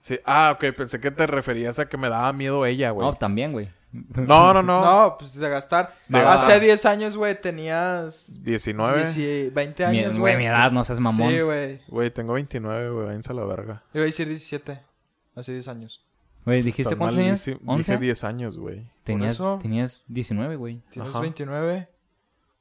Sí. 0.00 0.18
Ah, 0.26 0.52
ok, 0.54 0.74
pensé 0.76 1.00
que 1.00 1.10
te 1.12 1.26
referías 1.26 1.78
a 1.78 1.88
que 1.88 1.96
me 1.96 2.08
daba 2.08 2.32
miedo 2.32 2.66
ella, 2.66 2.90
güey. 2.90 3.06
No, 3.06 3.14
también, 3.14 3.52
güey. 3.52 3.70
No, 3.92 4.52
no, 4.54 4.62
no. 4.62 4.84
No, 4.84 5.16
pues 5.18 5.34
de 5.34 5.48
gastar. 5.48 5.94
De 6.08 6.18
Hace 6.18 6.24
gastar. 6.26 6.60
10 6.60 6.86
años, 6.86 7.16
güey, 7.16 7.40
tenías 7.40 8.42
19. 8.42 9.12
10 9.12 9.54
20 9.54 9.88
Mi, 9.90 9.98
años, 9.98 10.18
güey, 10.18 10.34
güey. 10.34 10.36
mi 10.38 10.46
edad, 10.46 10.72
no 10.72 10.82
seas 10.82 10.98
mamón. 10.98 11.30
Sí, 11.30 11.40
güey. 11.40 11.80
Güey, 11.88 12.10
tengo 12.10 12.32
29, 12.32 12.90
güey, 12.90 13.06
váyanse 13.06 13.32
a 13.32 13.34
la 13.36 13.44
verga. 13.44 13.82
Iba 13.92 14.02
a 14.02 14.06
decir 14.06 14.26
17. 14.26 14.80
Hace 15.36 15.52
10 15.52 15.68
años. 15.68 16.04
Güey, 16.44 16.62
¿dijiste 16.62 16.96
cuántos 16.96 17.18
años? 17.18 17.44
Dije 17.44 17.58
¿11? 17.64 17.98
10 17.98 18.24
años, 18.24 18.58
güey. 18.58 18.84
Tenías, 19.04 19.34
eso. 19.34 19.58
tenías 19.62 20.02
19, 20.08 20.56
güey. 20.56 20.80
Tienes 20.90 21.10
Ajá. 21.10 21.20
29. 21.20 21.88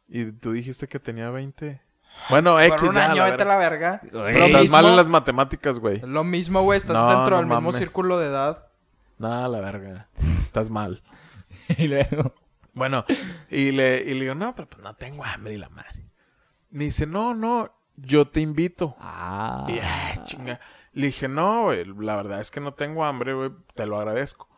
Y 0.09 0.32
tú 0.34 0.51
dijiste 0.51 0.88
que 0.88 0.99
tenía 0.99 1.29
20. 1.29 1.82
Bueno, 2.29 2.59
X 2.59 2.75
Por 2.79 2.89
un 2.89 2.95
ya, 2.95 3.05
año, 3.11 3.23
la 3.23 3.32
vete 3.32 3.43
a 3.43 3.45
la 3.45 3.57
verga. 3.57 4.01
Estás 4.03 4.61
mismo- 4.61 4.77
mal 4.77 4.86
en 4.86 4.95
las 4.97 5.09
matemáticas, 5.09 5.79
güey. 5.79 6.01
Lo 6.01 6.23
mismo, 6.23 6.61
güey. 6.61 6.77
Estás 6.77 6.95
No, 6.95 7.07
dentro 7.09 7.32
no 7.32 7.38
del 7.38 7.45
mismo 7.47 7.61
mames. 7.61 7.75
círculo 7.77 8.19
de 8.19 8.27
edad. 8.27 8.67
Nada, 9.17 9.47
la 9.47 9.59
verga. 9.61 10.07
Estás 10.41 10.69
mal. 10.69 11.01
y 11.77 11.88
luego. 11.88 12.34
Bueno, 12.73 13.05
y 13.49 13.71
le, 13.71 14.01
y 14.01 14.13
le 14.13 14.21
digo, 14.21 14.36
no, 14.36 14.53
pero 14.55 14.69
pues 14.69 14.84
no 14.84 14.93
tengo 14.95 15.23
hambre 15.25 15.53
y 15.53 15.57
la 15.57 15.69
madre. 15.69 16.05
Me 16.69 16.86
dice, 16.86 17.05
no, 17.07 17.34
no, 17.34 17.71
yo 17.97 18.27
te 18.27 18.41
invito. 18.41 18.95
Ah. 18.99 19.65
Y, 19.69 19.79
ah, 19.82 20.23
chinga. 20.23 20.59
Le 20.94 21.08
dije, 21.08 21.28
no, 21.28 21.64
güey, 21.64 21.86
la 21.86 22.16
verdad 22.18 22.42
es 22.42 22.52
que 22.52 22.60
no 22.60 22.74
tengo 22.74 23.06
hambre, 23.06 23.34
güey, 23.34 23.52
te 23.76 23.86
lo 23.86 23.98
agradezco. 23.98 24.50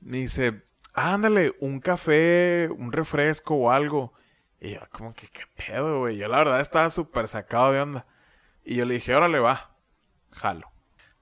Me 0.00 0.18
dice, 0.18 0.62
ándale, 0.92 1.54
un 1.60 1.80
café, 1.80 2.68
un 2.76 2.92
refresco 2.92 3.54
o 3.54 3.70
algo. 3.70 4.12
Y 4.60 4.74
yo, 4.74 4.80
como 4.92 5.14
que, 5.14 5.26
¿qué 5.26 5.42
pedo, 5.56 6.00
güey? 6.00 6.16
Yo 6.16 6.28
la 6.28 6.38
verdad 6.38 6.60
estaba 6.60 6.88
súper 6.90 7.28
sacado 7.28 7.72
de 7.72 7.80
onda. 7.80 8.06
Y 8.64 8.76
yo 8.76 8.84
le 8.84 8.94
dije, 8.94 9.14
órale, 9.14 9.40
va, 9.40 9.76
jalo. 10.30 10.70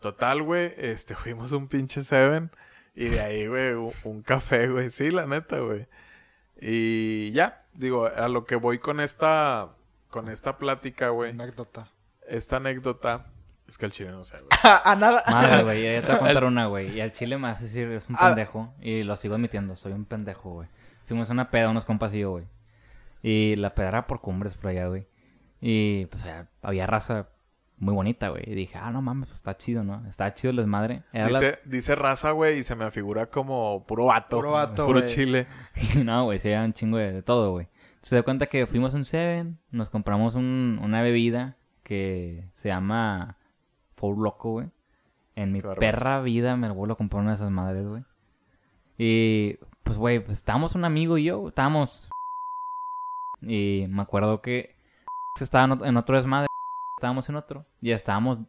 Total, 0.00 0.42
güey, 0.42 0.74
este, 0.76 1.14
fuimos 1.16 1.52
un 1.52 1.68
pinche 1.68 2.02
Seven. 2.02 2.50
Y 2.94 3.06
de 3.06 3.20
ahí, 3.20 3.46
güey, 3.46 3.72
un, 3.72 3.92
un 4.04 4.22
café, 4.22 4.68
güey. 4.68 4.90
Sí, 4.90 5.10
la 5.10 5.26
neta, 5.26 5.60
güey. 5.60 5.88
Y 6.60 7.32
ya, 7.32 7.64
digo, 7.72 8.06
a 8.06 8.28
lo 8.28 8.44
que 8.44 8.56
voy 8.56 8.78
con 8.78 9.00
esta, 9.00 9.70
con 10.08 10.28
esta 10.28 10.58
plática, 10.58 11.08
güey. 11.08 11.30
Anécdota. 11.30 11.90
Esta 12.28 12.56
anécdota, 12.58 13.31
es 13.72 13.78
que 13.78 13.86
el 13.86 13.92
chile 13.92 14.10
no 14.10 14.22
sé, 14.22 14.36
güey. 14.36 14.48
a 14.84 14.94
nada. 14.96 15.22
Madre, 15.30 15.62
güey, 15.64 15.82
ya 15.82 16.02
te 16.02 16.06
voy 16.08 16.16
a 16.16 16.18
contar 16.18 16.44
una, 16.44 16.66
güey. 16.66 16.94
Y 16.94 17.00
al 17.00 17.12
chile 17.12 17.38
me 17.38 17.48
hace 17.48 17.64
decir, 17.64 17.90
es 17.90 18.06
un 18.08 18.16
Ah. 18.18 18.28
pendejo. 18.28 18.72
Y 18.82 19.02
lo 19.02 19.16
sigo 19.16 19.34
admitiendo, 19.34 19.74
soy 19.76 19.92
un 19.92 20.04
pendejo, 20.04 20.50
güey. 20.52 20.68
Fuimos 21.06 21.30
a 21.30 21.32
una 21.32 21.50
peda, 21.50 21.70
unos 21.70 21.84
compas 21.86 22.12
y 22.14 22.20
yo, 22.20 22.32
güey. 22.32 22.44
Y 23.22 23.56
la 23.56 23.74
peda 23.74 23.88
era 23.88 24.06
por 24.06 24.20
cumbres 24.20 24.54
por 24.54 24.68
allá, 24.70 24.86
güey. 24.88 25.06
Y 25.60 26.06
pues 26.06 26.22
allá 26.24 26.48
había 26.60 26.86
raza 26.86 27.28
muy 27.78 27.94
bonita, 27.94 28.28
güey. 28.28 28.42
Y 28.46 28.54
dije, 28.54 28.76
ah, 28.78 28.90
no 28.90 29.00
mames, 29.00 29.28
pues 29.28 29.36
está 29.38 29.56
chido, 29.56 29.82
¿no? 29.84 30.06
Está 30.06 30.34
chido 30.34 30.50
el 30.50 30.56
desmadre. 30.58 31.02
La- 31.12 31.26
Dice, 31.28 31.58
dice 31.64 31.94
raza, 31.94 32.32
güey, 32.32 32.58
y 32.58 32.62
se 32.64 32.74
me 32.76 32.90
figura 32.90 33.26
como 33.26 33.84
puro 33.86 34.04
vato. 34.06 34.36
Puro 34.36 34.52
vato, 34.52 34.86
Puro 34.86 35.00
güey. 35.00 35.10
chile. 35.10 35.46
no, 36.04 36.24
güey, 36.24 36.38
se 36.38 36.50
lleva 36.50 36.64
un 36.64 36.72
chingo 36.74 36.98
de, 36.98 37.12
de 37.12 37.22
todo, 37.22 37.52
güey. 37.52 37.68
Se 38.02 38.16
da 38.16 38.22
cuenta 38.22 38.46
que 38.46 38.66
fuimos 38.66 38.92
a 38.94 38.96
un 38.98 39.04
Seven, 39.04 39.58
nos 39.70 39.88
compramos 39.90 40.34
un- 40.34 40.78
una 40.82 41.02
bebida 41.02 41.56
que 41.84 42.44
se 42.52 42.68
llama 42.68 43.36
Four 44.02 44.18
Loco, 44.18 44.50
güey. 44.50 44.68
En 45.36 45.52
mi 45.52 45.60
Qué 45.60 45.68
vergüenza. 45.68 45.96
perra 45.96 46.20
vida 46.22 46.56
me 46.56 46.68
vuelvo 46.72 46.94
a 46.94 46.96
comprar 46.96 47.20
una 47.22 47.30
de 47.30 47.36
esas 47.36 47.50
madres, 47.52 47.86
güey. 47.86 48.02
Y 48.98 49.58
pues, 49.84 49.96
güey, 49.96 50.18
pues 50.18 50.38
estábamos 50.38 50.74
un 50.74 50.84
amigo 50.84 51.16
y 51.18 51.24
yo, 51.24 51.46
estábamos. 51.48 52.10
Y 53.40 53.86
me 53.88 54.02
acuerdo 54.02 54.42
que 54.42 54.74
estaba 55.40 55.64
en 55.64 55.70
ot- 55.80 55.86
en 55.88 55.96
otro 55.96 56.16
desmadre, 56.16 56.46
estábamos 56.98 57.28
en 57.28 57.36
otro. 57.36 57.64
Y 57.80 57.92
estábamos. 57.92 58.40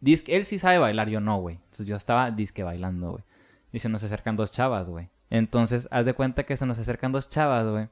Disque, 0.00 0.36
él 0.36 0.44
sí 0.44 0.58
sabe 0.58 0.78
bailar, 0.78 1.08
yo 1.08 1.20
no, 1.20 1.38
güey. 1.40 1.56
Entonces 1.56 1.86
yo 1.86 1.96
estaba 1.96 2.30
disque 2.30 2.62
bailando, 2.62 3.10
güey. 3.12 3.24
Y 3.72 3.78
se 3.80 3.88
nos 3.88 4.02
acercan 4.02 4.36
dos 4.36 4.50
chavas, 4.50 4.90
güey. 4.90 5.08
Entonces, 5.28 5.86
haz 5.90 6.06
de 6.06 6.14
cuenta 6.14 6.44
que 6.44 6.56
se 6.56 6.66
nos 6.66 6.78
acercan 6.78 7.12
dos 7.12 7.28
chavas, 7.28 7.66
güey. 7.68 7.88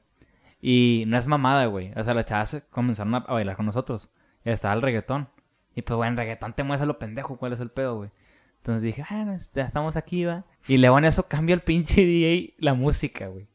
Y 0.61 1.03
no 1.07 1.17
es 1.17 1.27
mamada, 1.27 1.67
güey. 1.67 1.93
O 1.95 2.03
sea, 2.03 2.13
las 2.13 2.25
chavas 2.25 2.63
comenzaron 2.71 3.15
a, 3.15 3.19
a 3.19 3.33
bailar 3.33 3.55
con 3.55 3.65
nosotros. 3.65 4.09
Y 4.43 4.49
estaba 4.49 4.73
el 4.73 4.81
reggaetón. 4.81 5.29
Y 5.75 5.81
pues, 5.81 5.95
bueno, 5.97 6.11
en 6.11 6.17
reggaetón 6.17 6.53
te 6.53 6.63
mueves 6.63 6.81
a 6.81 6.85
lo 6.85 6.99
pendejo. 6.99 7.37
¿Cuál 7.37 7.53
es 7.53 7.59
el 7.59 7.69
pedo, 7.71 7.95
güey? 7.97 8.09
Entonces 8.57 8.81
dije, 8.81 9.05
ah, 9.09 9.23
no, 9.25 9.37
ya 9.53 9.63
estamos 9.63 9.95
aquí, 9.95 10.25
va. 10.25 10.43
Y 10.67 10.77
luego 10.77 10.97
en 10.97 11.05
eso 11.05 11.23
cambia 11.23 11.53
el 11.53 11.61
pinche 11.61 12.01
DJ 12.05 12.55
la 12.57 12.73
música, 12.73 13.27
güey. 13.27 13.47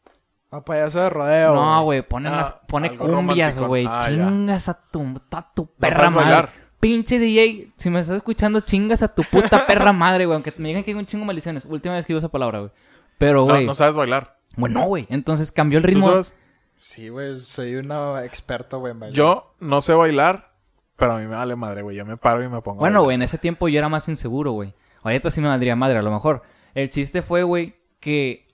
A 0.50 0.64
payaso 0.64 1.00
de 1.00 1.10
rodeo. 1.10 1.54
No, 1.54 1.82
güey, 1.84 2.02
pone, 2.06 2.28
Ah, 2.28 2.36
las, 2.36 2.52
pone 2.68 2.96
cumbias, 2.96 3.58
güey. 3.58 3.86
Ah, 3.88 4.08
ya. 4.08 4.16
chingas 4.28 4.68
a 4.68 4.74
tu, 4.90 5.20
a 5.32 5.52
tu 5.52 5.66
perra 5.74 6.10
madre. 6.10 6.16
bailar. 6.24 6.50
Pinche 6.80 7.18
DJ, 7.18 7.72
si 7.76 7.90
me 7.90 7.98
estás 8.00 8.16
escuchando, 8.16 8.60
chingas 8.60 9.02
a 9.02 9.08
tu 9.14 9.22
puta 9.24 9.66
perra 9.66 9.92
madre, 9.92 10.26
güey. 10.26 10.34
Aunque 10.36 10.52
me 10.58 10.68
digan 10.68 10.84
que 10.84 10.92
hay 10.92 10.96
un 10.96 11.06
chingo 11.06 11.22
de 11.22 11.26
maldiciones. 11.26 11.64
Última 11.64 11.94
vez 11.94 12.06
que 12.06 12.12
digo 12.12 12.18
esa 12.18 12.28
palabra, 12.28 12.60
güey. 12.60 12.70
Pero, 13.18 13.40
No, 13.46 13.54
güey. 13.54 13.66
no 13.66 13.74
sabes 13.74 13.96
bailar. 13.96 14.38
Bueno, 14.56 14.86
güey. 14.86 15.06
Entonces 15.10 15.50
cambió 15.50 15.78
el 15.78 15.82
¿Tú 15.82 15.88
ritmo. 15.88 16.04
sabes? 16.06 16.36
Sí, 16.78 17.08
güey, 17.08 17.38
soy 17.40 17.74
un 17.76 17.90
experto, 18.22 18.78
güey, 18.78 18.92
en 18.92 19.00
bailar. 19.00 19.16
Yo 19.16 19.54
no 19.58 19.80
sé 19.80 19.94
bailar, 19.94 20.52
pero 20.96 21.12
a 21.12 21.18
mí 21.18 21.26
me 21.26 21.34
vale 21.34 21.56
madre, 21.56 21.82
güey. 21.82 21.96
Yo 21.96 22.04
me 22.04 22.16
paro 22.16 22.42
y 22.42 22.48
me 22.48 22.60
pongo. 22.62 22.78
Bueno, 22.78 23.02
güey, 23.02 23.16
en 23.16 23.22
ese 23.22 23.38
tiempo 23.38 23.68
yo 23.68 23.78
era 23.78 23.88
más 23.88 24.08
inseguro, 24.08 24.52
güey. 24.52 24.74
Ahorita 25.02 25.30
sí 25.30 25.40
me 25.40 25.48
valdría 25.48 25.76
madre, 25.76 25.98
a 25.98 26.02
lo 26.02 26.10
mejor. 26.10 26.42
El 26.74 26.90
chiste 26.90 27.22
fue, 27.22 27.42
güey, 27.42 27.76
que 28.00 28.46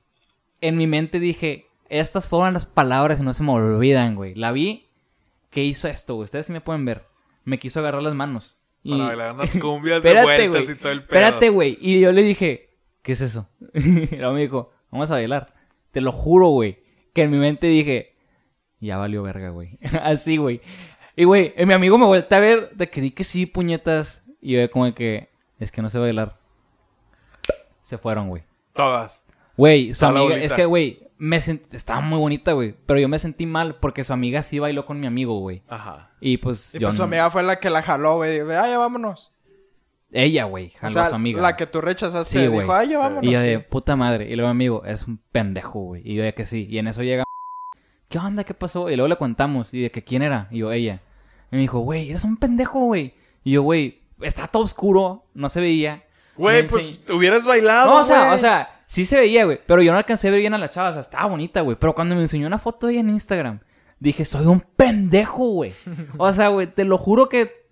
en 0.61 0.77
mi 0.77 0.87
mente 0.87 1.21
dije, 1.21 1.67
estas 1.89 2.29
fueron 2.29 2.55
las 2.55 2.67
palabras 2.67 3.21
y 3.21 3.23
no 3.23 3.35
se 3.35 3.43
me 3.43 3.53
olvidan, 3.53 4.15
güey. 4.15 4.35
La 4.35 4.53
vi 4.53 4.89
que 5.51 5.65
hizo 5.65 5.89
esto, 5.89 6.15
güey. 6.15 6.25
Ustedes 6.25 6.47
sí 6.47 6.53
me 6.53 6.61
pueden 6.61 6.85
ver. 6.85 7.07
Me 7.45 7.59
quiso 7.59 7.81
agarrar 7.81 8.03
las 8.03 8.15
manos. 8.15 8.57
Y... 8.83 8.93
Para 8.93 9.07
bailar 9.07 9.35
unas 9.35 9.55
cumbias 9.55 10.03
de 10.03 10.23
vueltas 10.23 10.71
y 10.71 10.75
todo 10.77 10.93
el 10.93 11.05
pedo. 11.05 11.21
Espérate, 11.21 11.49
güey. 11.51 11.77
Y 11.81 12.01
yo 12.01 12.13
le 12.13 12.23
dije, 12.23 12.71
¿qué 13.03 13.13
es 13.13 13.21
eso? 13.21 13.49
y 13.75 14.17
luego 14.17 14.33
me 14.33 14.41
dijo, 14.41 14.73
vamos 14.91 15.11
a 15.11 15.15
bailar. 15.15 15.55
Te 15.91 16.01
lo 16.01 16.13
juro, 16.13 16.49
güey. 16.49 16.83
Que 17.13 17.23
en 17.23 17.31
mi 17.31 17.39
mente 17.39 17.67
dije, 17.67 18.15
ya 18.81 18.97
valió 18.97 19.23
verga, 19.23 19.51
güey. 19.51 19.79
Así, 20.03 20.37
güey. 20.37 20.61
Y, 21.17 21.25
güey, 21.25 21.53
eh, 21.57 21.67
mi 21.67 21.75
amigo 21.75 21.99
me 21.99 22.07
vuelve 22.07 22.27
a 22.35 22.39
ver 22.39 22.71
de 22.75 22.89
que 22.89 23.01
di 23.01 23.11
que 23.11 23.25
sí, 23.25 23.47
puñetas. 23.47 24.25
Y 24.41 24.53
yo 24.55 24.71
como 24.71 24.87
de 24.87 24.95
que, 24.95 25.31
es 25.59 25.71
que 25.73 25.83
no 25.83 25.91
sé 25.91 25.99
bailar. 25.99 26.39
Se 27.83 27.99
fueron, 27.99 28.29
güey. 28.29 28.45
Todas. 28.75 29.27
Güey, 29.57 29.93
su 29.95 30.07
Toda 30.07 30.21
amiga, 30.21 30.37
es 30.37 30.55
que, 30.55 30.65
güey, 30.65 31.09
me 31.19 31.39
sent- 31.39 31.75
estaba 31.75 32.01
muy 32.01 32.19
bonita, 32.19 32.53
güey. 32.53 32.75
Pero 32.87 33.01
yo 33.01 33.09
me 33.09 33.19
sentí 33.19 33.45
mal 33.47 33.75
porque 33.77 34.05
su 34.05 34.13
amiga 34.13 34.43
sí 34.43 34.59
bailó 34.59 34.87
con 34.87 35.01
mi 35.01 35.07
amigo, 35.07 35.39
güey. 35.41 35.63
Ajá. 35.69 36.13
Y 36.21 36.39
pues 36.39 36.75
Y 36.75 36.79
yo 36.79 36.89
pues 36.89 36.97
su 36.97 37.03
no- 37.03 37.07
amiga 37.07 37.31
fue 37.31 37.43
la 37.43 37.59
que 37.61 37.69
la 37.69 37.83
jaló, 37.83 38.17
güey. 38.17 38.41
Ah, 38.41 38.69
ya 38.69 38.79
vámonos. 38.79 39.33
Ella, 40.13 40.45
güey, 40.45 40.73
O 40.77 40.79
jaló 40.79 40.93
sea, 40.93 41.05
a 41.07 41.09
su 41.11 41.15
amiga. 41.15 41.41
la 41.43 41.57
que 41.57 41.67
tú 41.67 41.81
rechazaste. 41.81 42.41
Sí, 42.41 42.47
güey. 42.47 42.61
dijo, 42.63 42.73
ah, 42.73 42.83
ya 42.85 42.91
Sí. 42.91 42.97
vámonos. 42.97 43.25
Y 43.25 43.31
yo 43.33 43.41
de 43.41 43.59
sí. 43.59 43.65
puta 43.69 43.97
madre. 43.97 44.29
Y 44.31 44.35
luego 44.37 44.49
mi 44.49 44.53
amigo, 44.53 44.85
es 44.85 45.07
un 45.07 45.19
pendejo, 45.31 45.81
güey. 45.81 46.03
Y 46.05 46.15
yo 46.15 46.23
de 46.23 46.33
que 46.35 46.47
sí. 46.47 46.67
Y 46.71 46.79
en 46.79 46.89
eso 46.89 47.03
llega. 47.03 47.25
¿Qué 48.11 48.19
onda? 48.19 48.45
¿Qué 48.45 48.53
pasó? 48.53 48.91
Y 48.91 48.97
luego 48.97 49.09
le 49.09 49.17
contamos. 49.17 49.73
Y 49.73 49.81
de 49.83 49.91
que 49.91 50.05
quién 50.05 50.21
era. 50.21 50.49
Y 50.51 50.59
yo, 50.59 50.73
ella. 50.73 51.01
Y 51.51 51.57
me 51.57 51.63
dijo, 51.63 51.79
güey, 51.79 52.11
eres 52.11 52.25
un 52.25 52.37
pendejo, 52.37 52.81
güey. 52.81 53.15
Y 53.45 53.53
yo, 53.53 53.63
güey, 53.63 54.01
está 54.21 54.47
todo 54.49 54.65
oscuro. 54.65 55.25
No 55.33 55.49
se 55.49 55.61
veía. 55.63 56.03
Güey, 56.37 56.67
pues 56.67 56.99
hubieras 57.09 57.47
bailado. 57.47 57.91
No, 57.95 58.01
o 58.01 58.05
sea, 58.05 58.35
o 58.35 58.39
sea, 58.39 58.83
sí 58.87 59.05
se 59.05 59.19
veía, 59.21 59.45
güey. 59.45 59.61
Pero 59.65 59.81
yo 59.81 59.93
no 59.93 59.99
alcancé 59.99 60.29
a 60.29 60.33
ver 60.33 60.41
bien 60.41 60.55
a 60.55 60.59
la 60.59 60.71
chava. 60.71 60.89
O 60.91 60.93
sea, 60.93 61.01
estaba 61.03 61.27
bonita, 61.27 61.61
güey. 61.61 61.77
Pero 61.79 61.95
cuando 61.95 62.15
me 62.17 62.21
enseñó 62.23 62.47
una 62.49 62.59
foto 62.59 62.87
de 62.89 62.95
ella 62.95 63.01
en 63.03 63.11
Instagram, 63.11 63.61
dije, 64.01 64.25
soy 64.25 64.47
un 64.47 64.61
pendejo, 64.61 65.45
güey. 65.51 65.73
O 66.19 66.33
sea, 66.33 66.49
güey, 66.49 66.67
te 66.67 66.85
lo 66.85 66.99
juro 66.99 67.29
que 67.29 67.65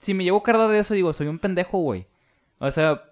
si 0.00 0.14
me 0.14 0.24
llevo 0.24 0.42
carga 0.42 0.66
de 0.68 0.78
eso, 0.78 0.94
digo, 0.94 1.12
soy 1.12 1.26
un 1.26 1.38
pendejo, 1.38 1.78
güey. 1.78 2.06
O 2.58 2.70
sea, 2.70 3.02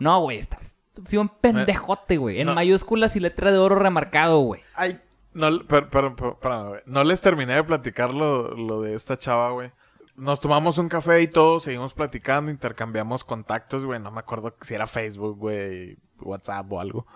no, 0.00 0.20
güey, 0.22 0.38
estás. 0.38 0.74
Fui 1.04 1.18
un 1.18 1.28
pendejote, 1.28 2.16
güey. 2.16 2.40
En 2.40 2.46
No. 2.48 2.54
mayúsculas 2.54 3.14
y 3.14 3.20
letra 3.20 3.52
de 3.52 3.58
oro 3.58 3.76
remarcado, 3.76 4.40
güey. 4.40 4.62
Ay, 4.74 4.98
No, 5.34 5.48
pero, 5.68 5.88
pero, 5.90 6.16
pero, 6.40 6.68
güey. 6.70 6.80
no 6.86 7.04
les 7.04 7.20
terminé 7.20 7.54
de 7.54 7.64
platicar 7.64 8.12
lo, 8.14 8.54
lo 8.54 8.80
de 8.82 8.94
esta 8.94 9.16
chava, 9.16 9.50
güey. 9.50 9.70
Nos 10.16 10.40
tomamos 10.40 10.78
un 10.78 10.88
café 10.88 11.22
y 11.22 11.28
todo, 11.28 11.60
seguimos 11.60 11.94
platicando, 11.94 12.50
intercambiamos 12.50 13.22
contactos, 13.24 13.84
güey. 13.84 14.00
No 14.00 14.10
me 14.10 14.18
acuerdo 14.20 14.54
si 14.62 14.74
era 14.74 14.86
Facebook, 14.88 15.38
güey, 15.38 15.96
WhatsApp 16.20 16.72
o 16.72 16.80
algo. 16.80 17.06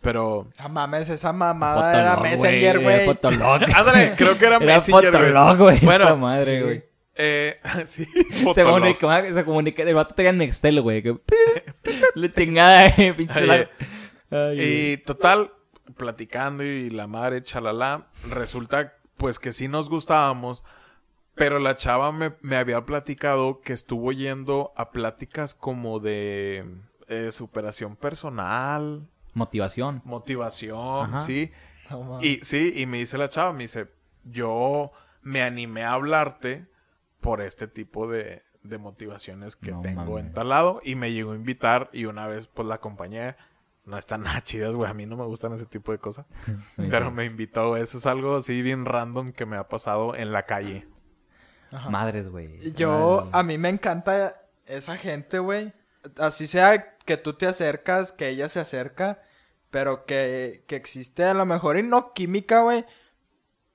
Pero, 0.00 0.48
no 0.58 0.68
mames, 0.68 1.08
esa 1.08 1.32
mamada 1.32 1.92
era 2.00 2.14
Fotolog, 2.16 2.30
Messenger, 2.30 2.76
era 2.76 2.80
güey. 2.82 3.04
Fotolog. 3.06 3.62
ándale, 3.76 4.12
creo 4.16 4.38
que 4.38 4.46
era, 4.46 4.56
Era 4.56 4.64
Messenger, 4.66 5.10
güey. 5.10 5.22
Fotolog, 5.24 5.58
güey, 5.58 5.78
Bueno, 5.80 6.04
esa 6.04 6.14
madre, 6.14 6.56
sí. 6.58 6.64
güey. 6.64 6.84
eh, 7.16 7.60
sí, 7.86 8.04
Se 8.06 8.44
Fotolog. 8.44 8.70
comunica, 8.98 9.34
se 9.34 9.44
comunica, 9.44 9.82
el 9.82 9.94
vato 9.94 10.14
tenía 10.14 10.32
Nextel, 10.32 10.80
güey. 10.80 11.02
que- 11.02 11.18
La 12.14 12.32
chingada, 12.32 12.86
eh, 12.86 13.12
pinche. 13.14 13.40
Oye, 13.42 13.46
la- 13.48 13.68
Ay, 14.48 14.56
güey. 14.56 14.92
Y 14.92 14.96
total, 14.98 15.50
platicando 15.96 16.62
y 16.64 16.90
la 16.90 17.06
madre, 17.06 17.42
chalala, 17.42 18.06
resulta 18.30 18.94
pues 19.16 19.38
que 19.38 19.52
sí 19.52 19.68
nos 19.68 19.88
gustábamos, 19.90 20.64
pero 21.34 21.58
la 21.58 21.74
chava 21.74 22.12
me, 22.12 22.32
me 22.40 22.56
había 22.56 22.84
platicado 22.84 23.60
que 23.60 23.72
estuvo 23.72 24.12
yendo 24.12 24.72
a 24.76 24.90
pláticas 24.90 25.54
como 25.54 25.98
de 26.00 26.64
eh, 27.08 27.30
superación 27.32 27.96
personal, 27.96 29.06
Motivación. 29.34 30.02
motivación, 30.04 31.14
Ajá. 31.14 31.20
sí. 31.20 31.50
Y 32.20 32.36
sí, 32.42 32.72
y 32.76 32.86
me 32.86 32.98
dice 32.98 33.16
la 33.18 33.28
chava, 33.28 33.52
me 33.52 33.64
dice, 33.64 33.88
yo 34.24 34.90
me 35.22 35.42
animé 35.42 35.84
a 35.84 35.92
hablarte 35.92 36.66
por 37.20 37.40
este 37.40 37.66
tipo 37.66 38.08
de, 38.08 38.42
de 38.62 38.78
motivaciones 38.78 39.56
que 39.56 39.70
No 39.70 39.80
tengo 39.80 40.04
mames. 40.04 40.26
en 40.26 40.32
tal 40.34 40.48
lado. 40.50 40.80
Y 40.84 40.96
me 40.96 41.12
llegó 41.12 41.32
a 41.32 41.36
invitar 41.36 41.88
y 41.92 42.04
una 42.04 42.26
vez 42.26 42.46
pues 42.48 42.68
la 42.68 42.74
acompañé. 42.76 43.36
No 43.88 43.96
están 43.96 44.22
nada 44.22 44.42
chidas, 44.42 44.76
güey. 44.76 44.90
A 44.90 44.94
mí 44.94 45.06
no 45.06 45.16
me 45.16 45.24
gustan 45.24 45.54
ese 45.54 45.64
tipo 45.64 45.92
de 45.92 45.98
cosas. 45.98 46.26
Pero 46.76 47.10
me 47.10 47.24
invitó. 47.24 47.76
Eso 47.76 47.96
es 47.96 48.06
algo 48.06 48.36
así 48.36 48.60
bien 48.60 48.84
random 48.84 49.32
que 49.32 49.46
me 49.46 49.56
ha 49.56 49.68
pasado 49.68 50.14
en 50.14 50.30
la 50.30 50.44
calle. 50.44 50.86
Ajá. 51.72 51.88
Madres, 51.88 52.28
güey. 52.28 52.72
Yo, 52.74 53.28
a 53.32 53.42
mí 53.42 53.56
me 53.56 53.70
encanta 53.70 54.42
esa 54.66 54.96
gente, 54.96 55.38
güey. 55.38 55.72
Así 56.18 56.46
sea 56.46 56.96
que 57.04 57.16
tú 57.16 57.32
te 57.32 57.46
acercas, 57.46 58.12
que 58.12 58.28
ella 58.28 58.48
se 58.50 58.60
acerca, 58.60 59.22
pero 59.70 60.04
que, 60.04 60.64
que 60.68 60.76
existe 60.76 61.24
a 61.24 61.34
lo 61.34 61.46
mejor 61.46 61.78
y 61.78 61.82
no 61.82 62.12
química, 62.12 62.60
güey. 62.60 62.84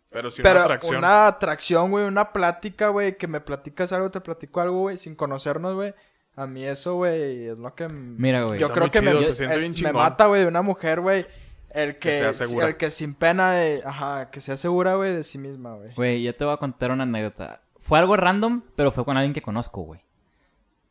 Pero 0.09 0.29
sí 0.29 0.43
pero 0.43 0.59
una 0.59 0.65
atracción. 0.65 0.95
una 0.97 1.27
atracción, 1.27 1.89
güey, 1.91 2.05
una 2.05 2.31
plática, 2.31 2.89
güey, 2.89 3.17
que 3.17 3.27
me 3.27 3.41
platicas 3.41 3.91
algo, 3.91 4.11
te 4.11 4.21
platico 4.21 4.61
algo, 4.61 4.81
güey, 4.81 4.97
sin 4.97 5.15
conocernos, 5.15 5.73
güey. 5.73 5.95
A 6.35 6.47
mí 6.47 6.63
eso, 6.63 6.95
güey, 6.95 7.47
es 7.47 7.57
lo 7.57 7.73
que... 7.75 7.87
Mira, 7.87 8.43
güey. 8.43 8.59
Yo 8.59 8.67
Está 8.67 8.79
creo 8.79 8.91
que 8.91 9.01
me, 9.01 9.11
se 9.23 9.31
es- 9.31 9.37
siente 9.37 9.57
bien 9.59 9.73
me 9.83 9.93
mata, 9.93 10.25
güey, 10.25 10.41
de 10.41 10.47
una 10.47 10.61
mujer, 10.63 10.99
güey. 11.01 11.25
El 11.71 11.97
Que 11.97 12.09
que, 12.21 12.33
sea 12.33 12.67
el 12.67 12.77
que 12.77 12.91
sin 12.91 13.13
pena 13.15 13.51
de, 13.53 13.81
ajá, 13.85 14.29
que 14.29 14.41
sea 14.41 14.57
segura, 14.57 14.95
güey, 14.95 15.13
de 15.15 15.23
sí 15.23 15.37
misma, 15.37 15.73
güey. 15.75 15.93
Güey, 15.95 16.23
yo 16.23 16.35
te 16.35 16.45
voy 16.45 16.53
a 16.53 16.57
contar 16.57 16.91
una 16.91 17.03
anécdota. 17.03 17.61
Fue 17.79 17.97
algo 17.99 18.15
random, 18.15 18.61
pero 18.75 18.91
fue 18.91 19.05
con 19.05 19.17
alguien 19.17 19.33
que 19.33 19.41
conozco, 19.41 19.81
güey. 19.81 20.01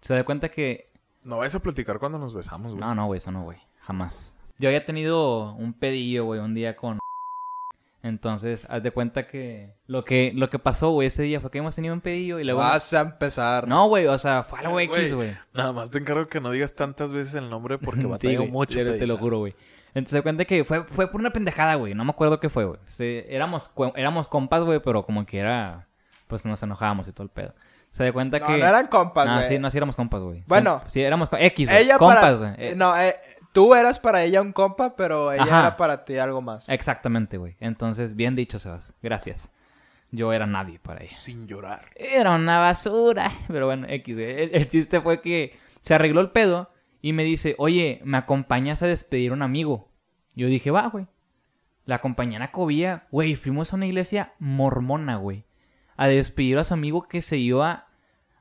Se 0.00 0.14
da 0.14 0.24
cuenta 0.24 0.48
que... 0.50 0.90
No 1.22 1.38
vais 1.38 1.54
a 1.54 1.60
platicar 1.60 1.98
cuando 2.00 2.18
nos 2.18 2.34
besamos, 2.34 2.72
güey. 2.72 2.80
No, 2.80 2.94
no, 2.94 3.06
güey, 3.06 3.18
eso 3.18 3.30
no, 3.30 3.44
güey. 3.44 3.58
Jamás. 3.80 4.34
Yo 4.58 4.68
había 4.68 4.84
tenido 4.84 5.54
un 5.54 5.72
pedillo, 5.72 6.24
güey, 6.24 6.40
un 6.40 6.54
día 6.54 6.76
con... 6.76 6.98
Entonces, 8.02 8.66
haz 8.68 8.82
de 8.82 8.90
cuenta 8.90 9.28
que 9.28 9.74
lo 9.86 10.04
que 10.04 10.32
lo 10.34 10.50
que 10.50 10.58
pasó, 10.58 10.90
güey, 10.90 11.06
ese 11.06 11.22
día 11.22 11.40
fue 11.40 11.50
que 11.52 11.58
hemos 11.58 11.76
tenido 11.76 11.94
un 11.94 12.00
pedillo 12.00 12.40
y 12.40 12.44
luego... 12.44 12.58
Vas 12.60 12.92
a 12.94 13.00
empezar. 13.02 13.68
No, 13.68 13.86
güey, 13.86 14.06
o 14.08 14.18
sea, 14.18 14.42
fue 14.42 14.58
algo 14.58 14.80
X, 14.80 15.14
güey. 15.14 15.36
Nada 15.54 15.72
más 15.72 15.90
te 15.90 15.98
encargo 15.98 16.26
que 16.26 16.40
no 16.40 16.50
digas 16.50 16.74
tantas 16.74 17.12
veces 17.12 17.34
el 17.34 17.48
nombre 17.48 17.78
porque 17.78 18.00
Sí, 18.02 18.06
batallo 18.06 18.38
güey, 18.40 18.50
mucho. 18.50 18.78
te, 18.78 18.98
te 18.98 19.06
lo 19.06 19.16
juro, 19.18 19.38
güey. 19.38 19.54
Entonces 19.94 20.10
se 20.10 20.16
da 20.16 20.22
cuenta 20.22 20.44
que 20.46 20.64
fue, 20.64 20.82
fue 20.84 21.06
por 21.12 21.20
una 21.20 21.30
pendejada, 21.30 21.76
güey. 21.76 21.94
No 21.94 22.04
me 22.04 22.10
acuerdo 22.10 22.40
qué 22.40 22.48
fue, 22.48 22.64
güey. 22.64 22.80
Sí, 22.86 23.22
éramos, 23.28 23.70
éramos 23.94 24.26
compas, 24.26 24.62
güey, 24.64 24.80
pero 24.80 25.04
como 25.04 25.24
que 25.24 25.38
era... 25.38 25.86
Pues 26.26 26.44
nos 26.46 26.62
enojábamos 26.62 27.06
y 27.08 27.12
todo 27.12 27.24
el 27.24 27.30
pedo. 27.30 27.54
Se 27.90 28.04
da 28.04 28.12
cuenta 28.12 28.38
No, 28.38 28.46
que... 28.46 28.52
no 28.56 28.66
eran 28.66 28.86
compas, 28.86 29.26
No, 29.26 29.34
güey. 29.34 29.48
sí, 29.48 29.58
no, 29.58 29.70
sí 29.70 29.76
éramos 29.76 29.94
compas, 29.96 30.22
güey. 30.22 30.42
Bueno. 30.48 30.80
Sí, 30.86 30.92
sí, 30.94 31.02
éramos 31.02 31.28
X, 31.30 31.68
güey. 31.68 31.82
Ella 31.84 31.98
compas, 31.98 32.40
güey. 32.40 32.74
No, 32.74 32.98
eh, 32.98 33.14
tú 33.52 33.74
eras 33.74 33.98
para 33.98 34.22
ella 34.24 34.42
un 34.42 34.52
compa, 34.52 34.96
pero 34.96 35.32
ella 35.32 35.42
Ajá. 35.42 35.60
era 35.60 35.76
para 35.76 36.04
ti 36.04 36.18
algo 36.18 36.42
más. 36.42 36.68
Exactamente, 36.68 37.36
güey. 37.36 37.56
Entonces, 37.60 38.16
bien 38.16 38.34
dicho, 38.34 38.58
Sebas. 38.58 38.94
Gracias. 39.02 39.52
Yo 40.10 40.32
era 40.32 40.46
nadie 40.46 40.78
para 40.78 41.02
ella. 41.02 41.14
Sin 41.14 41.46
llorar. 41.46 41.90
Era 41.96 42.32
una 42.32 42.58
basura. 42.58 43.30
Pero 43.48 43.66
bueno, 43.66 43.86
X. 43.88 44.18
El, 44.18 44.54
el 44.54 44.68
chiste 44.68 45.00
fue 45.00 45.22
que 45.22 45.56
se 45.80 45.94
arregló 45.94 46.20
el 46.20 46.30
pedo 46.30 46.70
y 47.00 47.12
me 47.14 47.24
dice, 47.24 47.54
oye, 47.58 48.00
¿me 48.04 48.18
acompañas 48.18 48.82
a 48.82 48.86
despedir 48.86 49.30
a 49.30 49.34
un 49.34 49.42
amigo? 49.42 49.88
Yo 50.34 50.48
dije, 50.48 50.70
va, 50.70 50.88
güey. 50.88 51.06
La 51.86 51.96
acompañé 51.96 52.36
a 52.36 52.40
la 52.40 52.52
cobilla. 52.52 53.06
Güey, 53.10 53.36
fuimos 53.36 53.72
a 53.72 53.76
una 53.76 53.86
iglesia 53.86 54.34
mormona, 54.38 55.16
güey. 55.16 55.44
A 55.96 56.06
despedir 56.08 56.58
a 56.58 56.64
su 56.64 56.74
amigo 56.74 57.08
que 57.08 57.22
se 57.22 57.38
iba 57.38 57.88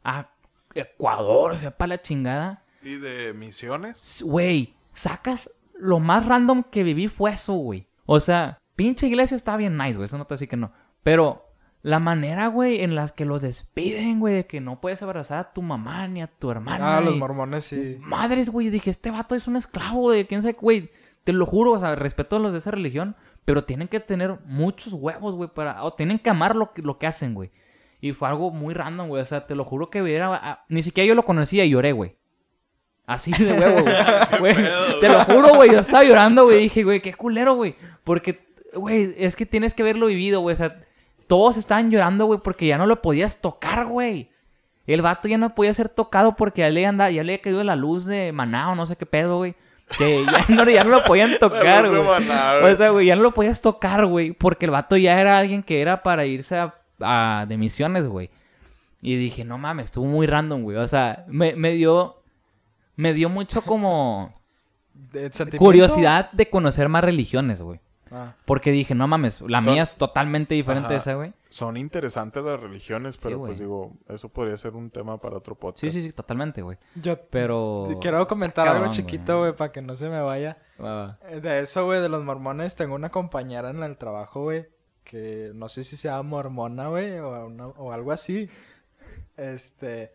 a 0.03 0.29
Ecuador, 0.73 1.51
o 1.51 1.57
sea, 1.57 1.71
para 1.71 1.89
la 1.89 2.01
chingada. 2.01 2.63
Sí, 2.71 2.97
de 2.97 3.33
misiones. 3.33 4.21
Güey, 4.25 4.75
sacas 4.93 5.53
lo 5.77 5.99
más 5.99 6.25
random 6.25 6.63
que 6.63 6.83
viví 6.83 7.07
fue 7.07 7.31
eso, 7.31 7.53
güey. 7.53 7.87
O 8.05 8.19
sea, 8.19 8.59
pinche 8.75 9.07
iglesia 9.07 9.35
está 9.35 9.57
bien 9.57 9.77
nice, 9.77 9.93
güey. 9.95 10.05
Eso 10.05 10.17
no 10.17 10.25
te 10.25 10.33
decir 10.35 10.49
que 10.49 10.57
no. 10.57 10.71
Pero 11.03 11.47
la 11.81 11.99
manera, 11.99 12.47
güey, 12.47 12.81
en 12.83 12.93
las 12.93 13.11
que 13.11 13.25
los 13.25 13.41
despiden, 13.41 14.19
güey, 14.19 14.35
de 14.35 14.45
que 14.45 14.61
no 14.61 14.79
puedes 14.81 15.01
abrazar 15.01 15.39
a 15.39 15.53
tu 15.53 15.61
mamá 15.61 16.07
ni 16.07 16.21
a 16.21 16.27
tu 16.27 16.51
hermana. 16.51 16.97
Ah, 16.97 17.01
los 17.01 17.15
mormones 17.17 17.65
sí. 17.65 17.97
Madres, 17.99 18.49
güey. 18.49 18.69
Dije, 18.69 18.89
este 18.91 19.09
vato 19.09 19.33
es 19.35 19.47
un 19.47 19.55
esclavo 19.55 20.11
de 20.11 20.27
quién 20.27 20.41
sabe, 20.41 20.57
güey. 20.59 20.91
Te 21.23 21.33
lo 21.33 21.45
juro, 21.45 21.71
o 21.71 21.79
sea, 21.79 21.95
respeto 21.95 22.35
a 22.35 22.39
los 22.39 22.51
de 22.51 22.59
esa 22.59 22.71
religión. 22.71 23.15
Pero 23.45 23.63
tienen 23.63 23.87
que 23.87 23.99
tener 23.99 24.39
muchos 24.45 24.93
huevos, 24.93 25.35
güey, 25.35 25.49
para... 25.51 25.83
O 25.83 25.93
tienen 25.93 26.19
que 26.19 26.29
amar 26.29 26.55
lo 26.55 26.73
que, 26.73 26.83
lo 26.83 26.99
que 26.99 27.07
hacen, 27.07 27.33
güey. 27.33 27.49
Y 27.99 28.11
fue 28.13 28.27
algo 28.27 28.51
muy 28.51 28.75
random, 28.75 29.07
güey. 29.07 29.21
O 29.21 29.25
sea, 29.25 29.47
te 29.47 29.55
lo 29.55 29.65
juro 29.65 29.89
que 29.89 29.99
era... 30.15 30.35
a- 30.35 30.65
Ni 30.69 30.83
siquiera 30.83 31.07
yo 31.07 31.15
lo 31.15 31.25
conocía 31.25 31.65
y 31.65 31.71
lloré, 31.71 31.91
güey. 31.91 32.17
Así 33.13 33.31
de 33.31 33.53
huevo, 33.53 33.81
güey. 33.81 33.95
Güey, 34.39 34.55
Te 35.01 35.09
lo 35.09 35.19
juro, 35.25 35.55
güey. 35.55 35.71
Yo 35.71 35.79
estaba 35.79 36.03
llorando, 36.03 36.45
güey. 36.45 36.59
Dije, 36.61 36.83
güey, 36.83 37.01
qué 37.01 37.13
culero, 37.13 37.55
güey. 37.55 37.75
Porque, 38.03 38.39
güey, 38.73 39.13
es 39.17 39.35
que 39.35 39.45
tienes 39.45 39.73
que 39.73 39.81
haberlo 39.83 40.07
vivido, 40.07 40.39
güey. 40.41 40.53
O 40.53 40.57
sea, 40.57 40.77
todos 41.27 41.57
estaban 41.57 41.91
llorando, 41.91 42.25
güey, 42.25 42.39
porque 42.43 42.67
ya 42.67 42.77
no 42.77 42.85
lo 42.85 43.01
podías 43.01 43.41
tocar, 43.41 43.85
güey. 43.85 44.29
El 44.87 45.01
vato 45.01 45.27
ya 45.27 45.37
no 45.37 45.53
podía 45.55 45.73
ser 45.73 45.89
tocado 45.89 46.35
porque 46.35 46.61
ya 46.61 46.69
le 46.69 46.85
anda, 46.85 47.09
ya 47.11 47.23
le 47.23 47.33
había 47.33 47.41
caído 47.41 47.63
la 47.63 47.75
luz 47.75 48.05
de 48.05 48.31
maná 48.31 48.71
o 48.71 48.75
no 48.75 48.85
sé 48.87 48.95
qué 48.95 49.05
pedo, 49.05 49.37
güey. 49.37 49.55
Que 49.97 50.23
ya 50.25 50.45
no, 50.55 50.69
ya 50.69 50.83
no 50.83 50.89
lo 50.91 51.03
podían 51.03 51.37
tocar, 51.39 51.87
güey. 51.87 52.01
O 52.73 52.75
sea, 52.75 52.89
güey, 52.89 53.05
ya 53.07 53.15
no 53.15 53.23
lo 53.23 53.31
podías 53.33 53.61
tocar, 53.61 54.05
güey. 54.05 54.31
Porque 54.31 54.65
el 54.65 54.71
vato 54.71 54.95
ya 54.97 55.19
era 55.19 55.37
alguien 55.37 55.63
que 55.63 55.81
era 55.81 56.01
para 56.01 56.25
irse 56.25 56.57
a, 56.57 56.73
a- 57.01 57.45
de 57.47 57.57
misiones, 57.57 58.07
güey. 58.07 58.29
Y 59.01 59.15
dije, 59.17 59.43
no 59.45 59.57
mames, 59.57 59.85
estuvo 59.87 60.05
muy 60.05 60.27
random, 60.27 60.63
güey. 60.63 60.77
O 60.77 60.87
sea, 60.87 61.25
me, 61.27 61.55
me 61.55 61.71
dio. 61.73 62.20
Me 62.95 63.13
dio 63.13 63.29
mucho 63.29 63.61
como 63.63 64.33
curiosidad 65.57 66.31
de 66.31 66.49
conocer 66.49 66.89
más 66.89 67.03
religiones, 67.03 67.61
güey. 67.61 67.79
Ah. 68.13 68.33
Porque 68.45 68.71
dije, 68.71 68.93
no 68.93 69.07
mames, 69.07 69.39
la 69.41 69.61
Son- 69.61 69.73
mía 69.73 69.83
es 69.83 69.95
totalmente 69.95 70.53
diferente 70.53 70.89
de 70.89 70.95
Ajá. 70.95 71.01
esa, 71.01 71.13
güey. 71.15 71.33
Son 71.47 71.77
interesantes 71.77 72.43
las 72.43 72.59
religiones, 72.59 73.15
pero 73.17 73.39
pues 73.39 73.59
digo, 73.59 73.93
eso 74.09 74.27
podría 74.27 74.57
ser 74.57 74.75
un 74.75 74.89
tema 74.89 75.17
para 75.17 75.37
otro 75.37 75.55
podcast. 75.55 75.79
Sí, 75.81 75.91
sí, 75.91 76.01
sí, 76.07 76.11
totalmente, 76.13 76.61
güey. 76.61 76.77
Yo 76.95 77.17
Pero. 77.29 77.87
quiero 78.01 78.27
comentar 78.27 78.67
algo 78.67 78.89
chiquito, 78.89 79.39
güey, 79.39 79.55
para 79.55 79.71
que 79.71 79.81
no 79.81 79.95
se 79.95 80.09
me 80.09 80.19
vaya. 80.21 80.57
Va, 80.83 80.93
va. 80.93 81.19
Eh, 81.29 81.39
De 81.39 81.59
eso, 81.61 81.85
güey, 81.85 82.01
de 82.01 82.09
los 82.09 82.23
mormones, 82.23 82.75
tengo 82.75 82.95
una 82.95 83.09
compañera 83.09 83.69
en 83.69 83.81
el 83.81 83.97
trabajo, 83.97 84.43
güey, 84.43 84.67
que 85.05 85.51
no 85.55 85.69
sé 85.69 85.85
si 85.85 85.95
sea 85.95 86.21
mormona, 86.21 86.89
güey, 86.89 87.17
o, 87.19 87.45
una- 87.45 87.67
o 87.67 87.93
algo 87.93 88.11
así. 88.11 88.49
Este, 89.37 90.13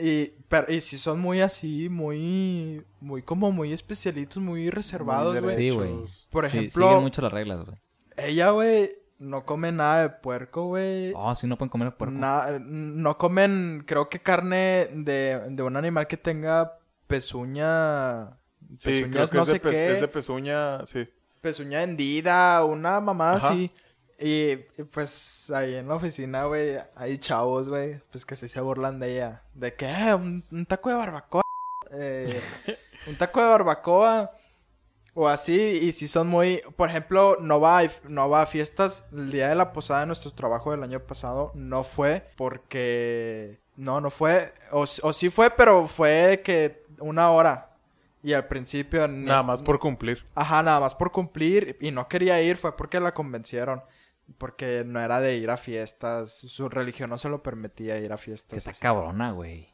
y, 0.00 0.34
pero, 0.48 0.72
y 0.72 0.80
si 0.80 0.98
son 0.98 1.20
muy 1.20 1.40
así, 1.40 1.88
muy, 1.88 2.84
muy 3.00 3.22
como 3.22 3.50
muy 3.52 3.72
especialitos, 3.72 4.42
muy 4.42 4.70
reservados, 4.70 5.40
güey. 5.40 5.56
Sí, 5.56 5.70
güey. 5.70 5.94
Por 6.30 6.48
Sí, 6.48 6.58
ejemplo- 6.58 6.88
siguen 6.88 7.02
mucho 7.02 7.22
las 7.22 7.32
reglas, 7.32 7.64
güey. 7.64 7.78
Ella, 8.16 8.50
güey, 8.50 8.90
no 9.18 9.44
come 9.44 9.70
nada 9.72 10.02
de 10.02 10.10
puerco, 10.10 10.66
güey. 10.68 11.12
Oh, 11.14 11.34
sí, 11.36 11.46
no 11.46 11.56
pueden 11.56 11.70
comer 11.70 11.94
puerco. 11.96 12.14
Na- 12.14 12.58
no 12.60 13.16
comen, 13.18 13.84
creo 13.86 14.08
que 14.08 14.20
carne 14.20 14.88
de, 14.92 15.40
de 15.50 15.62
un 15.62 15.76
animal 15.76 16.06
que 16.06 16.16
tenga 16.16 16.78
pezuña. 17.06 18.38
Sí, 18.78 19.02
creo 19.02 19.06
Pezuñas 19.10 19.30
que 19.30 19.36
no 19.36 19.42
es, 19.42 19.48
de 19.48 19.54
sé 19.54 19.60
qué. 19.60 19.92
es 19.92 20.00
de 20.00 20.08
pezuña, 20.08 20.86
sí. 20.86 21.08
pezuña 21.40 21.82
hendida, 21.82 22.64
una 22.64 23.00
mamada 23.00 23.36
Ajá. 23.36 23.48
así. 23.50 23.70
Y, 24.20 24.56
pues 24.92 25.50
ahí 25.50 25.76
en 25.76 25.88
la 25.88 25.94
oficina, 25.94 26.44
güey, 26.44 26.76
hay 26.94 27.18
chavos, 27.18 27.68
güey, 27.68 28.00
pues 28.10 28.26
que 28.26 28.36
sí 28.36 28.48
se 28.48 28.60
burlan 28.60 28.98
de 29.00 29.14
ella. 29.14 29.42
De 29.54 29.74
que, 29.74 29.86
"Eh, 29.86 30.14
un, 30.14 30.44
un 30.50 30.66
taco 30.66 30.90
de 30.90 30.96
barbacoa. 30.96 31.42
eh, 31.92 32.40
un 33.06 33.16
taco 33.16 33.40
de 33.40 33.48
barbacoa. 33.48 34.30
O 35.12 35.26
así, 35.28 35.60
y 35.60 35.92
si 35.92 36.06
son 36.06 36.28
muy... 36.28 36.62
Por 36.76 36.88
ejemplo, 36.88 37.36
no 37.40 37.60
va, 37.60 37.80
a, 37.80 37.90
no 38.08 38.30
va 38.30 38.42
a 38.42 38.46
fiestas. 38.46 39.04
El 39.12 39.32
día 39.32 39.48
de 39.48 39.56
la 39.56 39.72
posada 39.72 40.00
de 40.00 40.06
nuestro 40.06 40.30
trabajo 40.32 40.70
del 40.70 40.84
año 40.84 41.00
pasado 41.00 41.50
no 41.54 41.82
fue 41.82 42.30
porque... 42.36 43.58
No, 43.76 44.00
no 44.00 44.10
fue. 44.10 44.54
O, 44.70 44.82
o 45.02 45.12
sí 45.12 45.28
fue, 45.30 45.50
pero 45.50 45.86
fue 45.88 46.42
que 46.44 46.84
una 47.00 47.30
hora. 47.30 47.70
Y 48.22 48.34
al 48.34 48.46
principio... 48.46 49.08
Nada 49.08 49.42
más 49.42 49.62
por 49.62 49.80
cumplir. 49.80 50.24
Ajá, 50.34 50.62
nada 50.62 50.78
más 50.78 50.94
por 50.94 51.10
cumplir 51.10 51.76
y 51.80 51.90
no 51.90 52.06
quería 52.06 52.40
ir, 52.40 52.56
fue 52.56 52.76
porque 52.76 53.00
la 53.00 53.12
convencieron. 53.12 53.82
Porque 54.38 54.84
no 54.86 55.00
era 55.00 55.20
de 55.20 55.36
ir 55.36 55.50
a 55.50 55.56
fiestas, 55.56 56.32
su 56.32 56.68
religión 56.68 57.10
no 57.10 57.18
se 57.18 57.28
lo 57.28 57.42
permitía 57.42 57.98
ir 57.98 58.12
a 58.12 58.16
Que 58.16 58.22
fiestas. 58.22 58.58
está 58.58 58.70
así. 58.70 58.80
cabrona, 58.80 59.32
güey. 59.32 59.68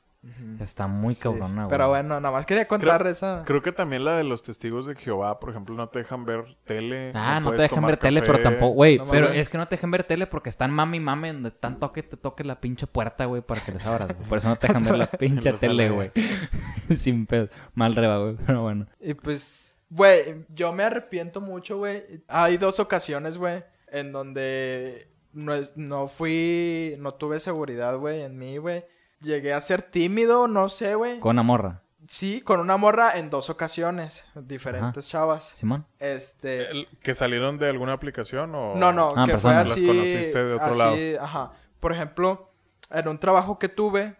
Está 0.59 0.89
muy 0.89 1.15
Sí, 1.15 1.21
cabrona, 1.21 1.67
güey. 1.67 1.69
Pero 1.71 1.89
bueno, 1.89 2.19
nada 2.21 2.33
más 2.33 2.47
quería 2.47 2.67
contar 2.67 3.07
esa. 3.07 3.45
Creo 3.47 3.63
que 3.63 3.71
también 3.71 4.05
la 4.05 4.17
de 4.17 4.25
los 4.25 4.43
testigos 4.43 4.85
de 4.87 4.97
Jehová, 4.97 5.39
por 5.39 5.51
ejemplo, 5.51 5.77
no 5.77 5.89
te 5.89 6.01
dejan 6.01 6.25
ver 6.25 6.57
tele. 6.65 7.13
Ah, 7.15 7.39
no, 7.39 7.53
te 7.53 7.63
dejan 7.63 7.87
ver 7.87 7.97
tele, 7.97 8.23
pero 8.23 8.41
tampoco, 8.41 8.73
güey. 8.73 8.99
No 8.99 9.05
pero 9.09 9.29
es 9.29 9.49
que 9.49 9.57
no 9.57 9.69
te 9.69 9.77
dejan 9.77 9.93
ver 9.93 10.03
tele 10.03 10.27
porque 10.27 10.51
están 10.51 10.73
mami 10.73 10.97
y 10.97 11.01
mami 11.01 11.29
donde 11.31 11.51
están 11.51 11.79
toque 11.79 12.03
te 12.03 12.17
toque 12.17 12.43
la 12.43 12.61
pinche 12.61 12.89
puerta, 12.89 13.27
güey, 13.27 13.41
para 13.43 13.61
que 13.61 13.71
les 13.71 13.87
abras, 13.87 14.17
güey. 14.17 14.29
Por 14.29 14.39
eso 14.39 14.49
no 14.49 14.57
te 14.57 14.67
dejan 14.67 14.83
ver 14.85 14.99
la 14.99 15.07
pinche 15.19 15.53
tele. 15.53 15.91
güey. 15.91 16.11
Sin 16.97 17.27
pedo. 17.27 17.49
Mal 17.75 17.95
reba, 17.95 18.19
güey. 18.19 18.37
Pero 18.45 18.63
bueno. 18.63 18.87
Y 19.01 19.15
pues, 19.15 19.77
güey, 19.91 20.45
yo 20.49 20.73
me 20.73 20.83
arrepiento 20.83 21.41
mucho, 21.41 21.79
güey. 21.79 22.03
Hay 22.27 22.57
dos 22.57 22.81
ocasiones, 22.81 23.39
güey, 23.39 23.63
en 23.89 24.12
donde 24.12 25.09
no, 25.32 25.55
es- 25.55 25.76
no 25.76 26.09
fui, 26.09 26.95
no 26.99 27.14
tuve 27.14 27.41
seguridad, 27.41 27.97
güey, 27.97 28.22
en 28.22 28.39
mí, 28.39 28.57
güey. 28.59 28.84
Llegué 29.20 29.53
a 29.55 29.61
ser 29.61 29.82
tímido, 29.82 30.47
no 30.49 30.68
sé, 30.68 30.95
güey. 30.95 31.18
Con 31.20 31.37
una 31.37 31.43
morra. 31.43 31.82
Sí, 32.09 32.41
con 32.41 32.61
una 32.61 32.76
morra 32.76 33.18
en 33.18 33.30
dos 33.30 33.51
ocasiones, 33.51 34.24
diferentes 34.37 35.09
chavas. 35.09 35.53
Simón. 35.57 35.87
Este, 35.99 36.68
¿Que 37.03 37.14
salieron 37.16 37.59
de 37.59 37.68
alguna 37.68 37.95
aplicación 37.95 38.55
o...? 38.55 38.76
No, 38.76 38.93
no, 38.93 39.12
Ah, 39.16 39.24
que 39.26 39.32
personas. 39.32 39.66
fue 39.66 39.70
Las 39.70 39.76
así. 39.76 39.87
conociste 39.87 40.45
de 40.45 40.55
otro 40.55 40.82
así, 40.91 41.16
Ajá. 41.18 41.53
Por 41.80 41.93
ejemplo, 41.93 42.53
en 42.91 43.09
un 43.09 43.18
trabajo 43.18 43.59
que 43.59 43.68
tuve, 43.68 44.14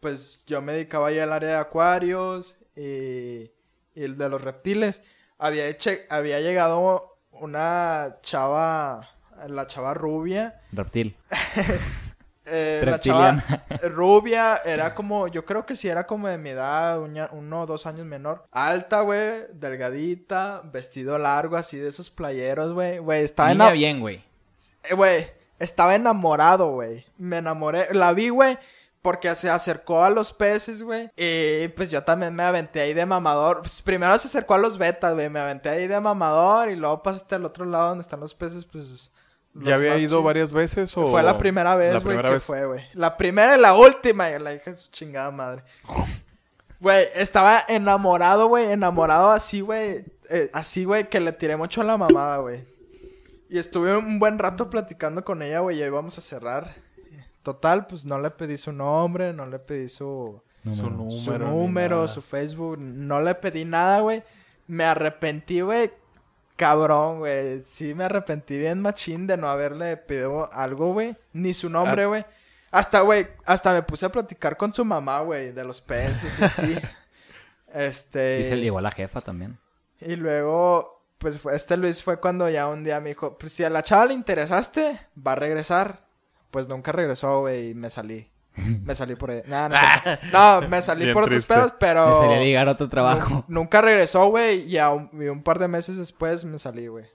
pues 0.00 0.42
yo 0.46 0.60
me 0.62 0.72
dedicaba 0.72 1.08
ahí 1.08 1.18
al 1.18 1.32
área 1.32 1.50
de 1.50 1.56
acuarios 1.56 2.58
y, 2.74 3.50
y 3.94 4.02
el 4.02 4.16
de 4.16 4.28
los 4.28 4.42
reptiles. 4.42 5.02
Había, 5.38 5.68
heche- 5.68 6.06
había 6.10 6.40
llegado 6.40 7.09
una 7.40 8.16
chava, 8.22 9.08
la 9.48 9.66
chava 9.66 9.94
rubia. 9.94 10.60
Reptil. 10.72 11.16
eh, 12.46 12.82
la 12.84 12.98
chava 13.00 13.42
rubia 13.82 14.60
era 14.64 14.94
como, 14.94 15.28
yo 15.28 15.44
creo 15.44 15.66
que 15.66 15.76
sí 15.76 15.88
era 15.88 16.06
como 16.06 16.28
de 16.28 16.38
mi 16.38 16.50
edad, 16.50 17.00
uña- 17.00 17.28
uno 17.32 17.62
o 17.62 17.66
dos 17.66 17.86
años 17.86 18.06
menor. 18.06 18.46
Alta, 18.52 19.00
güey, 19.02 19.44
delgadita, 19.52 20.62
vestido 20.64 21.18
largo, 21.18 21.56
así 21.56 21.76
de 21.78 21.88
esos 21.88 22.10
playeros, 22.10 22.72
güey. 22.72 22.98
Güey, 22.98 23.24
estaba 23.24 23.52
en 23.52 23.72
bien, 23.72 24.00
güey. 24.00 24.24
eh, 24.84 24.94
Güey, 24.94 25.28
estaba 25.58 25.94
enamorado, 25.94 26.72
güey. 26.72 27.04
Me 27.18 27.38
enamoré. 27.38 27.88
La 27.92 28.12
vi, 28.12 28.28
güey. 28.30 28.58
Porque 29.02 29.34
se 29.34 29.48
acercó 29.48 30.04
a 30.04 30.10
los 30.10 30.32
peces, 30.32 30.82
güey. 30.82 31.10
Y 31.16 31.68
pues 31.68 31.90
yo 31.90 32.02
también 32.02 32.34
me 32.34 32.42
aventé 32.42 32.80
ahí 32.80 32.92
de 32.92 33.06
mamador. 33.06 33.60
Pues 33.60 33.80
primero 33.80 34.16
se 34.18 34.28
acercó 34.28 34.54
a 34.54 34.58
los 34.58 34.76
betas, 34.76 35.14
güey. 35.14 35.30
Me 35.30 35.40
aventé 35.40 35.70
ahí 35.70 35.86
de 35.86 35.98
mamador. 36.00 36.68
Y 36.68 36.76
luego 36.76 37.02
pasaste 37.02 37.34
al 37.34 37.44
otro 37.46 37.64
lado 37.64 37.88
donde 37.88 38.02
están 38.02 38.20
los 38.20 38.34
peces, 38.34 38.66
pues. 38.66 39.10
los 39.54 39.66
¿Ya 39.66 39.76
había 39.76 39.96
ido 39.96 40.22
varias 40.22 40.52
veces 40.52 40.94
o...? 40.98 41.06
Fue 41.06 41.22
la 41.22 41.38
primera 41.38 41.74
vez, 41.76 42.04
güey, 42.04 42.16
que 42.20 42.28
vez. 42.28 42.44
fue, 42.44 42.66
güey. 42.66 42.84
La 42.92 43.16
primera 43.16 43.56
y 43.56 43.60
la 43.60 43.74
última. 43.74 44.30
Y 44.30 44.38
la 44.38 44.52
hija 44.52 44.70
de 44.70 44.76
su 44.76 44.90
chingada 44.90 45.30
madre. 45.30 45.62
Güey, 46.80 47.08
estaba 47.14 47.62
enamorado, 47.68 48.48
güey. 48.48 48.72
Enamorado 48.72 49.30
así, 49.32 49.60
güey. 49.60 50.02
eh, 50.30 50.50
así, 50.54 50.84
güey, 50.86 51.10
que 51.10 51.20
le 51.20 51.32
tiré 51.32 51.54
mucho 51.58 51.82
a 51.82 51.84
la 51.84 51.98
mamada, 51.98 52.38
güey. 52.38 52.64
Y 53.50 53.58
estuve 53.58 53.94
un 53.94 54.18
buen 54.18 54.38
rato 54.38 54.70
platicando 54.70 55.22
con 55.22 55.42
ella, 55.42 55.58
güey. 55.58 55.78
Y 55.78 55.82
ahí 55.82 55.90
vamos 55.90 56.16
a 56.16 56.22
cerrar. 56.22 56.74
Total, 57.42 57.86
pues 57.86 58.04
no 58.04 58.18
le 58.18 58.30
pedí 58.30 58.56
su 58.58 58.72
nombre, 58.72 59.32
no 59.32 59.46
le 59.46 59.58
pedí 59.58 59.88
su, 59.88 60.42
Su 60.68 60.90
Número. 60.90 61.10
su 61.10 61.38
número, 61.38 62.08
su 62.08 62.20
Facebook. 62.22 62.76
No 62.78 63.20
le 63.20 63.34
pedí 63.34 63.64
nada, 63.64 64.00
güey. 64.00 64.22
Me 64.66 64.84
arrepentí, 64.84 65.60
güey. 65.62 65.90
Cabrón, 66.56 67.20
güey. 67.20 67.62
Sí, 67.66 67.94
me 67.94 68.04
arrepentí 68.04 68.58
bien 68.58 68.80
machín 68.82 69.26
de 69.26 69.36
no 69.38 69.48
haberle 69.48 69.96
pedido 69.96 70.52
algo, 70.52 70.92
güey. 70.92 71.16
Ni 71.32 71.54
su 71.54 71.70
nombre, 71.70 72.02
Ah. 72.02 72.06
güey. 72.06 72.26
Hasta, 72.70 73.00
güey, 73.00 73.26
hasta 73.46 73.72
me 73.72 73.82
puse 73.82 74.06
a 74.06 74.10
platicar 74.12 74.56
con 74.56 74.72
su 74.72 74.84
mamá, 74.84 75.20
güey, 75.22 75.50
de 75.52 75.64
los 75.64 75.80
peces 75.80 76.38
y 76.38 76.44
así. 76.44 76.76
este. 77.74 78.40
Y 78.40 78.44
se 78.44 78.56
le 78.56 78.62
llegó 78.62 78.78
a 78.78 78.82
la 78.82 78.90
jefa 78.90 79.20
también. 79.20 79.58
Y 80.00 80.16
luego, 80.16 81.02
pues 81.18 81.38
fue, 81.38 81.56
este 81.56 81.76
Luis 81.76 82.02
fue 82.02 82.18
cuando 82.20 82.48
ya 82.48 82.68
un 82.68 82.84
día 82.84 83.00
me 83.00 83.10
dijo, 83.10 83.36
pues 83.38 83.52
si 83.52 83.64
a 83.64 83.70
la 83.70 83.82
chava 83.82 84.06
le 84.06 84.14
interesaste, 84.14 84.98
va 85.26 85.32
a 85.32 85.36
regresar. 85.36 86.04
Pues 86.50 86.68
nunca 86.68 86.92
regresó, 86.92 87.40
güey, 87.40 87.70
y 87.70 87.74
me 87.74 87.90
salí. 87.90 88.30
Me 88.84 88.94
salí 88.96 89.14
por 89.14 89.30
ahí. 89.30 89.42
Nah, 89.46 89.68
no, 89.68 89.76
cierto. 90.02 90.26
no, 90.32 90.68
me 90.68 90.82
salí 90.82 91.02
Bien 91.04 91.14
por 91.14 91.22
otros 91.22 91.36
triste. 91.36 91.54
pedos, 91.54 91.72
pero... 91.78 92.06
Me 92.06 92.20
salía 92.26 92.36
a 92.36 92.40
ligar 92.40 92.68
a 92.68 92.72
otro 92.72 92.88
trabajo. 92.88 93.28
nu- 93.30 93.44
nunca 93.60 93.80
regresó, 93.80 94.26
güey, 94.28 94.62
y, 94.68 94.76
a 94.78 94.90
un, 94.90 95.08
y 95.12 95.28
un 95.28 95.42
par 95.42 95.58
de 95.60 95.68
meses 95.68 95.96
después 95.96 96.44
me 96.44 96.58
salí, 96.58 96.88
güey. 96.88 97.06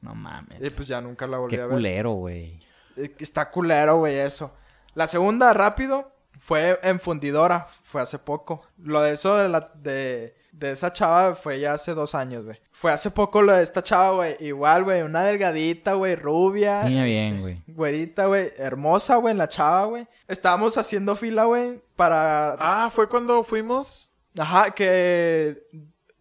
No 0.00 0.14
mames. 0.14 0.60
Y 0.62 0.70
pues 0.70 0.88
ya 0.88 1.00
nunca 1.00 1.26
la 1.26 1.38
volví 1.38 1.54
Qué 1.56 1.62
a 1.62 1.66
ver. 1.66 1.74
culero, 1.74 2.12
güey. 2.12 2.58
Eh, 2.96 3.14
Está 3.18 3.50
culero, 3.50 3.98
güey, 3.98 4.16
eso. 4.16 4.54
La 4.94 5.06
segunda, 5.06 5.52
rápido, 5.52 6.10
fue 6.38 6.78
en 6.82 6.98
Fundidora. 6.98 7.68
Fue 7.82 8.00
hace 8.00 8.18
poco. 8.18 8.62
Lo 8.78 9.02
de 9.02 9.12
eso 9.12 9.36
de 9.36 9.48
la... 9.50 9.70
De, 9.74 10.34
de 10.56 10.70
esa 10.70 10.92
chava 10.92 11.34
fue 11.34 11.58
ya 11.60 11.74
hace 11.74 11.94
dos 11.94 12.14
años, 12.14 12.44
güey. 12.44 12.58
Fue 12.72 12.92
hace 12.92 13.10
poco 13.10 13.42
lo 13.42 13.52
de 13.52 13.62
esta 13.62 13.82
chava, 13.82 14.10
güey. 14.12 14.36
Igual, 14.40 14.84
güey. 14.84 15.02
Una 15.02 15.24
delgadita, 15.24 15.94
güey. 15.94 16.14
Rubia. 16.14 16.84
Niña 16.84 17.06
este, 17.06 17.20
bien, 17.20 17.40
güey. 17.40 17.62
Güerita, 17.66 18.26
güey. 18.26 18.52
Hermosa, 18.56 19.16
güey. 19.16 19.34
La 19.34 19.48
chava, 19.48 19.86
güey. 19.86 20.06
Estábamos 20.28 20.78
haciendo 20.78 21.16
fila, 21.16 21.44
güey. 21.44 21.80
Para... 21.96 22.56
Ah, 22.58 22.88
¿fue 22.90 23.08
cuando 23.08 23.42
fuimos? 23.42 24.12
Ajá, 24.38 24.70
que... 24.70 25.66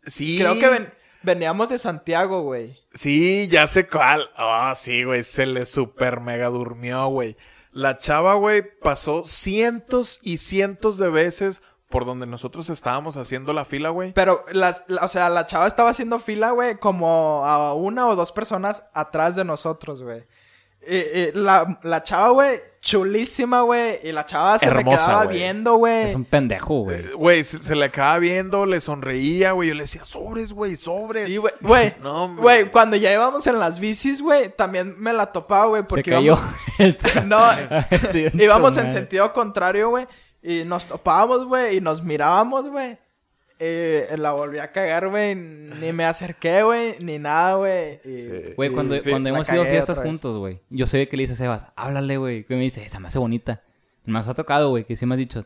Sí. 0.06 0.38
Creo 0.40 0.56
que 0.60 0.68
ven- 0.68 0.94
veníamos 1.22 1.70
de 1.70 1.78
Santiago, 1.78 2.42
güey. 2.42 2.80
Sí, 2.94 3.48
ya 3.50 3.68
sé 3.68 3.88
cuál. 3.88 4.30
Ah, 4.36 4.74
sí, 4.76 5.04
güey. 5.04 5.24
Se 5.24 5.46
le 5.46 5.66
super 5.66 6.20
mega 6.20 6.48
durmió, 6.48 7.08
güey. 7.08 7.38
La 7.72 7.98
chava, 7.98 8.36
güey, 8.36 8.64
pasó 8.82 9.24
cientos 9.24 10.20
y 10.22 10.38
cientos 10.38 10.98
de 11.00 11.10
veces 11.10 11.64
por 11.94 12.04
donde 12.06 12.26
nosotros 12.26 12.70
estábamos 12.70 13.16
haciendo 13.16 13.54
la 13.54 13.64
fila, 13.64 13.89
güey. 13.89 14.12
Pero, 14.14 14.44
las, 14.52 14.84
la- 14.88 15.06
o 15.06 15.08
sea, 15.08 15.30
la 15.30 15.48
chava 15.48 15.68
estaba 15.68 15.91
haciendo 15.91 16.20
fila, 16.20 16.52
güey, 16.52 16.76
como 16.78 17.46
a 17.46 17.74
una 17.74 18.08
o 18.10 18.16
dos 18.18 18.32
personas 18.34 18.89
atrás 18.94 19.36
de 19.38 19.46
nosotros, 19.46 20.02
güey. 20.04 20.24
Y, 20.86 20.98
y 20.98 21.32
la, 21.34 21.80
la 21.84 22.04
chava, 22.04 22.28
güey, 22.32 22.60
chulísima, 22.82 23.62
güey. 23.62 24.00
Y 24.04 24.12
la 24.12 24.26
chava 24.26 24.60
se 24.60 24.66
me 24.70 24.80
Hermosa, 24.82 25.06
quedaba 25.06 25.24
güey. 25.24 25.38
viendo, 25.38 25.76
güey. 25.76 26.08
Es 26.10 26.16
un 26.16 26.26
pendejo, 26.26 26.82
güey. 26.82 27.00
Eh, 27.00 27.14
Güey, 27.14 27.44
se, 27.46 27.60
se 27.64 27.74
le 27.76 27.86
acaba 27.86 28.20
viendo, 28.20 28.66
le 28.66 28.82
sonreía, 28.82 29.54
güey. 29.54 29.70
Yo 29.70 29.76
le 29.76 29.84
decía, 29.84 30.04
sobres, 30.04 30.52
güey, 30.52 30.76
sobres. 30.76 31.26
Sí, 31.26 31.38
güey. 31.38 31.54
Güey, 31.62 31.94
No, 32.02 32.24
hombre. 32.26 32.41
güey, 32.41 32.66
cuando 32.66 32.98
ya 32.98 33.14
íbamos 33.14 33.48
en 33.48 33.60
las 33.60 33.80
bicis, 33.80 34.22
güey, 34.22 34.50
también 34.54 34.96
me 35.00 35.14
la 35.14 35.28
topaba, 35.28 35.68
güey, 35.68 35.84
Se 35.84 35.88
porque 35.88 36.12
cayó. 36.12 36.34
íbamos... 36.34 36.46
no, 37.26 37.39
Sí, 38.12 38.26
íbamos 38.34 38.76
en 38.76 38.91
sentido 38.91 39.32
contrario, 39.32 39.89
güey. 39.89 40.06
Y 40.44 40.64
nos 40.66 40.86
topábamos, 40.86 41.46
güey, 41.48 41.78
y 41.78 41.82
nos 41.82 42.04
mirábamos, 42.04 42.70
güey. 42.70 42.98
Eh, 43.60 44.08
la 44.18 44.32
volví 44.34 44.58
a 44.58 44.72
cagar, 44.72 45.08
güey. 45.10 45.36
Ni 45.36 45.94
me 45.94 46.04
acerqué, 46.06 46.64
güey, 46.64 46.96
ni 47.00 47.18
nada, 47.18 47.56
güey. 47.56 48.00
Y- 48.04 48.18
Sí. 48.18 48.30
Güey, 48.58 48.72
cuando, 48.72 48.96
y- 48.98 49.02
cuando 49.02 49.30
hemos 49.30 49.48
ido 49.50 49.62
a 49.62 49.66
fiestas 49.66 50.00
juntos, 50.00 50.38
güey. 50.38 50.60
Yo 50.70 50.86
sé 50.88 51.08
que 51.08 51.16
le 51.16 51.24
dice 51.24 51.34
a 51.34 51.36
Sebas, 51.38 51.66
háblale, 51.76 52.18
güey. 52.18 52.44
Que 52.44 52.56
me 52.56 52.62
dice, 52.64 52.84
esa 52.84 53.00
me 53.00 53.08
hace 53.08 53.20
bonita. 53.20 53.62
Me 54.06 54.20
ha 54.20 54.34
tocado, 54.34 54.70
güey, 54.70 54.84
que 54.84 54.96
sí 54.98 55.06
me 55.06 55.16
has 55.16 55.20
dicho, 55.20 55.46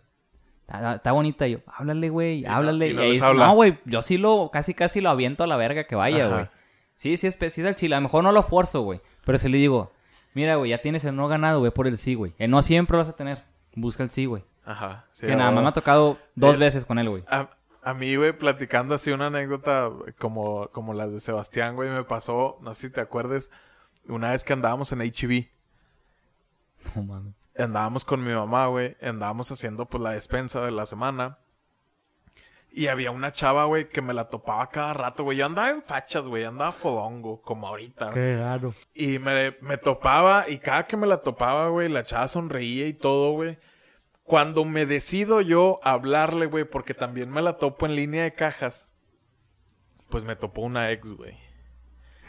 está, 0.67 1.11
bonita. 1.11 1.47
Y 1.47 1.51
yo, 1.51 1.59
háblale, 1.67 2.09
güey, 2.09 2.41
no- 2.41 2.51
háblale. 2.53 2.87
y 2.89 2.93
no 2.93 3.01
dice, 3.03 3.23
habla. 3.23 3.47
no, 3.47 3.53
güey, 3.55 3.77
yo 3.85 4.01
sí 4.01 4.17
lo, 4.17 4.49
casi 4.51 4.73
casi 4.73 4.99
lo 4.99 5.09
aviento 5.11 5.43
a 5.43 5.47
la 5.47 5.57
verga 5.57 5.85
que 5.85 5.95
vaya, 5.95 6.27
güey. 6.27 6.47
Sí, 6.95 7.17
sí 7.17 7.27
es, 7.27 7.35
sí 7.35 7.45
es 7.61 7.67
el 7.67 7.75
chile. 7.75 7.93
A 7.95 7.99
lo 7.99 8.03
mejor 8.03 8.23
no 8.23 8.31
lo 8.31 8.41
forzo, 8.41 8.81
güey. 8.81 8.99
Pero 9.25 9.37
si 9.37 9.47
le 9.49 9.59
digo, 9.59 9.91
mira, 10.33 10.55
güey, 10.55 10.71
ya 10.71 10.81
tienes 10.81 11.03
el 11.05 11.15
no 11.15 11.27
ganado, 11.27 11.59
güey, 11.59 11.71
por 11.71 11.85
el 11.87 11.99
sí, 11.99 12.15
güey. 12.15 12.33
El 12.39 12.49
no 12.49 12.63
siempre 12.63 12.97
lo 12.97 13.03
vas 13.03 13.09
a 13.13 13.15
tener. 13.15 13.43
Busca 13.75 14.01
el 14.01 14.09
sí, 14.09 14.25
güey. 14.25 14.43
Ajá. 14.67 15.05
sí, 15.11 15.25
que 15.25 15.35
nada 15.35 15.49
más 15.51 15.63
me 15.63 15.69
ha 15.69 15.73
tocado 15.73 16.19
dos 16.35 16.55
Eh, 16.55 16.59
veces 16.59 16.83
con 16.85 16.99
él, 16.99 17.09
güey. 17.09 17.23
A, 17.29 17.49
a 17.81 17.93
mí, 17.93 18.15
güey, 18.17 18.33
platicando 18.37 18.95
así 18.95 19.11
una 19.11 19.27
anécdota 19.27 19.89
como, 20.19 20.67
como 20.73 20.93
las 20.93 21.11
de 21.11 21.21
Sebastián, 21.21 21.75
güey, 21.75 21.89
me 21.89 22.03
pasó, 22.03 22.57
no 22.61 22.73
sé 22.73 22.87
si 22.87 22.93
te 22.93 22.99
acuerdes, 22.99 23.49
una 24.09 24.31
vez 24.31 24.43
que 24.43 24.51
andábamos 24.53 24.91
en 24.91 24.99
HB. 24.99 25.47
No 26.95 27.03
mames. 27.03 27.33
Andábamos 27.57 28.03
con 28.05 28.23
mi 28.23 28.33
mamá, 28.33 28.67
güey, 28.67 28.97
andábamos 29.01 29.49
haciendo 29.51 29.85
pues 29.85 30.03
la 30.03 30.11
despensa 30.11 30.61
de 30.61 30.71
la 30.71 30.85
semana. 30.85 31.37
Y 32.69 32.87
había 32.87 33.09
una 33.11 33.31
chava, 33.31 33.65
güey, 33.65 33.89
que 33.89 34.01
me 34.03 34.13
la 34.13 34.29
topaba 34.29 34.67
cada 34.69 34.93
rato, 34.93 35.23
güey. 35.23 35.37
Yo 35.37 35.45
andaba 35.47 35.69
en 35.71 35.81
fachas, 35.81 36.27
güey, 36.27 36.43
andaba 36.43 36.71
fodongo, 36.73 37.41
como 37.41 37.67
ahorita. 37.67 38.11
güey. 38.11 38.35
raro. 38.35 38.75
Y 38.93 39.17
me, 39.17 39.55
me 39.61 39.77
topaba, 39.77 40.47
y 40.47 40.59
cada 40.59 40.85
que 40.85 40.95
me 40.97 41.07
la 41.07 41.21
topaba, 41.23 41.69
güey, 41.69 41.89
la 41.89 42.03
chava 42.03 42.27
sonreía 42.27 42.85
y 42.87 42.93
todo, 42.93 43.31
güey. 43.31 43.57
Cuando 44.27 44.65
me 44.65 44.85
decido 44.85 45.39
yo 45.41 45.79
a 45.83 45.93
hablarle, 45.93 46.45
güey, 46.47 46.65
porque 46.65 46.93
también 46.93 47.31
me 47.31 47.41
la 47.41 47.57
topo 47.57 47.85
en 47.85 47.95
línea 47.95 48.23
de 48.23 48.33
cajas, 48.33 48.93
pues 50.09 50.25
me 50.25 50.35
topó 50.35 50.61
una 50.61 50.91
ex, 50.91 51.13
güey. 51.13 51.35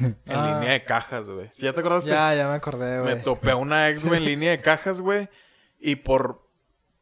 En 0.00 0.16
Ah. 0.28 0.54
línea 0.60 0.72
de 0.74 0.84
cajas, 0.84 1.28
güey. 1.28 1.48
¿Sí 1.50 1.62
¿Ya 1.64 1.72
te 1.72 1.80
acordaste? 1.80 2.10
Ya, 2.10 2.32
ya 2.34 2.46
me 2.48 2.54
acordé, 2.54 2.98
me 2.98 3.12
güey. 3.14 3.22
topé 3.24 3.50
a 3.50 3.56
una 3.56 3.88
ex, 3.90 4.04
güey, 4.06 4.18
en 4.20 4.26
línea 4.26 4.50
de 4.52 4.60
cajas, 4.60 5.00
güey. 5.00 5.28
Y 5.80 5.96
por, 5.96 6.48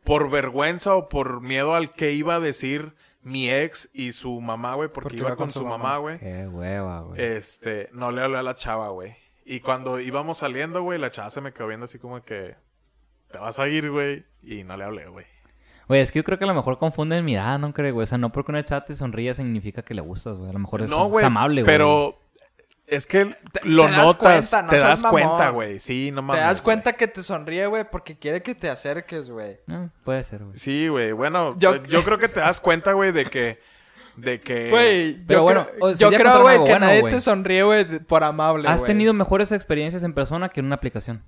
por 0.02 0.30
vergüenza 0.30 0.96
o 0.96 1.10
por 1.10 1.42
miedo 1.42 1.74
al 1.74 1.92
que 1.92 2.12
iba 2.12 2.36
a 2.36 2.40
decir 2.40 2.94
mi 3.20 3.50
ex 3.50 3.90
y 3.92 4.12
su 4.12 4.40
mamá, 4.40 4.76
güey, 4.76 4.88
porque, 4.88 5.16
iba 5.16 5.36
con, 5.36 5.50
su 5.50 5.66
mamá, 5.66 5.98
güey. 5.98 6.18
Qué 6.20 6.48
hueva, 6.48 7.02
güey. 7.02 7.20
Este, 7.22 7.90
no 7.92 8.10
le 8.12 8.22
hablé 8.22 8.38
a 8.38 8.42
la 8.42 8.54
chava, 8.54 8.88
güey. 8.88 9.14
Y 9.44 9.60
cuando 9.60 10.00
íbamos 10.00 10.38
saliendo, 10.38 10.82
güey, 10.82 10.98
la 10.98 11.10
chava 11.10 11.28
se 11.30 11.42
me 11.42 11.52
quedó 11.52 11.66
viendo 11.66 11.84
así 11.84 11.98
como 11.98 12.22
que 12.22 12.56
te 13.30 13.38
vas 13.38 13.58
a 13.58 13.68
ir, 13.68 13.90
güey. 13.90 14.24
Y 14.42 14.64
no 14.64 14.76
le 14.76 14.84
hablé, 14.84 15.06
güey. 15.08 15.26
Güey, 15.88 16.00
es 16.00 16.10
que 16.10 16.18
yo 16.18 16.24
creo 16.24 16.36
que 16.38 16.44
a 16.44 16.48
lo 16.48 16.54
mejor 16.54 16.78
confunden 16.78 17.24
mirada, 17.24 17.58
¿no 17.58 17.72
creo, 17.72 17.94
güey? 17.94 18.04
O 18.04 18.06
sea, 18.06 18.18
no 18.18 18.32
porque 18.32 18.50
una 18.52 18.64
chat 18.64 18.86
te 18.86 18.94
sonríe 18.96 19.32
significa 19.34 19.82
que 19.82 19.94
le 19.94 20.00
gustas, 20.00 20.36
güey. 20.36 20.50
A 20.50 20.52
lo 20.52 20.58
mejor 20.58 20.82
es, 20.82 20.90
No, 20.90 21.04
es 21.06 21.10
güey. 21.12 21.24
amable, 21.24 21.62
güey. 21.62 21.72
Pero 21.72 22.18
es 22.88 23.06
que 23.06 23.24
lo 23.64 23.84
te 23.86 23.90
das 23.92 24.04
notas, 24.04 24.16
cuenta, 24.18 24.62
no 24.62 24.68
te 24.70 24.78
das 24.78 25.02
cuenta, 25.04 25.50
güey. 25.50 25.78
Sí, 25.78 26.10
no 26.12 26.22
Te 26.22 26.26
mames. 26.26 26.42
das 26.42 26.60
güey. 26.62 26.64
cuenta 26.64 26.92
que 26.94 27.06
te 27.08 27.22
sonríe, 27.22 27.66
güey, 27.66 27.84
porque 27.90 28.18
quiere 28.18 28.42
que 28.42 28.54
te 28.56 28.68
acerques, 28.68 29.30
güey. 29.30 29.58
No, 29.66 29.90
puede 30.04 30.24
ser, 30.24 30.42
güey. 30.44 30.56
Sí, 30.56 30.88
güey. 30.88 31.12
Bueno, 31.12 31.56
yo, 31.58 31.82
Yo- 31.84 32.02
creo 32.02 32.18
que 32.18 32.28
te 32.28 32.40
das 32.40 32.60
cuenta, 32.60 32.92
güey, 32.92 33.12
de 33.12 33.26
que. 33.26 33.60
De 34.16 34.40
que. 34.40 34.70
Güey, 34.70 35.24
Pero 35.26 35.40
yo 35.40 35.42
bueno, 35.44 35.66
creo, 35.66 35.78
o 35.84 35.94
sea, 35.94 36.10
yo 36.10 36.16
creo, 36.18 36.40
güey, 36.42 36.56
que 36.56 36.70
bueno, 36.70 36.86
nadie 36.86 37.02
te 37.02 37.20
sonríe, 37.20 37.62
güey, 37.62 37.84
por 38.00 38.24
amable, 38.24 38.66
¿Has 38.68 38.82
tenido 38.82 39.12
mejores 39.12 39.52
experiencias 39.52 40.02
en 40.02 40.14
persona 40.14 40.48
que 40.48 40.60
en 40.60 40.66
una 40.66 40.74
aplicación? 40.76 41.22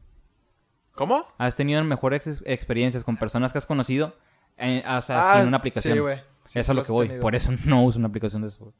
¿Cómo? 0.98 1.24
¿Has 1.38 1.54
tenido 1.54 1.82
mejores 1.84 2.26
ex- 2.26 2.42
experiencias 2.44 3.04
con 3.04 3.16
personas 3.16 3.52
que 3.52 3.58
has 3.58 3.66
conocido? 3.66 4.16
eh, 4.56 4.82
o 4.84 5.00
sea, 5.00 5.32
Ah, 5.32 5.38
sin 5.38 5.46
una 5.46 5.58
aplicación. 5.58 5.94
sí, 5.94 6.00
güey. 6.00 6.16
Sí, 6.44 6.58
eso 6.58 6.72
es 6.72 6.76
lo 6.76 6.82
que 6.82 6.90
voy. 6.90 7.06
tenido. 7.06 7.22
Por 7.22 7.36
eso 7.36 7.50
no 7.64 7.84
uso 7.84 7.98
una 8.00 8.08
aplicación 8.08 8.42
de 8.42 8.48
eso. 8.48 8.74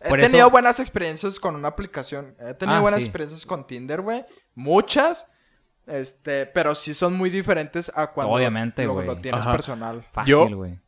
He 0.00 0.08
por 0.08 0.18
tenido 0.18 0.40
eso- 0.46 0.50
buenas 0.50 0.80
experiencias 0.80 1.38
con 1.38 1.54
una 1.54 1.68
aplicación. 1.68 2.34
He 2.40 2.54
tenido 2.54 2.78
Ah, 2.78 2.82
buenas 2.82 2.98
sí. 3.00 3.06
experiencias 3.06 3.46
con 3.46 3.64
Tinder, 3.66 4.00
güey. 4.02 4.24
Muchas. 4.56 5.30
Este, 5.86 6.46
pero 6.46 6.74
sí 6.74 6.94
son 6.94 7.14
muy 7.16 7.30
diferentes 7.30 7.92
a 7.94 8.08
cuando 8.10 8.32
lo- 8.32 8.36
Obviamente, 8.38 8.84
lo, 8.86 9.00
lo 9.02 9.16
tienes 9.18 9.42
Ajá. 9.42 9.52
personal. 9.52 10.04
Fácil, 10.12 10.30
Yo- 10.32 10.48
güey. 10.56 10.80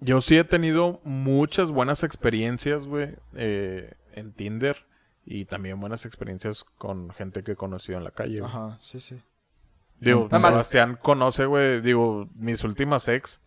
Yo 0.00 0.20
sí 0.22 0.38
he 0.38 0.44
tenido 0.44 1.00
muchas 1.04 1.72
buenas 1.72 2.04
experiencias, 2.04 2.86
güey, 2.86 3.16
eh, 3.34 3.94
en 4.12 4.32
Tinder. 4.32 4.86
Y 5.26 5.44
también 5.44 5.78
buenas 5.78 6.06
experiencias 6.06 6.64
con 6.78 7.10
gente 7.10 7.42
que 7.42 7.52
he 7.52 7.56
conocido 7.56 7.98
en 7.98 8.04
la 8.04 8.12
calle, 8.12 8.38
güey. 8.40 8.50
Ajá, 8.50 8.78
sí, 8.80 8.98
sí. 9.00 9.20
Digo, 10.00 10.28
Sebastián 10.30 10.98
conoce, 11.02 11.46
güey. 11.46 11.80
Digo, 11.80 12.28
mis 12.34 12.62
últimas 12.64 13.08
ex 13.08 13.40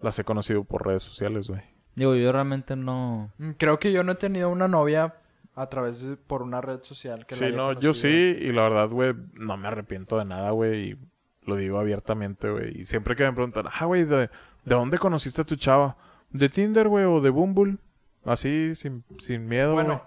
las 0.00 0.18
he 0.18 0.24
conocido 0.24 0.64
por 0.64 0.86
redes 0.86 1.02
sociales, 1.02 1.48
güey. 1.48 1.62
Digo, 1.96 2.14
yo 2.14 2.30
realmente 2.30 2.76
no... 2.76 3.32
Mm, 3.38 3.50
Creo 3.52 3.78
que 3.78 3.90
yo 3.92 4.04
no 4.04 4.12
he 4.12 4.16
tenido 4.16 4.50
una 4.50 4.68
novia 4.68 5.16
a 5.56 5.68
través 5.68 6.00
de 6.02 6.16
por 6.16 6.42
una 6.42 6.60
red 6.60 6.82
social 6.82 7.26
que 7.26 7.34
la 7.34 7.38
Sí, 7.38 7.44
haya 7.46 7.56
no, 7.56 7.72
yo 7.80 7.92
sí. 7.92 8.08
Y 8.08 8.52
la 8.52 8.62
verdad, 8.62 8.88
güey, 8.90 9.14
no 9.34 9.56
me 9.56 9.66
arrepiento 9.66 10.16
de 10.18 10.24
nada, 10.24 10.50
güey. 10.52 10.90
Y 10.90 10.98
lo 11.42 11.56
digo 11.56 11.80
abiertamente, 11.80 12.48
güey. 12.48 12.80
Y 12.80 12.84
siempre 12.84 13.16
que 13.16 13.24
me 13.24 13.32
preguntan, 13.32 13.66
ah, 13.72 13.84
güey, 13.86 14.04
¿de, 14.04 14.28
¿de 14.28 14.28
dónde 14.64 14.98
conociste 14.98 15.40
a 15.42 15.44
tu 15.44 15.56
chava? 15.56 15.96
¿De 16.30 16.48
Tinder, 16.48 16.86
güey, 16.86 17.04
o 17.06 17.20
de 17.20 17.30
Bumble? 17.30 17.78
Así, 18.24 18.74
sin, 18.76 19.04
sin 19.18 19.48
miedo, 19.48 19.72
güey. 19.72 19.86
Bueno, 19.86 20.04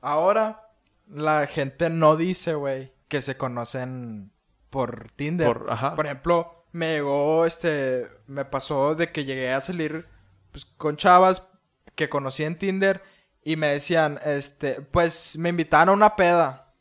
ahora 0.00 0.68
la 1.08 1.46
gente 1.46 1.90
no 1.90 2.16
dice, 2.16 2.54
güey, 2.54 2.92
que 3.08 3.20
se 3.20 3.36
conocen 3.36 4.30
por 4.74 5.06
Tinder. 5.14 5.46
Por- 5.46 5.66
ajá. 5.70 5.94
Por 5.94 6.06
ejemplo, 6.06 6.64
me 6.72 6.94
llegó, 6.94 7.46
este, 7.46 8.08
me 8.26 8.44
pasó 8.44 8.96
de 8.96 9.12
que 9.12 9.24
llegué 9.24 9.52
a 9.52 9.60
salir 9.60 10.04
pues, 10.50 10.64
con 10.64 10.96
chavas 10.96 11.46
que 11.94 12.08
conocí 12.08 12.42
en 12.42 12.58
Tinder 12.58 13.00
y 13.44 13.54
me 13.54 13.68
decían, 13.68 14.18
este, 14.26 14.80
pues 14.80 15.36
me 15.38 15.50
invitaron 15.50 15.90
a 15.90 15.92
una 16.06 16.16
peda. 16.16 16.72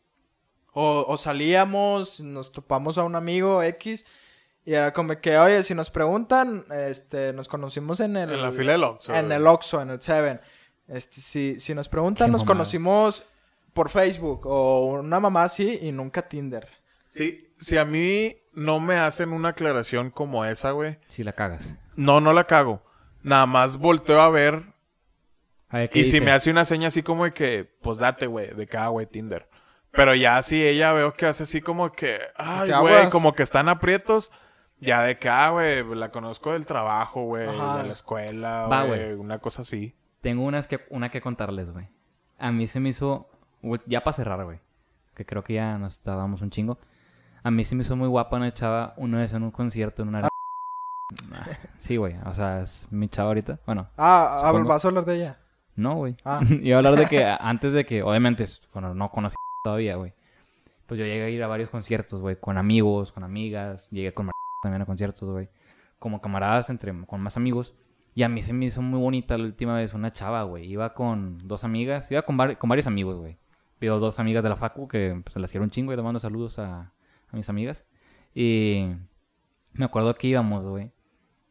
O, 0.71 1.05
o 1.07 1.17
salíamos, 1.19 2.19
nos 2.19 2.51
topamos 2.51 2.97
a 2.97 3.03
un 3.03 3.15
amigo 3.15 3.61
X 3.61 4.05
y 4.65 4.73
era 4.73 4.91
como 4.91 5.15
que, 5.21 5.37
oye, 5.37 5.61
si 5.61 5.75
nos 5.75 5.91
preguntan, 5.91 6.65
este, 6.71 7.31
nos 7.31 7.47
conocimos 7.47 7.99
en 7.99 8.17
el... 8.17 8.31
En 8.31 8.41
la 8.41 8.51
fila 8.51 8.71
del 8.71 8.83
Oxxo, 8.85 9.13
En 9.13 9.31
el 9.31 9.45
Oxxo, 9.45 9.81
en 9.83 9.91
el 9.91 10.01
Seven. 10.01 10.41
Este, 10.87 11.21
si, 11.21 11.59
si 11.59 11.75
nos 11.75 11.87
preguntan, 11.89 12.31
nos 12.31 12.43
conocimos 12.43 13.23
por 13.71 13.89
Facebook 13.91 14.47
o 14.47 14.85
una 14.85 15.19
mamá 15.19 15.43
así 15.43 15.77
y 15.83 15.91
nunca 15.91 16.23
Tinder. 16.27 16.67
Sí, 17.13 17.53
si 17.57 17.77
a 17.77 17.85
mí 17.85 18.37
no 18.53 18.79
me 18.79 18.95
hacen 18.95 19.33
una 19.33 19.49
aclaración 19.49 20.09
como 20.09 20.45
esa, 20.45 20.71
güey. 20.71 20.97
Si 21.07 21.23
la 21.23 21.33
cagas. 21.33 21.77
No, 21.95 22.21
no 22.21 22.33
la 22.33 22.45
cago. 22.45 22.81
Nada 23.21 23.45
más 23.45 23.77
volteo 23.77 24.19
a 24.19 24.31
ver 24.31 24.63
A 25.69 25.77
ver, 25.77 25.89
¿qué 25.91 25.99
y 25.99 26.05
si 26.05 26.21
me 26.21 26.31
hace 26.31 26.49
una 26.49 26.65
seña 26.65 26.87
así 26.87 27.03
como 27.03 27.25
de 27.25 27.31
que, 27.31 27.71
pues 27.83 27.99
date, 27.99 28.25
güey, 28.25 28.49
de 28.55 28.65
que, 28.65 28.77
ah, 28.77 28.87
güey, 28.87 29.05
Tinder. 29.05 29.47
Pero 29.91 30.15
ya 30.15 30.41
si 30.41 30.65
ella 30.65 30.91
veo 30.91 31.13
que 31.13 31.27
hace 31.27 31.43
así 31.43 31.61
como 31.61 31.91
que, 31.91 32.19
ay, 32.35 32.71
güey, 32.81 33.09
como 33.11 33.33
que 33.33 33.43
están 33.43 33.69
aprietos, 33.69 34.31
ya 34.79 35.03
de 35.03 35.19
que, 35.19 35.29
ah, 35.29 35.51
güey, 35.51 35.83
la 35.95 36.09
conozco 36.09 36.53
del 36.53 36.65
trabajo, 36.65 37.25
güey, 37.25 37.45
de 37.45 37.83
la 37.83 37.91
escuela, 37.91 38.65
Va, 38.65 38.85
güey, 38.85 39.13
una 39.13 39.37
cosa 39.37 39.61
así. 39.61 39.93
Tengo 40.21 40.45
unas 40.45 40.65
que, 40.65 40.79
una 40.89 41.11
que 41.11 41.21
contarles, 41.21 41.69
güey. 41.69 41.89
A 42.39 42.51
mí 42.51 42.67
se 42.67 42.79
me 42.79 42.89
hizo... 42.89 43.29
Ya 43.85 44.03
para 44.03 44.15
cerrar, 44.15 44.43
güey. 44.43 44.59
Que 45.15 45.27
creo 45.27 45.43
que 45.43 45.53
ya 45.53 45.77
nos 45.77 46.01
tardamos 46.01 46.41
un 46.41 46.49
chingo. 46.49 46.79
A 47.43 47.51
mí 47.51 47.65
se 47.65 47.75
me 47.75 47.81
hizo 47.81 47.95
muy 47.95 48.07
guapa 48.07 48.37
una 48.37 48.53
chava 48.53 48.93
una 48.97 49.19
vez 49.19 49.33
en 49.33 49.43
un 49.43 49.51
concierto 49.51 50.01
en 50.01 50.09
una... 50.09 50.27
Ah, 50.27 50.29
Sí, 51.77 51.97
güey. 51.97 52.15
O 52.25 52.33
sea, 52.33 52.61
es 52.61 52.87
mi 52.91 53.09
chava 53.09 53.29
ahorita. 53.29 53.59
Bueno, 53.65 53.87
Ah, 53.97 54.41
Supongo. 54.45 54.69
vas 54.69 54.85
a 54.85 54.87
hablar 54.87 55.05
de 55.05 55.15
ella. 55.15 55.39
no, 55.75 55.95
güey. 55.95 56.15
Ah. 56.23 56.41
Iba 56.61 56.77
a 56.77 56.79
hablar 56.79 56.95
de 56.95 57.05
que 57.07 57.25
antes 57.39 57.73
de 57.73 57.85
que... 57.85 58.01
Obviamente, 58.03 58.45
bueno, 58.73 58.93
no 58.93 59.09
conocí 59.11 59.35
todavía, 59.63 59.95
güey. 59.97 60.13
Pues 60.87 60.99
yo 60.99 61.05
llegué 61.05 61.23
a 61.25 61.29
ir 61.29 61.43
a 61.43 61.47
varios 61.47 61.69
conciertos, 61.69 62.21
güey. 62.21 62.37
Con 62.39 62.57
amigos, 62.57 63.11
con 63.11 63.23
amigas. 63.23 63.89
Llegué 63.91 64.13
con 64.13 64.31
también 64.61 64.81
a 64.81 64.85
conciertos, 64.85 65.29
güey. 65.29 65.49
Como 65.99 66.21
camaradas 66.21 66.69
entre... 66.69 66.93
Con 67.05 67.21
más 67.21 67.35
amigos. 67.37 67.73
Y 68.15 68.23
a 68.23 68.29
mí 68.29 68.41
se 68.43 68.53
me 68.53 68.65
hizo 68.65 68.81
muy 68.81 68.99
bonita 68.99 69.37
la 69.37 69.45
última 69.45 69.75
vez 69.75 69.93
una 69.93 70.11
chava, 70.13 70.43
güey. 70.43 70.65
Iba 70.67 70.93
con 70.93 71.45
dos 71.47 71.63
amigas. 71.63 72.09
Iba 72.11 72.21
con, 72.21 72.37
con 72.55 72.69
varios 72.69 72.87
amigos, 72.87 73.17
güey. 73.17 73.37
Veo 73.81 73.99
dos 73.99 74.19
amigas 74.19 74.43
de 74.43 74.49
la 74.49 74.55
facu 74.55 74.87
que 74.87 75.19
pues, 75.23 75.33
se 75.33 75.39
las 75.39 75.51
quiero 75.51 75.63
un 75.65 75.69
chingo 75.71 75.91
y 75.91 75.95
le 75.95 76.03
mando 76.03 76.19
saludos 76.19 76.57
a, 76.59 76.91
a 77.33 77.35
mis 77.35 77.49
amigas. 77.49 77.85
Y 78.33 78.87
me 79.73 79.85
acuerdo 79.85 80.15
que 80.15 80.27
íbamos, 80.27 80.63
güey. 80.63 80.91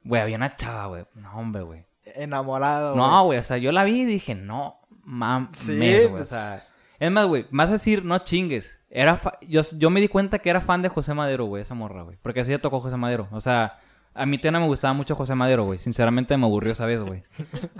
Güey, 0.04 0.22
había 0.22 0.36
una 0.36 0.56
chava, 0.56 0.86
güey. 0.86 1.04
No, 1.14 1.32
hombre, 1.34 1.62
güey. 1.62 1.84
Enamorado. 2.04 2.96
No, 2.96 3.24
güey, 3.24 3.38
o 3.38 3.42
sea, 3.44 3.58
yo 3.58 3.70
la 3.72 3.84
vi 3.84 4.02
y 4.02 4.04
dije, 4.04 4.34
no, 4.34 4.80
mames, 5.04 5.58
Sí, 5.58 5.76
güey. 5.76 6.08
pues. 6.08 6.22
O 6.24 6.26
sea, 6.26 6.62
es 6.98 7.10
más, 7.10 7.26
güey, 7.26 7.46
más 7.50 7.70
decir, 7.70 8.04
no 8.04 8.18
chingues. 8.18 8.80
Era 8.90 9.16
fa- 9.16 9.38
yo, 9.42 9.62
yo 9.78 9.90
me 9.90 10.00
di 10.00 10.08
cuenta 10.08 10.38
que 10.40 10.50
era 10.50 10.60
fan 10.60 10.82
de 10.82 10.88
José 10.88 11.14
Madero, 11.14 11.46
güey, 11.46 11.62
esa 11.62 11.74
morra, 11.74 12.02
güey. 12.02 12.18
Porque 12.22 12.40
así 12.40 12.50
ya 12.50 12.58
tocó 12.60 12.80
José 12.80 12.96
Madero. 12.96 13.28
O 13.32 13.40
sea, 13.40 13.78
a 14.14 14.26
mí 14.26 14.36
todavía 14.36 14.58
no 14.58 14.64
me 14.64 14.68
gustaba 14.68 14.92
mucho 14.92 15.14
José 15.14 15.34
Madero, 15.34 15.64
güey. 15.64 15.78
Sinceramente 15.78 16.36
me 16.36 16.44
aburrió 16.44 16.72
esa 16.72 16.84
vez, 16.84 17.00
güey. 17.00 17.22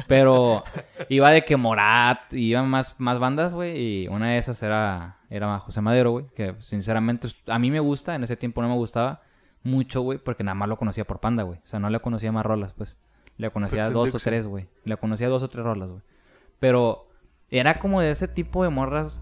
Pero 0.09 0.65
iba 1.09 1.31
de 1.31 1.45
que 1.45 1.57
Morat, 1.57 2.33
y 2.33 2.51
iban 2.51 2.69
más, 2.69 2.95
más 2.99 3.19
bandas, 3.19 3.55
güey. 3.55 3.77
Y 3.77 4.09
una 4.09 4.31
de 4.31 4.39
esas 4.39 4.63
era, 4.63 5.19
era 5.29 5.59
José 5.59 5.83
Madero, 5.83 6.13
güey. 6.13 6.27
Que 6.35 6.55
sinceramente 6.61 7.29
a 7.47 7.59
mí 7.59 7.71
me 7.71 7.81
gusta, 7.81 8.15
en 8.15 8.25
ese 8.25 8.37
tiempo 8.37 8.63
no 8.63 8.69
me 8.69 8.77
gustaba 8.77 9.23
mucho, 9.63 10.01
güey. 10.01 10.19
Porque 10.19 10.43
nada 10.43 10.55
más 10.55 10.69
lo 10.69 10.79
conocía 10.79 11.05
por 11.05 11.21
panda, 11.21 11.43
güey. 11.43 11.59
O 11.59 11.67
sea, 11.67 11.79
no 11.81 11.91
le 11.91 12.01
conocía 12.01 12.33
más 12.33 12.47
rolas, 12.47 12.73
pues. 12.73 12.99
Le 13.37 13.51
conocía 13.51 13.83
Pixel 13.83 13.95
dos 13.95 14.15
o 14.15 14.19
tres, 14.19 14.47
güey. 14.47 14.69
Le 14.85 14.97
conocía 14.97 15.29
dos 15.29 15.43
o 15.43 15.49
tres 15.49 15.65
rolas, 15.65 15.91
güey. 15.91 16.03
Pero 16.59 17.09
era 17.51 17.79
como 17.79 18.01
de 18.01 18.11
ese 18.11 18.29
tipo 18.29 18.65
de 18.65 18.71
morras 18.71 19.21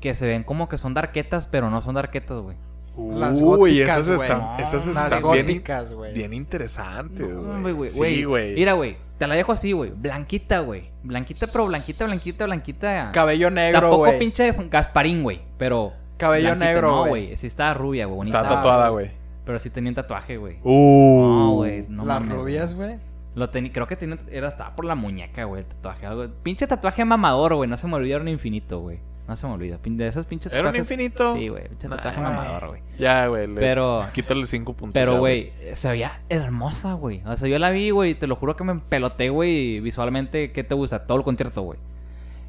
que 0.00 0.14
se 0.14 0.26
ven 0.26 0.42
como 0.42 0.68
que 0.68 0.78
son 0.78 0.94
darquetas, 0.94 1.46
pero 1.46 1.70
no 1.70 1.80
son 1.82 1.94
darquetas, 1.94 2.40
güey. 2.40 2.56
Las 2.96 3.40
Uy, 3.40 3.44
góticas, 3.80 3.98
esas 3.98 4.06
güey. 4.16 4.20
están, 4.30 4.38
No, 4.40 4.58
esas 4.58 4.86
están 4.86 5.08
bien, 5.10 5.22
góticas, 5.22 5.92
güey. 5.92 6.12
bien 6.12 6.32
interesantes, 6.32 7.26
güey. 7.36 7.90
Sí, 7.90 8.24
güey. 8.24 8.54
Mira, 8.54 8.72
güey. 8.74 8.96
Te 9.18 9.26
la 9.26 9.34
dejo 9.34 9.52
así, 9.52 9.72
güey. 9.72 9.90
Blanquita, 9.94 10.60
güey. 10.60 10.90
Blanquita, 11.02 11.46
pero 11.52 11.66
blanquita, 11.66 12.06
blanquita, 12.06 12.44
blanquita. 12.46 13.10
Cabello 13.12 13.50
negro, 13.50 13.80
Tampoco 13.80 14.18
pinche 14.18 14.52
Gasparín, 14.70 15.22
güey. 15.22 15.40
Pero. 15.58 15.92
Cabello 16.16 16.48
blanquita. 16.48 16.66
negro, 16.72 16.88
No, 16.90 17.06
güey. 17.06 17.36
Sí 17.36 17.46
estaba 17.46 17.74
rubia, 17.74 18.06
güey. 18.06 18.28
Está 18.28 18.42
tatuada, 18.42 18.88
güey. 18.88 19.10
Pero 19.44 19.58
sí 19.58 19.70
tenía 19.70 19.90
un 19.90 19.94
tatuaje, 19.94 20.36
güey. 20.36 20.58
Uh. 20.62 21.26
No, 21.26 21.52
güey. 21.54 21.84
No 21.88 22.04
Las 22.04 22.20
mames, 22.20 22.36
rubias, 22.36 22.74
güey. 22.74 22.96
Lo 23.34 23.48
tenía, 23.50 23.72
creo 23.72 23.86
que 23.86 23.96
tenía, 23.96 24.18
era, 24.30 24.48
estaba 24.48 24.74
por 24.74 24.84
la 24.84 24.94
muñeca, 24.94 25.44
güey, 25.44 25.62
el 25.62 25.68
tatuaje. 25.68 26.04
Algo, 26.06 26.26
pinche 26.42 26.66
tatuaje 26.66 27.04
mamador, 27.04 27.54
güey. 27.54 27.68
No 27.70 27.76
se 27.76 27.86
me 27.86 27.94
olvida, 27.94 28.16
era 28.16 28.22
un 28.22 28.28
infinito, 28.28 28.80
güey. 28.80 29.00
No 29.30 29.36
se 29.36 29.46
me 29.46 29.52
olvida. 29.52 29.78
De 29.80 30.06
esos 30.08 30.26
pinches 30.26 30.52
¿Era 30.52 30.70
un 30.70 30.74
infinito? 30.74 31.36
Sí, 31.36 31.46
güey. 31.46 31.68
Pinche 31.68 31.86
Nah, 31.86 31.94
tatuaje 31.98 32.20
güey. 32.20 32.32
mamador, 32.32 32.68
güey. 32.70 32.82
Ya, 32.98 33.28
güey. 33.28 33.46
le- 33.46 33.60
Pero- 33.60 34.04
Quítale 34.12 34.44
cinco 34.44 34.72
puntos. 34.72 34.92
Pero, 34.94 35.18
güey, 35.20 35.52
se 35.74 35.88
veía 35.88 36.20
hermosa, 36.28 36.94
güey. 36.94 37.22
O 37.24 37.36
sea, 37.36 37.46
yo 37.48 37.56
la 37.60 37.70
vi, 37.70 37.90
güey. 37.90 38.16
Te 38.16 38.26
lo 38.26 38.34
juro 38.34 38.56
que 38.56 38.64
me 38.64 38.74
peloté, 38.80 39.28
güey. 39.28 39.78
Visualmente, 39.78 40.50
¿qué 40.50 40.64
te 40.64 40.74
gusta? 40.74 41.06
Todo 41.06 41.18
el 41.18 41.22
concierto, 41.22 41.62
güey. 41.62 41.78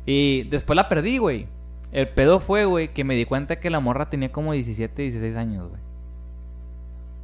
Y 0.07 0.41
después 0.49 0.75
la 0.75 0.89
perdí, 0.89 1.19
güey. 1.19 1.45
El 1.91 2.07
pedo 2.07 2.39
fue, 2.39 2.65
güey, 2.65 2.87
que 2.87 3.03
me 3.03 3.13
di 3.13 3.25
cuenta 3.25 3.59
que 3.59 3.69
la 3.69 3.79
morra 3.79 4.09
tenía 4.09 4.31
como 4.31 4.53
17, 4.53 5.03
16 5.03 5.35
años, 5.35 5.69
güey. 5.69 5.79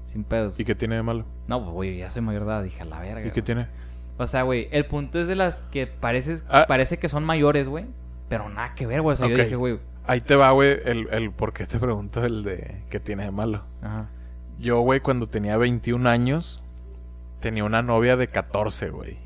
Sin 0.06 0.24
pedos. 0.24 0.60
¿Y 0.60 0.66
qué 0.66 0.76
tiene 0.76 0.98
de 0.98 1.02
malo? 1.02 1.26
No, 1.48 1.62
pues, 1.64 1.74
güey, 1.74 1.98
ya 1.98 2.12
soy 2.12 2.22
mayor 2.22 2.44
de 2.46 2.52
edad. 2.52 2.64
Dije, 2.64 2.84
a 2.84 2.86
la 2.86 3.00
verga. 3.00 3.22
¿Y 3.22 3.24
qué 3.24 3.30
güey. 3.32 3.44
tiene? 3.44 3.66
O 4.20 4.28
sea, 4.28 4.44
güey, 4.44 4.68
el 4.72 4.86
punto 4.86 5.20
es 5.20 5.28
de 5.28 5.34
las 5.36 5.62
que 5.72 5.88
pareces, 5.88 6.44
Ah. 6.48 6.66
parece 6.68 7.00
que 7.00 7.10
son 7.10 7.24
mayores, 7.24 7.68
güey. 7.68 7.86
Pero 8.30 8.50
nada 8.50 8.74
que 8.76 8.86
ver, 8.88 9.02
güey. 9.02 9.14
O 9.14 9.18
sea, 9.18 9.28
Ok. 9.28 9.32
yo 9.34 9.44
dije, 9.44 9.56
güey. 9.56 9.80
Ahí 10.06 10.22
te 10.22 10.36
va, 10.36 10.52
güey, 10.52 10.80
el, 10.86 11.08
el 11.12 11.32
por 11.32 11.54
qué 11.54 11.66
te 11.66 11.80
pregunto 11.80 12.24
el 12.26 12.44
de 12.44 12.82
qué 12.90 13.00
tiene 13.00 13.24
de 13.26 13.32
malo. 13.32 13.64
Ajá. 13.82 14.08
Yo, 14.60 14.80
güey, 14.80 15.02
cuando 15.02 15.28
tenía 15.28 15.58
21 15.58 16.08
años, 16.10 16.62
tenía 17.42 17.64
una 17.64 17.82
novia 17.82 18.16
de 18.16 18.28
14, 18.30 18.90
güey. 18.90 19.18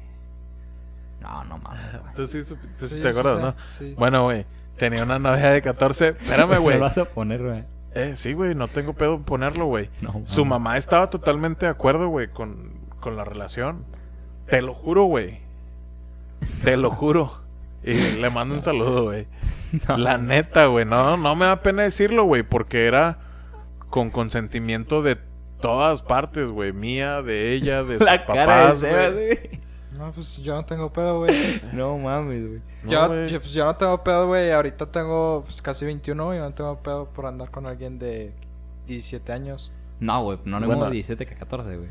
No, 1.22 1.43
no 1.45 1.58
mames. 1.60 1.82
Tú 2.16 2.26
sí, 2.28 2.39
tú 2.80 2.88
sí 2.88 2.95
Sí, 2.95 3.02
te 3.02 3.10
acuerdas, 3.10 3.38
sé, 3.38 3.41
¿no? 3.43 3.56
sí. 3.70 3.95
Bueno, 3.97 4.24
güey, 4.24 4.45
tenía 4.78 5.04
una 5.04 5.20
novia 5.20 5.52
de 5.52 5.62
14. 5.62 6.08
Espérame, 6.10 6.58
güey. 6.62 6.78
Lo 6.78 6.84
vas 6.84 6.97
a 6.97 7.06
poner, 7.06 7.43
güey. 7.43 7.64
Eh, 7.93 8.14
sí, 8.16 8.34
güey, 8.34 8.56
no 8.56 8.68
tengo 8.68 8.93
pedo 8.93 9.16
en 9.16 9.24
ponerlo, 9.24 9.66
güey. 9.66 9.89
No, 10.02 10.22
Su 10.26 10.45
mamá 10.45 10.78
estaba 10.78 11.10
totalmente 11.10 11.66
de 11.66 11.72
acuerdo, 11.72 12.08
güey, 12.08 12.28
con, 12.30 12.72
con 12.99 13.16
la 13.16 13.24
relación. 13.24 13.86
Te 14.49 14.62
lo 14.62 14.74
juro, 14.74 15.04
güey. 15.04 15.39
Te 16.64 16.76
lo 16.76 16.89
juro. 16.89 17.32
Y 17.84 17.93
le 17.93 18.29
mando 18.29 18.55
un 18.55 18.61
saludo, 18.61 19.05
güey. 19.05 19.27
La 19.97 20.17
neta, 20.17 20.67
güey. 20.67 20.86
No, 20.86 21.17
no 21.17 21.36
me 21.36 21.45
da 21.45 21.61
pena 21.61 21.84
decirlo, 21.84 22.25
güey, 22.25 22.43
porque 22.43 22.86
era 22.86 23.19
con 23.89 24.09
consentimiento 24.09 25.01
de 25.01 25.17
todas 25.59 26.01
partes, 26.01 26.49
güey. 26.49 26.73
Mía, 26.73 27.21
de 27.21 27.53
ella, 27.53 27.84
de 27.84 27.97
sus 27.97 28.05
La 28.05 28.25
papás, 28.25 28.84
güey. 28.84 29.59
No, 29.97 30.11
pues 30.11 30.38
yo 30.38 30.56
no 30.56 30.65
tengo 30.65 30.91
pedo, 30.91 31.19
güey. 31.19 31.61
No 31.73 31.97
mames, 31.97 32.47
güey. 32.47 32.61
No, 32.84 32.91
yo, 32.91 33.23
yo, 33.26 33.39
pues, 33.41 33.53
yo 33.53 33.65
no 33.65 33.76
tengo 33.76 34.03
pedo, 34.03 34.27
güey. 34.27 34.51
Ahorita 34.51 34.91
tengo 34.91 35.43
pues, 35.45 35.61
casi 35.61 35.85
21 35.85 36.34
y 36.34 36.38
yo 36.38 36.43
no 36.43 36.53
tengo 36.53 36.81
pedo 36.81 37.06
por 37.10 37.26
andar 37.26 37.51
con 37.51 37.65
alguien 37.65 37.99
de 37.99 38.34
17 38.88 39.31
años. 39.31 39.72
No, 39.99 40.23
güey, 40.23 40.39
no 40.45 40.60
le 40.60 40.65
Bueno. 40.65 40.80
muevo 40.80 40.91
17 40.91 41.26
que 41.26 41.35
14, 41.35 41.77
güey. 41.77 41.89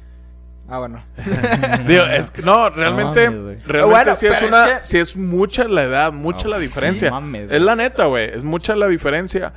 Ah, 0.70 0.78
bueno. 0.78 1.02
Digo, 1.88 2.05
es 2.05 2.30
que- 2.30 2.42
no, 2.42 2.70
realmente, 2.70 3.28
mames, 3.28 3.66
realmente 3.66 3.90
Bueno, 3.92 4.14
sí 4.16 4.26
es 4.28 4.40
es 4.40 4.48
una, 4.48 4.64
que- 4.66 4.84
sí 4.84 4.98
es 4.98 5.16
mucha 5.16 5.64
la 5.64 5.82
edad, 5.82 6.12
mucha 6.12 6.44
No, 6.44 6.51
la 6.51 6.56
sí, 6.59 6.62
diferencia. 6.62 7.10
mames, 7.10 7.47
güey. 7.47 7.56
es 7.56 7.62
la 7.62 7.74
neta, 7.76 8.05
güey, 8.06 8.30
es 8.32 8.44
mucha 8.44 8.76
la 8.76 8.86
diferencia, 8.86 9.52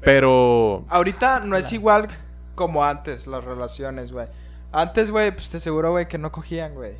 pero 0.00 0.84
Ahorita 0.88 1.40
no 1.40 1.56
es 1.56 1.72
igual 1.72 2.08
como 2.54 2.84
antes 2.84 3.26
las 3.26 3.42
relaciones, 3.44 4.12
güey. 4.12 4.26
Antes, 4.70 5.10
güey, 5.10 5.32
pues 5.32 5.50
te 5.50 5.56
aseguro, 5.58 5.90
güey, 5.90 6.06
que 6.08 6.16
no 6.18 6.30
cogían, 6.32 6.74
güey. 6.74 6.94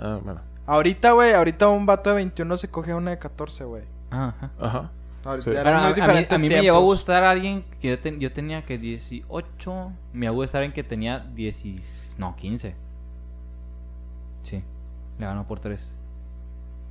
ah, 0.00 0.18
bueno, 0.22 0.40
Ahorita, 0.66 1.12
güey, 1.12 1.32
ahorita 1.32 1.68
un 1.68 1.86
vato 1.86 2.10
de 2.10 2.16
21 2.16 2.56
se 2.56 2.68
coge 2.70 2.90
a 2.92 2.96
una 2.96 3.10
de 3.12 3.18
14, 3.18 3.64
güey. 3.64 3.82
Ajá. 4.10 4.50
ajá. 4.60 4.90
Ahorita 5.26 5.44
Sí. 5.44 5.56
eran 5.56 5.64
Pero 5.64 5.76
a, 5.76 5.80
muy 5.80 5.86
a 5.86 5.94
mí, 5.94 6.00
diferentes 6.00 6.32
a 6.32 6.38
mí 6.40 6.48
me 6.48 6.60
llegó 6.62 6.76
a 6.76 6.80
gustar 6.80 7.24
alguien 7.24 7.64
que 7.80 7.88
yo, 7.90 7.98
ten- 7.98 8.18
yo 8.20 8.32
tenía 8.32 8.64
que 8.64 8.78
18. 8.78 9.92
Me 10.12 10.26
llegó 10.26 10.34
a 10.40 10.44
gustar 10.44 10.60
alguien 10.62 10.72
que 10.72 10.84
tenía 10.84 11.18
10. 11.20 12.16
No, 12.18 12.34
15. 12.36 12.74
Sí. 14.42 14.62
Le 15.18 15.26
ganó 15.26 15.46
por 15.46 15.60
3. 15.60 15.96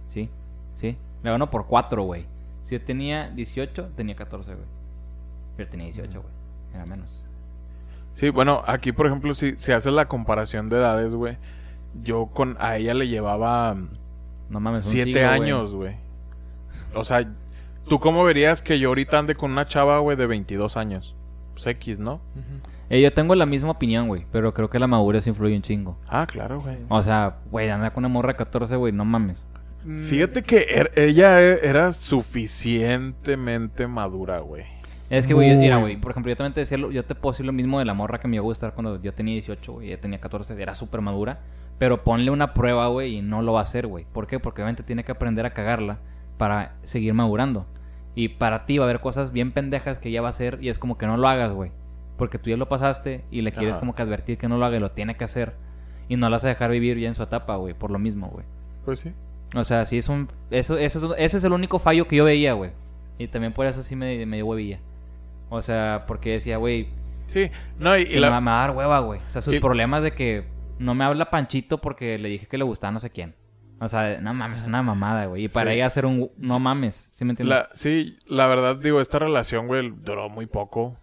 Sí. 0.08 0.30
Sí. 0.76 0.98
Le 1.24 1.30
ganó 1.32 1.50
por 1.50 1.66
4, 1.68 2.04
güey. 2.04 2.26
Si 2.62 2.78
yo 2.78 2.82
tenía 2.84 3.30
18, 3.30 3.90
tenía 3.96 4.16
14, 4.16 4.54
güey. 4.56 4.68
Yo 5.58 5.68
tenía 5.68 5.86
18, 5.86 6.22
güey. 6.22 6.34
Era 6.74 6.86
menos. 6.86 7.24
Sí, 8.14 8.30
bueno, 8.30 8.64
aquí 8.66 8.92
por 8.92 9.08
ejemplo, 9.08 9.34
si, 9.34 9.56
si 9.56 9.72
haces 9.72 9.94
la 9.94 10.08
comparación 10.08 10.70
de 10.70 10.78
edades, 10.78 11.16
güey, 11.16 11.38
yo 12.02 12.28
con 12.28 12.58
a 12.60 12.78
ella 12.78 12.94
le 12.94 13.08
llevaba 13.08 13.76
No 14.50 14.60
mames, 14.60 14.86
un 14.88 14.92
siete 14.94 15.06
siglo, 15.14 15.22
güey. 15.28 15.42
años, 15.42 15.74
güey. 15.74 15.96
O 16.94 17.04
sea, 17.04 17.30
¿tú 17.88 18.00
cómo 18.00 18.24
verías 18.24 18.62
que 18.62 18.80
yo 18.80 18.90
ahorita 18.90 19.20
ande 19.20 19.36
con 19.36 19.52
una 19.52 19.66
chava, 19.66 20.00
güey, 20.00 20.18
de 20.18 20.28
22 20.28 20.78
años? 20.78 21.16
Pues 21.54 21.68
X, 21.68 22.00
¿no? 22.00 22.22
Eh, 22.90 23.02
yo 23.02 23.12
tengo 23.14 23.34
la 23.36 23.46
misma 23.46 23.72
opinión, 23.72 24.08
güey, 24.08 24.26
pero 24.32 24.54
creo 24.54 24.70
que 24.70 24.78
la 24.80 24.88
madurez 24.88 25.26
influye 25.28 25.56
un 25.56 25.62
chingo. 25.62 25.98
Ah, 26.08 26.28
claro, 26.28 26.60
güey. 26.60 26.78
O 26.90 27.02
sea, 27.02 27.38
güey, 27.50 27.70
anda 27.70 27.92
con 27.92 28.02
una 28.06 28.10
morra 28.14 28.34
de 28.34 28.38
14, 28.38 28.76
güey, 28.76 28.94
no 28.94 29.06
mames. 29.06 29.48
Mm, 29.84 30.04
Fíjate 30.04 30.44
que 30.44 30.68
er- 30.68 30.92
ella 30.96 31.42
e- 31.42 31.60
era 31.68 31.92
suficientemente 32.86 33.88
madura, 33.88 34.40
güey. 34.40 34.64
Es 35.10 35.28
que, 35.28 35.34
güey, 35.36 35.56
mira, 35.56 35.78
güey, 35.78 35.98
por 35.98 36.12
ejemplo, 36.12 36.32
yo 36.32 36.36
también 36.36 36.54
te 36.54 36.62
decía, 36.62 36.78
lo- 36.78 36.92
yo 36.92 37.06
te 37.06 37.14
puedo 37.16 37.32
decir 37.34 37.46
lo 37.46 37.54
mismo 37.54 37.78
de 37.80 37.86
la 37.86 37.94
morra 37.94 38.20
que 38.20 38.28
me 38.28 38.36
iba 38.38 38.42
a 38.42 38.46
gustar 38.46 38.74
cuando 38.74 39.00
yo 39.02 39.14
tenía 39.14 39.34
18, 39.36 39.74
güey, 39.74 39.88
ella 39.90 40.02
tenía 40.02 40.20
14, 40.20 40.60
era 40.62 40.74
súper 40.76 41.02
madura. 41.02 41.40
Pero 41.78 42.04
ponle 42.04 42.32
una 42.32 42.54
prueba, 42.54 42.88
güey, 42.88 43.18
y 43.18 43.22
no 43.22 43.42
lo 43.42 43.54
va 43.54 43.60
a 43.60 43.64
hacer, 43.64 43.86
güey. 43.86 44.06
¿Por 44.12 44.28
qué? 44.28 44.40
Porque 44.40 44.62
obviamente 44.62 44.82
tiene 44.82 45.04
que 45.04 45.12
aprender 45.12 45.46
a 45.46 45.54
cagarla 45.54 46.00
para 46.38 46.76
seguir 46.84 47.14
madurando. 47.14 47.66
Y 48.16 48.30
para 48.30 48.66
ti 48.66 48.78
va 48.78 48.86
a 48.86 48.88
haber 48.90 49.02
cosas 49.02 49.32
bien 49.32 49.52
pendejas 49.52 50.00
que 50.00 50.10
ella 50.10 50.22
va 50.22 50.28
a 50.28 50.32
hacer 50.32 50.60
y 50.62 50.70
es 50.70 50.80
como 50.80 50.98
que 50.98 51.06
no 51.06 51.18
lo 51.18 51.28
hagas, 51.28 51.52
güey. 51.52 51.72
Porque 52.18 52.40
tú 52.40 52.50
ya 52.50 52.56
lo 52.58 52.70
pasaste 52.70 53.26
y 53.30 53.42
le 53.42 53.52
quieres 53.52 53.78
como 53.78 53.94
que 53.94 54.02
advertir 54.02 54.38
que 54.38 54.48
no 54.48 54.58
lo 54.58 54.66
haga 54.66 54.78
y 54.78 54.80
lo 54.80 54.92
tiene 54.92 55.16
que 55.18 55.26
hacer. 55.26 55.54
Y 56.08 56.16
no 56.16 56.30
la 56.30 56.36
vas 56.38 56.46
a 56.46 56.48
dejar 56.48 56.72
vivir 56.72 56.98
ya 56.98 57.10
en 57.10 57.16
su 57.16 57.24
etapa, 57.24 57.56
güey, 57.58 57.74
por 57.74 57.92
lo 57.92 58.00
mismo, 58.00 58.28
güey. 58.30 58.46
Pues 58.86 59.00
sí. 59.00 59.12
O 59.54 59.64
sea, 59.66 59.86
sí 59.86 59.98
es 59.98 60.08
un... 60.08 60.30
Eso, 60.50 60.78
eso 60.78 60.98
es 61.00 61.04
un- 61.04 61.14
ese 61.18 61.38
es 61.38 61.44
el 61.44 61.52
único 61.52 61.78
fallo 61.80 62.08
que 62.08 62.16
yo 62.16 62.24
veía, 62.26 62.54
güey. 62.54 62.72
Y 63.18 63.28
también 63.28 63.52
por 63.54 63.66
eso 63.66 63.84
sí 63.84 63.96
me, 63.98 64.26
me 64.26 64.38
dio 64.38 64.46
huevilla. 64.46 64.80
O 65.50 65.62
sea, 65.62 66.06
porque 66.08 66.32
decía, 66.32 66.58
güey, 66.58 66.88
Sí. 67.28 67.50
No, 67.80 67.98
y, 67.98 68.04
y 68.04 68.06
se 68.08 68.20
la- 68.20 68.28
me, 68.28 68.34
va- 68.34 68.42
me 68.42 68.52
va 68.52 68.64
a 68.64 68.68
dar 68.68 68.78
hueva, 68.78 69.00
güey. 69.00 69.20
O 69.28 69.30
sea, 69.30 69.42
sus 69.42 69.56
y- 69.56 69.60
problemas 69.60 70.04
de 70.04 70.12
que 70.14 70.46
no 70.80 70.94
me 70.96 71.04
habla 71.04 71.30
Panchito 71.32 71.80
porque 71.80 72.18
le 72.18 72.30
dije 72.30 72.46
que 72.48 72.58
le 72.58 72.64
gustaba 72.64 72.92
no 72.92 73.00
sé 73.00 73.10
quién. 73.10 73.34
O 73.80 73.88
sea, 73.88 74.20
no 74.22 74.34
mames, 74.34 74.62
es 74.62 74.68
una 74.68 74.82
mamada, 74.82 75.26
güey. 75.26 75.46
Y 75.46 75.48
para 75.50 75.72
Sí. 75.72 75.76
ella 75.78 75.86
hacer 75.88 76.06
un... 76.06 76.32
No 76.38 76.60
mames, 76.60 76.96
¿sí 77.14 77.26
me 77.26 77.32
entiendes? 77.32 77.58
la- 77.58 77.70
sí, 77.76 78.18
la 78.26 78.48
verdad, 78.48 78.78
digo, 78.78 79.02
esta 79.02 79.20
relación, 79.20 79.68
güey, 79.68 79.92
duró 79.96 80.30
muy 80.30 80.46
poco. 80.46 80.98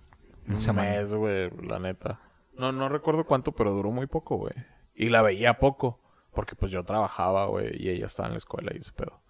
No 0.47 0.57
Un 0.57 0.77
mes, 0.77 1.15
güey, 1.15 1.51
la 1.67 1.79
neta. 1.79 2.19
No, 2.57 2.73
no 2.73 2.89
recuerdo 2.89 3.25
cuánto, 3.25 3.53
pero 3.53 3.73
duró 3.73 3.91
muy 3.91 4.07
poco, 4.07 4.37
güey. 4.37 4.55
Y 4.95 5.09
la 5.11 5.23
veía 5.23 5.55
poco. 5.59 6.01
Porque 6.35 6.57
pues 6.57 6.73
yo 6.73 6.83
trabajaba, 6.83 7.45
güey, 7.47 7.71
y 7.79 7.91
ella 7.91 8.07
estaba 8.07 8.29
en 8.29 8.33
la 8.33 8.39
escuela 8.39 8.73
y 8.75 8.79
ese 8.79 8.93
pedo. 8.93 9.21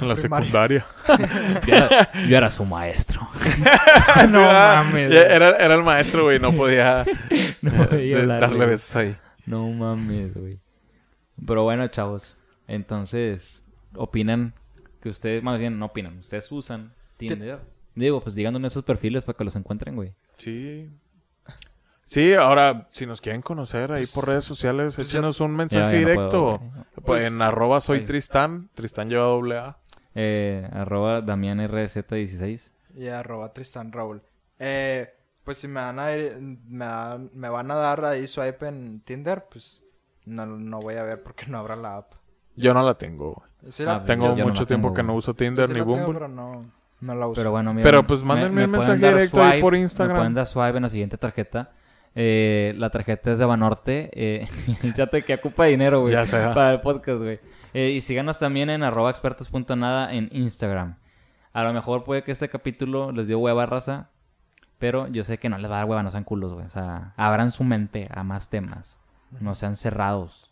En 0.00 0.08
la 0.08 0.14
primaria. 0.14 0.46
secundaria. 0.46 0.86
Yo 1.66 1.74
era, 1.74 2.12
yo 2.28 2.36
era 2.36 2.50
su 2.50 2.64
maestro. 2.64 3.20
Sí, 3.42 3.62
¿verdad? 4.32 4.76
mames. 4.84 5.12
Era, 5.12 5.50
era 5.56 5.74
el 5.74 5.82
maestro, 5.82 6.24
güey, 6.24 6.38
no 6.38 6.52
podía, 6.52 7.04
No 7.60 7.70
darle 8.38 8.66
besos 8.66 8.94
ahí. 8.96 9.16
No 9.44 9.68
mames, 9.70 10.34
güey. 10.36 10.60
Pero 11.46 11.64
bueno, 11.64 11.86
chavos. 11.88 12.38
Entonces, 12.72 13.62
¿opinan 13.96 14.54
que 15.02 15.10
ustedes, 15.10 15.42
más 15.42 15.58
bien, 15.58 15.78
no 15.78 15.86
opinan? 15.86 16.18
¿Ustedes 16.18 16.50
usan 16.52 16.94
Tinder? 17.18 17.60
Digo, 17.94 18.22
pues 18.22 18.34
díganos 18.34 18.62
esos 18.64 18.84
perfiles 18.84 19.22
para 19.24 19.36
que 19.36 19.44
los 19.44 19.54
encuentren, 19.56 19.94
güey. 19.94 20.14
Sí. 20.38 20.88
Sí, 22.04 22.32
ahora, 22.34 22.88
si 22.90 23.04
nos 23.06 23.20
quieren 23.20 23.42
conocer 23.42 23.92
ahí 23.92 24.04
por 24.14 24.26
redes 24.26 24.44
sociales, 24.44 24.94
pues 24.96 25.08
échenos 25.08 25.40
un 25.40 25.54
mensaje 25.54 25.92
ya 25.92 25.92
no 25.92 25.98
directo. 25.98 26.30
puedo. 26.58 26.58
Pues, 26.94 27.04
Pues, 27.04 27.24
en 27.24 27.42
arroba 27.42 27.80
soy 27.80 27.98
ay. 28.00 28.04
Tristán. 28.06 28.70
Tristán 28.74 29.08
lleva 29.10 29.24
doble 29.24 29.58
A. 29.58 29.78
Eh, 30.14 30.66
arroba 30.72 31.20
Damián 31.20 31.58
RZ16. 31.60 32.72
Y 32.96 33.08
arroba 33.08 33.52
Tristan 33.52 33.92
Raúl. 33.92 34.22
Eh, 34.58 35.12
pues 35.44 35.58
si 35.58 35.68
me 35.68 35.80
van 35.80 35.98
a 35.98 36.12
ir- 36.16 36.38
me, 36.38 37.48
van 37.48 37.70
a 37.70 37.74
dar 37.74 38.04
ahí 38.04 38.26
swipe 38.26 38.66
en 38.68 39.00
Tinder, 39.00 39.44
pues 39.50 39.84
no, 40.24 40.46
no 40.46 40.80
voy 40.80 40.94
a 40.94 41.02
ver 41.02 41.22
porque 41.22 41.46
no 41.46 41.58
abra 41.58 41.76
la 41.76 41.96
app. 41.98 42.12
Yo 42.56 42.74
no 42.74 42.82
la 42.82 42.94
tengo. 42.94 43.32
güey. 43.34 43.72
Sí 43.72 43.84
la- 43.84 43.94
Ah, 43.96 44.04
Tengo 44.04 44.28
yo- 44.30 44.36
yo 44.36 44.44
no 44.44 44.50
mucho 44.50 44.66
tiempo 44.66 44.88
tengo, 44.88 44.94
que 44.96 45.02
no 45.02 45.14
uso 45.14 45.34
Tinder 45.34 45.66
sí 45.66 45.72
ni 45.72 45.78
la 45.78 45.84
tengo, 45.84 45.96
Bumble. 45.98 46.14
pero 46.14 46.28
no, 46.28 46.64
no 47.00 47.14
la 47.14 47.26
uso. 47.28 47.40
Pero 47.40 47.50
bueno, 47.52 47.72
mira, 47.72 47.84
Pero, 47.84 48.06
pues, 48.06 48.22
mándenme 48.24 48.64
un 48.64 48.70
pueden 48.70 48.70
mensaje 48.72 48.98
dar 49.00 49.14
directo 49.14 49.42
ahí 49.42 49.60
por 49.60 49.74
Instagram. 49.76 50.16
Me 50.16 50.20
pueden 50.20 50.34
dar 50.34 50.46
swipe 50.46 50.76
en 50.76 50.82
la 50.82 50.88
siguiente 50.88 51.16
tarjeta. 51.18 51.70
Eh, 52.14 52.74
la 52.76 52.90
tarjeta 52.90 53.32
es 53.32 53.38
de 53.38 53.44
Banorte. 53.44 54.10
Eh, 54.12 54.48
ya 54.96 55.06
te 55.06 55.22
que 55.22 55.34
ocupa 55.34 55.64
dinero, 55.66 56.00
güey. 56.02 56.12
Ya 56.12 56.26
sé. 56.26 56.38
Para 56.54 56.72
el 56.72 56.80
podcast, 56.80 57.18
güey. 57.18 57.40
Eh, 57.72 57.90
y 57.90 58.00
síganos 58.02 58.38
también 58.38 58.68
en 58.68 58.82
arroba 58.82 59.08
expertos.nada 59.10 60.12
en 60.12 60.28
Instagram. 60.32 60.96
A 61.54 61.62
lo 61.64 61.72
mejor 61.72 62.04
puede 62.04 62.22
que 62.22 62.32
este 62.32 62.48
capítulo 62.48 63.12
les 63.12 63.28
dio 63.28 63.38
hueva 63.38 63.64
raza. 63.66 64.08
Pero 64.78 65.06
yo 65.06 65.22
sé 65.22 65.38
que 65.38 65.48
no 65.48 65.58
les 65.58 65.70
va 65.70 65.76
a 65.76 65.78
dar 65.78 65.86
hueva, 65.88 66.02
no 66.02 66.10
sean 66.10 66.24
culos, 66.24 66.52
güey. 66.52 66.66
O 66.66 66.70
sea, 66.70 67.12
abran 67.16 67.52
su 67.52 67.62
mente 67.62 68.08
a 68.12 68.24
más 68.24 68.50
temas. 68.50 68.98
No 69.40 69.54
sean 69.54 69.76
cerrados. 69.76 70.51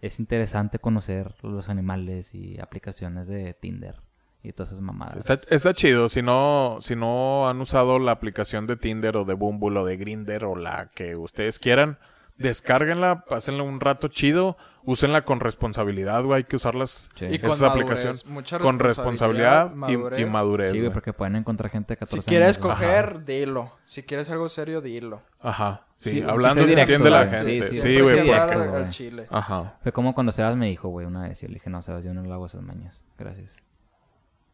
Es 0.00 0.18
interesante 0.18 0.78
conocer 0.78 1.34
los 1.42 1.68
animales 1.68 2.34
y 2.34 2.58
aplicaciones 2.60 3.26
de 3.28 3.54
Tinder 3.54 3.96
y 4.42 4.52
todas 4.52 4.72
esas 4.72 4.82
mamadas. 4.82 5.28
Está, 5.50 5.74
chido. 5.74 6.08
Si 6.08 6.22
no, 6.22 6.78
si 6.80 6.96
no 6.96 7.48
han 7.48 7.60
usado 7.60 7.98
la 7.98 8.12
aplicación 8.12 8.66
de 8.66 8.76
Tinder 8.76 9.16
o 9.16 9.24
de 9.24 9.34
Bumble 9.34 9.78
o 9.78 9.84
de 9.84 9.96
Grinder 9.96 10.44
o 10.44 10.56
la 10.56 10.90
que 10.94 11.16
ustedes 11.16 11.58
quieran, 11.58 11.98
descárguenla, 12.40 13.24
pásenla 13.26 13.62
un 13.62 13.80
rato 13.80 14.08
chido, 14.08 14.56
úsenla 14.84 15.24
con 15.24 15.40
responsabilidad, 15.40 16.24
güey. 16.24 16.38
Hay 16.38 16.44
que 16.44 16.56
usarlas. 16.56 17.10
Sí. 17.14 17.26
Y 17.26 17.38
con 17.38 17.50
Esa 17.50 17.68
madurez, 17.68 17.90
aplicación 17.92 18.32
mucha 18.34 18.58
con 18.58 18.78
responsabilidad 18.78 19.72
y- 19.88 20.22
y, 20.22 20.24
madurez. 20.24 20.72
Sí, 20.72 20.80
güey, 20.80 20.92
porque 20.92 21.12
pueden 21.12 21.36
encontrar 21.36 21.70
gente 21.70 21.92
de 21.94 21.98
14 21.98 22.22
Si 22.22 22.28
quieres 22.28 22.48
años, 22.48 22.58
coger, 22.58 23.24
dilo. 23.24 23.76
Si 23.84 24.02
quieres 24.02 24.30
algo 24.30 24.48
serio, 24.48 24.80
dilo. 24.80 25.22
Ajá. 25.40 25.86
Sí, 25.98 26.10
Sí, 26.10 26.22
hablando 26.22 26.66
sí, 26.66 26.74
se 26.74 26.80
entiende 26.80 27.10
la 27.10 27.26
gente. 27.28 27.64
Sí, 27.64 27.78
Sí, 27.78 27.80
sí, 27.80 28.00
güey, 28.00 28.30
al, 28.30 28.88
chile. 28.88 29.26
Ajá. 29.30 29.78
Fue 29.82 29.92
como 29.92 30.14
cuando 30.14 30.32
Sebas 30.32 30.56
me 30.56 30.66
dijo, 30.68 30.88
güey, 30.88 31.06
una 31.06 31.28
vez. 31.28 31.40
Yo 31.42 31.48
le 31.48 31.54
dije, 31.54 31.68
no, 31.68 31.82
Sebas, 31.82 32.04
yo 32.04 32.14
no 32.14 32.22
le 32.22 32.32
hago 32.32 32.46
esas 32.46 32.62
mañas. 32.62 33.04
Gracias. 33.18 33.56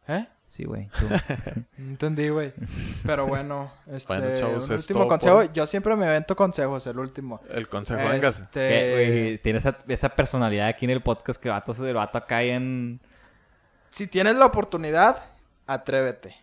¿Eh? 0.09 0.27
Sí, 0.57 0.63
güey. 0.65 0.89
entendí, 1.77 2.29
güey. 2.29 2.51
Pero 3.05 3.27
bueno, 3.27 3.71
este, 3.91 4.17
Bueno, 4.17 4.35
chavos, 4.35 4.67
un 4.69 4.73
es 4.75 4.81
último 4.81 5.07
consejo. 5.07 5.35
por- 5.43 5.53
Yo 5.53 5.67
siempre 5.67 5.95
me 5.95 6.07
avento 6.07 6.35
consejos, 6.35 6.87
el 6.87 6.97
último. 6.97 7.41
El 7.51 7.69
consejo. 7.69 7.99
Este, 8.11 8.91
güey, 8.91 9.37
tiene 9.37 9.59
esa, 9.59 9.77
esa 9.87 10.09
personalidad 10.09 10.67
aquí 10.67 10.85
en 10.85 10.91
el 10.91 11.01
podcast 11.03 11.39
que 11.39 11.49
vato, 11.49 11.73
el 11.85 11.93
vato 11.93 12.17
acá 12.17 12.41
en... 12.41 12.99
si 13.91 14.07
tienes 14.07 14.35
la 14.35 14.47
oportunidad, 14.47 15.25
atrévete. 15.67 16.35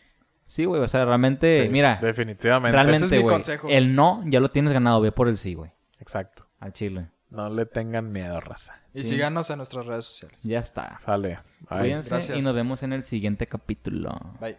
Sí, 0.46 0.64
güey, 0.64 0.80
o 0.80 0.86
sea, 0.86 1.04
realmente, 1.04 1.64
Sí, 1.64 1.68
mira, 1.68 1.98
Definitivamente. 2.00 2.72
realmente, 2.72 3.06
Ese 3.06 3.06
es 3.06 3.10
mi 3.10 3.22
güey, 3.24 3.34
consejo. 3.34 3.66
el 3.68 3.96
no 3.96 4.22
ya 4.26 4.38
lo 4.38 4.48
tienes 4.48 4.72
ganado, 4.72 5.00
ve 5.00 5.10
por 5.10 5.26
el 5.26 5.36
sí, 5.38 5.54
güey, 5.54 5.72
Exacto. 5.98 6.46
al 6.60 6.72
chile. 6.72 7.08
No 7.30 7.48
le 7.48 7.66
tengan 7.66 8.12
miedo, 8.12 8.38
raza. 8.40 8.80
Y 8.94 9.02
Sí. 9.02 9.10
síganos 9.14 9.50
en 9.50 9.56
nuestras 9.58 9.86
redes 9.86 10.04
sociales. 10.04 10.38
Ya 10.44 10.60
está. 10.60 10.98
Sale. 11.04 11.40
Bye. 11.68 11.80
Cuídense 11.80 12.10
Gracias. 12.10 12.38
y 12.38 12.42
nos 12.42 12.54
vemos 12.54 12.82
en 12.84 12.92
el 12.92 13.02
siguiente 13.02 13.46
capítulo. 13.48 14.18
Bye. 14.40 14.52